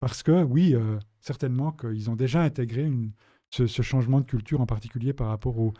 Parce 0.00 0.22
que, 0.22 0.42
oui, 0.42 0.74
euh, 0.74 0.98
certainement 1.20 1.72
qu'ils 1.72 2.10
ont 2.10 2.16
déjà 2.16 2.42
intégré 2.42 2.82
une, 2.82 3.12
ce, 3.50 3.82
changement 3.82 4.20
de 4.20 4.26
culture, 4.26 4.60
en 4.60 4.66
particulier 4.66 5.12
par 5.12 5.28
rapport 5.28 5.58
au, 5.58 5.72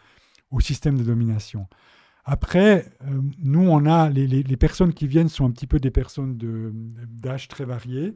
au 0.51 0.61
système 0.61 0.99
de 0.99 1.05
domination. 1.05 1.67
Après, 2.25 2.91
euh, 3.03 3.23
nous, 3.39 3.69
on 3.69 3.87
a 3.87 4.11
les, 4.11 4.27
les, 4.27 4.57
personnes 4.57 4.93
qui 4.93 5.07
viennent 5.07 5.29
sont 5.29 5.47
un 5.47 5.51
petit 5.51 5.67
peu 5.67 5.81
des 5.81 5.91
personnes 5.91 6.37
d'âge 6.37 7.49
très 7.49 7.65
varié. 7.65 8.15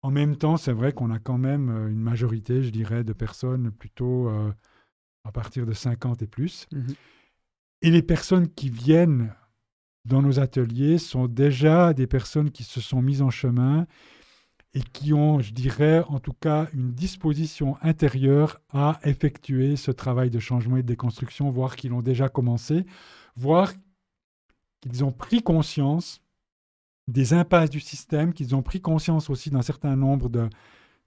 En 0.00 0.10
même 0.10 0.36
temps, 0.36 0.56
c'est 0.56 0.72
vrai 0.72 0.92
qu'on 0.92 1.10
a 1.10 1.18
quand 1.18 1.38
même 1.38 1.68
euh, 1.68 1.88
une 1.88 2.00
majorité, 2.00 2.62
je 2.62 2.70
dirais, 2.70 3.04
de 3.04 3.12
personnes 3.12 3.70
plutôt 3.70 4.28
euh, 4.28 4.52
à 5.24 5.32
partir 5.32 5.66
de 5.66 5.72
50 5.72 6.22
et 6.22 6.26
plus. 6.26 6.66
Mmh 6.72 6.92
et 7.80 7.92
les 7.92 8.02
personnes 8.02 8.48
qui 8.48 8.70
viennent 8.70 9.32
dans 10.04 10.20
nos 10.20 10.40
ateliers 10.40 10.98
sont 10.98 11.28
déjà 11.28 11.94
des 11.94 12.08
personnes 12.08 12.50
qui 12.50 12.64
se 12.64 12.80
sont 12.80 13.02
mises 13.02 13.22
en 13.22 13.30
chemin 13.30 13.86
et 14.74 14.80
qui 14.80 15.12
ont, 15.12 15.40
je 15.40 15.52
dirais, 15.52 16.04
en 16.08 16.20
tout 16.20 16.34
cas, 16.34 16.68
une 16.74 16.92
disposition 16.92 17.76
intérieure 17.82 18.60
à 18.70 19.00
effectuer 19.02 19.76
ce 19.76 19.90
travail 19.90 20.30
de 20.30 20.38
changement 20.38 20.76
et 20.76 20.82
de 20.82 20.88
déconstruction, 20.88 21.50
voire 21.50 21.76
qu'ils 21.76 21.90
l'ont 21.90 22.02
déjà 22.02 22.28
commencé, 22.28 22.84
voire 23.34 23.72
qu'ils 24.80 25.04
ont 25.04 25.12
pris 25.12 25.42
conscience 25.42 26.20
des 27.08 27.32
impasses 27.32 27.70
du 27.70 27.80
système, 27.80 28.34
qu'ils 28.34 28.54
ont 28.54 28.62
pris 28.62 28.80
conscience 28.80 29.30
aussi 29.30 29.50
d'un 29.50 29.62
certain 29.62 29.96
nombre 29.96 30.28
de, 30.28 30.48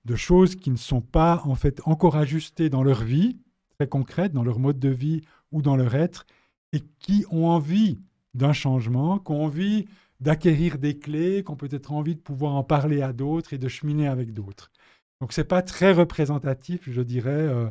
de, 0.06 0.16
choses 0.16 0.56
qui 0.56 0.72
ne 0.72 0.76
sont 0.76 1.02
pas 1.02 1.44
en 1.46 1.54
fait 1.54 1.82
encore 1.86 2.18
ajustées 2.18 2.70
dans 2.70 2.84
leur 2.84 3.04
vie, 3.04 3.38
très 3.78 3.88
concrète, 3.88 4.34
dans 4.34 4.44
leur 4.44 4.58
mode 4.58 4.80
de 4.80 4.90
vie 4.90 5.22
ou 5.52 5.62
dans 5.62 5.76
leur 5.76 5.94
être, 5.94 6.26
et 6.74 6.82
qui 7.00 7.26
ont 7.30 7.46
envie 7.48 8.00
d'un 8.34 8.54
changement, 8.54 9.20
qui 9.20 9.32
ont 9.32 9.44
envie 9.44 9.86
d'acquérir 10.22 10.78
des 10.78 10.98
clés, 11.00 11.44
qui 11.44 11.52
ont 11.52 11.56
peut-être 11.56 11.92
envie 11.92 12.16
de 12.16 12.22
pouvoir 12.22 12.54
en 12.54 12.64
parler 12.64 13.02
à 13.02 13.12
d'autres 13.12 13.54
et 13.54 13.58
de 13.58 13.68
cheminer 13.68 14.08
avec 14.08 14.34
d'autres. 14.34 14.72
Donc 15.20 15.34
ce 15.34 15.42
n'est 15.42 15.48
pas 15.48 15.64
très 15.64 15.92
représentatif, 15.92 16.90
je 16.90 17.02
dirais, 17.02 17.32
euh, 17.32 17.70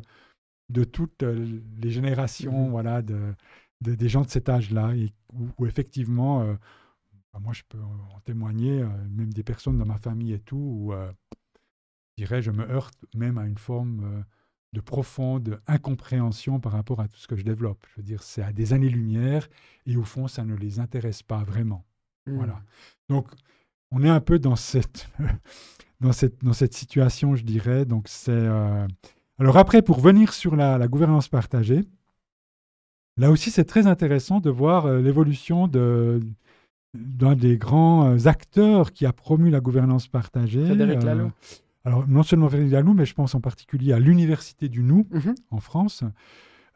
de 0.68 0.84
toutes 0.84 1.22
euh, 1.22 1.60
les 1.80 1.90
générations 1.90 2.68
mmh 2.68 2.70
voilà, 2.70 3.02
de, 3.02 3.34
des 3.80 4.08
gens 4.08 4.22
de 4.22 4.30
cet 4.30 4.48
âge-là, 4.48 4.94
et 4.94 5.12
où, 5.32 5.66
effectivement, 5.66 6.42
euh, 6.42 6.54
bah, 7.32 7.40
moi 7.40 7.52
je 7.52 7.62
peux 7.68 7.80
en 7.80 8.20
témoigner, 8.24 8.84
même 9.10 9.32
des 9.32 9.44
personnes 9.44 9.78
dans 9.78 9.86
ma 9.86 9.98
famille 9.98 10.32
et 10.32 10.40
tout, 10.40 10.56
où 10.56 10.92
je 10.92 12.24
dirais, 12.24 12.42
je 12.42 12.50
me 12.50 12.68
heurte 12.68 13.04
même 13.14 13.38
à 13.38 13.46
une 13.46 13.58
forme 13.58 14.24
de 14.72 14.80
profonde 14.80 15.60
incompréhension 15.66 16.60
par 16.60 16.72
rapport 16.72 17.00
à 17.00 17.08
tout 17.08 17.16
ce 17.16 17.26
que 17.28 17.36
je 17.36 17.44
développe. 17.44 17.86
Je 17.90 17.96
veux 17.96 18.02
dire, 18.02 18.22
c'est 18.22 18.42
à 18.42 18.52
des 18.52 18.72
années-lumière, 18.72 19.48
et 19.86 19.96
au 19.96 20.04
fond, 20.04 20.28
ça 20.28 20.44
ne 20.44 20.54
les 20.54 20.80
intéresse 20.80 21.22
pas 21.22 21.42
vraiment. 21.44 21.84
Voilà. 22.26 22.54
Mmh. 22.54 22.58
Donc, 23.08 23.28
on 23.90 24.02
est 24.02 24.08
un 24.08 24.20
peu 24.20 24.38
dans 24.38 24.56
cette, 24.56 25.08
dans 26.00 26.12
cette, 26.12 26.42
dans 26.44 26.52
cette 26.52 26.74
situation, 26.74 27.36
je 27.36 27.44
dirais. 27.44 27.84
Donc, 27.84 28.04
c'est. 28.08 28.30
Euh, 28.32 28.86
alors, 29.38 29.56
après, 29.56 29.82
pour 29.82 30.00
venir 30.00 30.32
sur 30.32 30.56
la, 30.56 30.78
la, 30.78 30.88
gouvernance 30.88 31.28
partagée, 31.28 31.82
là 33.16 33.30
aussi, 33.30 33.50
c'est 33.50 33.64
très 33.64 33.86
intéressant 33.86 34.40
de 34.40 34.50
voir 34.50 34.86
euh, 34.86 35.00
l'évolution 35.00 35.68
de 35.68 36.20
d'un 36.92 37.36
des 37.36 37.56
grands 37.56 38.10
euh, 38.10 38.26
acteurs 38.26 38.92
qui 38.92 39.06
a 39.06 39.12
promu 39.12 39.50
la 39.50 39.60
gouvernance 39.60 40.08
partagée. 40.08 40.64
Frédéric 40.64 41.02
Laloux. 41.04 41.30
alors, 41.84 42.08
non 42.08 42.24
seulement 42.24 42.48
Frédéric 42.48 42.72
Laloux, 42.72 42.94
mais 42.94 43.04
je 43.04 43.14
pense 43.14 43.34
en 43.34 43.40
particulier 43.40 43.92
à 43.92 44.00
l'Université 44.00 44.68
du 44.68 44.82
Nou, 44.82 45.06
mmh 45.10 45.30
en 45.50 45.60
France. 45.60 46.02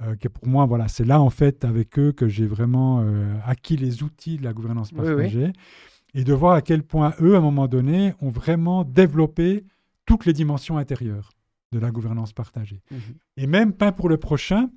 Euh, 0.01 0.17
que 0.17 0.29
pour 0.29 0.47
moi, 0.47 0.67
voilà, 0.67 0.89
c'est 0.89 1.05
là 1.05 1.21
en 1.21 1.31
fait 1.31 1.65
avec 1.65 1.99
eux 1.99 2.13
que 2.13 2.29
j'ai 2.29 2.47
vraiment 2.47 3.01
euh, 3.01 3.37
acquis 3.47 3.77
les 3.77 4.03
outils 4.03 4.39
de 4.39 4.45
la 4.45 4.53
gouvernance 4.53 4.91
partagée 4.93 5.53
et 6.15 6.25
de 6.25 6.33
voir 6.33 6.55
à 6.55 6.63
quel 6.63 6.83
point 6.83 7.15
eux, 7.21 7.35
à 7.35 7.39
un 7.39 7.41
moment 7.41 7.69
donné, 7.69 8.15
ont 8.21 8.31
vraiment 8.31 8.85
développé 8.85 9.65
toutes 10.07 10.27
les 10.27 10.33
dimensions 10.33 10.79
intérieures 10.79 11.31
de 11.73 11.79
la 11.79 11.91
gouvernance 11.91 12.33
partagée. 12.33 12.83
Mhm. 12.91 12.99
Et 13.37 13.47
même 13.47 13.73
Pain 13.73 13.93
pour 13.93 14.09
le 14.09 14.17
prochain, 14.17 14.71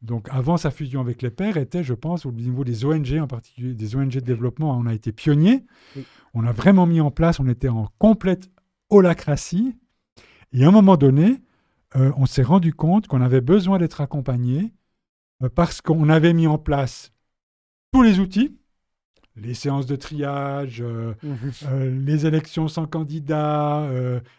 donc 0.00 0.28
avant 0.30 0.56
sa 0.56 0.70
fusion 0.70 1.00
avec 1.00 1.22
les 1.22 1.30
pairs, 1.30 1.56
était, 1.56 1.84
je 1.84 1.94
pense, 1.94 2.26
au 2.26 2.32
niveau 2.32 2.64
des 2.64 2.84
ONG, 2.84 3.18
en 3.20 3.28
particulier 3.28 3.74
des 3.74 3.96
ONG 3.96 4.14
de 4.14 4.20
développement, 4.20 4.76
on 4.76 4.86
a 4.86 4.94
été 4.94 5.12
pionniers. 5.12 5.64
On 6.34 6.44
a 6.44 6.52
vraiment 6.52 6.86
mis 6.86 7.00
en 7.00 7.12
place, 7.12 7.38
on 7.38 7.48
était 7.48 7.68
en 7.68 7.88
complète 7.98 8.50
holacratie. 8.90 9.76
Et 10.52 10.64
à 10.64 10.68
un 10.68 10.72
moment 10.72 10.96
donné, 10.96 11.40
euh, 11.96 12.12
on 12.16 12.26
s'est 12.26 12.42
rendu 12.42 12.72
compte 12.72 13.06
qu'on 13.06 13.20
avait 13.20 13.40
besoin 13.40 13.78
d'être 13.78 14.00
accompagné 14.00 14.72
euh, 15.42 15.48
parce 15.54 15.80
qu'on 15.80 16.08
avait 16.08 16.32
mis 16.32 16.46
en 16.46 16.58
place 16.58 17.12
tous 17.92 18.02
les 18.02 18.18
outils, 18.18 18.56
les 19.36 19.54
séances 19.54 19.86
de 19.86 19.96
triage, 19.96 20.82
euh, 20.82 21.14
mhm. 21.22 22.04
les 22.04 22.26
élections 22.26 22.68
sans 22.68 22.86
candidat, 22.86 23.86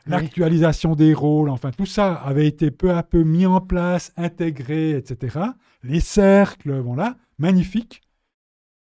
l'actualisation 0.08 0.96
des 0.96 1.14
rôles, 1.14 1.50
enfin 1.50 1.72
tout 1.72 1.86
ça 1.86 2.14
avait 2.14 2.48
été 2.48 2.72
peu 2.72 2.92
à 2.92 3.04
peu 3.04 3.24
mis 3.24 3.46
en 3.46 3.62
place, 3.62 4.12
intégré, 4.18 4.92
etc. 4.92 5.40
Les 5.84 6.00
cercles, 6.00 6.80
voilà, 6.80 7.18
magnifiques, 7.38 8.02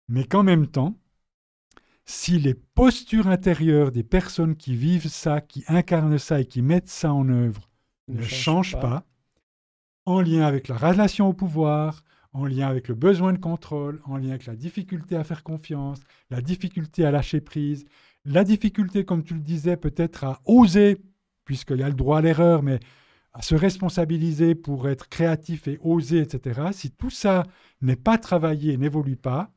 mais 0.07 0.25
qu'en 0.25 0.43
même 0.43 0.67
temps, 0.67 0.95
si 2.05 2.38
les 2.38 2.53
postures 2.53 3.27
intérieures 3.27 3.91
des 3.91 4.03
personnes 4.03 4.55
qui 4.55 4.75
vivent 4.75 5.07
ça, 5.07 5.41
qui 5.41 5.63
incarnent 5.67 6.17
ça 6.17 6.41
et 6.41 6.45
qui 6.45 6.61
mettent 6.61 6.89
ça 6.89 7.13
en 7.13 7.29
œuvre 7.29 7.70
ne, 8.11 8.21
change, 8.23 8.79
pas. 8.79 9.05
en 10.05 10.21
lien 10.21 10.45
avec 10.45 10.67
la 10.67 10.77
relation 10.77 11.27
au 11.27 11.33
pouvoir, 11.33 12.03
en 12.33 12.45
lien 12.45 12.67
avec 12.67 12.88
le 12.88 12.95
besoin 12.95 13.33
de 13.33 13.38
contrôle, 13.38 14.01
en 14.05 14.17
lien 14.17 14.29
avec 14.29 14.45
la 14.45 14.55
difficulté 14.55 15.15
à 15.15 15.23
faire 15.23 15.43
confiance, 15.43 15.99
la 16.29 16.41
difficulté 16.41 17.05
à 17.05 17.11
lâcher 17.11 17.41
prise, 17.41 17.85
la 18.25 18.43
difficulté, 18.43 19.03
comme 19.03 19.23
tu 19.23 19.33
le 19.33 19.39
disais, 19.41 19.77
peut-être 19.77 20.23
à 20.23 20.41
oser, 20.45 21.01
puisqu'il 21.45 21.77
y 21.77 21.83
a 21.83 21.89
le 21.89 21.95
droit 21.95 22.19
à 22.19 22.21
l'erreur, 22.21 22.63
mais 22.63 22.79
à 23.33 23.41
se 23.41 23.55
responsabiliser 23.55 24.55
pour 24.55 24.89
être 24.89 25.09
créatif 25.09 25.67
et 25.67 25.79
oser, 25.81 26.19
etc. 26.19 26.69
Si 26.73 26.91
tout 26.91 27.09
ça 27.09 27.43
n'est 27.81 27.95
pas 27.95 28.17
travaillé, 28.17 28.77
n'évolue 28.77 29.15
pas, 29.15 29.51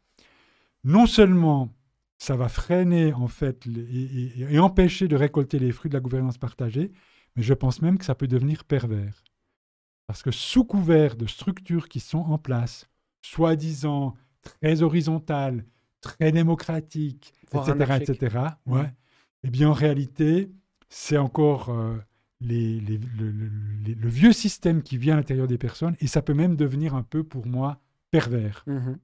non 0.84 1.06
seulement 1.06 1.70
ça 2.18 2.36
va 2.36 2.48
freiner 2.48 3.12
en 3.12 3.26
fait 3.26 3.66
et, 3.66 4.58
empêcher 4.58 5.08
de 5.08 5.16
récolter 5.16 5.58
les 5.58 5.72
fruits 5.72 5.88
de 5.88 5.94
la 5.94 6.00
gouvernance 6.00 6.38
partagée, 6.38 6.92
mais 7.36 7.42
je 7.42 7.54
pense 7.54 7.82
même 7.82 7.98
que 7.98 8.04
ça 8.04 8.14
peut 8.14 8.28
devenir 8.28 8.64
pervers. 8.64 9.24
Parce 10.06 10.22
que 10.22 10.30
sous 10.30 10.64
couvert 10.64 11.16
de 11.16 11.26
structures 11.26 11.88
qui 11.88 12.00
sont 12.00 12.18
en 12.18 12.38
place, 12.38 12.88
soi-disant 13.22 14.14
très 14.42 14.82
horizontales, 14.82 15.64
très 16.00 16.32
démocratiques, 16.32 17.32
etc., 17.52 17.98
etc., 18.00 18.36
ouais, 18.66 18.92
eh 19.42 19.50
bien 19.50 19.70
en 19.70 19.72
réalité, 19.72 20.50
c'est 20.88 21.16
encore 21.16 21.70
euh, 21.70 21.96
les, 22.40 22.80
le, 22.80 24.08
vieux 24.08 24.32
système 24.32 24.82
qui 24.82 24.98
vient 24.98 25.14
à 25.14 25.16
l'intérieur 25.16 25.46
des 25.46 25.58
personnes, 25.58 25.96
et 26.00 26.06
ça 26.06 26.22
peut 26.22 26.34
même 26.34 26.56
devenir 26.56 26.94
un 26.94 27.02
peu, 27.02 27.24
pour 27.24 27.46
moi, 27.46 27.80
pervers, 28.10 28.64
mmh 28.66 28.94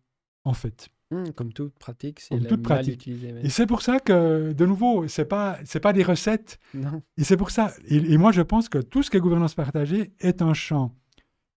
en 0.45 0.55
fait. 0.55 0.89
Mmh, 1.11 1.31
comme 1.35 1.53
toute 1.53 1.77
pratique, 1.79 2.21
c'est 2.21 2.39
toute 2.47 2.63
pratique. 2.63 3.09
Et 3.09 3.49
c'est 3.49 3.67
pour 3.67 3.83
ça 3.83 3.99
que, 3.99 4.53
de 4.53 4.67
nouveau, 4.67 5.09
c'est 5.09 5.25
pas 5.25 5.59
c'est 5.65 5.81
pas 5.81 5.93
des 5.93 6.05
recettes. 6.05 6.61
Non. 6.73 7.03
Et 7.17 7.25
c'est 7.25 7.37
pour 7.37 7.51
ça. 7.51 7.73
Et, 7.89 8.17
moi, 8.17 8.31
je 8.31 8.43
pense 8.43 8.69
que 8.69 8.79
tout 8.79 9.03
ce 9.03 9.11
qui 9.11 9.17
est 9.17 9.21
gouvernance 9.21 9.55
partagée 9.55 10.13
est 10.21 10.41
un 10.41 10.55
champ 10.55 10.95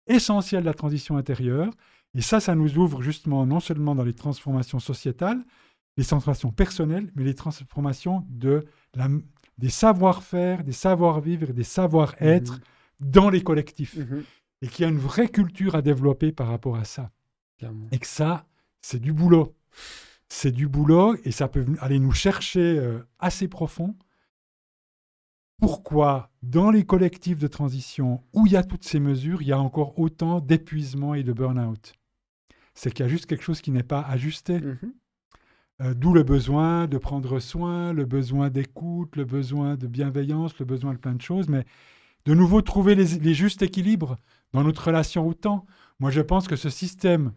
essentiel 0.08 0.62
de 0.62 0.66
la 0.66 0.74
transition 0.74 1.18
intérieure. 1.18 1.72
Et 2.16 2.22
ça, 2.22 2.40
ça 2.40 2.56
nous 2.56 2.78
ouvre 2.78 3.02
justement 3.02 3.46
non 3.46 3.60
seulement 3.60 3.94
dans 3.94 4.04
les 4.04 4.14
transformations 4.14 4.80
sociétales, 4.80 5.44
les 5.98 6.04
transformations 6.04 6.52
personnelles, 6.52 7.12
mais 7.16 7.24
les 7.24 7.36
transformations 7.36 8.26
de 8.30 8.66
la, 8.96 9.08
des 9.60 9.70
savoir-faire, 9.70 10.64
des 10.64 10.72
savoir-vivre 10.72 11.54
des 11.54 11.64
savoir-être 11.64 12.58
mmh 12.58 12.62
dans 13.00 13.30
les 13.30 13.44
collectifs. 13.44 13.98
Mmh 13.98 14.24
et 14.64 14.68
qu'il 14.68 14.84
y 14.84 14.86
a 14.86 14.90
une 14.90 14.98
vraie 14.98 15.28
culture 15.28 15.76
à 15.76 15.82
développer 15.82 16.32
par 16.32 16.48
rapport 16.48 16.78
à 16.78 16.86
ça. 16.86 17.12
Et 17.92 18.00
que 18.00 18.08
ça, 18.08 18.46
c'est 18.84 19.00
du 19.00 19.14
boulot. 19.14 19.56
C'est 20.30 20.52
du 20.52 20.68
boulot 20.68 21.16
et 21.24 21.32
ça 21.32 21.48
peut 21.48 21.66
aller 21.80 22.00
nous 22.00 22.12
chercher 22.12 22.78
euh, 22.78 23.00
assez 23.18 23.48
profond. 23.48 23.96
Pourquoi, 25.60 26.32
dans 26.44 26.70
les 26.70 26.84
collectifs 26.84 27.40
de 27.40 27.48
transition 27.48 28.22
où 28.34 28.46
il 28.46 28.52
y 28.52 28.58
a 28.58 28.64
toutes 28.64 28.84
ces 28.84 29.00
mesures, 29.00 29.42
il 29.42 29.48
y 29.48 29.54
a 29.54 29.60
encore 29.60 29.98
autant 29.98 30.42
d'épuisement 30.42 31.16
et 31.16 31.24
de 31.24 31.32
burn-out? 31.32 31.94
C'est 32.74 32.92
qu'il 32.92 33.06
y 33.06 33.08
a 33.08 33.10
juste 33.10 33.26
quelque 33.26 33.44
chose 33.44 33.62
qui 33.62 33.72
n'est 33.72 33.84
pas 33.84 34.02
ajusté. 34.02 34.60
Mm-hmm. 34.60 34.92
Euh, 35.82 35.94
d'où 35.94 36.14
le 36.14 36.24
besoin 36.24 36.88
de 36.88 36.98
prendre 36.98 37.40
soin, 37.40 37.94
le 37.94 38.06
besoin 38.06 38.50
d'écoute, 38.50 39.16
le 39.16 39.26
besoin 39.26 39.76
de 39.76 39.88
bienveillance, 39.88 40.60
le 40.60 40.66
besoin 40.66 40.94
de 40.94 41.00
plein 41.00 41.16
de 41.16 41.22
choses, 41.22 41.48
mais 41.48 41.66
de 42.26 42.34
nouveau 42.34 42.62
trouver 42.62 42.96
les, 42.96 43.20
les 43.20 43.34
justes 43.34 43.62
équilibres 43.62 44.18
dans 44.52 44.64
notre 44.64 44.88
relation 44.88 45.28
au 45.28 45.34
temps. 45.34 45.66
Moi, 46.00 46.12
je 46.12 46.22
pense 46.22 46.48
que 46.48 46.56
ce 46.56 46.70
système 46.70 47.34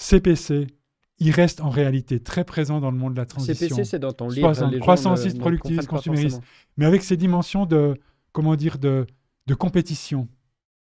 CPC, 0.00 0.66
il 1.18 1.30
reste 1.30 1.60
en 1.60 1.68
réalité 1.68 2.20
très 2.20 2.44
présent 2.44 2.80
dans 2.80 2.90
le 2.90 2.96
monde 2.96 3.12
de 3.12 3.18
la 3.18 3.26
transition. 3.26 3.68
CPC, 3.68 3.84
c'est 3.84 3.98
dans 3.98 4.12
ton 4.12 4.28
livre. 4.28 4.40
Croissance, 4.52 4.78
croissance 4.78 5.34
productiviste, 5.34 5.88
consumériste. 5.88 6.40
Mais 6.78 6.86
avec 6.86 7.02
ces 7.02 7.18
dimensions 7.18 7.66
de, 7.66 7.98
comment 8.32 8.56
dire, 8.56 8.78
de, 8.78 9.06
de 9.46 9.54
compétition. 9.54 10.28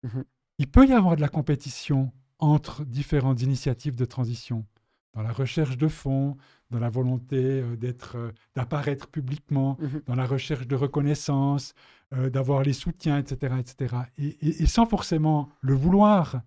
Mhm. 0.03 0.24
Il 0.59 0.69
peut 0.69 0.86
y 0.86 0.93
avoir 0.93 1.16
de 1.16 1.20
la 1.20 1.28
compétition 1.28 2.12
entre 2.39 2.85
différentes 2.85 3.41
initiatives 3.43 3.95
de 3.95 4.05
transition, 4.05 4.66
dans 5.15 5.23
la 5.23 5.32
recherche 5.32 5.78
de 5.78 5.89
fonds, 5.89 6.36
dans 6.70 6.81
la 6.81 6.89
volonté 6.89 7.36
euh, 7.36 7.77
d'être, 7.77 8.16
euh, 8.16 8.32
d'apparaître 8.57 9.07
publiquement, 9.07 9.77
mhm. 9.81 10.03
dans 10.07 10.16
la 10.16 10.27
recherche 10.27 10.66
de 10.66 10.74
reconnaissance, 10.74 11.74
euh, 12.12 12.31
d'avoir 12.31 12.62
les 12.62 12.73
soutiens, 12.73 13.19
etc., 13.19 13.55
etc. 13.61 13.97
Et, 14.19 14.66
sans 14.66 14.86
forcément 14.86 15.51
le 15.61 15.74
vouloir. 15.74 16.43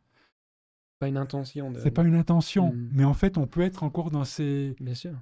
Pas 1.00 1.08
une 1.08 1.18
intention. 1.18 1.72
C'est 1.78 1.92
pas 1.92 2.04
une 2.04 2.16
intention, 2.16 2.74
mhm. 2.74 2.90
mais 2.94 3.04
en 3.04 3.14
fait, 3.14 3.38
on 3.38 3.46
peut 3.46 3.62
être 3.62 3.84
encore 3.84 4.10
dans 4.10 4.24
ces, 4.24 4.76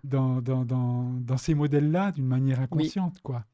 Dans, 0.03 0.41
dans, 0.41 0.64
dans, 0.64 1.11
dans, 1.19 1.38
ces 1.38 1.53
modèles-là 1.53 2.14
d'une 2.14 2.27
manière 2.27 2.61
inconsciente, 2.61 3.19
quoi. 3.22 3.45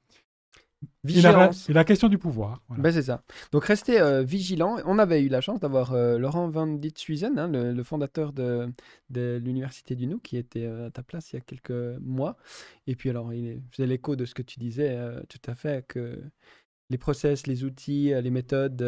Vigilance. 1.04 1.70
Et 1.70 1.74
la, 1.74 1.84
question 1.84 2.10
du 2.10 2.18
pouvoir. 2.18 2.62
Ben 2.70 2.92
c'est 2.92 3.04
ça. 3.04 3.24
Donc 3.52 3.66
restez 3.66 4.00
euh, 4.00 4.24
vigilants. 4.24 4.78
On 4.86 4.98
avait 4.98 5.22
eu 5.22 5.30
la 5.30 5.42
chance 5.42 5.60
d'avoir 5.60 5.94
euh, 5.94 6.18
Laurent 6.18 6.50
Van 6.50 6.68
Ditsuizen, 6.68 7.38
hein, 7.38 7.48
le, 7.48 7.84
fondateur 7.84 8.34
de, 8.34 8.72
de 9.10 9.40
l'Université 9.44 9.96
du 9.96 10.08
Nou, 10.08 10.20
qui 10.20 10.38
était 10.38 10.66
euh, 10.66 10.88
à 10.88 10.92
ta 10.92 11.04
place 11.04 11.32
il 11.32 11.36
y 11.36 11.38
a 11.38 11.42
quelques 11.42 12.00
mois. 12.02 12.36
Et 12.88 12.96
puis 12.96 13.10
alors, 13.12 13.32
il 13.34 13.62
faisait 13.72 13.88
l'écho 13.88 14.16
de 14.16 14.26
ce 14.26 14.34
que 14.34 14.42
tu 14.42 14.60
disais 14.60 14.98
tout 15.30 15.42
à 15.46 15.54
fait, 15.54 15.86
que 15.88 16.20
les 16.90 16.98
process, 16.98 17.46
les 17.46 17.64
outils, 17.64 18.12
les 18.20 18.32
méthodes 18.32 18.82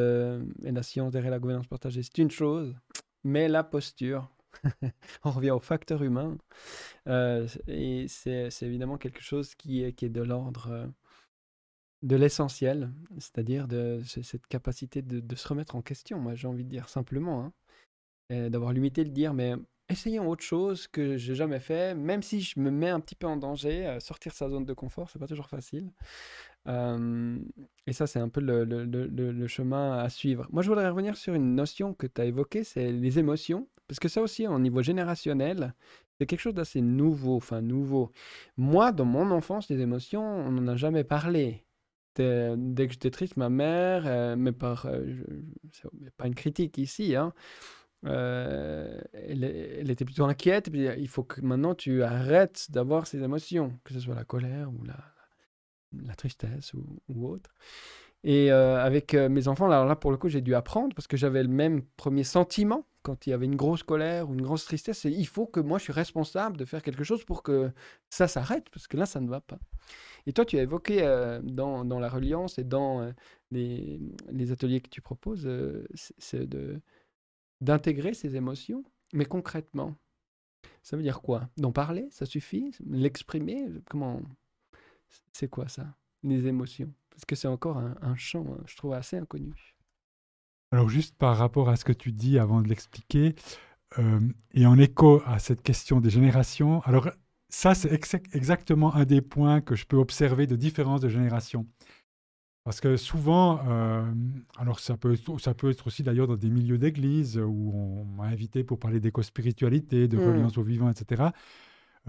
et 0.64 0.72
la 0.72 0.84
science 0.84 1.12
derrière 1.12 1.32
la 1.32 1.40
gouvernance 1.40 1.68
partagée, 1.68 2.02
c'est 2.02 2.18
une 2.18 2.32
chose, 2.32 2.76
mais 3.24 3.48
la 3.48 3.64
posture, 3.64 4.30
on 5.24 5.32
revient 5.32 5.52
au 5.52 5.60
facteur 5.60 6.04
humain, 6.04 6.38
et 7.68 8.06
c'est 8.08 8.50
évidemment 8.62 8.98
quelque 8.98 9.22
chose 9.22 9.56
qui 9.56 9.84
est, 9.84 9.94
qui 9.94 10.06
est 10.06 10.10
de 10.10 10.22
l'ordre 10.22 10.92
de 12.04 12.18
l'essentiel, 12.18 12.92
c'est-à-dire 13.18 13.68
de 13.68 14.02
cette 14.06 14.46
capacité 14.48 15.02
de, 15.02 15.36
se 15.36 15.48
remettre 15.48 15.76
en 15.76 15.82
question, 15.82 16.20
moi 16.20 16.36
j'ai 16.36 16.48
envie 16.48 16.66
de 16.66 16.70
dire 16.70 16.90
simplement, 16.90 17.54
hein, 18.30 18.50
d'avoir 18.50 18.74
l'humilité 18.74 19.04
de 19.06 19.10
dire 19.10 19.34
mais 19.34 19.56
essayons 19.90 20.30
autre 20.30 20.44
chose 20.44 20.88
que 20.88 21.18
j'ai 21.18 21.36
jamais 21.36 21.60
fait, 21.60 21.96
même 21.96 22.22
si 22.22 22.42
je 22.42 22.60
me 22.60 22.72
mets 22.72 22.90
un 22.90 23.00
petit 23.00 23.16
peu 23.16 23.28
en 23.28 23.38
danger, 23.38 23.88
euh, 23.88 24.00
sortir 24.00 24.34
sa 24.34 24.50
zone 24.50 24.66
de 24.66 24.74
confort, 24.74 25.10
c'est 25.10 25.20
pas 25.20 25.28
toujours 25.28 25.48
facile. 25.48 25.92
Et 26.68 27.94
ça 27.94 28.08
c'est 28.08 28.20
un 28.20 28.30
peu 28.30 28.42
le, 28.42 29.48
chemin 29.48 29.98
à 29.98 30.10
suivre. 30.10 30.48
Moi 30.52 30.64
je 30.64 30.70
voudrais 30.70 30.90
revenir 30.90 31.18
sur 31.18 31.34
une 31.34 31.56
notion 31.56 31.94
que 31.94 32.08
tu 32.08 32.22
as 32.22 32.26
évoquée, 32.26 32.64
c'est 32.64 32.92
les 32.92 33.20
émotions, 33.20 33.68
parce 33.88 34.00
que 34.00 34.08
ça 34.08 34.22
aussi 34.22 34.48
au 34.48 34.60
niveau 34.60 34.82
générationnel, 34.82 35.74
c'est 36.20 36.26
quelque 36.26 36.40
chose 36.40 36.54
d'assez 36.54 36.82
nouveau, 36.82 37.36
enfin 37.36 37.62
nouveau. 37.62 38.12
Moi, 38.58 38.92
dans 38.92 39.06
mon 39.06 39.32
enfance, 39.32 39.70
les 39.70 39.82
émotions, 39.82 40.24
on 40.24 40.52
n'en 40.52 40.68
a 40.68 40.76
jamais 40.76 41.04
parlé 41.04 41.66
dès 42.16 42.88
que 42.88 42.94
j'étais 42.94 43.12
triste, 43.12 43.38
ma 43.38 43.50
mère, 43.50 44.04
euh, 44.06 44.36
mais 44.36 44.52
par, 44.52 44.86
euh, 44.86 45.24
pas 46.18 46.28
une 46.28 46.36
critique 46.36 46.78
ici, 46.78 47.16
hein, 47.16 47.34
euh, 48.06 49.02
elle, 49.14 49.90
était 49.90 50.06
plutôt 50.06 50.26
inquiète. 50.26 50.70
il 50.74 51.08
faut 51.08 51.24
que 51.24 51.42
maintenant 51.42 51.74
tu 51.76 52.04
arrêtes 52.04 52.68
d'avoir 52.70 53.08
ces 53.08 53.24
émotions, 53.24 53.80
que 53.84 53.94
ce 53.94 54.00
soit 54.00 54.16
la 54.16 54.26
colère 54.26 54.72
ou 54.72 54.84
la, 54.84 55.13
la 56.06 56.16
tristesse 56.16 56.74
ou, 56.74 57.28
autre. 57.28 57.54
Et 58.24 58.52
avec 58.52 59.14
mes 59.14 59.48
enfants, 59.50 59.70
alors 59.70 59.86
là 59.86 59.98
pour 59.98 60.12
le 60.12 60.18
coup 60.18 60.30
j'ai 60.30 60.42
dû 60.42 60.56
apprendre 60.56 60.96
parce 60.96 61.08
que 61.08 61.18
j'avais 61.18 61.44
le 61.44 61.50
même 61.50 61.82
premier 61.98 62.24
sentiment 62.24 62.86
quand 63.02 63.28
il 63.28 63.32
y 63.32 63.34
avait 63.34 63.46
une 63.46 63.58
grosse 63.58 63.84
colère 63.84 64.30
ou 64.30 64.34
une 64.34 64.42
grosse 64.42 64.64
tristesse. 64.64 65.04
il 65.04 65.28
faut 65.28 65.46
que 65.46 65.60
moi 65.60 65.78
je 65.78 65.84
suis 65.84 65.94
responsable 65.94 66.56
de 66.56 66.64
faire 66.64 66.82
quelque 66.82 67.04
chose 67.04 67.26
pour 67.26 67.44
que 67.44 67.70
ça 68.10 68.30
s'arrête 68.30 68.70
parce 68.70 68.88
que 68.88 68.96
là 68.96 69.06
ça 69.06 69.20
ne 69.20 69.30
va 69.30 69.42
pas. 69.42 69.60
Et 70.26 70.34
toi, 70.34 70.46
tu 70.46 70.58
as 70.58 70.62
évoqué 70.62 71.04
euh, 71.04 71.42
dans, 71.44 71.84
dans, 71.86 72.00
la 72.00 72.10
reliance 72.10 72.58
et 72.58 72.64
dans 72.64 73.02
euh, 73.02 73.12
les, 73.52 74.00
les, 74.32 74.52
ateliers 74.52 74.82
que 74.82 74.90
tu 74.90 75.02
proposes, 75.02 75.46
euh, 75.46 75.86
c'est 75.94 76.48
d'intégrer 77.62 78.14
ces 78.14 78.36
émotions, 78.36 78.84
mais 79.14 79.26
concrètement, 79.26 79.96
ça 80.82 80.96
veut 80.96 81.04
dire 81.04 81.22
quoi? 81.22 81.50
D'en 81.58 81.72
parler, 81.72 82.08
ça 82.12 82.26
suffit? 82.26 82.72
L'exprimer? 82.86 83.68
Comment 83.90 84.22
C'est 85.32 85.50
quoi 85.50 85.68
ça? 85.68 85.96
Les 86.24 86.48
émotions 86.48 86.94
Parce 87.10 87.26
que 87.26 87.36
c'est 87.36 87.48
encore 87.48 87.78
un, 87.78 87.96
un, 88.02 88.16
champ, 88.16 88.46
je 88.66 88.76
trouve, 88.76 88.94
assez 88.94 89.18
inconnu. 89.18 89.76
Alors 90.72 90.90
juste 90.90 91.16
par 91.18 91.38
rapport 91.38 91.70
à 91.70 91.76
ce 91.76 91.86
que 91.86 91.94
tu 91.94 92.12
dis 92.12 92.40
avant 92.40 92.62
de 92.62 92.68
l'expliquer, 92.68 93.36
et 94.56 94.66
en 94.66 94.80
écho 94.80 95.22
à 95.28 95.38
cette 95.38 95.62
question 95.62 96.02
des 96.02 96.10
générations, 96.10 96.82
alors 96.82 97.12
ça, 97.54 97.76
c'est 97.76 97.92
exactement 98.34 98.96
un 98.96 99.06
des 99.06 99.22
points 99.22 99.62
que 99.62 99.76
je 99.76 99.86
peux 99.86 99.96
observer 99.96 100.48
de 100.48 100.56
différence 100.56 101.02
de 101.02 101.08
génération. 101.08 101.68
Parce 102.64 102.82
que 102.82 102.98
souvent, 102.98 103.60
euh, 103.68 104.12
alors 104.58 104.80
ça 104.80 104.98
peut, 104.98 105.16
ça 105.38 105.54
peut 105.54 105.70
être 105.70 105.86
aussi 105.86 106.02
d'ailleurs 106.02 106.26
dans 106.26 106.36
des 106.36 106.50
milieux 106.50 106.80
d'église 106.80 107.38
où 107.38 107.72
on 107.76 108.06
m'a 108.06 108.24
invité 108.24 108.64
pour 108.64 108.80
parler 108.80 109.00
d'éco-spiritualité, 109.00 110.08
de 110.08 110.18
mmh. 110.18 110.28
reliance 110.28 110.58
au 110.58 110.64
vivant, 110.64 110.90
etc. 110.90 111.26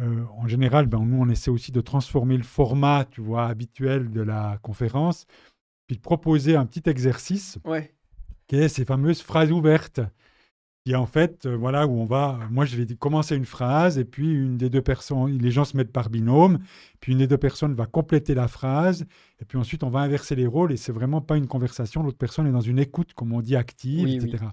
Euh, 0.01 0.25
en 0.37 0.49
général, 0.49 0.87
ben, 0.87 1.01
nous, 1.05 1.21
on 1.21 1.29
essaie 1.29 1.51
aussi 1.51 1.73
de 1.73 1.81
transformer 1.81 2.37
le 2.37 2.43
format, 2.43 3.05
tu 3.11 3.21
vois, 3.21 3.47
habituel 3.47 4.11
de 4.11 4.21
la 4.21 4.59
conférence, 4.62 5.27
puis 5.87 5.97
de 5.97 6.03
proposer 6.03 6.57
un 6.57 6.66
petit 6.66 6.89
exercice 6.89 7.59
ouais. 7.65 7.95
qui 8.49 8.57
est 8.57 8.69
ces 8.69 8.85
fameuses 8.85 9.23
phrases 9.23 9.53
ouvertes 9.53 10.01
qui 10.85 10.95
en 10.95 11.07
fait, 11.07 11.47
euh, 11.47 11.57
voilà, 11.57 11.87
où 11.87 11.99
on 11.99 12.05
va, 12.05 12.39
moi 12.51 12.66
je 12.66 12.77
vais 12.77 12.87
commencer 12.95 13.35
une 13.35 13.47
phrase 13.47 13.97
et 13.99 14.05
puis 14.05 14.31
une 14.31 14.59
des 14.59 14.69
deux 14.69 14.83
personnes, 14.83 15.39
les 15.39 15.51
gens 15.51 15.65
se 15.65 15.77
mettent 15.79 15.93
par 15.93 16.11
binôme, 16.11 16.59
puis 17.01 17.12
une 17.12 17.19
des 17.19 17.27
deux 17.27 17.39
personnes 17.39 17.73
va 17.73 17.87
compléter 17.87 18.35
la 18.35 18.49
phrase 18.49 19.07
et 19.41 19.47
puis 19.47 19.57
ensuite 19.57 19.83
on 19.83 19.89
va 19.89 20.01
inverser 20.01 20.35
les 20.35 20.47
rôles 20.47 20.73
et 20.73 20.77
c'est 20.77 20.93
vraiment 20.93 21.23
pas 21.23 21.39
une 21.39 21.47
conversation, 21.47 22.03
l'autre 22.03 22.19
personne 22.19 22.47
est 22.47 22.53
dans 22.53 22.61
une 22.61 22.79
écoute, 22.79 23.15
comme 23.15 23.33
on 23.33 23.41
dit, 23.41 23.57
active, 23.57 24.09
etc. 24.09 24.45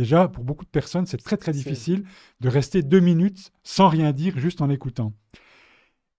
Déjà, 0.00 0.28
pour 0.28 0.44
beaucoup 0.44 0.64
de 0.64 0.70
personnes, 0.70 1.04
c'est 1.04 1.22
très 1.22 1.36
très 1.36 1.52
difficile 1.52 2.04
de 2.40 2.48
rester 2.48 2.82
deux 2.82 3.00
minutes 3.00 3.52
sans 3.62 3.88
rien 3.88 4.12
dire, 4.12 4.38
juste 4.38 4.62
en 4.62 4.70
écoutant. 4.70 5.12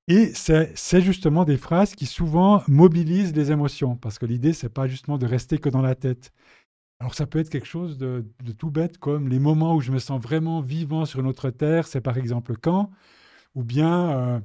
Et 0.07 0.31
c'est 0.35 1.01
justement 1.01 1.45
des 1.45 1.57
phrases 1.57 1.95
qui 1.95 2.05
souvent 2.05 2.61
mobilisent 2.67 3.33
les 3.35 3.51
émotions, 3.51 3.95
parce 3.95 4.19
que 4.19 4.27
l'idée, 4.27 4.53
c'est 4.53 4.69
pas 4.69 4.87
justement 4.87 5.17
de 5.17 5.25
rester 5.25 5.57
que 5.57 5.67
dans 5.67 5.81
la 5.81 5.95
tête. 5.95 6.31
Alors 6.99 7.15
ça 7.15 7.25
peut 7.25 7.39
être 7.39 7.49
quelque 7.49 7.65
chose 7.65 7.97
de, 7.97 8.23
tout 8.59 8.69
bête 8.69 8.99
comme 8.99 9.27
les 9.29 9.39
moments 9.39 9.73
où 9.73 9.81
je 9.81 9.91
me 9.91 9.97
sens 9.97 10.21
vraiment 10.21 10.61
vivant 10.61 11.05
sur 11.05 11.23
notre 11.23 11.49
terre, 11.49 11.87
c'est 11.87 12.01
par 12.01 12.19
exemple 12.19 12.55
quand, 12.61 12.91
ou 13.55 13.63
bien 13.63 14.11
euh, 14.11 14.39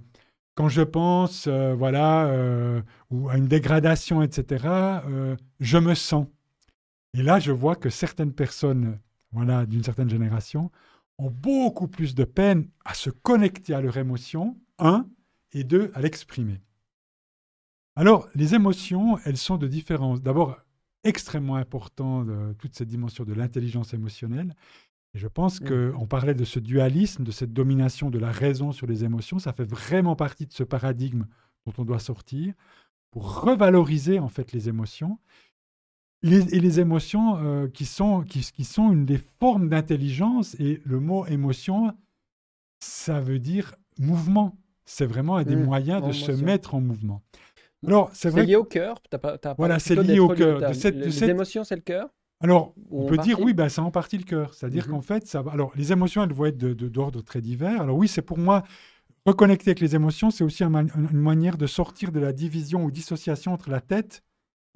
quand 0.54 0.70
je 0.70 0.80
pense 0.80 1.46
euh, 1.46 1.74
voilà 1.74 2.26
euh, 2.28 2.80
ou 3.10 3.28
à 3.28 3.36
une 3.36 3.48
dégradation, 3.48 4.22
etc. 4.22 5.02
je 5.60 5.76
me 5.76 5.94
sens. 5.94 6.26
Et 7.14 7.22
là, 7.22 7.38
je 7.38 7.52
vois 7.52 7.76
que 7.76 7.90
certaines 7.90 8.32
personnes 8.32 8.98
voilà 9.36 9.66
d'une 9.66 9.84
certaine 9.84 10.08
génération 10.08 10.70
ont 11.18 11.30
beaucoup 11.30 11.88
plus 11.88 12.14
de 12.14 12.24
peine 12.24 12.68
à 12.84 12.94
se 12.94 13.10
connecter 13.10 13.74
à 13.74 13.82
leur 13.82 13.98
émotion, 13.98 14.56
un, 14.78 15.06
et 15.52 15.62
deux, 15.62 15.90
à 15.94 16.00
l'exprimer. 16.00 16.60
Alors, 17.96 18.28
les 18.34 18.54
émotions, 18.54 19.18
elles 19.24 19.36
sont 19.36 19.58
de 19.58 19.66
différence. 19.66 20.22
D'abord, 20.22 20.58
extrêmement 21.04 21.56
important 21.56 22.24
de 22.24 22.54
toute 22.58 22.74
cette 22.74 22.88
dimension 22.88 23.24
de 23.24 23.34
l'intelligence 23.34 23.92
émotionnelle. 23.92 24.54
Et 25.14 25.18
je 25.18 25.28
pense 25.28 25.60
qu'on 25.60 26.06
parlait 26.06 26.34
de 26.34 26.44
ce 26.44 26.58
dualisme, 26.58 27.22
de 27.22 27.30
cette 27.30 27.52
domination 27.52 28.10
de 28.10 28.18
la 28.18 28.30
raison 28.30 28.72
sur 28.72 28.86
les 28.86 29.04
émotions. 29.04 29.38
Ça 29.38 29.52
fait 29.52 29.68
vraiment 29.68 30.16
partie 30.16 30.46
de 30.46 30.52
ce 30.52 30.62
paradigme 30.62 31.26
dont 31.66 31.72
on 31.78 31.84
doit 31.84 31.98
sortir 31.98 32.54
pour 33.10 33.40
revaloriser 33.40 34.18
en 34.18 34.28
fait 34.28 34.52
les 34.52 34.68
émotions. 34.68 35.18
Et 36.22 36.60
les 36.60 36.80
émotions 36.80 37.36
euh, 37.38 37.68
qui, 37.68 37.84
sont, 37.84 38.22
qui, 38.22 38.40
qui, 38.40 38.64
sont 38.64 38.92
une 38.92 39.06
des 39.06 39.20
formes 39.38 39.68
d'intelligence. 39.68 40.56
Et 40.58 40.80
le 40.84 41.00
mot 41.00 41.26
émotion, 41.26 41.94
ça 42.80 43.20
veut 43.20 43.38
dire 43.38 43.74
mouvement. 43.98 44.56
C'est 44.84 45.06
vraiment 45.06 45.36
un 45.36 45.44
des 45.44 45.56
mmh, 45.56 45.64
moyens 45.64 46.06
de 46.06 46.12
se 46.12 46.32
mettre 46.32 46.74
en 46.74 46.80
mouvement. 46.80 47.22
Alors, 47.86 48.10
c'est 48.12 48.34
lié 48.34 48.56
au 48.56 48.64
cœur. 48.64 49.00
voilà, 49.58 49.78
c'est 49.78 49.96
lié 49.96 50.18
au 50.18 50.28
cœur. 50.28 50.60
De 50.68 50.72
cette, 50.72 50.96
les 50.96 51.24
émotions, 51.24 51.64
c'est 51.64 51.76
le 51.76 51.82
cœur? 51.82 52.08
Alors, 52.40 52.74
on 52.90 53.06
peut 53.06 53.16
dire 53.16 53.40
oui, 53.40 53.54
ben, 53.54 53.68
c'est 53.68 53.80
en 53.80 53.90
partie 53.90 54.18
le 54.18 54.24
cœur. 54.24 54.54
C'est-à-dire 54.54 54.86
mhm. 54.86 54.94
qu'en 54.94 55.00
fait, 55.00 55.26
ça 55.26 55.42
Alors, 55.50 55.72
les 55.74 55.92
émotions, 55.92 56.22
elles 56.22 56.32
vont 56.32 56.46
être 56.46 56.58
d'ordre 56.58 57.20
de, 57.20 57.24
très 57.24 57.40
divers. 57.40 57.80
Alors 57.80 57.96
oui, 57.96 58.08
c'est 58.08 58.22
pour 58.22 58.38
moi 58.38 58.62
reconnecter 59.26 59.70
avec 59.70 59.80
les 59.80 59.96
émotions, 59.96 60.30
c'est 60.30 60.44
aussi 60.44 60.62
une 60.62 61.10
manière 61.12 61.58
de 61.58 61.66
sortir 61.66 62.12
de 62.12 62.20
la 62.20 62.32
division 62.32 62.84
ou 62.84 62.92
dissociation 62.92 63.52
entre 63.52 63.70
la 63.70 63.80
tête 63.80 64.22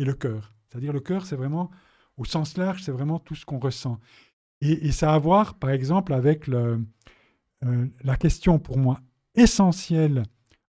et 0.01 0.05
le 0.05 0.15
cœur. 0.15 0.53
C'est-à-dire 0.71 0.93
le 0.93 1.01
cœur, 1.01 1.27
c'est 1.27 1.37
vraiment 1.37 1.71
au 2.17 2.25
sens 2.25 2.57
large, 2.57 2.83
c'est 2.83 2.93
vraiment 2.93 3.19
tout 3.19 3.35
ce 3.35 3.45
qu'on 3.45 3.59
ressent. 3.59 3.99
Et, 4.61 4.93
ça 4.93 5.13
a 5.13 5.15
à 5.15 5.19
voir, 5.19 5.55
par 5.55 5.71
exemple, 5.71 6.13
avec 6.13 6.49
euh, 6.49 6.79
la 8.05 8.17
question 8.17 8.59
pour 8.59 8.77
moi 8.77 9.01
essentielle 9.35 10.25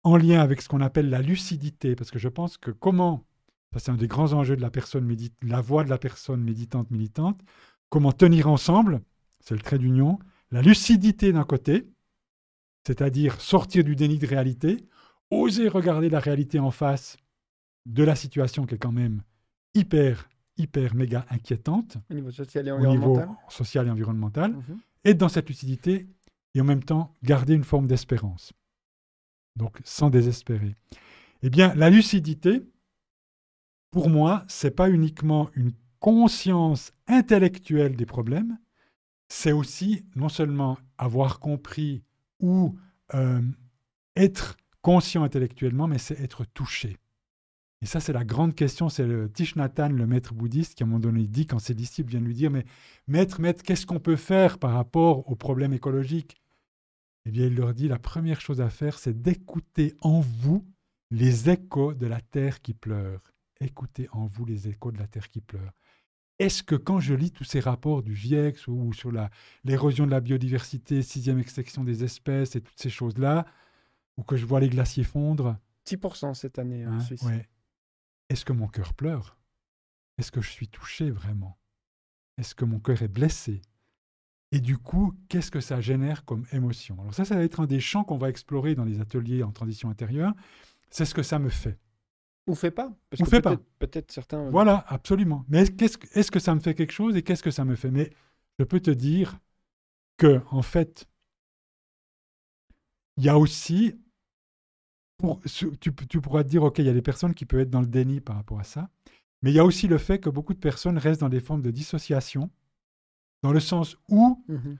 en 0.04 0.16
lien 0.16 0.40
avec 0.40 0.62
ce 0.62 0.68
qu'on 0.68 0.80
appelle 0.80 1.10
la 1.10 1.20
lucidité, 1.20 1.94
parce 1.94 2.10
que 2.10 2.18
je 2.18 2.28
pense 2.28 2.56
que 2.56 2.70
comment, 2.70 3.24
ça 3.72 3.80
c'est 3.80 3.90
un 3.90 3.96
des 3.96 4.08
grands 4.08 4.32
enjeux 4.32 4.56
de 4.56 4.62
la 4.62 4.70
personne 4.70 5.04
médite, 5.04 5.34
la 5.42 5.60
voix 5.60 5.84
de 5.84 5.90
la 5.90 5.98
personne 5.98 6.42
méditante 6.42 6.90
militante, 6.90 7.40
comment 7.90 8.12
tenir 8.12 8.48
ensemble, 8.48 9.02
c'est 9.40 9.54
le 9.54 9.60
trait 9.60 9.78
d'union, 9.78 10.18
la 10.50 10.62
lucidité 10.62 11.32
d'un 11.32 11.44
côté, 11.44 11.88
c'est-à-dire 12.86 13.40
sortir 13.40 13.84
du 13.84 13.96
déni 13.96 14.18
de 14.18 14.26
réalité, 14.26 14.86
oser 15.30 15.68
regarder 15.68 16.08
la 16.08 16.20
réalité 16.20 16.58
en 16.58 16.70
face 16.70 17.16
de 17.86 18.02
la 18.02 18.14
situation 18.14 18.66
qui 18.66 18.74
est 18.74 18.78
quand 18.78 18.92
même 18.92 19.22
hyper, 19.74 20.28
hyper, 20.56 20.94
méga 20.94 21.26
inquiétante. 21.30 21.98
Au 22.10 22.14
niveau 22.14 22.30
social 22.30 22.68
et 22.68 22.70
environnemental. 22.70 23.28
Niveau 23.28 23.38
social 23.48 23.86
et 23.86 23.90
environnemental. 23.90 24.52
Mhm. 24.52 24.78
Être 25.04 25.18
dans 25.18 25.28
cette 25.28 25.48
lucidité 25.48 26.06
et 26.54 26.60
en 26.60 26.64
même 26.64 26.82
temps 26.82 27.12
garder 27.22 27.54
une 27.54 27.64
forme 27.64 27.86
d'espérance. 27.86 28.52
Donc 29.56 29.80
sans 29.84 30.10
désespérer. 30.10 30.74
Eh 31.42 31.50
bien, 31.50 31.74
la 31.74 31.90
lucidité, 31.90 32.62
pour 33.90 34.08
moi, 34.08 34.44
c'est 34.48 34.70
pas 34.70 34.88
uniquement 34.88 35.50
une 35.54 35.72
conscience 36.00 36.92
intellectuelle 37.06 37.96
des 37.96 38.06
problèmes, 38.06 38.58
c'est 39.28 39.52
aussi 39.52 40.04
non 40.16 40.28
seulement 40.28 40.78
avoir 40.98 41.40
compris 41.40 42.02
ou 42.40 42.76
euh, 43.14 43.40
être 44.16 44.56
conscient 44.82 45.24
intellectuellement, 45.24 45.86
mais 45.86 45.98
c'est 45.98 46.20
être 46.20 46.44
touché. 46.44 46.98
Et 47.84 47.86
ça, 47.86 48.00
c'est 48.00 48.14
la 48.14 48.24
grande 48.24 48.54
question. 48.54 48.88
C'est 48.88 49.06
le 49.06 49.30
Thich 49.30 49.56
le 49.56 50.06
maître 50.06 50.32
bouddhiste, 50.32 50.74
qui 50.74 50.82
à 50.82 50.86
un 50.86 50.88
moment 50.88 51.00
donné 51.00 51.26
dit, 51.26 51.44
quand 51.44 51.58
ses 51.58 51.74
disciples 51.74 52.08
viennent 52.08 52.24
lui 52.24 52.32
dire, 52.32 52.50
mais 52.50 52.64
maître, 53.08 53.42
maître, 53.42 53.62
qu'est-ce 53.62 53.84
qu'on 53.84 54.00
peut 54.00 54.16
faire 54.16 54.58
par 54.58 54.72
rapport 54.72 55.30
aux 55.30 55.36
problèmes 55.36 55.74
écologiques 55.74 56.34
Eh 57.26 57.30
bien, 57.30 57.44
il 57.44 57.54
leur 57.54 57.74
dit, 57.74 57.86
la 57.86 57.98
première 57.98 58.40
chose 58.40 58.62
à 58.62 58.70
faire, 58.70 58.98
c'est 58.98 59.20
d'écouter 59.20 59.92
en 60.00 60.20
vous 60.20 60.64
les 61.10 61.50
échos 61.50 61.92
de 61.92 62.06
la 62.06 62.22
terre 62.22 62.62
qui 62.62 62.72
pleure. 62.72 63.20
Écoutez 63.60 64.08
en 64.12 64.24
vous 64.24 64.46
les 64.46 64.66
échos 64.66 64.90
de 64.90 64.98
la 64.98 65.06
terre 65.06 65.28
qui 65.28 65.42
pleure. 65.42 65.74
Est-ce 66.38 66.62
que 66.62 66.76
quand 66.76 67.00
je 67.00 67.12
lis 67.12 67.32
tous 67.32 67.44
ces 67.44 67.60
rapports 67.60 68.02
du 68.02 68.16
GIEC 68.16 68.66
ou 68.66 68.94
sur 68.94 69.12
l'érosion 69.62 70.06
de 70.06 70.10
la 70.10 70.20
biodiversité, 70.20 71.02
sixième 71.02 71.38
extinction 71.38 71.84
des 71.84 72.02
espèces 72.02 72.56
et 72.56 72.62
toutes 72.62 72.80
ces 72.80 72.88
choses-là, 72.88 73.44
ou 74.16 74.22
que 74.22 74.36
je 74.36 74.46
vois 74.46 74.60
les 74.60 74.70
glaciers 74.70 75.04
fondre? 75.04 75.58
6% 75.86 76.32
cette 76.32 76.58
année 76.58 76.86
en 76.86 76.94
hein, 76.94 77.00
Suisse. 77.00 77.22
Est-ce 78.28 78.44
que 78.44 78.52
mon 78.52 78.68
cœur 78.68 78.94
pleure? 78.94 79.38
Est-ce 80.18 80.32
que 80.32 80.40
je 80.40 80.50
suis 80.50 80.68
touché 80.68 81.10
vraiment? 81.10 81.58
Est-ce 82.38 82.54
que 82.54 82.64
mon 82.64 82.78
cœur 82.80 83.02
est 83.02 83.08
blessé? 83.08 83.62
Et 84.52 84.60
du 84.60 84.78
coup, 84.78 85.14
qu'est-ce 85.28 85.50
que 85.50 85.60
ça 85.60 85.80
génère 85.80 86.24
comme 86.24 86.46
émotion? 86.52 87.00
Alors 87.00 87.14
ça, 87.14 87.24
ça 87.24 87.34
va 87.34 87.42
être 87.42 87.60
un 87.60 87.66
des 87.66 87.80
champs 87.80 88.04
qu'on 88.04 88.18
va 88.18 88.28
explorer 88.28 88.74
dans 88.74 88.84
les 88.84 89.00
ateliers 89.00 89.42
en 89.42 89.50
transition 89.50 89.90
intérieure. 89.90 90.32
C'est 90.90 91.04
ce 91.04 91.14
que 91.14 91.24
ça 91.24 91.38
me 91.38 91.48
fait. 91.48 91.78
Ou 92.46 92.54
fait 92.54 92.70
pas. 92.70 92.92
Parce 93.10 93.22
Ou 93.22 93.26
fait 93.26 93.40
pas. 93.40 93.56
Peut-être 93.78 94.12
certains. 94.12 94.50
Voilà, 94.50 94.84
absolument. 94.88 95.44
Mais 95.48 95.62
est-ce 95.62 95.98
est 96.18 96.30
que 96.30 96.38
ça 96.38 96.54
me 96.54 96.60
fait 96.60 96.74
quelque 96.74 96.92
chose 96.92 97.16
et 97.16 97.22
qu'est-ce 97.22 97.42
que 97.42 97.50
ça 97.50 97.64
me 97.64 97.74
fait? 97.74 97.90
Mais 97.90 98.10
je 98.58 98.64
peux 98.64 98.80
te 98.80 98.90
dire 98.90 99.38
que, 100.18 100.40
en 100.50 100.62
fait, 100.62 101.08
il 103.16 103.24
y 103.24 103.28
a 103.28 103.38
aussi. 103.38 103.98
Pour, 105.18 105.40
tu, 105.42 105.70
tu 105.80 106.20
pourras 106.20 106.42
te 106.42 106.48
dire, 106.48 106.62
OK, 106.62 106.78
il 106.78 106.86
y 106.86 106.88
a 106.88 106.92
des 106.92 107.02
personnes 107.02 107.34
qui 107.34 107.46
peuvent 107.46 107.60
être 107.60 107.70
dans 107.70 107.80
le 107.80 107.86
déni 107.86 108.20
par 108.20 108.36
rapport 108.36 108.58
à 108.58 108.64
ça. 108.64 108.88
Mais 109.42 109.50
il 109.50 109.54
y 109.54 109.58
a 109.58 109.64
aussi 109.64 109.88
le 109.88 109.98
fait 109.98 110.18
que 110.18 110.30
beaucoup 110.30 110.54
de 110.54 110.58
personnes 110.58 110.98
restent 110.98 111.20
dans 111.20 111.28
des 111.28 111.40
formes 111.40 111.62
de 111.62 111.70
dissociation, 111.70 112.50
dans 113.42 113.52
le 113.52 113.60
sens 113.60 113.96
où 114.08 114.42
mmh 114.48 114.76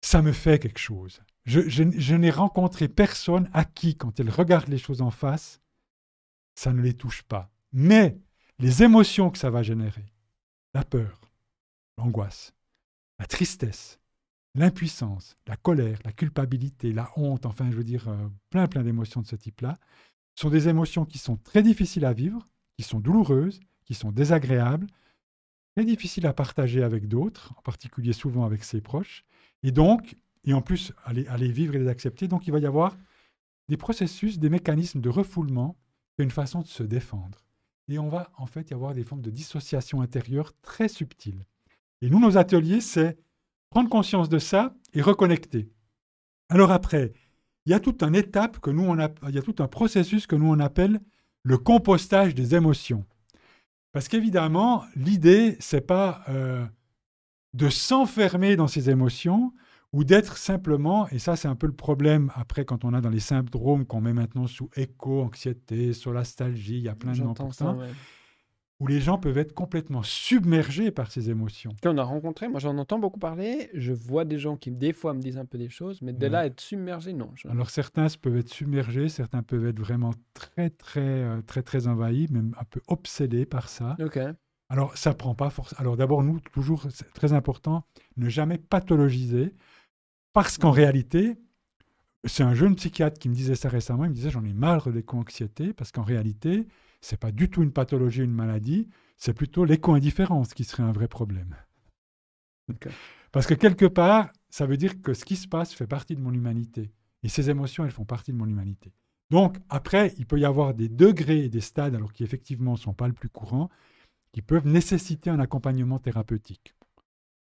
ça 0.00 0.22
me 0.22 0.30
fait 0.30 0.60
quelque 0.60 0.78
chose. 0.78 1.20
Je, 1.44 1.68
je, 1.68 1.82
je 1.90 2.14
n'ai 2.14 2.30
rencontré 2.30 2.88
personne 2.88 3.50
à 3.52 3.64
qui, 3.64 3.96
quand 3.96 4.20
elle 4.20 4.30
regarde 4.30 4.68
les 4.68 4.78
choses 4.78 5.02
en 5.02 5.10
face, 5.10 5.60
ça 6.54 6.72
ne 6.72 6.80
les 6.80 6.94
touche 6.94 7.22
pas. 7.22 7.50
Mais 7.72 8.16
les 8.58 8.82
émotions 8.82 9.30
que 9.30 9.38
ça 9.38 9.50
va 9.50 9.62
générer, 9.62 10.06
la 10.74 10.84
peur, 10.84 11.20
l'angoisse, 11.96 12.54
la 13.18 13.26
tristesse, 13.26 13.98
l'impuissance, 14.58 15.36
la 15.46 15.56
colère, 15.56 15.98
la 16.04 16.12
culpabilité, 16.12 16.92
la 16.92 17.10
honte, 17.16 17.46
enfin 17.46 17.70
je 17.70 17.76
veux 17.76 17.84
dire 17.84 18.08
euh, 18.08 18.28
plein 18.50 18.66
plein 18.66 18.82
d'émotions 18.82 19.22
de 19.22 19.26
ce 19.26 19.36
type-là, 19.36 19.78
sont 20.34 20.50
des 20.50 20.68
émotions 20.68 21.04
qui 21.04 21.18
sont 21.18 21.36
très 21.36 21.62
difficiles 21.62 22.04
à 22.04 22.12
vivre, 22.12 22.46
qui 22.76 22.82
sont 22.82 23.00
douloureuses, 23.00 23.60
qui 23.84 23.94
sont 23.94 24.12
désagréables, 24.12 24.86
très 25.76 25.84
difficiles 25.84 26.26
à 26.26 26.32
partager 26.32 26.82
avec 26.82 27.08
d'autres, 27.08 27.54
en 27.56 27.62
particulier 27.62 28.12
souvent 28.12 28.44
avec 28.44 28.64
ses 28.64 28.80
proches, 28.80 29.24
et 29.62 29.72
donc, 29.72 30.16
et 30.44 30.52
en 30.52 30.62
plus, 30.62 30.92
à 31.04 31.12
les 31.12 31.52
vivre 31.52 31.74
et 31.74 31.78
les 31.78 31.88
accepter, 31.88 32.28
donc 32.28 32.46
il 32.46 32.52
va 32.52 32.58
y 32.58 32.66
avoir 32.66 32.96
des 33.68 33.76
processus, 33.76 34.38
des 34.38 34.48
mécanismes 34.48 35.00
de 35.00 35.08
refoulement 35.08 35.76
une 36.18 36.30
façon 36.30 36.60
de 36.60 36.66
se 36.66 36.82
défendre. 36.82 37.38
Et 37.88 37.98
on 37.98 38.08
va 38.08 38.30
en 38.36 38.46
fait 38.46 38.70
y 38.70 38.74
avoir 38.74 38.94
des 38.94 39.04
formes 39.04 39.22
de 39.22 39.30
dissociation 39.30 40.02
intérieure 40.02 40.52
très 40.62 40.88
subtiles. 40.88 41.44
Et 42.02 42.10
nous, 42.10 42.20
nos 42.20 42.36
ateliers, 42.36 42.80
c'est 42.80 43.16
prendre 43.70 43.88
conscience 43.88 44.28
de 44.28 44.38
ça 44.38 44.74
et 44.94 45.02
reconnecter. 45.02 45.70
Alors 46.48 46.72
après, 46.72 47.12
il 47.66 47.72
y 47.72 47.74
a 47.74 47.80
toute 47.80 48.02
une 48.02 48.14
étape 48.14 48.60
que 48.60 48.70
nous, 48.70 48.84
on 48.84 48.98
a, 48.98 49.08
il 49.28 49.34
y 49.34 49.38
a 49.38 49.42
tout 49.42 49.56
un 49.58 49.68
processus 49.68 50.26
que 50.26 50.36
nous, 50.36 50.50
on 50.50 50.58
appelle 50.58 51.00
le 51.42 51.58
compostage 51.58 52.34
des 52.34 52.54
émotions. 52.54 53.04
Parce 53.92 54.08
qu'évidemment, 54.08 54.84
l'idée, 54.96 55.56
c'est 55.60 55.86
pas 55.86 56.22
euh, 56.28 56.64
de 57.54 57.68
s'enfermer 57.68 58.56
dans 58.56 58.68
ces 58.68 58.90
émotions, 58.90 59.52
ou 59.92 60.04
d'être 60.04 60.36
simplement, 60.36 61.08
et 61.08 61.18
ça 61.18 61.36
c'est 61.36 61.48
un 61.48 61.54
peu 61.54 61.66
le 61.66 61.72
problème 61.72 62.30
après 62.34 62.64
quand 62.64 62.84
on 62.84 62.92
a 62.92 63.00
dans 63.00 63.08
les 63.08 63.20
syndromes 63.20 63.86
qu'on 63.86 64.00
met 64.00 64.12
maintenant 64.12 64.46
sous 64.46 64.68
écho, 64.76 65.22
anxiété, 65.22 65.92
solastalgie, 65.92 66.76
il 66.76 66.82
y 66.84 66.88
a 66.88 66.94
plein 66.94 67.12
de 67.12 67.20
noms 67.20 67.34
pour 67.34 67.54
ça, 67.54 67.76
où 68.80 68.86
les 68.86 69.00
gens 69.00 69.18
peuvent 69.18 69.38
être 69.38 69.54
complètement 69.54 70.02
submergés 70.02 70.90
par 70.90 71.10
ces 71.10 71.30
émotions. 71.30 71.72
on 71.84 71.98
a 71.98 72.02
rencontré, 72.02 72.48
moi 72.48 72.60
j'en 72.60 72.78
entends 72.78 72.98
beaucoup 72.98 73.18
parler, 73.18 73.70
je 73.74 73.92
vois 73.92 74.24
des 74.24 74.38
gens 74.38 74.56
qui 74.56 74.70
des 74.70 74.92
fois 74.92 75.14
me 75.14 75.20
disent 75.20 75.38
un 75.38 75.44
peu 75.44 75.58
des 75.58 75.68
choses, 75.68 76.00
mais 76.00 76.12
de 76.12 76.26
là 76.26 76.46
être 76.46 76.60
submergé, 76.60 77.12
non. 77.12 77.32
Alors 77.48 77.70
certains 77.70 78.06
peuvent 78.20 78.36
être 78.36 78.52
submergés, 78.52 79.08
certains 79.08 79.42
peuvent 79.42 79.66
être 79.66 79.80
vraiment 79.80 80.12
très 80.34 80.70
très 80.70 81.00
euh, 81.00 81.42
très 81.42 81.62
très 81.62 81.88
envahis, 81.88 82.28
même 82.30 82.54
un 82.58 82.64
peu 82.64 82.80
obsédés 82.86 83.46
par 83.46 83.68
ça. 83.68 83.96
Ok. 84.00 84.18
Alors, 84.70 84.96
ça 84.96 85.14
prend 85.14 85.34
pas 85.34 85.50
forcément. 85.50 85.80
Alors, 85.80 85.96
d'abord, 85.96 86.22
nous, 86.22 86.40
toujours, 86.40 86.86
c'est 86.90 87.12
très 87.14 87.32
important, 87.32 87.84
ne 88.16 88.28
jamais 88.28 88.58
pathologiser. 88.58 89.54
Parce 90.34 90.58
qu'en 90.58 90.70
réalité, 90.70 91.38
c'est 92.24 92.42
un 92.42 92.54
jeune 92.54 92.76
psychiatre 92.76 93.18
qui 93.18 93.28
me 93.28 93.34
disait 93.34 93.54
ça 93.54 93.68
récemment, 93.68 94.04
il 94.04 94.10
me 94.10 94.14
disait 94.14 94.30
j'en 94.30 94.44
ai 94.44 94.52
marre 94.52 94.88
de 94.88 94.92
l'éco-anxiété, 94.92 95.72
parce 95.72 95.90
qu'en 95.90 96.02
réalité, 96.02 96.66
ce 97.00 97.14
n'est 97.14 97.18
pas 97.18 97.32
du 97.32 97.48
tout 97.48 97.62
une 97.62 97.72
pathologie, 97.72 98.22
une 98.22 98.32
maladie, 98.32 98.88
c'est 99.16 99.34
plutôt 99.34 99.64
l'éco-indifférence 99.64 100.54
qui 100.54 100.64
serait 100.64 100.82
un 100.82 100.92
vrai 100.92 101.08
problème. 101.08 101.56
Parce 103.32 103.46
que 103.46 103.54
quelque 103.54 103.86
part, 103.86 104.30
ça 104.50 104.66
veut 104.66 104.76
dire 104.76 105.00
que 105.02 105.14
ce 105.14 105.24
qui 105.24 105.36
se 105.36 105.48
passe 105.48 105.74
fait 105.74 105.86
partie 105.86 106.14
de 106.14 106.20
mon 106.20 106.32
humanité. 106.32 106.92
Et 107.22 107.28
ces 107.28 107.50
émotions, 107.50 107.84
elles 107.84 107.90
font 107.90 108.04
partie 108.04 108.32
de 108.32 108.36
mon 108.36 108.46
humanité. 108.46 108.92
Donc, 109.30 109.56
après, 109.68 110.14
il 110.18 110.26
peut 110.26 110.38
y 110.38 110.44
avoir 110.44 110.74
des 110.74 110.88
degrés 110.88 111.44
et 111.44 111.48
des 111.48 111.60
stades, 111.60 111.94
alors 111.94 112.12
qui 112.12 112.24
effectivement 112.24 112.72
ne 112.72 112.78
sont 112.78 112.94
pas 112.94 113.08
le 113.08 113.12
plus 113.12 113.28
courant, 113.28 113.68
qui 114.32 114.40
peuvent 114.40 114.66
nécessiter 114.66 115.30
un 115.30 115.40
accompagnement 115.40 115.98
thérapeutique, 115.98 116.74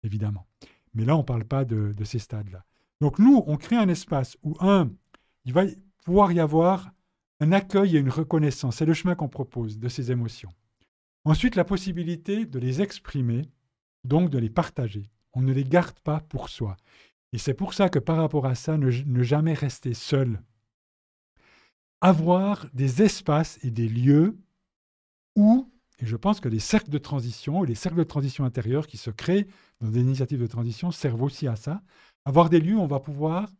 évidemment. 0.04 0.48
Mais 0.94 1.06
là, 1.06 1.16
on 1.16 1.20
ne 1.20 1.24
parle 1.24 1.46
pas 1.46 1.64
de 1.64 2.04
ces 2.04 2.20
stades-là. 2.20 2.66
Donc 3.02 3.20
nous, 3.20 3.44
on 3.46 3.58
crée 3.58 3.76
un 3.76 3.90
espace 3.90 4.38
où, 4.42 4.56
un, 4.60 4.92
il 5.46 5.54
va 5.54 5.66
pouvoir 6.04 6.32
y 6.32 6.40
avoir 6.40 6.92
un 7.40 7.52
accueil 7.52 7.96
et 7.96 8.00
une 8.00 8.10
reconnaissance. 8.10 8.78
C'est 8.78 8.86
le 8.86 8.94
chemin 8.94 9.16
qu'on 9.16 9.30
propose 9.30 9.80
de 9.80 9.88
ces 9.90 10.12
émotions. 10.12 10.52
Ensuite, 11.26 11.56
la 11.56 11.66
possibilité 11.66 12.46
de 12.46 12.60
les 12.60 12.82
exprimer, 12.82 13.44
donc 14.04 14.30
de 14.30 14.38
les 14.38 14.50
partager. 14.50 15.10
On 15.34 15.42
ne 15.42 15.54
les 15.54 15.66
garde 15.66 16.00
pas 16.00 16.22
pour 16.22 16.50
soi. 16.50 16.78
Et 17.34 17.38
c'est 17.38 17.54
pour 17.54 17.74
ça 17.74 17.90
que 17.90 18.00
par 18.00 18.18
rapport 18.18 18.46
à 18.46 18.56
ça, 18.56 18.78
ne, 18.78 18.90
jamais 19.24 19.54
rester 19.54 19.94
seul. 19.94 20.42
Avoir 22.02 22.68
des 22.74 23.02
espaces 23.02 23.60
et 23.64 23.72
des 23.72 23.90
lieux 23.90 24.38
où, 25.36 25.70
et 26.00 26.06
je 26.06 26.16
pense 26.16 26.40
que 26.40 26.50
les 26.50 26.60
cercles 26.60 26.92
de 26.92 26.98
transition 26.98 27.64
les 27.64 27.76
cercles 27.76 27.98
de 27.98 28.04
transition 28.04 28.46
intérieure 28.46 28.88
qui 28.88 28.98
se 28.98 29.10
créent 29.10 29.48
dans 29.82 29.90
des 29.90 30.00
initiatives 30.00 30.40
de 30.40 30.48
transition 30.48 30.92
servent 30.92 31.24
aussi 31.24 31.48
à 31.48 31.56
ça, 31.56 31.82
avoir 32.24 32.50
des 32.50 32.60
lieux 32.60 32.76
où 32.76 32.82
on 32.82 32.88
va 32.88 33.00
pouvoir, 33.00 33.52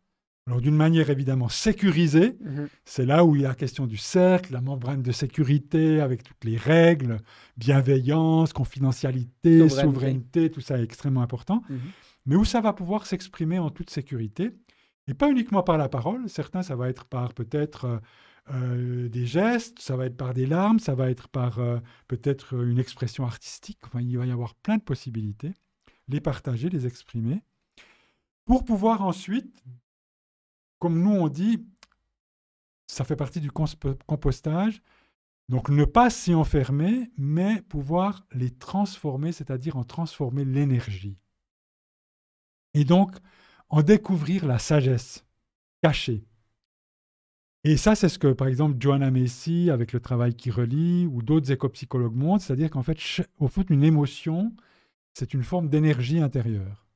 alors 0.48 0.62
d'une 0.62 0.74
manière 0.74 1.10
évidemment 1.10 1.50
sécurisée, 1.50 2.38
mhm. 2.40 2.68
c'est 2.86 3.04
là 3.04 3.22
où 3.22 3.36
il 3.36 3.42
y 3.42 3.44
a 3.44 3.48
la 3.48 3.54
question 3.54 3.86
du 3.86 3.98
cercle, 3.98 4.54
la 4.54 4.62
membrane 4.62 5.02
de 5.02 5.12
sécurité 5.12 6.00
avec 6.00 6.22
toutes 6.22 6.42
les 6.42 6.56
règles, 6.56 7.18
bienveillance, 7.58 8.54
confidentialité, 8.54 9.68
souveraineté, 9.68 10.50
tout 10.50 10.62
ça 10.62 10.78
est 10.78 10.82
extrêmement 10.82 11.20
important, 11.20 11.62
mhm. 11.68 11.78
mais 12.24 12.34
où 12.34 12.46
ça 12.46 12.62
va 12.62 12.72
pouvoir 12.72 13.04
s'exprimer 13.04 13.58
en 13.58 13.68
toute 13.68 13.90
sécurité, 13.90 14.52
et 15.06 15.12
pas 15.12 15.30
uniquement 15.30 15.62
par 15.62 15.76
la 15.76 15.90
parole, 15.90 16.30
certains 16.30 16.62
ça 16.62 16.76
va 16.76 16.88
être 16.88 17.04
par 17.04 17.34
peut-être... 17.34 17.84
Euh, 17.84 17.98
euh, 18.50 19.10
des 19.10 19.26
gestes, 19.26 19.78
ça 19.78 19.94
va 19.94 20.06
être 20.06 20.16
par 20.16 20.32
des 20.32 20.46
larmes, 20.46 20.78
ça 20.78 20.94
va 20.94 21.10
être 21.10 21.28
par 21.28 21.58
euh, 21.58 21.80
peut-être 22.06 22.54
une 22.54 22.78
expression 22.78 23.26
artistique. 23.26 23.76
Enfin, 23.84 24.00
il 24.00 24.16
va 24.16 24.24
y 24.24 24.30
avoir 24.30 24.54
plein 24.54 24.78
de 24.78 24.82
possibilités. 24.82 25.52
Les 26.08 26.22
partager, 26.22 26.70
les 26.70 26.86
exprimer 26.86 27.42
pour 28.46 28.64
pouvoir 28.64 29.02
ensuite, 29.02 29.62
comme 30.78 31.02
nous 31.02 31.12
on 31.12 31.28
dit, 31.28 31.66
ça 32.86 33.04
fait 33.04 33.16
partie 33.16 33.40
du 33.40 33.50
compostage, 33.50 34.82
donc 35.48 35.70
ne 35.70 35.84
pas 35.84 36.10
s'y 36.10 36.34
enfermer, 36.34 37.10
mais 37.16 37.62
pouvoir 37.62 38.26
les 38.32 38.50
transformer, 38.50 39.32
c'est-à-dire 39.32 39.76
en 39.76 39.84
transformer 39.84 40.44
l'énergie. 40.44 41.18
Et 42.74 42.84
donc 42.84 43.16
en 43.70 43.82
découvrir 43.82 44.46
la 44.46 44.58
sagesse. 44.58 45.24
cachées. 45.82 46.24
Et 47.64 47.76
ça, 47.76 47.94
c'est 47.94 48.08
ce 48.08 48.18
que, 48.18 48.32
par 48.32 48.48
exemple, 48.48 48.76
Joanna 48.80 49.10
Macy, 49.10 49.70
avec 49.70 49.92
le 49.92 50.00
travail 50.00 50.34
qui 50.34 50.50
relie, 50.50 51.06
ou 51.06 51.22
d'autres 51.22 51.52
éco-psychologues 51.52 52.14
montrent, 52.14 52.44
c'est-à-dire 52.44 52.70
qu'en 52.70 52.82
fait, 52.82 52.98
au 53.38 53.48
fond, 53.48 53.64
une 53.68 53.84
émotion, 53.84 54.54
c'est 55.14 55.34
une 55.34 55.42
forme 55.42 55.68
d'énergie 55.68 56.20
intérieure. 56.20 56.86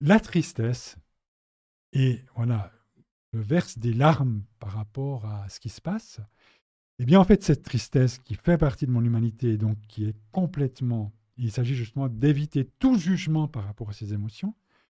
La 0.00 0.20
tristesse, 0.20 0.96
et 1.92 2.24
voilà, 2.36 2.72
verse 3.32 3.78
des 3.78 3.92
larmes 3.92 4.42
par 4.58 4.72
rapport 4.72 5.26
à 5.26 5.48
ce 5.48 5.60
qui 5.60 5.68
se 5.68 5.80
passe, 5.80 6.20
eh 6.98 7.04
bien, 7.04 7.20
en 7.20 7.24
fait, 7.24 7.42
cette 7.42 7.62
tristesse 7.62 8.18
qui 8.18 8.34
fait 8.34 8.56
partie 8.56 8.86
de 8.86 8.90
mon 8.90 9.04
humanité, 9.04 9.58
donc 9.58 9.76
qui 9.88 10.06
est 10.06 10.16
complètement, 10.32 11.12
il 11.36 11.52
s'agit 11.52 11.74
justement 11.74 12.08
d'éviter 12.08 12.64
tout 12.78 12.98
jugement 12.98 13.48
par 13.48 13.64
rapport 13.64 13.90
à 13.90 13.92
ces 13.92 14.14
émotions, 14.14 14.54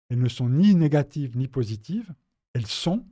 elles 0.09 0.20
ne 0.20 0.28
sont 0.28 0.48
ni 0.48 0.74
négatives 0.74 1.36
ni 1.36 1.48
positives, 1.48 2.15
elles 2.53 2.66
sont, 2.66 3.07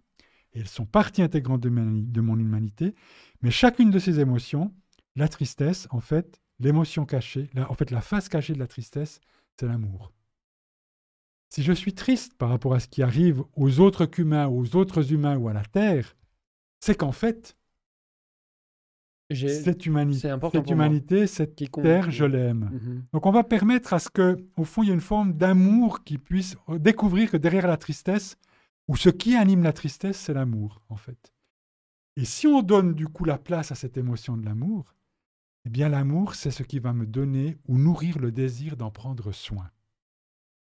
et 0.53 0.61
elles 0.61 0.69
sont 0.69 0.87
partie 0.87 1.23
intégrante 1.23 1.61
de 1.61 2.21
mon 2.21 2.39
humanité, 2.39 2.95
mais 3.43 3.51
chacune 3.51 3.91
de 3.91 3.99
ces 3.99 4.21
émotions, 4.21 4.73
la 5.17 5.29
tristesse, 5.29 5.89
en 5.91 6.01
fait, 6.01 6.41
l'émotion 6.61 7.07
cachée, 7.07 7.49
en 7.57 7.75
fait, 7.75 7.91
la 7.91 8.01
face 8.01 8.29
cachée 8.29 8.53
de 8.53 8.59
la 8.59 8.67
tristesse, 8.67 9.21
c'est 9.59 9.67
l'amour. 9.67 10.13
Si 11.55 11.63
je 11.63 11.73
suis 11.73 11.95
triste 11.95 12.35
par 12.35 12.49
rapport 12.49 12.75
à 12.75 12.81
ce 12.81 12.89
qui 12.89 13.01
arrive 13.01 13.45
aux 13.55 13.79
autres 13.79 14.11
humains, 14.19 14.49
aux 14.49 14.75
autres 14.75 15.13
humains 15.13 15.37
ou 15.37 15.49
à 15.49 15.53
la 15.53 15.63
Terre, 15.65 16.17
c'est 16.81 16.97
qu'en 16.97 17.13
fait, 17.13 17.57
cette 19.31 19.87
humanité, 19.87 20.33
cette, 20.51 20.69
humanité, 20.69 21.27
cette 21.29 21.55
terre, 21.71 22.11
je 22.11 22.25
l'aime. 22.25 22.71
Mhm. 22.73 23.05
Donc 23.13 23.27
on 23.27 23.31
va 23.31 23.45
permettre 23.45 23.93
à 23.93 24.01
ce 24.01 24.11
que, 24.11 24.37
au 24.57 24.65
fond, 24.65 24.83
il 24.83 24.89
y 24.89 24.91
ait 24.91 24.95
une 24.95 25.01
forme 25.01 25.33
d'amour 25.33 26.03
qui 26.03 26.19
puisse 26.19 26.57
découvrir 26.69 27.31
que 27.31 27.37
derrière 27.37 27.69
la 27.69 27.77
tristesse, 27.77 28.37
ou 28.89 28.97
ce 28.97 29.11
qui 29.11 29.37
anime 29.37 29.63
la 29.63 29.73
tristesse, 29.73 30.19
c'est 30.19 30.35
l'amour, 30.35 30.83
en 30.89 30.97
fait. 30.97 31.33
Et 32.17 32.25
si 32.25 32.49
on 32.49 32.63
donne 32.63 32.95
du 32.95 33.07
coup 33.07 33.25
la 33.25 33.39
place 33.39 33.71
à 33.71 33.77
cette 33.77 33.97
émotion 33.97 34.37
de 34.37 34.45
l'amour, 34.45 34.93
eh 35.67 35.71
bien 35.71 35.89
l'amour, 35.89 36.35
c'est 36.35 36.51
ce 36.51 36.65
qui 36.65 36.81
va 36.81 36.93
me 36.93 37.07
donner 37.07 37.57
ou 37.69 37.79
nourrir 37.79 38.19
le 38.19 38.33
désir 38.33 38.77
d'en 38.77 38.91
prendre 38.91 39.31
soin. 39.31 39.71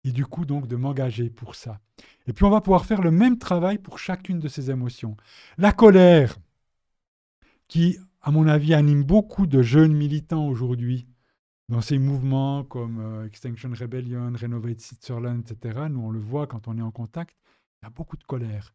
Et 0.03 0.11
du 0.11 0.25
coup, 0.25 0.45
donc, 0.45 0.67
de 0.67 0.75
m'engager 0.75 1.29
pour 1.29 1.55
ça. 1.55 1.79
Et 2.27 2.33
puis 2.33 2.43
on 2.45 2.49
va 2.49 2.61
pouvoir 2.61 2.85
faire 2.85 3.01
le 3.01 3.11
même 3.11 3.37
travail 3.37 3.77
pour 3.77 3.99
chacune 3.99 4.39
de 4.39 4.47
ces 4.47 4.69
émotions. 4.69 5.15
La 5.57 5.71
colère, 5.71 6.37
qui 7.67 7.97
à 8.25 8.31
mon 8.31 8.47
avis, 8.47 8.73
anime 8.73 9.03
beaucoup 9.03 9.47
de 9.47 9.61
jeunes 9.61 9.93
militants 9.93 10.47
aujourd'hui 10.47 11.05
dans 11.67 11.81
ces 11.81 11.97
mouvements 11.97 12.63
comme 12.63 12.99
euh, 12.99 13.27
Extinction 13.27 13.69
Rebellion, 13.77 14.31
Renovate 14.33 14.79
Switzerland, 14.79 15.41
etc. 15.41 15.87
Nous, 15.89 15.99
on 15.99 16.09
le 16.09 16.21
voit 16.21 16.47
quand 16.47 16.69
on 16.69 16.77
est 16.77 16.81
en 16.81 16.91
contact, 16.91 17.35
il 17.81 17.85
y 17.85 17.87
a 17.87 17.89
beaucoup 17.89 18.15
de 18.15 18.23
colère. 18.23 18.73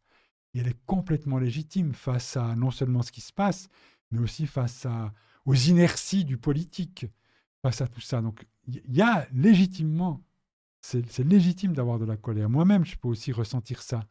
Et 0.53 0.59
elle 0.59 0.67
est 0.67 0.85
complètement 0.85 1.39
légitime 1.39 1.93
face 1.93 2.37
à 2.37 2.55
non 2.55 2.69
seulement 2.69 3.01
ce 3.01 3.11
qui 3.11 3.21
se 3.21 3.33
passe, 3.33 3.69
mais 4.11 4.19
aussi 4.19 4.45
face 4.45 4.85
à, 4.85 5.13
aux 5.47 5.55
inerties 5.55 6.25
du 6.25 6.37
politique, 6.37 7.07
face 7.63 7.81
à 7.81 7.87
tout 7.87 8.01
ça. 8.01 8.21
Donc, 8.21 8.45
il 8.67 8.95
y 8.95 9.01
a 9.01 9.27
légitimement, 9.33 10.21
c'est 10.81 11.19
légitime 11.19 11.73
d'avoir 11.73 11.99
de 11.99 12.05
la 12.05 12.17
colère. 12.17 12.49
Moi-même, 12.49 12.85
je 12.85 12.95
peux 12.95 13.07
aussi 13.07 13.31
ressentir 13.31 13.81
ça. 13.81 14.03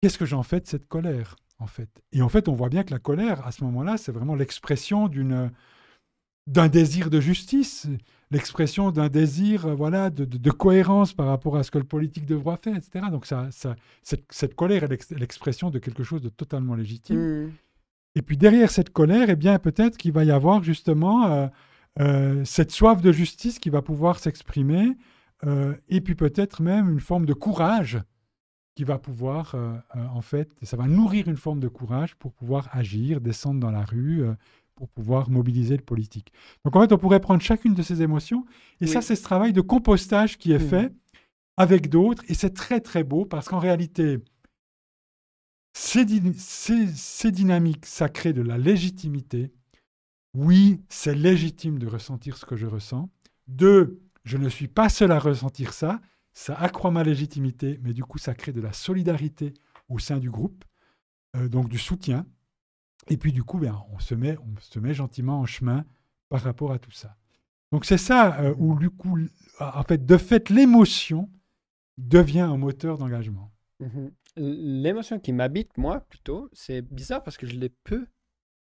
Qu'est-ce 0.00 0.18
que 0.18 0.26
j'en 0.26 0.42
fais 0.42 0.60
de 0.60 0.66
cette 0.66 0.86
colère 0.86 1.36
en 1.58 1.66
fait? 1.66 1.88
Et 2.12 2.20
en 2.20 2.28
fait, 2.28 2.48
on 2.48 2.54
voit 2.54 2.68
bien 2.68 2.84
que 2.84 2.90
la 2.90 2.98
colère, 2.98 3.46
à 3.46 3.52
ce 3.52 3.64
moment-là, 3.64 3.96
c'est 3.96 4.12
vraiment 4.12 4.34
l'expression 4.34 5.08
d'une 5.08 5.50
d'un 6.46 6.68
désir 6.68 7.08
de 7.08 7.20
justice, 7.20 7.88
l'expression 8.30 8.90
d'un 8.90 9.08
désir 9.08 9.66
euh, 9.66 9.74
voilà, 9.74 10.10
de, 10.10 10.50
cohérence 10.50 11.14
par 11.14 11.26
rapport 11.26 11.56
à 11.56 11.62
ce 11.62 11.70
que 11.70 11.78
le 11.78 11.84
politique 11.84 12.26
devra 12.26 12.58
faire, 12.58 12.76
etc. 12.76 13.06
Donc 13.10 13.24
ça, 13.24 13.48
ça 13.50 13.76
cette, 14.02 14.54
colère 14.54 14.84
est 14.84 15.10
l'expression 15.12 15.70
de 15.70 15.78
quelque 15.78 16.02
chose 16.02 16.20
de 16.20 16.28
totalement 16.28 16.74
légitime. 16.74 17.16
Mmh. 17.46 17.52
Et 18.16 18.22
puis 18.22 18.36
derrière 18.36 18.70
cette 18.70 18.90
colère, 18.90 19.30
eh 19.30 19.36
bien 19.36 19.58
peut-être 19.58 19.96
qu'il 19.96 20.12
va 20.12 20.24
y 20.24 20.30
avoir 20.30 20.62
justement 20.62 21.26
euh, 21.26 21.46
euh, 22.00 22.44
cette 22.44 22.70
soif 22.70 23.00
de 23.00 23.12
justice 23.12 23.58
qui 23.58 23.70
va 23.70 23.82
pouvoir 23.82 24.18
s'exprimer, 24.18 24.96
et 25.90 26.00
puis 26.00 26.14
peut-être 26.14 26.62
même 26.62 26.88
une 26.88 27.00
forme 27.00 27.26
de 27.26 27.34
courage 27.34 28.00
qui 28.74 28.84
va 28.84 28.98
pouvoir, 28.98 29.54
euh, 29.54 29.76
euh, 29.96 30.06
en 30.08 30.20
fait, 30.20 30.54
ça 30.62 30.76
va 30.76 30.86
nourrir 30.86 31.28
une 31.28 31.36
forme 31.36 31.60
de 31.60 31.68
courage 31.68 32.16
pour 32.16 32.32
pouvoir 32.32 32.68
agir, 32.72 33.20
descendre 33.20 33.60
dans 33.60 33.70
la 33.70 33.84
rue, 33.84 34.22
euh, 34.22 34.34
pour 34.74 34.88
pouvoir 34.88 35.30
mobiliser 35.30 35.76
le 35.76 35.82
politique. 35.82 36.32
Donc 36.64 36.74
en 36.74 36.80
fait, 36.80 36.92
on 36.92 36.98
pourrait 36.98 37.20
prendre 37.20 37.40
chacune 37.40 37.74
de 37.74 37.82
ces 37.82 38.02
émotions, 38.02 38.44
et 38.80 38.86
ça, 38.88 39.00
c'est 39.00 39.14
ce 39.14 39.22
travail 39.22 39.52
de 39.52 39.60
compostage 39.60 40.36
qui 40.36 40.52
est 40.52 40.58
fait 40.58 40.92
avec 41.56 41.88
d'autres, 41.88 42.24
et 42.28 42.34
c'est 42.34 42.54
très 42.54 42.80
très 42.80 43.04
beau, 43.04 43.24
parce 43.24 43.48
qu'en 43.48 43.60
réalité, 43.60 44.18
ces, 45.72 46.04
ces, 46.36 47.30
dynamiques, 47.30 47.86
ça 47.86 48.08
crée 48.08 48.32
de 48.32 48.42
la 48.42 48.58
légitimité. 48.58 49.52
Oui, 50.34 50.82
c'est 50.88 51.14
légitime 51.14 51.78
de 51.78 51.86
ressentir 51.86 52.36
ce 52.36 52.44
que 52.44 52.56
je 52.56 52.66
ressens. 52.66 53.08
Deux, 53.46 54.00
je 54.24 54.36
ne 54.36 54.48
suis 54.48 54.68
pas 54.68 54.88
seul 54.88 55.12
à 55.12 55.18
ressentir 55.18 55.72
ça, 55.72 56.00
ça 56.32 56.54
accroît 56.56 56.90
ma 56.90 57.04
légitimité, 57.04 57.78
mais 57.82 57.92
du 57.92 58.02
coup, 58.02 58.18
ça 58.18 58.34
crée 58.34 58.52
de 58.52 58.60
la 58.60 58.72
solidarité 58.72 59.54
au 59.88 59.98
sein 59.98 60.18
du 60.18 60.30
groupe, 60.30 60.64
euh, 61.36 61.48
donc 61.48 61.68
du 61.68 61.78
soutien. 61.78 62.26
Et 63.08 63.16
puis, 63.16 63.32
du 63.32 63.44
coup, 63.44 63.58
ben, 63.58 63.80
on, 63.92 64.00
se 64.00 64.14
met, 64.14 64.36
on 64.38 64.60
se 64.60 64.78
met 64.80 64.94
gentiment 64.94 65.40
en 65.40 65.46
chemin 65.46 65.84
par 66.28 66.42
rapport 66.42 66.72
à 66.72 66.78
tout 66.78 66.90
ça. 66.90 67.16
Donc, 67.70 67.84
c'est 67.84 67.98
ça 67.98 68.40
euh, 68.40 68.54
où, 68.58 68.78
du 68.78 68.90
coup, 68.90 69.18
en 69.60 69.82
fait, 69.84 70.04
de 70.04 70.16
fait, 70.16 70.50
l'émotion 70.50 71.30
devient 71.98 72.40
un 72.40 72.56
moteur 72.56 72.98
d'engagement. 72.98 73.52
Mhm. 73.80 74.10
L'émotion 74.36 75.20
qui 75.20 75.32
m'habite, 75.32 75.76
moi, 75.76 76.00
plutôt, 76.00 76.48
c'est 76.52 76.82
bizarre 76.82 77.22
parce 77.22 77.36
que 77.36 77.46
je 77.46 77.54
l'ai 77.54 77.68
peu, 77.68 78.06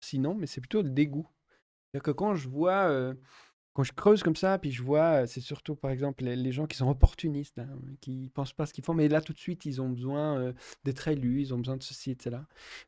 sinon, 0.01 0.35
mais 0.35 0.47
c'est 0.47 0.59
plutôt 0.59 0.81
le 0.81 0.89
dégoût. 0.89 1.27
Que 2.01 2.11
quand 2.11 2.35
je 2.35 2.49
vois. 2.49 3.13
Quand 3.75 3.81
je 3.81 3.91
creuse 3.91 4.21
comme 4.21 4.35
ça, 4.35 4.59
puis 4.59 4.71
je 4.71 4.83
vois, 4.83 5.25
c'est 5.25 5.41
surtout 5.41 5.75
par 5.75 5.89
exemple 5.89 6.23
les, 6.23 6.51
gens 6.51 6.67
qui 6.67 6.77
sont 6.77 6.87
opportunistes, 6.87 7.57
hein, 7.57 7.67
qui 8.01 8.29
pensent 8.31 8.53
pas 8.53 8.67
ce 8.67 8.73
qu'ils 8.73 8.83
font, 8.83 8.93
mais 8.93 9.07
là 9.07 9.19
tout 9.19 9.33
de 9.33 9.39
suite 9.39 9.65
ils 9.65 9.81
ont 9.81 9.89
besoin 9.89 10.53
d'être 10.83 11.07
élus, 11.07 11.41
ils 11.41 11.55
ont 11.55 11.57
besoin 11.57 11.77
de 11.77 11.81
ceci, 11.81 12.11
etc. 12.11 12.37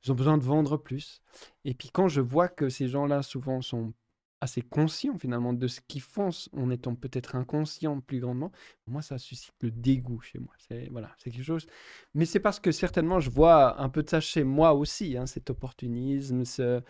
Ils 0.04 0.12
ont 0.12 0.16
besoin 0.16 0.38
de 0.38 0.44
vendre 0.44 0.78
plus. 0.78 1.24
Et 1.64 1.74
puis 1.74 1.90
quand 1.90 2.08
je 2.08 2.22
vois 2.22 2.50
que 2.50 2.70
ces 2.70 2.88
gens-là 2.88 3.24
souvent 3.24 3.64
sont 3.64 3.96
assez 4.42 4.62
conscients 4.62 5.18
finalement 5.18 5.54
de 5.54 5.68
ce 5.68 5.82
qu'ils 5.88 6.02
font 6.02 6.30
en 6.54 6.70
étant 6.70 6.96
peut-être 6.96 7.36
inconscients 7.36 8.00
plus 8.02 8.20
grandement, 8.20 8.52
moi 8.88 9.02
ça 9.02 9.18
suscite 9.18 9.56
le 9.62 9.72
dégoût 9.72 10.22
chez 10.22 10.40
moi. 10.40 10.54
C'est 10.58 10.88
voilà, 10.92 11.12
quelque 11.24 11.44
chose. 11.44 11.68
Mais 12.14 12.26
c'est 12.26 12.40
parce 12.40 12.60
que 12.60 12.72
certainement 12.72 13.20
je 13.20 13.30
vois 13.30 13.82
un 13.82 13.90
peu 13.90 14.04
de 14.04 14.10
ça 14.10 14.20
chez 14.20 14.44
moi 14.44 14.74
aussi, 14.74 15.18
hein, 15.18 15.26
cet 15.26 15.50
opportunisme, 15.50 16.46
ce, 16.46 16.82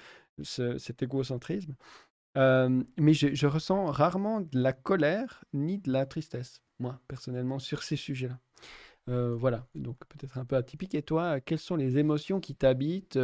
cet 0.44 1.04
égocentrisme 1.04 1.76
mais 2.36 3.14
je, 3.14 3.48
ressens 3.48 3.86
rarement 3.86 4.42
de 4.42 4.60
la 4.60 4.74
colère 4.74 5.44
ni 5.54 5.78
de 5.78 5.92
la 5.92 6.06
tristesse, 6.06 6.62
moi, 6.80 7.00
personnellement, 7.08 7.60
sur 7.60 7.84
ces 7.84 7.96
sujets-là. 7.96 8.40
voilà, 9.08 9.68
donc 9.76 9.98
peut-être 10.10 10.38
un 10.38 10.46
peu 10.46 10.56
atypique. 10.56 10.96
Et 10.96 11.02
toi, 11.02 11.40
quelles 11.40 11.60
sont 11.60 11.76
les 11.76 11.98
émotions 11.98 12.40
qui 12.40 12.56
t'habitent 12.56 13.20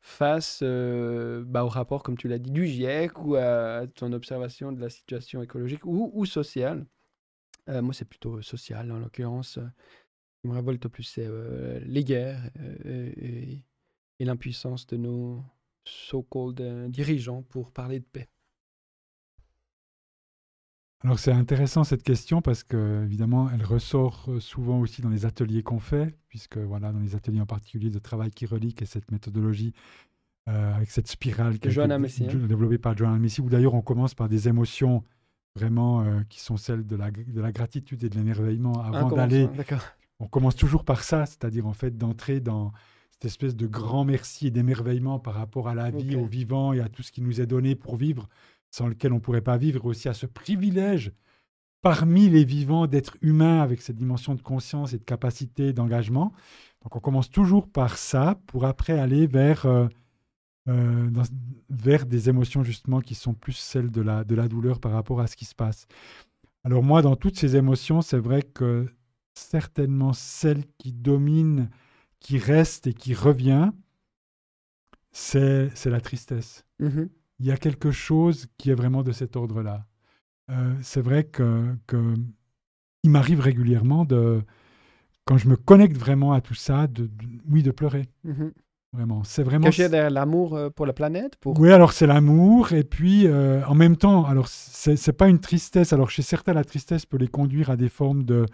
face 0.00 0.62
bah, 0.62 1.64
au 1.64 1.68
rapport, 1.68 2.02
comme 2.02 2.16
tu 2.16 2.28
l'as 2.28 2.38
dit, 2.38 2.50
du 2.50 2.66
GIEC 2.66 3.18
ou 3.24 3.36
à, 3.36 3.86
ton 3.94 4.12
observation 4.12 4.72
de 4.72 4.80
la 4.80 4.90
situation 4.90 5.42
écologique 5.42 5.84
ou, 5.84 6.24
sociale? 6.26 6.86
Moi, 7.66 7.92
c'est 7.92 8.06
plutôt 8.08 8.40
social, 8.42 8.90
en 8.92 8.98
l'occurrence. 8.98 9.54
Ce 9.54 10.40
qui 10.42 10.48
me 10.48 10.54
révolte 10.54 10.84
le 10.84 10.90
plus, 10.90 11.02
c'est 11.02 11.28
les 11.84 12.04
guerres 12.04 12.50
et 12.84 13.60
l'impuissance 14.20 14.86
de 14.86 14.96
nos, 14.96 15.44
so-called 15.88 16.60
euh, 16.60 16.88
dirigeants 16.88 17.42
pour 17.42 17.72
parler 17.72 18.00
de 18.00 18.04
paix 18.04 18.28
alors 21.04 21.20
c'est 21.20 21.30
intéressant 21.30 21.84
cette 21.84 22.02
question 22.02 22.42
parce 22.42 22.64
que 22.64 23.04
évidemment 23.04 23.48
elle 23.50 23.64
ressort 23.64 24.24
euh, 24.28 24.40
souvent 24.40 24.80
aussi 24.80 25.00
dans 25.00 25.10
les 25.10 25.26
ateliers 25.26 25.62
qu'on 25.62 25.78
fait, 25.78 26.18
puisque 26.28 26.58
voilà 26.58 26.90
dans 26.92 26.98
les 26.98 27.14
ateliers 27.14 27.40
en 27.40 27.46
particulier 27.46 27.88
de 27.88 28.00
travail 28.00 28.32
qui 28.32 28.46
relie 28.46 28.74
et 28.80 28.84
cette 28.84 29.08
méthodologie 29.12 29.74
euh, 30.48 30.74
avec 30.74 30.90
cette 30.90 31.06
spirale 31.06 31.60
qui 31.60 31.68
a 31.68 31.84
hein. 31.84 31.98
développée 32.48 32.78
par 32.78 32.96
Joanna 32.96 33.18
Messi, 33.18 33.40
où 33.40 33.48
d'ailleurs 33.48 33.74
on 33.74 33.82
commence 33.82 34.14
par 34.14 34.28
des 34.28 34.48
émotions 34.48 35.04
vraiment 35.54 36.04
qui 36.28 36.40
sont 36.40 36.56
celles 36.56 36.84
de 36.84 36.96
la, 36.96 37.10
de 37.12 37.40
la 37.40 37.52
gratitude 37.52 38.02
et 38.02 38.08
de 38.08 38.16
l'émerveillement 38.16 38.80
avant 38.80 39.10
d'aller. 39.10 39.48
On 40.20 40.26
commence 40.26 40.56
toujours 40.56 40.84
par 40.84 41.04
ça, 41.04 41.26
c'est-à-dire 41.26 41.66
en 41.66 41.72
fait 41.72 41.96
d'entrer 41.96 42.40
dans 42.40 42.72
cette 43.18 43.24
espèce 43.24 43.56
de 43.56 43.66
grand 43.66 44.04
merci 44.04 44.46
et 44.46 44.50
d'émerveillement 44.52 45.18
par 45.18 45.34
rapport 45.34 45.66
à 45.66 45.74
la 45.74 45.90
vie, 45.90 46.14
au 46.14 46.24
vivant 46.24 46.72
et 46.72 46.80
à 46.80 46.88
tout 46.88 47.02
ce 47.02 47.10
qui 47.10 47.20
nous 47.20 47.40
est 47.40 47.46
donné 47.46 47.74
pour 47.74 47.96
vivre, 47.96 48.28
sans 48.70 48.86
lequel 48.86 49.12
on 49.12 49.16
ne 49.16 49.20
pourrait 49.20 49.40
pas 49.40 49.56
vivre, 49.56 49.86
aussi 49.86 50.08
à 50.08 50.14
ce 50.14 50.26
privilège 50.26 51.10
parmi 51.82 52.28
les 52.28 52.44
vivants 52.44 52.86
d'être 52.86 53.16
humain 53.20 53.60
avec 53.60 53.82
cette 53.82 53.96
dimension 53.96 54.36
de 54.36 54.40
conscience 54.40 54.92
et 54.92 54.98
de 54.98 55.04
capacité 55.04 55.72
d'engagement. 55.72 56.32
Donc 56.82 56.94
on 56.94 57.00
commence 57.00 57.28
toujours 57.28 57.68
par 57.68 57.98
ça 57.98 58.38
pour 58.46 58.66
après 58.66 58.96
aller 58.96 59.26
vers, 59.26 59.66
euh, 59.66 59.88
euh, 60.68 61.10
vers 61.70 62.06
des 62.06 62.28
émotions 62.28 62.62
justement 62.62 63.00
qui 63.00 63.16
sont 63.16 63.34
plus 63.34 63.54
celles 63.54 63.90
de 63.90 64.00
la, 64.00 64.22
de 64.22 64.36
la 64.36 64.46
douleur 64.46 64.78
par 64.78 64.92
rapport 64.92 65.20
à 65.20 65.26
ce 65.26 65.34
qui 65.34 65.44
se 65.44 65.56
passe. 65.56 65.88
Alors 66.62 66.84
moi, 66.84 67.02
dans 67.02 67.16
toutes 67.16 67.36
ces 67.36 67.56
émotions, 67.56 68.00
c'est 68.00 68.18
vrai 68.18 68.42
que 68.42 68.86
certainement 69.34 70.12
celle 70.12 70.64
qui 70.78 70.92
domine 70.92 71.68
qui 72.20 72.38
reste 72.38 72.86
et 72.86 72.94
qui 72.94 73.14
revient, 73.14 73.70
c'est 75.12 75.86
la 75.86 76.00
tristesse. 76.00 76.64
Mhm. 76.78 77.08
Il 77.40 77.46
y 77.46 77.52
a 77.52 77.56
quelque 77.56 77.90
chose 77.90 78.46
qui 78.56 78.70
est 78.70 78.74
vraiment 78.74 79.02
de 79.02 79.12
cet 79.12 79.36
ordre-là. 79.36 79.86
Euh, 80.50 80.74
c'est 80.82 81.00
vrai 81.00 81.24
que, 81.24 81.74
que 81.86 82.14
il 83.04 83.10
m'arrive 83.10 83.40
régulièrement 83.40 84.04
de, 84.04 84.42
quand 85.24 85.36
je 85.36 85.48
me 85.48 85.56
connecte 85.56 85.96
vraiment 85.96 86.32
à 86.32 86.40
tout 86.40 86.54
ça, 86.54 86.86
de, 86.86 87.10
oui, 87.48 87.62
de 87.62 87.70
pleurer. 87.70 88.08
Mhm. 88.24 88.52
Vraiment, 88.94 89.22
c'est 89.22 89.42
vraiment. 89.42 89.66
Caché 89.66 89.90
derrière 89.90 90.10
l'amour 90.10 90.56
euh, 90.56 90.70
pour 90.70 90.86
la 90.86 90.94
planète 90.94 91.36
pour... 91.36 91.60
Oui, 91.60 91.70
alors 91.70 91.92
c'est 91.92 92.06
l'amour, 92.06 92.72
et 92.72 92.84
puis 92.84 93.26
euh, 93.26 93.62
en 93.66 93.74
même 93.74 93.98
temps, 93.98 94.24
alors 94.24 94.48
c'est 94.48 94.96
c'est 94.96 95.12
pas 95.12 95.28
une 95.28 95.40
tristesse. 95.40 95.92
Alors 95.92 96.10
chez 96.10 96.22
certains, 96.22 96.54
la 96.54 96.64
tristesse 96.64 97.04
peut 97.04 97.18
les 97.18 97.28
conduire 97.28 97.68
à 97.68 97.76
des 97.76 97.90
formes 97.90 98.24
de, 98.24 98.46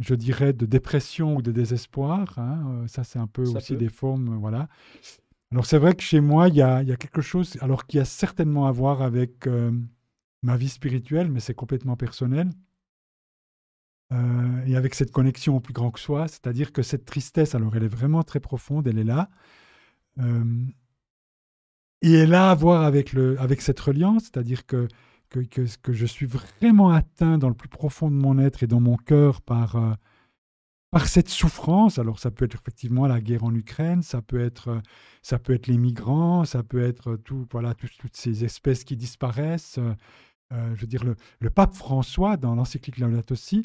je 0.00 0.14
dirais, 0.16 0.52
de 0.54 0.66
dépression 0.66 1.36
ou 1.36 1.42
de 1.42 1.52
désespoir. 1.52 2.38
hein, 2.38 2.82
euh, 2.84 2.88
ça, 2.88 3.04
c'est 3.04 3.18
un 3.20 3.28
peu 3.28 3.44
Ça 3.44 3.58
aussi 3.58 3.74
peut. 3.74 3.76
des 3.76 3.90
formes, 3.90 4.34
euh, 4.34 4.38
voilà. 4.38 4.68
Alors 5.52 5.66
c'est 5.66 5.78
vrai 5.78 5.94
que 5.94 6.02
chez 6.02 6.20
moi, 6.20 6.48
il 6.48 6.56
y 6.56 6.62
a, 6.62 6.82
il 6.82 6.88
y 6.88 6.92
a 6.92 6.96
quelque 6.96 7.22
chose, 7.22 7.56
alors 7.60 7.86
qui 7.86 7.98
a 8.00 8.04
certainement 8.04 8.66
à 8.66 8.72
voir 8.72 9.02
avec 9.02 9.46
euh, 9.46 9.72
ma 10.42 10.56
vie 10.56 10.68
spirituelle, 10.68 11.30
mais 11.30 11.40
c'est 11.40 11.54
complètement 11.54 11.96
personnel. 11.96 12.50
Euh, 14.12 14.64
et 14.66 14.76
avec 14.76 14.94
cette 14.94 15.12
connexion 15.12 15.56
au 15.56 15.60
plus 15.60 15.72
grand 15.72 15.90
que 15.92 16.00
soi, 16.00 16.26
c'est-à-dire 16.28 16.72
que 16.72 16.82
cette 16.82 17.04
tristesse, 17.04 17.54
alors 17.54 17.76
elle 17.76 17.84
est 17.84 17.88
vraiment 17.88 18.22
très 18.24 18.40
profonde, 18.40 18.86
elle 18.88 18.98
est 18.98 19.04
là. 19.04 19.30
Euh, 20.20 20.66
et 22.02 22.12
elle 22.12 22.34
a 22.34 22.50
à 22.50 22.54
voir 22.54 22.82
avec, 22.82 23.12
le, 23.12 23.38
avec 23.40 23.60
cette 23.60 23.80
reliance, 23.80 24.24
c'est-à-dire 24.24 24.66
que, 24.66 24.88
que, 25.30 25.92
je 25.92 26.06
suis 26.06 26.26
vraiment 26.26 26.90
atteint 26.90 27.38
dans 27.38 27.48
le 27.48 27.54
plus 27.54 27.68
profond 27.68 28.10
de 28.10 28.16
mon 28.16 28.38
être 28.38 28.62
et 28.62 28.66
dans 28.66 28.80
mon 28.80 28.96
cœur 28.96 29.40
par, 29.40 29.76
euh, 29.76 29.92
par 30.90 31.06
cette 31.08 31.28
souffrance. 31.28 31.98
Alors 31.98 32.18
ça 32.18 32.30
peut 32.30 32.44
être 32.44 32.56
effectivement 32.56 33.06
la 33.06 33.20
guerre 33.20 33.44
en 33.44 33.54
Ukraine, 33.54 34.02
ça 34.02 34.22
peut 34.22 34.40
être, 34.40 34.68
euh, 34.68 34.80
ça 35.22 35.38
peut 35.38 35.54
être 35.54 35.68
les 35.68 35.78
migrants, 35.78 36.44
ça 36.44 36.62
peut 36.62 36.82
être 36.82 37.16
tout, 37.16 37.46
voilà, 37.52 37.74
tout- 37.74 37.88
toutes 37.98 38.16
ces 38.16 38.44
espèces 38.44 38.84
qui 38.84 38.96
disparaissent. 38.96 39.78
Euh, 39.78 39.94
euh, 40.52 40.74
je 40.74 40.80
veux 40.80 40.86
dire, 40.88 41.04
le, 41.04 41.14
le 41.38 41.50
pape 41.50 41.74
François, 41.74 42.36
dans 42.36 42.56
l'encyclique 42.56 42.98
Laudato 42.98 43.36
Si, 43.36 43.62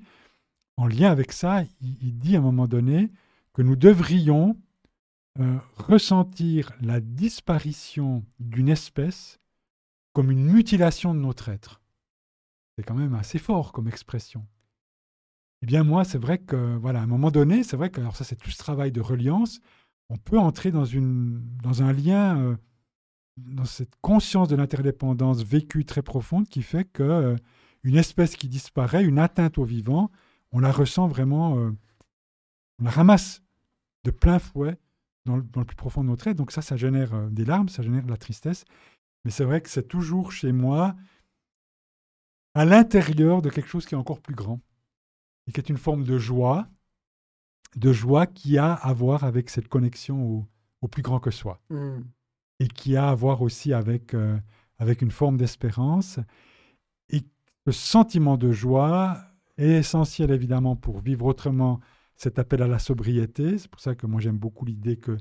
en 0.77 0.87
lien 0.87 1.09
avec 1.11 1.31
ça, 1.31 1.63
il, 1.81 2.17
dit 2.19 2.35
à 2.35 2.39
un 2.39 2.43
moment 2.43 2.67
donné 2.67 3.11
que 3.53 3.61
nous 3.63 3.75
devrions 3.75 4.57
euh, 5.39 5.57
ressentir 5.77 6.71
la 6.81 6.99
disparition 6.99 8.23
d'une 8.39 8.69
espèce 8.69 9.39
comme 10.15 10.31
une 10.31 10.45
mutilation 10.45 11.13
de 11.13 11.19
notre 11.19 11.49
être. 11.49 11.81
C'est 12.77 12.83
quand 12.83 12.95
même 12.95 13.13
assez 13.15 13.37
fort 13.37 13.73
comme 13.73 13.89
expression. 13.89 14.47
Eh 15.61 15.65
bien 15.65 15.83
moi, 15.83 16.05
c'est 16.05 16.17
vrai 16.17 16.37
que, 16.37 16.77
voilà, 16.77 17.01
à 17.01 17.03
un 17.03 17.07
moment 17.07 17.31
donné, 17.31 17.63
c'est 17.63 17.75
vrai 17.75 17.89
que, 17.89 17.99
alors 17.99 18.15
ça 18.15 18.23
c'est 18.23 18.37
tout 18.37 18.49
ce 18.49 18.57
travail 18.57 18.93
de 18.93 19.01
reliance, 19.01 19.59
on 20.09 20.15
peut 20.15 20.39
entrer 20.39 20.71
dans, 20.71 20.85
une, 20.85 21.41
dans 21.61 21.83
un 21.83 21.91
lien, 21.91 22.39
euh, 22.39 22.55
dans 23.35 23.65
cette 23.65 23.93
conscience 23.99 24.47
de 24.47 24.55
l'interdépendance 24.55 25.43
vécue 25.43 25.83
très 25.83 26.01
profonde 26.01 26.47
qui 26.47 26.61
fait 26.61 26.85
que 26.85 27.03
euh, 27.03 27.35
une 27.83 27.97
espèce 27.97 28.37
qui 28.37 28.47
disparaît, 28.47 29.03
une 29.03 29.19
atteinte 29.19 29.57
au 29.57 29.65
vivant, 29.65 30.11
on 30.53 30.59
la 30.59 30.71
ressent 30.71 31.07
vraiment, 31.07 31.57
euh, 31.57 31.71
on 32.79 32.85
la 32.85 32.89
ramasse 32.89 33.43
de 34.05 34.11
plein 34.11 34.39
fouet 34.39 34.77
dans 35.25 35.35
le, 35.35 35.43
dans 35.43 35.59
le 35.59 35.65
plus 35.65 35.75
profond 35.75 36.05
de 36.05 36.09
notre 36.09 36.27
être. 36.27 36.37
Donc 36.37 36.51
ça, 36.51 36.61
ça 36.61 36.77
génère 36.77 37.29
des 37.31 37.43
larmes, 37.43 37.67
ça 37.67 37.83
génère 37.83 38.03
de 38.03 38.11
la 38.11 38.17
tristesse. 38.17 38.63
Mais 39.25 39.31
c'est 39.31 39.43
vrai 39.43 39.59
que 39.61 39.69
c'est 39.69 39.87
toujours 39.87 40.31
chez 40.31 40.51
moi 40.51 40.95
à 42.53 42.63
l'intérieur 42.63 43.41
de 43.41 43.49
quelque 43.49 43.67
chose 43.67 43.85
qui 43.85 43.95
est 43.95 43.97
encore 43.97 44.21
plus 44.21 44.35
grand 44.35 44.61
et 45.47 45.51
qui 45.51 45.59
est 45.59 45.69
une 45.69 45.77
forme 45.77 46.03
de 46.03 46.17
joie, 46.17 46.67
de 47.75 47.91
joie 47.91 48.27
qui 48.27 48.57
a 48.57 48.73
à 48.73 48.93
voir 48.93 49.23
avec 49.23 49.49
cette 49.49 49.67
connexion 49.67 50.23
au, 50.23 50.45
au 50.81 50.87
plus 50.87 51.01
grand 51.01 51.19
que 51.19 51.31
soi 51.31 51.59
Hmm. 51.69 52.01
et 52.59 52.67
qui 52.67 52.95
a 52.95 53.09
à 53.09 53.15
voir 53.15 53.41
aussi 53.41 53.73
avec, 53.73 54.13
euh, 54.13 54.39
avec 54.77 55.01
une 55.01 55.11
forme 55.11 55.37
d'espérance. 55.37 56.19
Et 57.09 57.23
le 57.65 57.71
sentiment 57.73 58.37
de 58.37 58.51
joie 58.51 59.17
est 59.57 59.79
essentiel 59.79 60.31
évidemment 60.31 60.75
pour 60.75 60.99
vivre 60.99 61.25
autrement 61.25 61.79
cet 62.15 62.39
appel 62.39 62.61
à 62.61 62.67
la 62.67 62.79
sobriété. 62.79 63.57
C'est 63.57 63.69
pour 63.69 63.81
ça 63.81 63.95
que 63.95 64.07
moi 64.07 64.21
j'aime 64.21 64.37
beaucoup 64.37 64.65
l'idée 64.65 64.97
que 64.97 65.17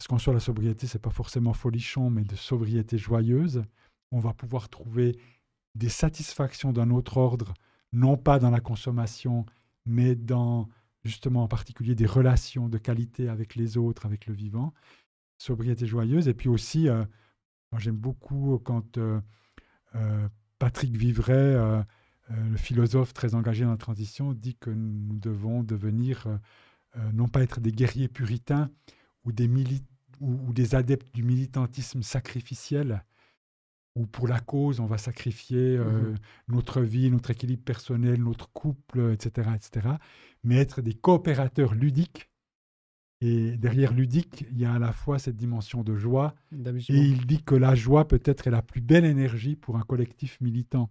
ce 0.00 0.08
qu'on 0.08 0.18
soit 0.18 0.34
la 0.34 0.40
sobriété, 0.40 0.86
c'est 0.86 0.98
pas 0.98 1.10
forcément 1.10 1.52
folichon, 1.52 2.10
mais 2.10 2.24
de 2.24 2.34
sobriété 2.34 2.98
joyeuse. 2.98 3.62
On 4.10 4.18
va 4.18 4.32
pouvoir 4.32 4.68
trouver 4.68 5.18
des 5.74 5.88
satisfactions 5.90 6.72
d'un 6.72 6.90
autre 6.90 7.18
ordre, 7.18 7.54
non 7.92 8.16
pas 8.16 8.38
dans 8.38 8.50
la 8.50 8.60
consommation, 8.60 9.46
mais 9.84 10.14
dans 10.14 10.68
justement 11.04 11.44
en 11.44 11.48
particulier 11.48 11.94
des 11.94 12.06
relations 12.06 12.68
de 12.68 12.78
qualité 12.78 13.28
avec 13.28 13.54
les 13.54 13.76
autres, 13.76 14.06
avec 14.06 14.26
le 14.26 14.34
vivant 14.34 14.72
sobriété 15.38 15.86
joyeuse. 15.86 16.28
Et 16.28 16.34
puis 16.34 16.48
aussi, 16.48 16.88
euh, 16.88 17.04
moi 17.72 17.80
j'aime 17.80 17.96
beaucoup 17.96 18.58
quand 18.64 18.98
euh, 18.98 19.20
euh, 19.94 20.28
Patrick 20.58 20.96
Vivray, 20.96 21.84
le 22.28 22.56
philosophe 22.56 23.12
très 23.12 23.34
engagé 23.34 23.64
dans 23.64 23.70
la 23.70 23.76
transition, 23.76 24.34
dit 24.34 24.54
que 24.54 24.70
nous 24.70 25.18
devons 25.18 25.64
devenir, 25.64 26.26
non 27.12 27.28
pas 27.28 27.42
être 27.42 27.60
des 27.60 27.72
guerriers 27.72 28.08
puritains 28.08 28.70
ou 29.24 29.32
des, 29.32 29.48
mili- 29.48 29.82
ou, 30.20 30.32
ou 30.48 30.52
des 30.52 30.74
adeptes 30.74 31.12
du 31.14 31.22
militantisme 31.22 32.02
sacrificiel, 32.02 33.04
où 33.96 34.06
pour 34.06 34.28
la 34.28 34.40
cause 34.40 34.80
on 34.80 34.86
va 34.86 34.98
sacrifier 34.98 35.76
euh, 35.76 36.12
Mhm. 36.12 36.16
notre 36.48 36.80
vie, 36.82 37.10
notre 37.10 37.30
équilibre 37.30 37.64
personnel, 37.64 38.22
notre 38.22 38.50
couple, 38.52 39.12
etc., 39.12 39.50
etc., 39.54 39.88
mais 40.44 40.56
être 40.56 40.80
des 40.82 40.94
coopérateurs 40.94 41.74
ludiques 41.74 42.28
et 43.22 43.56
derrière 43.58 43.92
ludique, 43.92 44.46
il 44.50 44.58
y 44.58 44.64
a 44.64 44.72
à 44.74 44.78
la 44.78 44.92
fois 44.92 45.18
cette 45.18 45.36
dimension 45.36 45.82
de 45.82 45.94
joie, 45.94 46.34
et 46.88 46.96
il 47.02 47.26
dit 47.26 47.42
que 47.42 47.54
la 47.54 47.74
joie 47.74 48.08
peut-être 48.08 48.46
est 48.46 48.50
la 48.50 48.62
plus 48.62 48.80
belle 48.80 49.04
énergie 49.04 49.56
pour 49.56 49.76
un 49.76 49.82
collectif 49.82 50.40
militant. 50.40 50.90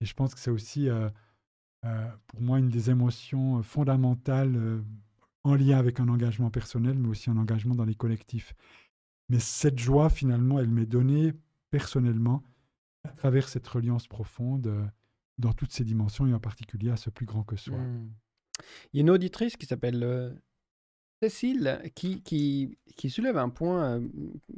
Et 0.00 0.04
je 0.04 0.12
pense 0.14 0.34
que 0.34 0.40
c'est 0.40 0.50
aussi, 0.50 0.88
euh, 0.90 1.08
euh, 1.86 2.08
pour 2.26 2.42
moi, 2.42 2.58
une 2.58 2.68
des 2.68 2.90
émotions 2.90 3.62
fondamentales 3.62 4.82
en 5.44 5.54
lien 5.54 5.78
avec 5.78 6.00
un 6.00 6.08
engagement 6.08 6.50
personnel, 6.50 6.98
mais 6.98 7.08
aussi 7.08 7.30
un 7.30 7.36
engagement 7.36 7.74
dans 7.74 7.84
les 7.84 7.94
collectifs. 7.94 8.54
Mais 9.28 9.38
cette 9.38 9.78
joie, 9.78 10.10
finalement, 10.10 10.58
elle 10.58 10.68
m'est 10.68 10.86
donnée 10.86 11.32
personnellement 11.70 12.42
à 13.04 13.08
travers 13.08 13.48
cette 13.48 13.66
reliance 13.66 14.06
profonde 14.06 14.66
euh, 14.66 14.84
dans 15.38 15.52
toutes 15.52 15.72
ses 15.72 15.84
dimensions, 15.84 16.26
et 16.26 16.34
en 16.34 16.40
particulier 16.40 16.90
à 16.90 16.96
ce 16.96 17.10
plus 17.10 17.26
grand 17.26 17.42
que 17.42 17.56
soi. 17.56 17.78
Hmm. 17.78 18.10
Il 18.92 18.98
y 18.98 19.00
a 19.00 19.02
une 19.02 19.10
auditrice 19.10 19.56
qui 19.56 19.66
s'appelle 19.66 20.02
euh, 20.04 20.30
Cécile 21.20 21.80
qui, 21.94 22.22
qui, 22.22 23.10
soulève 23.10 23.36
un 23.36 23.48
point 23.48 23.84
euh, 23.84 24.08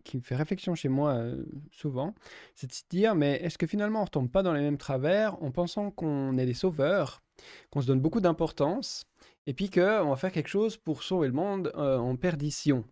qui 0.02 0.20
fait 0.20 0.34
réflexion 0.34 0.74
chez 0.74 0.88
moi 0.88 1.22
souvent. 1.70 2.14
C'est 2.54 2.66
de 2.66 2.72
se 2.72 2.82
dire, 2.90 3.14
mais 3.14 3.34
est-ce 3.42 3.58
que 3.58 3.66
finalement 3.66 4.00
on 4.00 4.02
ne 4.02 4.06
retombe 4.06 4.30
pas 4.30 4.42
dans 4.42 4.52
les 4.52 4.62
mêmes 4.62 4.78
travers 4.78 5.42
en 5.42 5.50
pensant 5.50 5.90
qu'on 5.90 6.36
est 6.38 6.46
des 6.46 6.54
sauveurs, 6.54 7.22
qu'on 7.70 7.82
se 7.82 7.86
donne 7.86 8.00
beaucoup 8.00 8.20
d'importance 8.20 9.06
et 9.46 9.54
puis 9.54 9.70
qu'on 9.70 10.08
va 10.08 10.16
faire 10.16 10.32
quelque 10.32 10.48
chose 10.48 10.76
pour 10.76 11.02
sauver 11.02 11.28
le 11.28 11.34
monde 11.34 11.72
euh, 11.76 11.98
en 11.98 12.16
perdition 12.16 12.84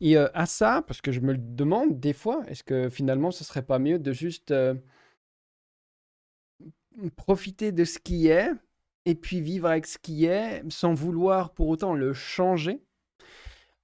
Et 0.00 0.16
euh, 0.16 0.28
à 0.34 0.46
ça, 0.46 0.82
parce 0.86 1.00
que 1.00 1.12
je 1.12 1.20
me 1.20 1.32
le 1.32 1.38
demande 1.38 2.00
des 2.00 2.12
fois, 2.12 2.42
est-ce 2.48 2.64
que 2.64 2.88
finalement 2.88 3.30
ce 3.30 3.44
serait 3.44 3.64
pas 3.64 3.78
mieux 3.78 3.98
de 3.98 4.12
juste 4.12 4.50
euh, 4.50 4.74
profiter 7.16 7.72
de 7.72 7.84
ce 7.84 7.98
qui 7.98 8.28
est 8.28 8.50
et 9.04 9.14
puis 9.14 9.40
vivre 9.40 9.68
avec 9.68 9.86
ce 9.86 9.98
qui 9.98 10.24
est 10.24 10.62
sans 10.70 10.94
vouloir 10.94 11.52
pour 11.54 11.68
autant 11.68 11.94
le 11.94 12.12
changer? 12.12 12.82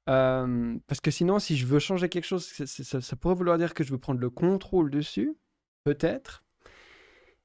Parce 0.07 1.01
que 1.01 1.13
sinon, 1.13 1.39
si 1.39 1.57
je 1.57 1.65
veux 1.65 1.79
changer 1.79 2.09
quelque 2.09 2.25
chose, 2.25 2.45
ça 2.45 3.17
pourrait 3.17 3.37
vouloir 3.37 3.57
dire 3.57 3.73
que 3.73 3.85
je 3.85 3.93
veux 3.93 3.99
prendre 3.99 4.21
le 4.21 4.31
contrôle 4.31 4.91
dessus, 4.91 5.37
peut-être. 5.85 6.45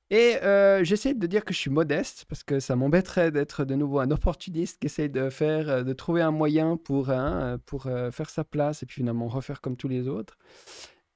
Et 0.10 0.38
euh, 0.44 0.84
j'essaie 0.86 1.14
de 1.14 1.28
dire 1.28 1.44
que 1.44 1.54
je 1.54 1.60
suis 1.60 1.70
modeste, 1.70 2.26
parce 2.30 2.44
que 2.44 2.60
ça 2.62 2.78
m'embêterait 2.78 3.32
d'être 3.32 3.66
de 3.66 3.76
nouveau 3.76 4.00
un 4.00 4.10
opportuniste 4.12 4.80
qui 4.80 4.86
essaie 4.88 5.10
de 5.10 5.30
faire, 5.30 5.70
euh, 5.70 5.84
de 5.84 5.92
trouver 5.94 6.22
un 6.22 6.32
moyen 6.32 6.78
pour, 6.78 7.10
hein, 7.10 7.42
euh, 7.56 7.58
pour 7.66 7.88
euh, 7.88 8.10
faire 8.12 8.30
sa 8.30 8.46
place 8.46 8.84
et 8.84 8.86
puis 8.86 8.96
finalement 9.02 9.28
refaire 9.28 9.60
comme 9.60 9.76
tous 9.76 9.90
les 9.90 10.08
autres. 10.08 10.38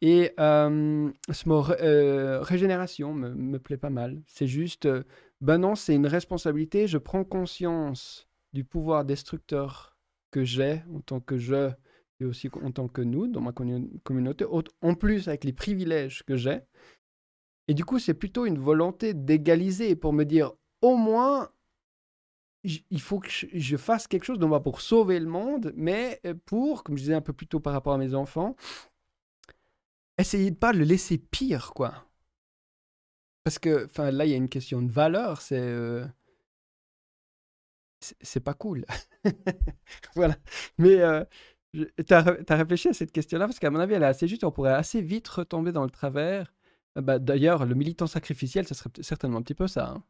Et 0.01 0.33
ce 0.37 1.47
mot 1.47 1.61
ré- 1.61 2.37
régénération 2.39 3.13
me, 3.13 3.59
plaît 3.59 3.77
pas 3.77 3.91
mal. 3.91 4.21
C'est 4.25 4.47
juste, 4.47 4.87
ben 5.41 5.59
non, 5.59 5.75
c'est 5.75 5.93
une 5.95 6.07
responsabilité. 6.07 6.87
Je 6.87 6.97
prends 6.97 7.23
conscience 7.23 8.27
du 8.51 8.63
pouvoir 8.63 9.05
destructeur 9.05 9.95
que 10.31 10.43
j'ai 10.43 10.81
en 10.95 11.01
tant 11.01 11.19
que 11.19 11.37
je 11.37 11.69
et 12.19 12.25
aussi 12.25 12.49
en 12.63 12.71
tant 12.71 12.87
que 12.87 13.01
nous 13.01 13.27
dans 13.27 13.41
ma 13.41 13.51
commu- 13.51 13.89
communauté, 14.03 14.45
au- 14.45 14.63
en 14.81 14.95
plus 14.95 15.27
avec 15.27 15.43
les 15.43 15.53
privilèges 15.53 16.23
que 16.23 16.35
j'ai. 16.35 16.61
Et 17.71 17.73
du 17.73 17.85
coup, 17.85 17.99
c'est 17.99 18.13
plutôt 18.13 18.45
une 18.45 18.59
volonté 18.59 19.13
d'égaliser 19.13 19.95
pour 19.95 20.11
me 20.11 20.25
dire, 20.25 20.51
au 20.81 20.97
moins, 20.97 21.49
il 22.65 22.99
faut 22.99 23.19
que 23.19 23.29
je, 23.29 23.77
fasse 23.77 24.09
quelque 24.09 24.25
chose, 24.25 24.39
non 24.39 24.49
pas 24.49 24.59
pour 24.59 24.81
sauver 24.81 25.17
le 25.21 25.25
monde, 25.27 25.71
mais 25.77 26.19
euh, 26.25 26.33
pour, 26.45 26.83
comme 26.83 26.97
je 26.97 27.03
disais 27.03 27.13
un 27.13 27.21
peu 27.21 27.31
plus 27.31 27.47
tôt 27.47 27.61
par 27.61 27.71
rapport 27.71 27.93
à 27.93 27.97
mes 27.97 28.13
enfants, 28.13 28.57
essayer 30.17 30.51
de 30.51 30.57
pas 30.57 30.73
le 30.73 30.83
laisser 30.83 31.17
pire, 31.17 31.71
quoi. 31.73 31.93
Parce 33.45 33.57
que, 33.57 33.87
là, 33.97 34.25
il 34.25 34.31
y 34.31 34.33
a 34.33 34.37
une 34.37 34.49
question 34.49 34.81
de 34.81 34.91
valeur, 34.91 35.39
c'est... 35.39 35.57
euh, 35.57 36.05
c'est 38.19 38.43
pas 38.43 38.53
cool. 38.53 38.85
voilà. 40.15 40.35
Mais 40.77 40.99
euh, 40.99 41.23
tu 41.73 42.13
as, 42.13 42.21
réfléchi 42.49 42.89
à 42.89 42.93
cette 42.93 43.13
question-là? 43.13 43.47
Parce 43.47 43.59
qu'à 43.59 43.69
mon 43.69 43.79
avis, 43.79 43.93
elle 43.93 44.03
est 44.03 44.07
assez 44.07 44.27
juste. 44.27 44.43
On 44.43 44.51
pourrait 44.51 44.73
assez 44.73 45.01
vite 45.01 45.29
retomber 45.29 45.71
dans 45.71 45.85
le 45.85 45.89
travers. 45.89 46.53
Euh, 46.97 47.01
bah, 47.01 47.19
d'ailleurs, 47.19 47.65
le 47.65 47.75
militant 47.75 48.07
sacrificiel, 48.07 48.67
ça 48.67 48.75
serait 48.75 48.89
certainement 49.01 49.37
un 49.37 49.41
petit 49.41 49.53
peu 49.53 49.67
ça. 49.67 49.89
Hein. 49.89 50.03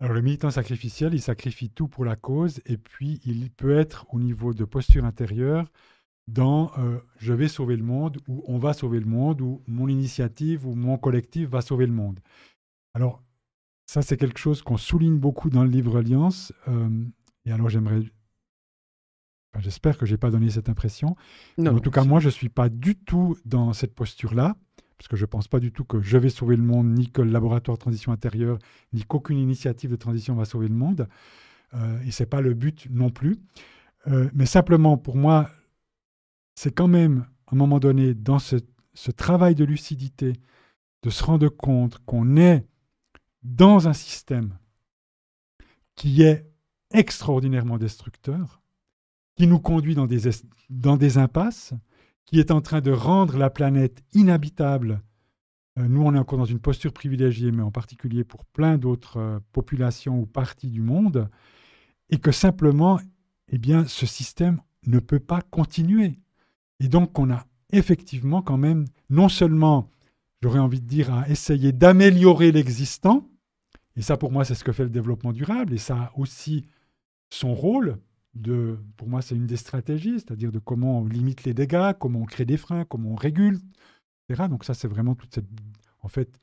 Alors, 0.00 0.14
le 0.14 0.22
militant 0.22 0.50
sacrificiel, 0.50 1.12
il 1.14 1.20
sacrifie 1.20 1.70
tout 1.70 1.88
pour 1.88 2.04
la 2.04 2.16
cause 2.16 2.60
et 2.66 2.78
puis 2.78 3.20
il 3.24 3.50
peut 3.50 3.76
être 3.76 4.06
au 4.10 4.18
niveau 4.18 4.54
de 4.54 4.64
posture 4.64 5.04
intérieure 5.04 5.70
dans 6.26 6.70
euh, 6.78 7.00
je 7.18 7.32
vais 7.32 7.48
sauver 7.48 7.76
le 7.76 7.82
monde 7.82 8.18
ou 8.28 8.42
on 8.46 8.58
va 8.58 8.72
sauver 8.72 9.00
le 9.00 9.06
monde 9.06 9.40
ou 9.40 9.62
mon 9.66 9.88
initiative 9.88 10.66
ou 10.66 10.74
mon 10.74 10.96
collectif 10.96 11.48
va 11.48 11.60
sauver 11.60 11.86
le 11.86 11.92
monde. 11.92 12.20
Alors, 12.94 13.22
ça, 13.86 14.02
c'est 14.02 14.16
quelque 14.16 14.38
chose 14.38 14.62
qu'on 14.62 14.76
souligne 14.76 15.18
beaucoup 15.18 15.50
dans 15.50 15.64
le 15.64 15.70
livre 15.70 15.98
Alliance. 15.98 16.52
Euh, 16.68 17.04
et 17.44 17.52
alors, 17.52 17.68
j'aimerais. 17.68 18.02
J'espère 19.58 19.98
que 19.98 20.06
je 20.06 20.12
n'ai 20.12 20.16
pas 20.16 20.30
donné 20.30 20.48
cette 20.48 20.68
impression. 20.68 21.16
en 21.58 21.78
tout 21.80 21.90
cas, 21.90 22.04
moi, 22.04 22.20
je 22.20 22.26
ne 22.26 22.30
suis 22.30 22.48
pas 22.48 22.68
du 22.68 22.94
tout 22.96 23.36
dans 23.44 23.72
cette 23.72 23.96
posture-là, 23.96 24.56
parce 25.00 25.08
que 25.08 25.16
je 25.16 25.22
ne 25.22 25.28
pense 25.28 25.48
pas 25.48 25.60
du 25.60 25.72
tout 25.72 25.84
que 25.84 26.02
je 26.02 26.18
vais 26.18 26.28
sauver 26.28 26.56
le 26.56 26.62
monde, 26.62 26.86
ni 26.88 27.08
que 27.08 27.22
le 27.22 27.30
laboratoire 27.30 27.78
de 27.78 27.80
transition 27.80 28.12
intérieure, 28.12 28.58
ni 28.92 29.02
qu'aucune 29.02 29.38
initiative 29.38 29.90
de 29.90 29.96
transition 29.96 30.34
va 30.34 30.44
sauver 30.44 30.68
le 30.68 30.74
monde. 30.74 31.08
Euh, 31.72 32.02
et 32.02 32.10
ce 32.10 32.22
n'est 32.22 32.26
pas 32.26 32.42
le 32.42 32.52
but 32.52 32.86
non 32.90 33.08
plus. 33.08 33.38
Euh, 34.08 34.28
mais 34.34 34.44
simplement, 34.44 34.98
pour 34.98 35.16
moi, 35.16 35.50
c'est 36.54 36.74
quand 36.74 36.86
même, 36.86 37.24
à 37.46 37.54
un 37.54 37.56
moment 37.56 37.80
donné, 37.80 38.12
dans 38.12 38.38
ce, 38.38 38.56
travail 39.16 39.54
de 39.54 39.64
lucidité, 39.64 40.34
de 41.02 41.08
se 41.08 41.24
rendre 41.24 41.48
compte 41.48 41.96
qu'on 42.04 42.36
est 42.36 42.66
dans 43.42 43.88
un 43.88 43.94
système 43.94 44.58
qui 45.94 46.24
est 46.24 46.46
extraordinairement 46.92 47.78
destructeur, 47.78 48.60
qui 49.34 49.46
nous 49.46 49.60
conduit 49.60 49.94
dans 49.94 50.06
des 50.98 51.16
impasses, 51.16 51.72
qui 52.30 52.38
est 52.38 52.52
en 52.52 52.60
train 52.60 52.80
de 52.80 52.92
rendre 52.92 53.36
la 53.36 53.50
planète 53.50 54.04
inhabitable. 54.12 55.02
Euh, 55.80 55.88
nous, 55.88 56.02
on 56.02 56.14
est 56.14 56.18
encore 56.18 56.38
dans 56.38 56.44
une 56.44 56.60
posture 56.60 56.92
privilégiée, 56.92 57.50
mais 57.50 57.64
en 57.64 57.72
particulier 57.72 58.22
pour 58.22 58.44
plein 58.44 58.78
d'autres 58.78 59.16
euh, 59.16 59.40
populations 59.50 60.20
ou 60.20 60.26
parties 60.26 60.70
du 60.70 60.80
monde, 60.80 61.28
et 62.08 62.18
que 62.18 62.30
simplement, 62.30 63.00
eh 63.48 63.58
bien, 63.58 63.84
ce 63.84 64.06
système 64.06 64.60
ne 64.86 65.00
peut 65.00 65.18
pas 65.18 65.42
continuer. 65.42 66.20
Et 66.78 66.86
donc, 66.86 67.18
on 67.18 67.32
a 67.32 67.44
effectivement 67.72 68.42
quand 68.42 68.58
même, 68.58 68.84
non 69.08 69.28
seulement, 69.28 69.90
j'aurais 70.40 70.60
envie 70.60 70.80
de 70.80 70.86
dire, 70.86 71.12
à 71.12 71.28
essayer 71.28 71.72
d'améliorer 71.72 72.52
l'existant, 72.52 73.26
et 73.96 74.02
ça, 74.02 74.16
pour 74.16 74.30
moi, 74.30 74.44
c'est 74.44 74.54
ce 74.54 74.62
que 74.62 74.70
fait 74.70 74.84
le 74.84 74.90
développement 74.90 75.32
durable. 75.32 75.74
Et 75.74 75.78
ça 75.78 75.96
a 75.96 76.12
aussi 76.16 76.64
son 77.28 77.54
rôle 77.54 77.98
pour 78.96 79.08
moi, 79.08 79.22
c'est 79.22 79.34
une 79.34 79.46
des 79.46 79.56
stratégies, 79.56 80.20
c'est-à-dire 80.20 80.52
de 80.52 80.58
comment 80.58 81.00
on 81.00 81.06
limite 81.06 81.44
les 81.44 81.54
dégâts, 81.54 81.92
comment 81.98 82.20
on 82.20 82.24
crée 82.26 82.44
des 82.44 82.56
freins, 82.56 82.84
comment 82.84 83.10
on 83.10 83.16
régule, 83.16 83.58
etc. 84.28 84.48
Donc 84.48 84.64
ça, 84.64 84.74
c'est 84.74 84.88
vraiment 84.88 85.14
toute 85.14 85.34
cette, 85.34 85.48
en 86.02 86.08
fait, 86.08 86.40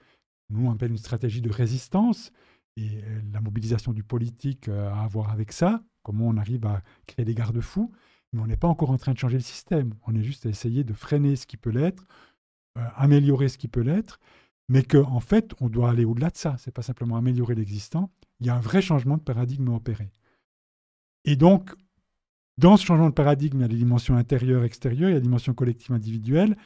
nous 0.50 0.68
on 0.68 0.72
appelle 0.72 0.92
une 0.92 0.98
stratégie 0.98 1.42
de 1.42 1.52
résistance 1.52 2.32
et 2.76 3.02
euh, 3.04 3.22
la 3.34 3.42
mobilisation 3.42 3.94
du 3.94 4.04
politique 4.04 4.68
euh, 4.68 4.90
à 4.92 5.04
avoir 5.04 5.32
avec 5.32 5.52
ça, 5.52 5.84
comment 6.04 6.28
on 6.28 6.38
arrive 6.38 6.66
à 6.66 6.82
créer 7.06 7.26
des 7.26 7.36
garde-fous. 7.36 7.92
Mais 8.34 8.42
on 8.42 8.48
n'est 8.48 8.58
pas 8.58 8.68
encore 8.68 8.92
en 8.92 8.98
train 8.98 9.14
de 9.14 9.18
changer 9.18 9.38
le 9.38 9.44
système. 9.44 9.94
On 10.06 10.14
est 10.14 10.22
juste 10.22 10.46
à 10.46 10.50
essayer 10.50 10.84
de 10.84 10.94
freiner 10.94 11.38
ce 11.38 11.48
qui 11.48 11.56
peut 11.56 11.70
l'être, 11.70 12.06
euh, 12.78 12.86
améliorer 12.96 13.48
ce 13.50 13.58
qui 13.58 13.68
peut 13.70 13.82
l'être 13.82 14.20
mais 14.70 14.84
qu'en 14.84 15.12
en 15.12 15.20
fait, 15.20 15.54
on 15.62 15.70
doit 15.70 15.90
aller 15.90 16.06
au-delà 16.06 16.30
de 16.30 16.38
ça. 16.38 16.58
Ce 16.58 16.70
n'est 16.70 16.74
pas 16.74 16.82
simplement 16.82 17.18
améliorer 17.18 17.56
l'existant. 17.56 18.12
Il 18.40 18.48
y 18.48 18.50
a 18.50 18.56
un 18.56 18.60
vrai 18.60 18.82
changement 18.82 19.18
de 19.18 19.22
paradigme 19.22 19.70
à 19.70 19.74
opérer. 19.74 20.12
Et 21.28 21.36
donc, 21.36 21.72
dans 22.58 22.78
ce 22.78 22.86
changement 22.86 23.10
de 23.10 23.14
paradigme, 23.14 23.60
il 23.60 23.62
y 23.62 23.66
a 23.66 23.68
des 23.68 23.76
dimensions 23.76 24.16
intérieures, 24.16 24.64
extérieures, 24.64 25.10
il 25.10 25.14
y 25.14 25.16
a 25.18 25.20
des 25.20 25.26
dimensions 25.26 25.54
collectives, 25.54 25.94
individuelles. 25.94 26.58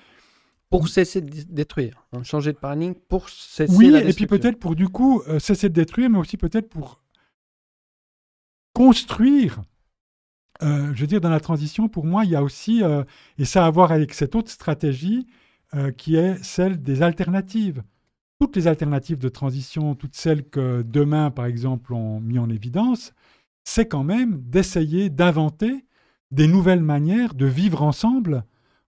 Pour 0.69 0.87
cesser 0.87 1.19
de 1.19 1.29
détruire, 1.49 2.05
hein, 2.13 2.23
changer 2.23 2.53
de 2.53 2.57
paradigme 2.57 2.93
pour 3.09 3.27
cesser 3.27 3.75
Oui, 3.75 3.93
et 3.93 4.13
puis 4.13 4.27
peut-être 4.27 4.57
pour 4.57 4.75
du 4.75 4.87
coup 4.87 5.21
euh, 5.27 5.39
cesser 5.39 5.67
de 5.67 5.73
détruire, 5.73 6.09
mais 6.09 6.19
aussi 6.19 6.37
peut-être 6.37 6.69
pour 6.69 7.01
construire. 8.73 9.61
Euh, 10.61 10.93
je 10.93 11.01
veux 11.01 11.07
dire, 11.07 11.19
dans 11.19 11.31
la 11.31 11.39
transition, 11.39 11.89
pour 11.89 12.05
moi, 12.05 12.23
il 12.23 12.31
y 12.31 12.35
a 12.35 12.43
aussi, 12.43 12.83
euh, 12.83 13.03
et 13.39 13.45
ça 13.45 13.65
a 13.65 13.67
à 13.67 13.71
voir 13.71 13.91
avec 13.91 14.13
cette 14.13 14.35
autre 14.35 14.49
stratégie, 14.49 15.27
qui 15.95 16.17
est 16.17 16.43
celle 16.43 16.83
des 16.83 17.01
alternatives 17.01 17.81
toutes 18.41 18.55
les 18.55 18.65
alternatives 18.67 19.19
de 19.19 19.29
transition, 19.29 19.93
toutes 19.93 20.15
celles 20.15 20.43
que 20.43 20.81
demain, 20.81 21.29
par 21.29 21.45
exemple, 21.45 21.93
ont 21.93 22.19
mis 22.19 22.39
en 22.39 22.49
évidence, 22.49 23.13
c'est 23.63 23.87
quand 23.87 24.03
même 24.03 24.41
d'essayer 24.41 25.09
d'inventer 25.09 25.85
des 26.31 26.47
nouvelles 26.47 26.81
manières 26.81 27.33
de 27.33 27.45
vivre 27.45 27.81
ensemble 27.83 28.43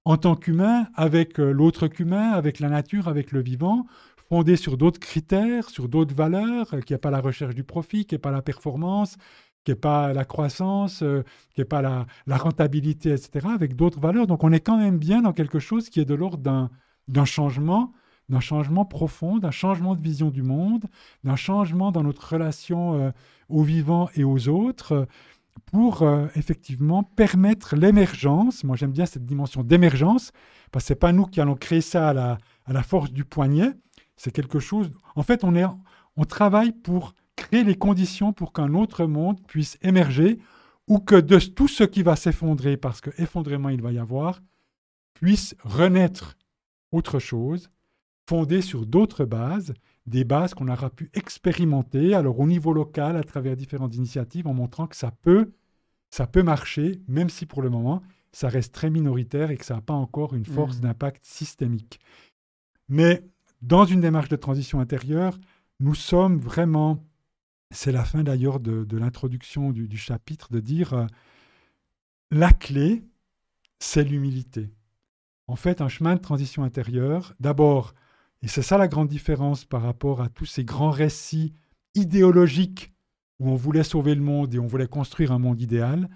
en 0.05 0.17
tant 0.17 0.35
qu'humain 0.35 0.87
avec 0.95 1.39
euh, 1.39 1.51
l'autre 1.51 1.87
qu'humain, 1.87 2.31
avec 2.31 2.59
la 2.59 2.69
nature, 2.69 3.07
avec 3.07 3.31
le 3.31 3.41
vivant, 3.41 3.85
fondées 4.29 4.55
sur 4.55 4.77
d'autres 4.77 4.99
critères, 4.99 5.69
sur 5.69 5.87
d'autres 5.87 6.15
valeurs, 6.15 6.73
euh, 6.73 6.81
qui 6.81 6.93
n'est 6.93 6.99
pas 6.99 7.11
la 7.11 7.21
recherche 7.21 7.55
du 7.55 7.63
profit, 7.63 8.05
qui 8.05 8.15
n'est 8.15 8.19
pas 8.19 8.31
la 8.31 8.41
performance, 8.41 9.17
qui 9.63 9.71
n'est 9.71 9.75
pas 9.75 10.11
la 10.13 10.25
croissance, 10.25 11.03
euh, 11.03 11.23
qui 11.53 11.61
n'est 11.61 11.65
pas 11.65 11.81
la, 11.81 12.05
la, 12.27 12.37
rentabilité, 12.37 13.11
etc., 13.11 13.47
avec 13.53 13.75
d'autres 13.75 13.99
valeurs. 13.99 14.27
Donc 14.27 14.43
on 14.43 14.51
est 14.51 14.59
quand 14.59 14.77
même 14.77 14.97
bien 14.97 15.21
dans 15.21 15.33
quelque 15.33 15.59
chose 15.59 15.89
qui 15.89 15.99
est 16.01 16.05
de 16.05 16.15
l'ordre 16.15 16.69
d'un 17.07 17.25
changement 17.25 17.93
d'un 18.29 18.39
changement 18.39 18.85
profond, 18.85 19.37
d'un 19.37 19.51
changement 19.51 19.95
de 19.95 20.01
vision 20.01 20.29
du 20.29 20.43
monde, 20.43 20.85
d'un 21.23 21.35
changement 21.35 21.91
dans 21.91 22.03
notre 22.03 22.33
relation 22.33 22.95
euh, 22.95 23.11
aux 23.49 23.63
vivants 23.63 24.09
et 24.15 24.23
aux 24.23 24.47
autres, 24.47 25.07
pour 25.65 26.01
euh, 26.01 26.27
effectivement 26.35 27.03
permettre 27.03 27.75
l'émergence. 27.75 28.63
Moi, 28.63 28.75
j'aime 28.75 28.91
bien 28.91 29.05
cette 29.05 29.25
dimension 29.25 29.63
d'émergence, 29.63 30.31
parce 30.71 30.85
que 30.85 30.87
ce 30.89 30.93
n'est 30.93 30.99
pas 30.99 31.11
nous 31.11 31.25
qui 31.25 31.41
allons 31.41 31.55
créer 31.55 31.81
ça 31.81 32.09
à 32.09 32.13
la, 32.67 32.83
force 32.83 33.11
du 33.11 33.25
poignet. 33.25 33.71
C'est 34.15 34.31
quelque 34.31 34.59
chose. 34.59 34.91
En 35.15 35.23
fait, 35.23 35.43
on, 35.43 36.25
travaille 36.25 36.71
pour 36.71 37.13
créer 37.35 37.63
les 37.63 37.75
conditions 37.75 38.33
pour 38.33 38.53
qu'un 38.53 38.73
autre 38.73 39.05
monde 39.05 39.41
puisse 39.47 39.77
émerger, 39.81 40.39
ou 40.87 40.99
que 40.99 41.15
de 41.15 41.39
tout 41.39 41.67
ce 41.67 41.83
qui 41.83 42.03
va 42.03 42.15
s'effondrer, 42.15 42.77
parce 42.77 43.01
qu'effondrement 43.01 43.69
il 43.69 43.81
va 43.81 43.91
y 43.91 43.99
avoir, 43.99 44.41
puisse 45.13 45.55
renaître 45.63 46.37
autre 46.91 47.19
chose 47.19 47.69
fondée 48.27 48.61
sur 48.61 48.85
d'autres 48.85 49.25
bases, 49.25 49.73
des 50.05 50.23
bases 50.23 50.53
qu'on 50.53 50.67
aura 50.67 50.89
pu 50.89 51.09
expérimenter 51.13 52.13
alors 52.13 52.39
au 52.39 52.47
niveau 52.47 52.73
local 52.73 53.15
à 53.15 53.23
travers 53.23 53.55
différentes 53.55 53.95
initiatives 53.95 54.47
en 54.47 54.53
montrant 54.53 54.87
que 54.87 54.95
ça 54.95 55.11
peut, 55.11 55.53
ça 56.09 56.27
peut 56.27 56.43
marcher, 56.43 57.01
même 57.07 57.29
si 57.29 57.45
pour 57.45 57.61
le 57.61 57.69
moment 57.69 58.01
ça 58.33 58.49
reste 58.49 58.73
très 58.73 58.89
minoritaire 58.89 59.51
et 59.51 59.57
que 59.57 59.65
ça 59.65 59.75
n'a 59.75 59.81
pas 59.81 59.93
encore 59.93 60.33
une 60.33 60.45
force 60.45 60.77
mmh. 60.77 60.81
d'impact 60.81 61.23
systémique. 61.23 61.99
Mais 62.89 63.23
dans 63.61 63.85
une 63.85 64.01
démarche 64.01 64.29
de 64.29 64.35
transition 64.35 64.79
intérieure, 64.79 65.39
nous 65.79 65.95
sommes 65.95 66.39
vraiment, 66.39 67.05
c'est 67.71 67.91
la 67.91 68.03
fin 68.03 68.23
d'ailleurs 68.23 68.59
de, 68.59 68.97
l'introduction 68.97 69.71
du, 69.71 69.97
chapitre, 69.97 70.51
de 70.51 70.59
dire 70.59 70.93
euh, 70.93 71.05
la 72.31 72.51
clé, 72.51 73.03
c'est 73.79 74.03
l'humilité. 74.03 74.71
En 75.47 75.55
fait, 75.55 75.81
un 75.81 75.89
chemin 75.89 76.15
de 76.15 76.21
transition 76.21 76.63
intérieure, 76.63 77.35
d'abord, 77.39 77.93
et 78.43 78.47
c'est 78.47 78.61
ça 78.61 78.77
la 78.77 78.89
grande 78.89 79.07
différence 79.07 79.63
par 79.63 79.81
rapport 79.81 80.21
à 80.21 80.27
tous 80.27 80.45
ces 80.45 80.65
grands 80.65 80.91
récits 80.91 81.53
idéologiques 81.95 82.93
où 83.39 83.49
on 83.49 83.55
voulait 83.55 83.85
sauver 83.85 84.15
le 84.15 84.21
monde 84.21 84.53
et 84.53 84.59
on 84.59 84.67
voulait 84.67 84.87
construire 84.87 85.31
un 85.31 85.39
monde 85.39 85.61
idéal. 85.61 86.09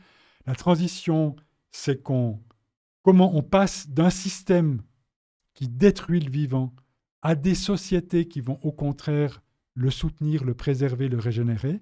La 0.46 0.54
transition, 0.54 1.38
c'est 1.72 2.04
qu'on, 2.04 2.42
comment 3.02 3.34
on 3.36 3.44
passe 3.44 3.88
d'un 3.88 4.10
système 4.10 4.82
qui 5.54 5.70
détruit 5.70 6.20
le 6.20 6.30
vivant 6.30 6.74
à 7.22 7.34
des 7.34 7.56
sociétés 7.56 8.28
qui 8.28 8.42
vont 8.42 8.60
au 8.62 8.74
contraire 8.74 9.42
le 9.74 9.90
soutenir, 9.90 10.44
le 10.44 10.54
préserver, 10.54 11.08
le 11.08 11.20
régénérer. 11.20 11.80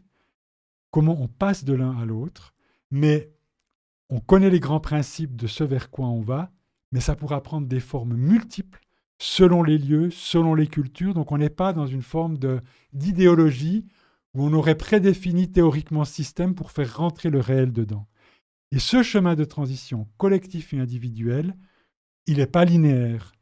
Comment 0.91 1.19
on 1.19 1.27
passe 1.27 1.63
de 1.63 1.73
l'un 1.73 1.97
à 1.97 2.05
l'autre, 2.05 2.53
mais 2.91 3.31
on 4.09 4.19
connaît 4.19 4.51
les 4.51 4.59
grands 4.59 4.79
principes 4.79 5.35
de 5.35 5.47
ce 5.47 5.63
vers 5.63 5.89
quoi 5.89 6.07
on 6.07 6.21
va, 6.21 6.51
mais 6.91 6.99
ça 6.99 7.15
pourra 7.15 7.41
prendre 7.41 7.67
des 7.67 7.79
formes 7.79 8.15
multiples 8.15 8.84
selon 9.17 9.63
les 9.63 9.77
lieux, 9.77 10.09
selon 10.11 10.55
les 10.55 10.67
cultures. 10.67 11.13
Donc 11.13 11.31
on 11.31 11.37
n'est 11.37 11.49
pas 11.49 11.73
dans 11.73 11.87
une 11.87 12.01
forme 12.01 12.37
d'idéologie 12.93 13.85
où 14.33 14.45
on 14.45 14.53
aurait 14.53 14.75
prédéfini 14.75 15.51
théoriquement 15.51 16.05
ce 16.05 16.13
système 16.13 16.55
pour 16.55 16.71
faire 16.71 16.97
rentrer 16.97 17.29
le 17.29 17.39
réel 17.39 17.71
dedans. 17.71 18.07
Et 18.71 18.79
ce 18.79 19.03
chemin 19.03 19.35
de 19.35 19.45
transition 19.45 20.07
collectif 20.17 20.73
et 20.73 20.79
individuel, 20.79 21.55
il 22.27 22.37
n'est 22.37 22.47
pas 22.47 22.65
linéaire. 22.65 23.33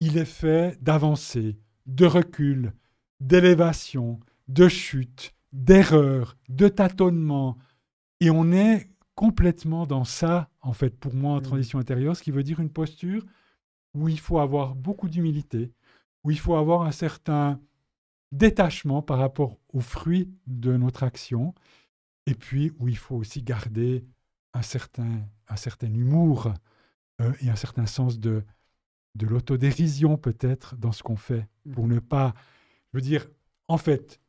Il 0.00 0.16
est 0.16 0.24
fait 0.24 0.82
d'avancées, 0.82 1.58
de 1.86 2.06
recul, 2.06 2.72
d'élévation, 3.20 4.20
de 4.48 4.68
chute, 4.68 5.34
d'erreurs, 5.52 6.38
de 6.48 6.68
tâtonnements. 6.68 7.58
Et 8.20 8.30
on 8.30 8.52
est 8.52 8.88
complètement 9.14 9.86
dans 9.86 10.04
ça, 10.04 10.48
en 10.62 10.72
fait, 10.72 10.96
pour 10.98 11.14
moi, 11.14 11.32
en 11.32 11.38
mmh. 11.40 11.42
transition 11.42 11.78
intérieure, 11.78 12.16
ce 12.16 12.22
qui 12.22 12.30
veut 12.30 12.42
dire 12.42 12.60
une 12.60 12.70
posture 12.70 13.26
où 13.94 14.08
il 14.08 14.18
faut 14.18 14.38
avoir 14.38 14.74
beaucoup 14.74 15.08
d'humilité, 15.08 15.72
où 16.24 16.30
il 16.30 16.38
faut 16.38 16.54
avoir 16.54 16.82
un 16.82 16.92
certain 16.92 17.60
détachement 18.32 19.02
par 19.02 19.18
rapport 19.18 19.56
aux 19.72 19.80
fruits 19.80 20.30
de 20.46 20.76
notre 20.76 21.02
action, 21.02 21.54
et 22.26 22.34
puis 22.34 22.72
où 22.78 22.88
il 22.88 22.96
faut 22.96 23.16
aussi 23.16 23.42
garder 23.42 24.04
un 24.52 24.62
certain, 24.62 25.22
un 25.48 25.56
certain 25.56 25.92
humour 25.92 26.52
euh, 27.20 27.32
et 27.40 27.50
un 27.50 27.56
certain 27.56 27.86
sens 27.86 28.18
de, 28.18 28.44
de 29.14 29.26
l'autodérision 29.26 30.16
peut-être 30.16 30.76
dans 30.76 30.92
ce 30.92 31.02
qu'on 31.02 31.16
fait, 31.16 31.48
pour 31.72 31.88
ne 31.88 31.98
pas, 31.98 32.34
je 32.92 32.98
veux 32.98 33.02
dire, 33.02 33.28
en 33.68 33.78
fait, 33.78 34.20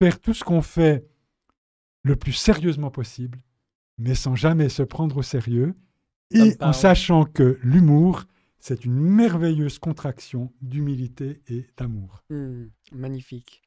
faire 0.00 0.20
tout 0.20 0.34
ce 0.34 0.44
qu'on 0.44 0.62
fait 0.62 1.06
le 2.02 2.16
plus 2.16 2.32
sérieusement 2.32 2.90
possible, 2.90 3.42
mais 3.98 4.14
sans 4.14 4.34
jamais 4.36 4.68
se 4.68 4.82
prendre 4.82 5.16
au 5.16 5.22
sérieux, 5.22 5.74
et 6.30 6.56
en 6.60 6.72
sachant 6.72 7.24
que 7.24 7.58
l'humour, 7.62 8.24
c'est 8.66 8.86
une 8.86 8.98
merveilleuse 8.98 9.78
contraction 9.78 10.50
d'humilité 10.62 11.42
et 11.48 11.66
d'amour. 11.76 12.24
Mmh, 12.30 12.68
magnifique. 12.92 13.62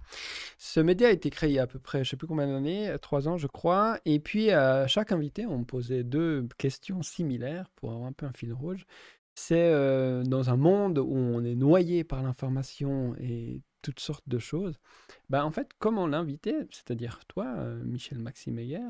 Ce 0.57 0.79
média 0.79 1.09
a 1.09 1.11
été 1.11 1.29
créé 1.29 1.59
à 1.59 1.67
peu 1.67 1.77
près, 1.77 1.99
je 1.99 2.07
ne 2.07 2.09
sais 2.09 2.17
plus 2.17 2.25
combien 2.25 2.47
d'années, 2.47 2.95
trois 2.99 3.27
ans 3.27 3.37
je 3.37 3.45
crois. 3.45 3.99
Et 4.05 4.19
puis 4.19 4.49
à 4.49 4.87
chaque 4.87 5.11
invité, 5.11 5.45
on 5.45 5.63
posait 5.65 6.03
deux 6.03 6.47
questions 6.57 7.03
similaires 7.03 7.69
pour 7.75 7.91
avoir 7.91 8.07
un 8.07 8.11
peu 8.11 8.25
un 8.25 8.33
fil 8.33 8.51
rouge. 8.51 8.87
C'est 9.35 9.71
euh, 9.71 10.23
dans 10.23 10.49
un 10.49 10.57
monde 10.57 10.97
où 10.97 11.13
on 11.13 11.43
est 11.43 11.53
noyé 11.53 12.03
par 12.03 12.23
l'information 12.23 13.15
et 13.19 13.61
toutes 13.83 13.99
sortes 13.99 14.27
de 14.27 14.39
choses. 14.39 14.79
Ben, 15.29 15.43
en 15.43 15.51
fait, 15.51 15.69
comment 15.77 16.07
l'invité, 16.07 16.55
c'est-à-dire 16.71 17.19
toi, 17.27 17.45
euh, 17.59 17.83
Michel 17.83 18.17
Maxime 18.17 18.57
Heyer, 18.57 18.89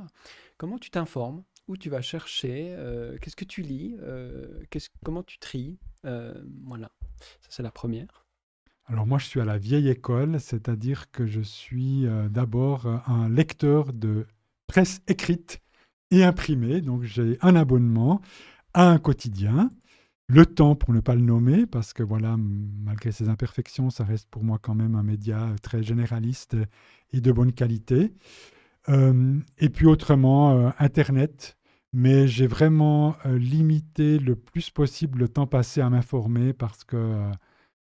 comment 0.57 0.77
tu 0.77 0.89
t'informes 0.89 1.43
Où 1.67 1.77
tu 1.77 1.89
vas 1.89 2.01
chercher 2.01 2.75
euh, 2.77 3.17
Qu'est-ce 3.19 3.35
que 3.35 3.45
tu 3.45 3.61
lis 3.61 3.97
Comment 5.03 5.23
tu 5.23 5.37
tries 5.39 5.77
Voilà, 6.03 6.91
ça 7.41 7.49
c'est 7.49 7.63
la 7.63 7.71
première. 7.71 8.25
Alors 8.85 9.05
moi, 9.05 9.17
je 9.17 9.25
suis 9.25 9.41
à 9.41 9.45
la 9.45 9.57
vieille 9.57 9.89
école, 9.89 10.39
c'est-à-dire 10.39 11.11
que 11.11 11.25
je 11.25 11.41
suis 11.41 12.05
d'abord 12.29 12.87
un 13.07 13.27
lecteur 13.27 13.91
de 13.91 14.25
presse 14.67 15.01
écrite 15.07 15.61
et 16.11 16.23
imprimée. 16.23 16.79
Donc 16.79 17.03
j'ai 17.03 17.37
un 17.41 17.55
abonnement 17.55 18.21
à 18.73 18.89
un 18.89 18.97
quotidien 18.97 19.71
le 20.29 20.45
temps, 20.45 20.75
pour 20.75 20.93
ne 20.93 20.99
pas 20.99 21.15
le 21.15 21.21
nommer, 21.21 21.65
parce 21.65 21.93
que 21.93 22.03
voilà, 22.03 22.35
malgré 22.37 23.13
ses 23.13 23.29
imperfections, 23.29 23.89
ça 23.89 24.03
reste 24.03 24.27
pour 24.29 24.43
moi 24.43 24.59
quand 24.61 24.75
même 24.75 24.95
un 24.95 25.03
média 25.03 25.43
euh, 25.43 25.55
très 25.61 25.83
généraliste 25.83 26.57
et 27.11 27.21
de 27.21 27.31
bonne 27.31 27.53
qualité. 27.53 28.13
Euh, 28.89 29.39
et 29.57 29.69
puis 29.69 29.85
autrement, 29.85 30.51
euh, 30.51 30.69
Internet, 30.79 31.56
mais 31.93 32.27
j'ai 32.27 32.47
vraiment 32.47 33.17
limité 33.25 34.19
le 34.19 34.35
plus 34.35 34.69
possible 34.69 35.19
le 35.19 35.29
temps 35.29 35.47
passé 35.47 35.81
à 35.81 35.89
m'informer 35.89 36.53
parce 36.53 36.83
que 36.83 37.29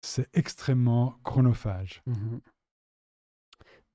c'est 0.01 0.29
extrêmement 0.33 1.15
chronophage. 1.23 2.01
Mmh 2.05 2.37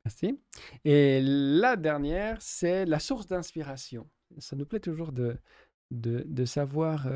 Merci. 0.04 0.40
Et 0.84 1.20
la 1.22 1.76
dernière, 1.76 2.42
c'est 2.42 2.84
la 2.86 2.98
source 2.98 3.28
d'inspiration. 3.28 4.10
Ça 4.38 4.56
nous 4.56 4.66
plaît 4.66 4.80
toujours 4.80 5.12
de, 5.12 5.36
de, 5.92 6.24
de 6.26 6.44
savoir 6.44 7.06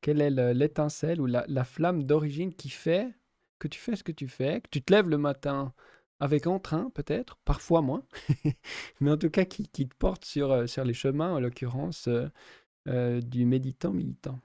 quelle 0.00 0.20
est 0.20 0.54
l'étincelle 0.54 1.20
ou 1.20 1.26
la, 1.26 1.64
flamme 1.64 2.04
d'origine 2.04 2.54
qui 2.54 2.68
fait 2.68 3.12
que 3.58 3.68
tu 3.68 3.80
fais 3.80 3.96
ce 3.96 4.04
que 4.04 4.12
tu 4.12 4.28
fais, 4.28 4.60
que 4.60 4.68
tu 4.70 4.82
te 4.82 4.92
lèves 4.92 5.08
le 5.08 5.18
matin 5.18 5.72
avec 6.20 6.46
entrain 6.46 6.90
peut-être, 6.94 7.38
parfois 7.44 7.82
moins, 7.82 8.02
mais 9.00 9.10
en 9.10 9.16
tout 9.16 9.30
cas 9.30 9.44
qui, 9.44 9.68
te 9.68 9.94
porte 9.98 10.24
sur, 10.24 10.50
euh, 10.50 10.66
sur 10.66 10.84
les 10.84 10.94
chemins, 10.94 11.34
en 11.34 11.40
l'occurrence 11.40 12.08
euh, 12.08 12.28
euh, 12.88 13.20
du 13.20 13.44
méditant 13.44 13.92
militant. 13.92 14.38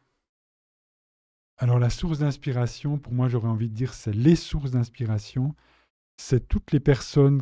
Alors 1.57 1.80
la 1.80 1.89
source 1.89 2.19
d'inspiration, 2.19 2.98
pour 2.98 3.14
moi 3.14 3.30
j'aurais 3.30 3.48
envie 3.48 3.69
de 3.69 3.76
dire, 3.76 3.93
c'est 3.93 4.14
les 4.14 4.35
sources 4.35 4.72
d'inspiration, 4.72 5.56
c'est 6.18 6.48
toutes 6.48 6.72
les 6.72 6.80
personnes 6.80 7.41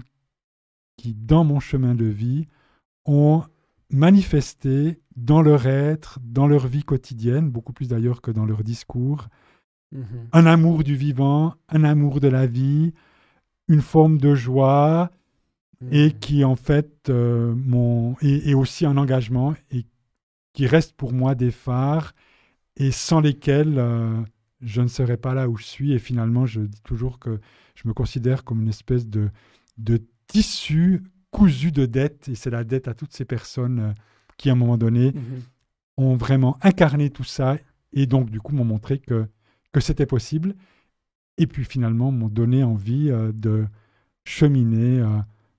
qui, 0.98 1.14
dans 1.14 1.44
mon 1.44 1.60
chemin 1.60 1.96
de 1.96 2.06
vie, 2.06 2.48
ont 3.06 3.44
manifester 3.92 5.02
dans 5.16 5.42
leur 5.42 5.66
être, 5.66 6.20
dans 6.22 6.48
leur 6.48 6.68
vie 6.68 6.84
quotidienne, 6.84 7.50
beaucoup 7.50 7.74
plus 7.74 7.88
d'ailleurs 7.88 8.22
que 8.22 8.32
dans 8.32 8.46
leur 8.46 8.64
discours, 8.64 9.28
mmh 9.92 10.04
un 10.34 10.46
amour 10.46 10.84
du 10.84 10.96
vivant, 10.96 11.56
un 11.70 11.84
amour 11.84 12.20
de 12.20 12.28
la 12.28 12.46
vie, 12.46 12.94
une 13.70 13.82
forme 13.82 14.18
de 14.18 14.36
joie, 14.36 15.12
et 15.92 16.08
mmh. 16.10 16.20
qui 16.20 16.44
en 16.44 16.56
fait 16.56 17.10
euh, 17.10 17.54
mon, 17.56 18.16
et, 18.22 18.54
aussi 18.54 18.86
un 18.86 18.98
engagement, 18.98 19.56
et 19.72 19.86
qui 20.54 20.68
reste 20.68 20.94
pour 20.98 21.14
moi 21.14 21.36
des 21.36 21.52
phares, 21.52 22.14
et 22.76 22.92
sans 22.92 23.22
lesquels 23.22 23.78
euh, 23.78 24.20
je 24.62 24.82
ne 24.82 24.88
serais 24.88 25.18
pas 25.18 25.34
là 25.34 25.48
où 25.48 25.56
je 25.56 25.64
suis. 25.64 25.94
Et 25.94 26.00
finalement, 26.00 26.46
je 26.46 26.62
dis 26.62 26.82
toujours 26.82 27.20
que 27.20 27.40
je 27.76 27.88
me 27.88 27.94
considère 27.94 28.44
comme 28.44 28.62
une 28.62 28.70
espèce 28.70 29.08
de, 29.08 29.30
de 29.78 30.02
tissu 30.28 31.04
cousu 31.32 31.72
de 31.72 31.86
dettes, 31.86 32.28
et 32.28 32.36
c'est 32.36 32.50
la 32.50 32.64
dette 32.64 32.88
à 32.88 32.94
toutes 32.94 33.14
ces 33.14 33.26
personnes 33.26 33.80
euh, 33.80 33.94
qui, 34.38 34.50
à 34.50 34.54
un 34.54 34.56
moment 34.56 34.78
donné, 34.78 35.12
mhm. 35.12 35.42
ont 35.98 36.16
vraiment 36.16 36.58
incarné 36.62 37.10
tout 37.10 37.24
ça, 37.24 37.58
et 37.94 38.06
donc, 38.06 38.30
du 38.30 38.42
coup, 38.42 38.54
m'ont 38.54 38.66
montré 38.66 39.00
que, 39.00 39.28
que 39.72 39.80
c'était 39.80 40.06
possible, 40.06 40.56
et 41.40 41.48
puis 41.48 41.66
finalement, 41.66 42.12
m'ont 42.12 42.30
donné 42.30 42.64
envie 42.64 43.10
euh, 43.10 43.32
de 43.34 43.66
cheminer 44.26 45.00
euh, 45.00 45.08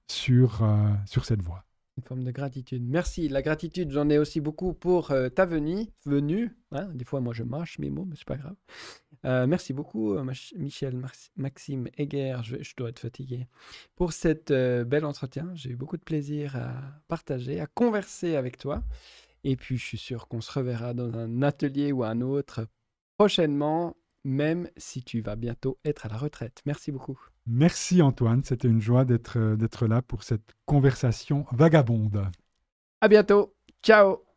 sur, 0.06 0.62
sur 1.06 1.24
cette 1.24 1.42
voie. 1.42 1.64
Une 1.96 2.04
forme 2.04 2.24
de 2.24 2.30
gratitude. 2.30 2.82
Merci. 2.88 3.28
La 3.28 3.42
gratitude, 3.42 3.90
j'en 3.90 4.08
ai 4.08 4.18
aussi 4.18 4.40
beaucoup 4.40 4.72
pour 4.72 5.12
ta 5.34 5.44
venue. 5.44 5.86
venue 6.06 6.56
hein. 6.72 6.88
Des 6.94 7.04
fois, 7.04 7.20
moi, 7.20 7.34
je 7.34 7.42
marche 7.42 7.78
mes 7.78 7.90
mots, 7.90 8.06
mais 8.06 8.16
c'est 8.16 8.26
pas 8.26 8.36
grave. 8.36 8.56
Euh, 9.26 9.46
merci 9.46 9.72
beaucoup, 9.72 10.14
euh, 10.14 10.24
Michel 10.56 11.00
Maxime 11.36 11.88
Heger. 11.98 12.42
Je, 12.42 12.74
dois 12.76 12.88
être 12.88 13.00
fatigué. 13.00 13.46
Pour 13.94 14.12
cet 14.12 14.50
euh, 14.50 14.84
bel 14.84 15.04
entretien, 15.04 15.50
j'ai 15.54 15.70
eu 15.70 15.76
beaucoup 15.76 15.98
de 15.98 16.02
plaisir 16.02 16.56
à 16.56 16.72
partager, 17.08 17.60
à 17.60 17.66
converser 17.66 18.36
avec 18.36 18.56
toi. 18.56 18.82
Et 19.44 19.56
puis, 19.56 19.76
je 19.76 19.84
suis 19.84 19.98
sûr 19.98 20.28
qu'on 20.28 20.40
se 20.40 20.52
reverra 20.52 20.94
dans 20.94 21.12
un 21.18 21.42
atelier 21.42 21.92
ou 21.92 22.02
un 22.04 22.20
autre 22.20 22.66
prochainement, 23.18 23.96
même 24.24 24.68
si 24.76 25.02
tu 25.02 25.20
vas 25.20 25.36
bientôt 25.36 25.78
être 25.84 26.06
à 26.06 26.08
la 26.08 26.16
retraite. 26.16 26.60
Merci 26.66 26.92
beaucoup. 26.92 27.18
Merci 27.46 28.02
Antoine, 28.02 28.44
c'était 28.44 28.68
une 28.68 28.80
joie 28.80 29.04
d'être 29.04 29.86
là 29.86 30.02
pour 30.02 30.22
cette 30.22 30.54
conversation 30.66 31.46
vagabonde. 31.52 32.30
À 33.00 33.08
bientôt. 33.08 33.54
Ciao 33.82 34.29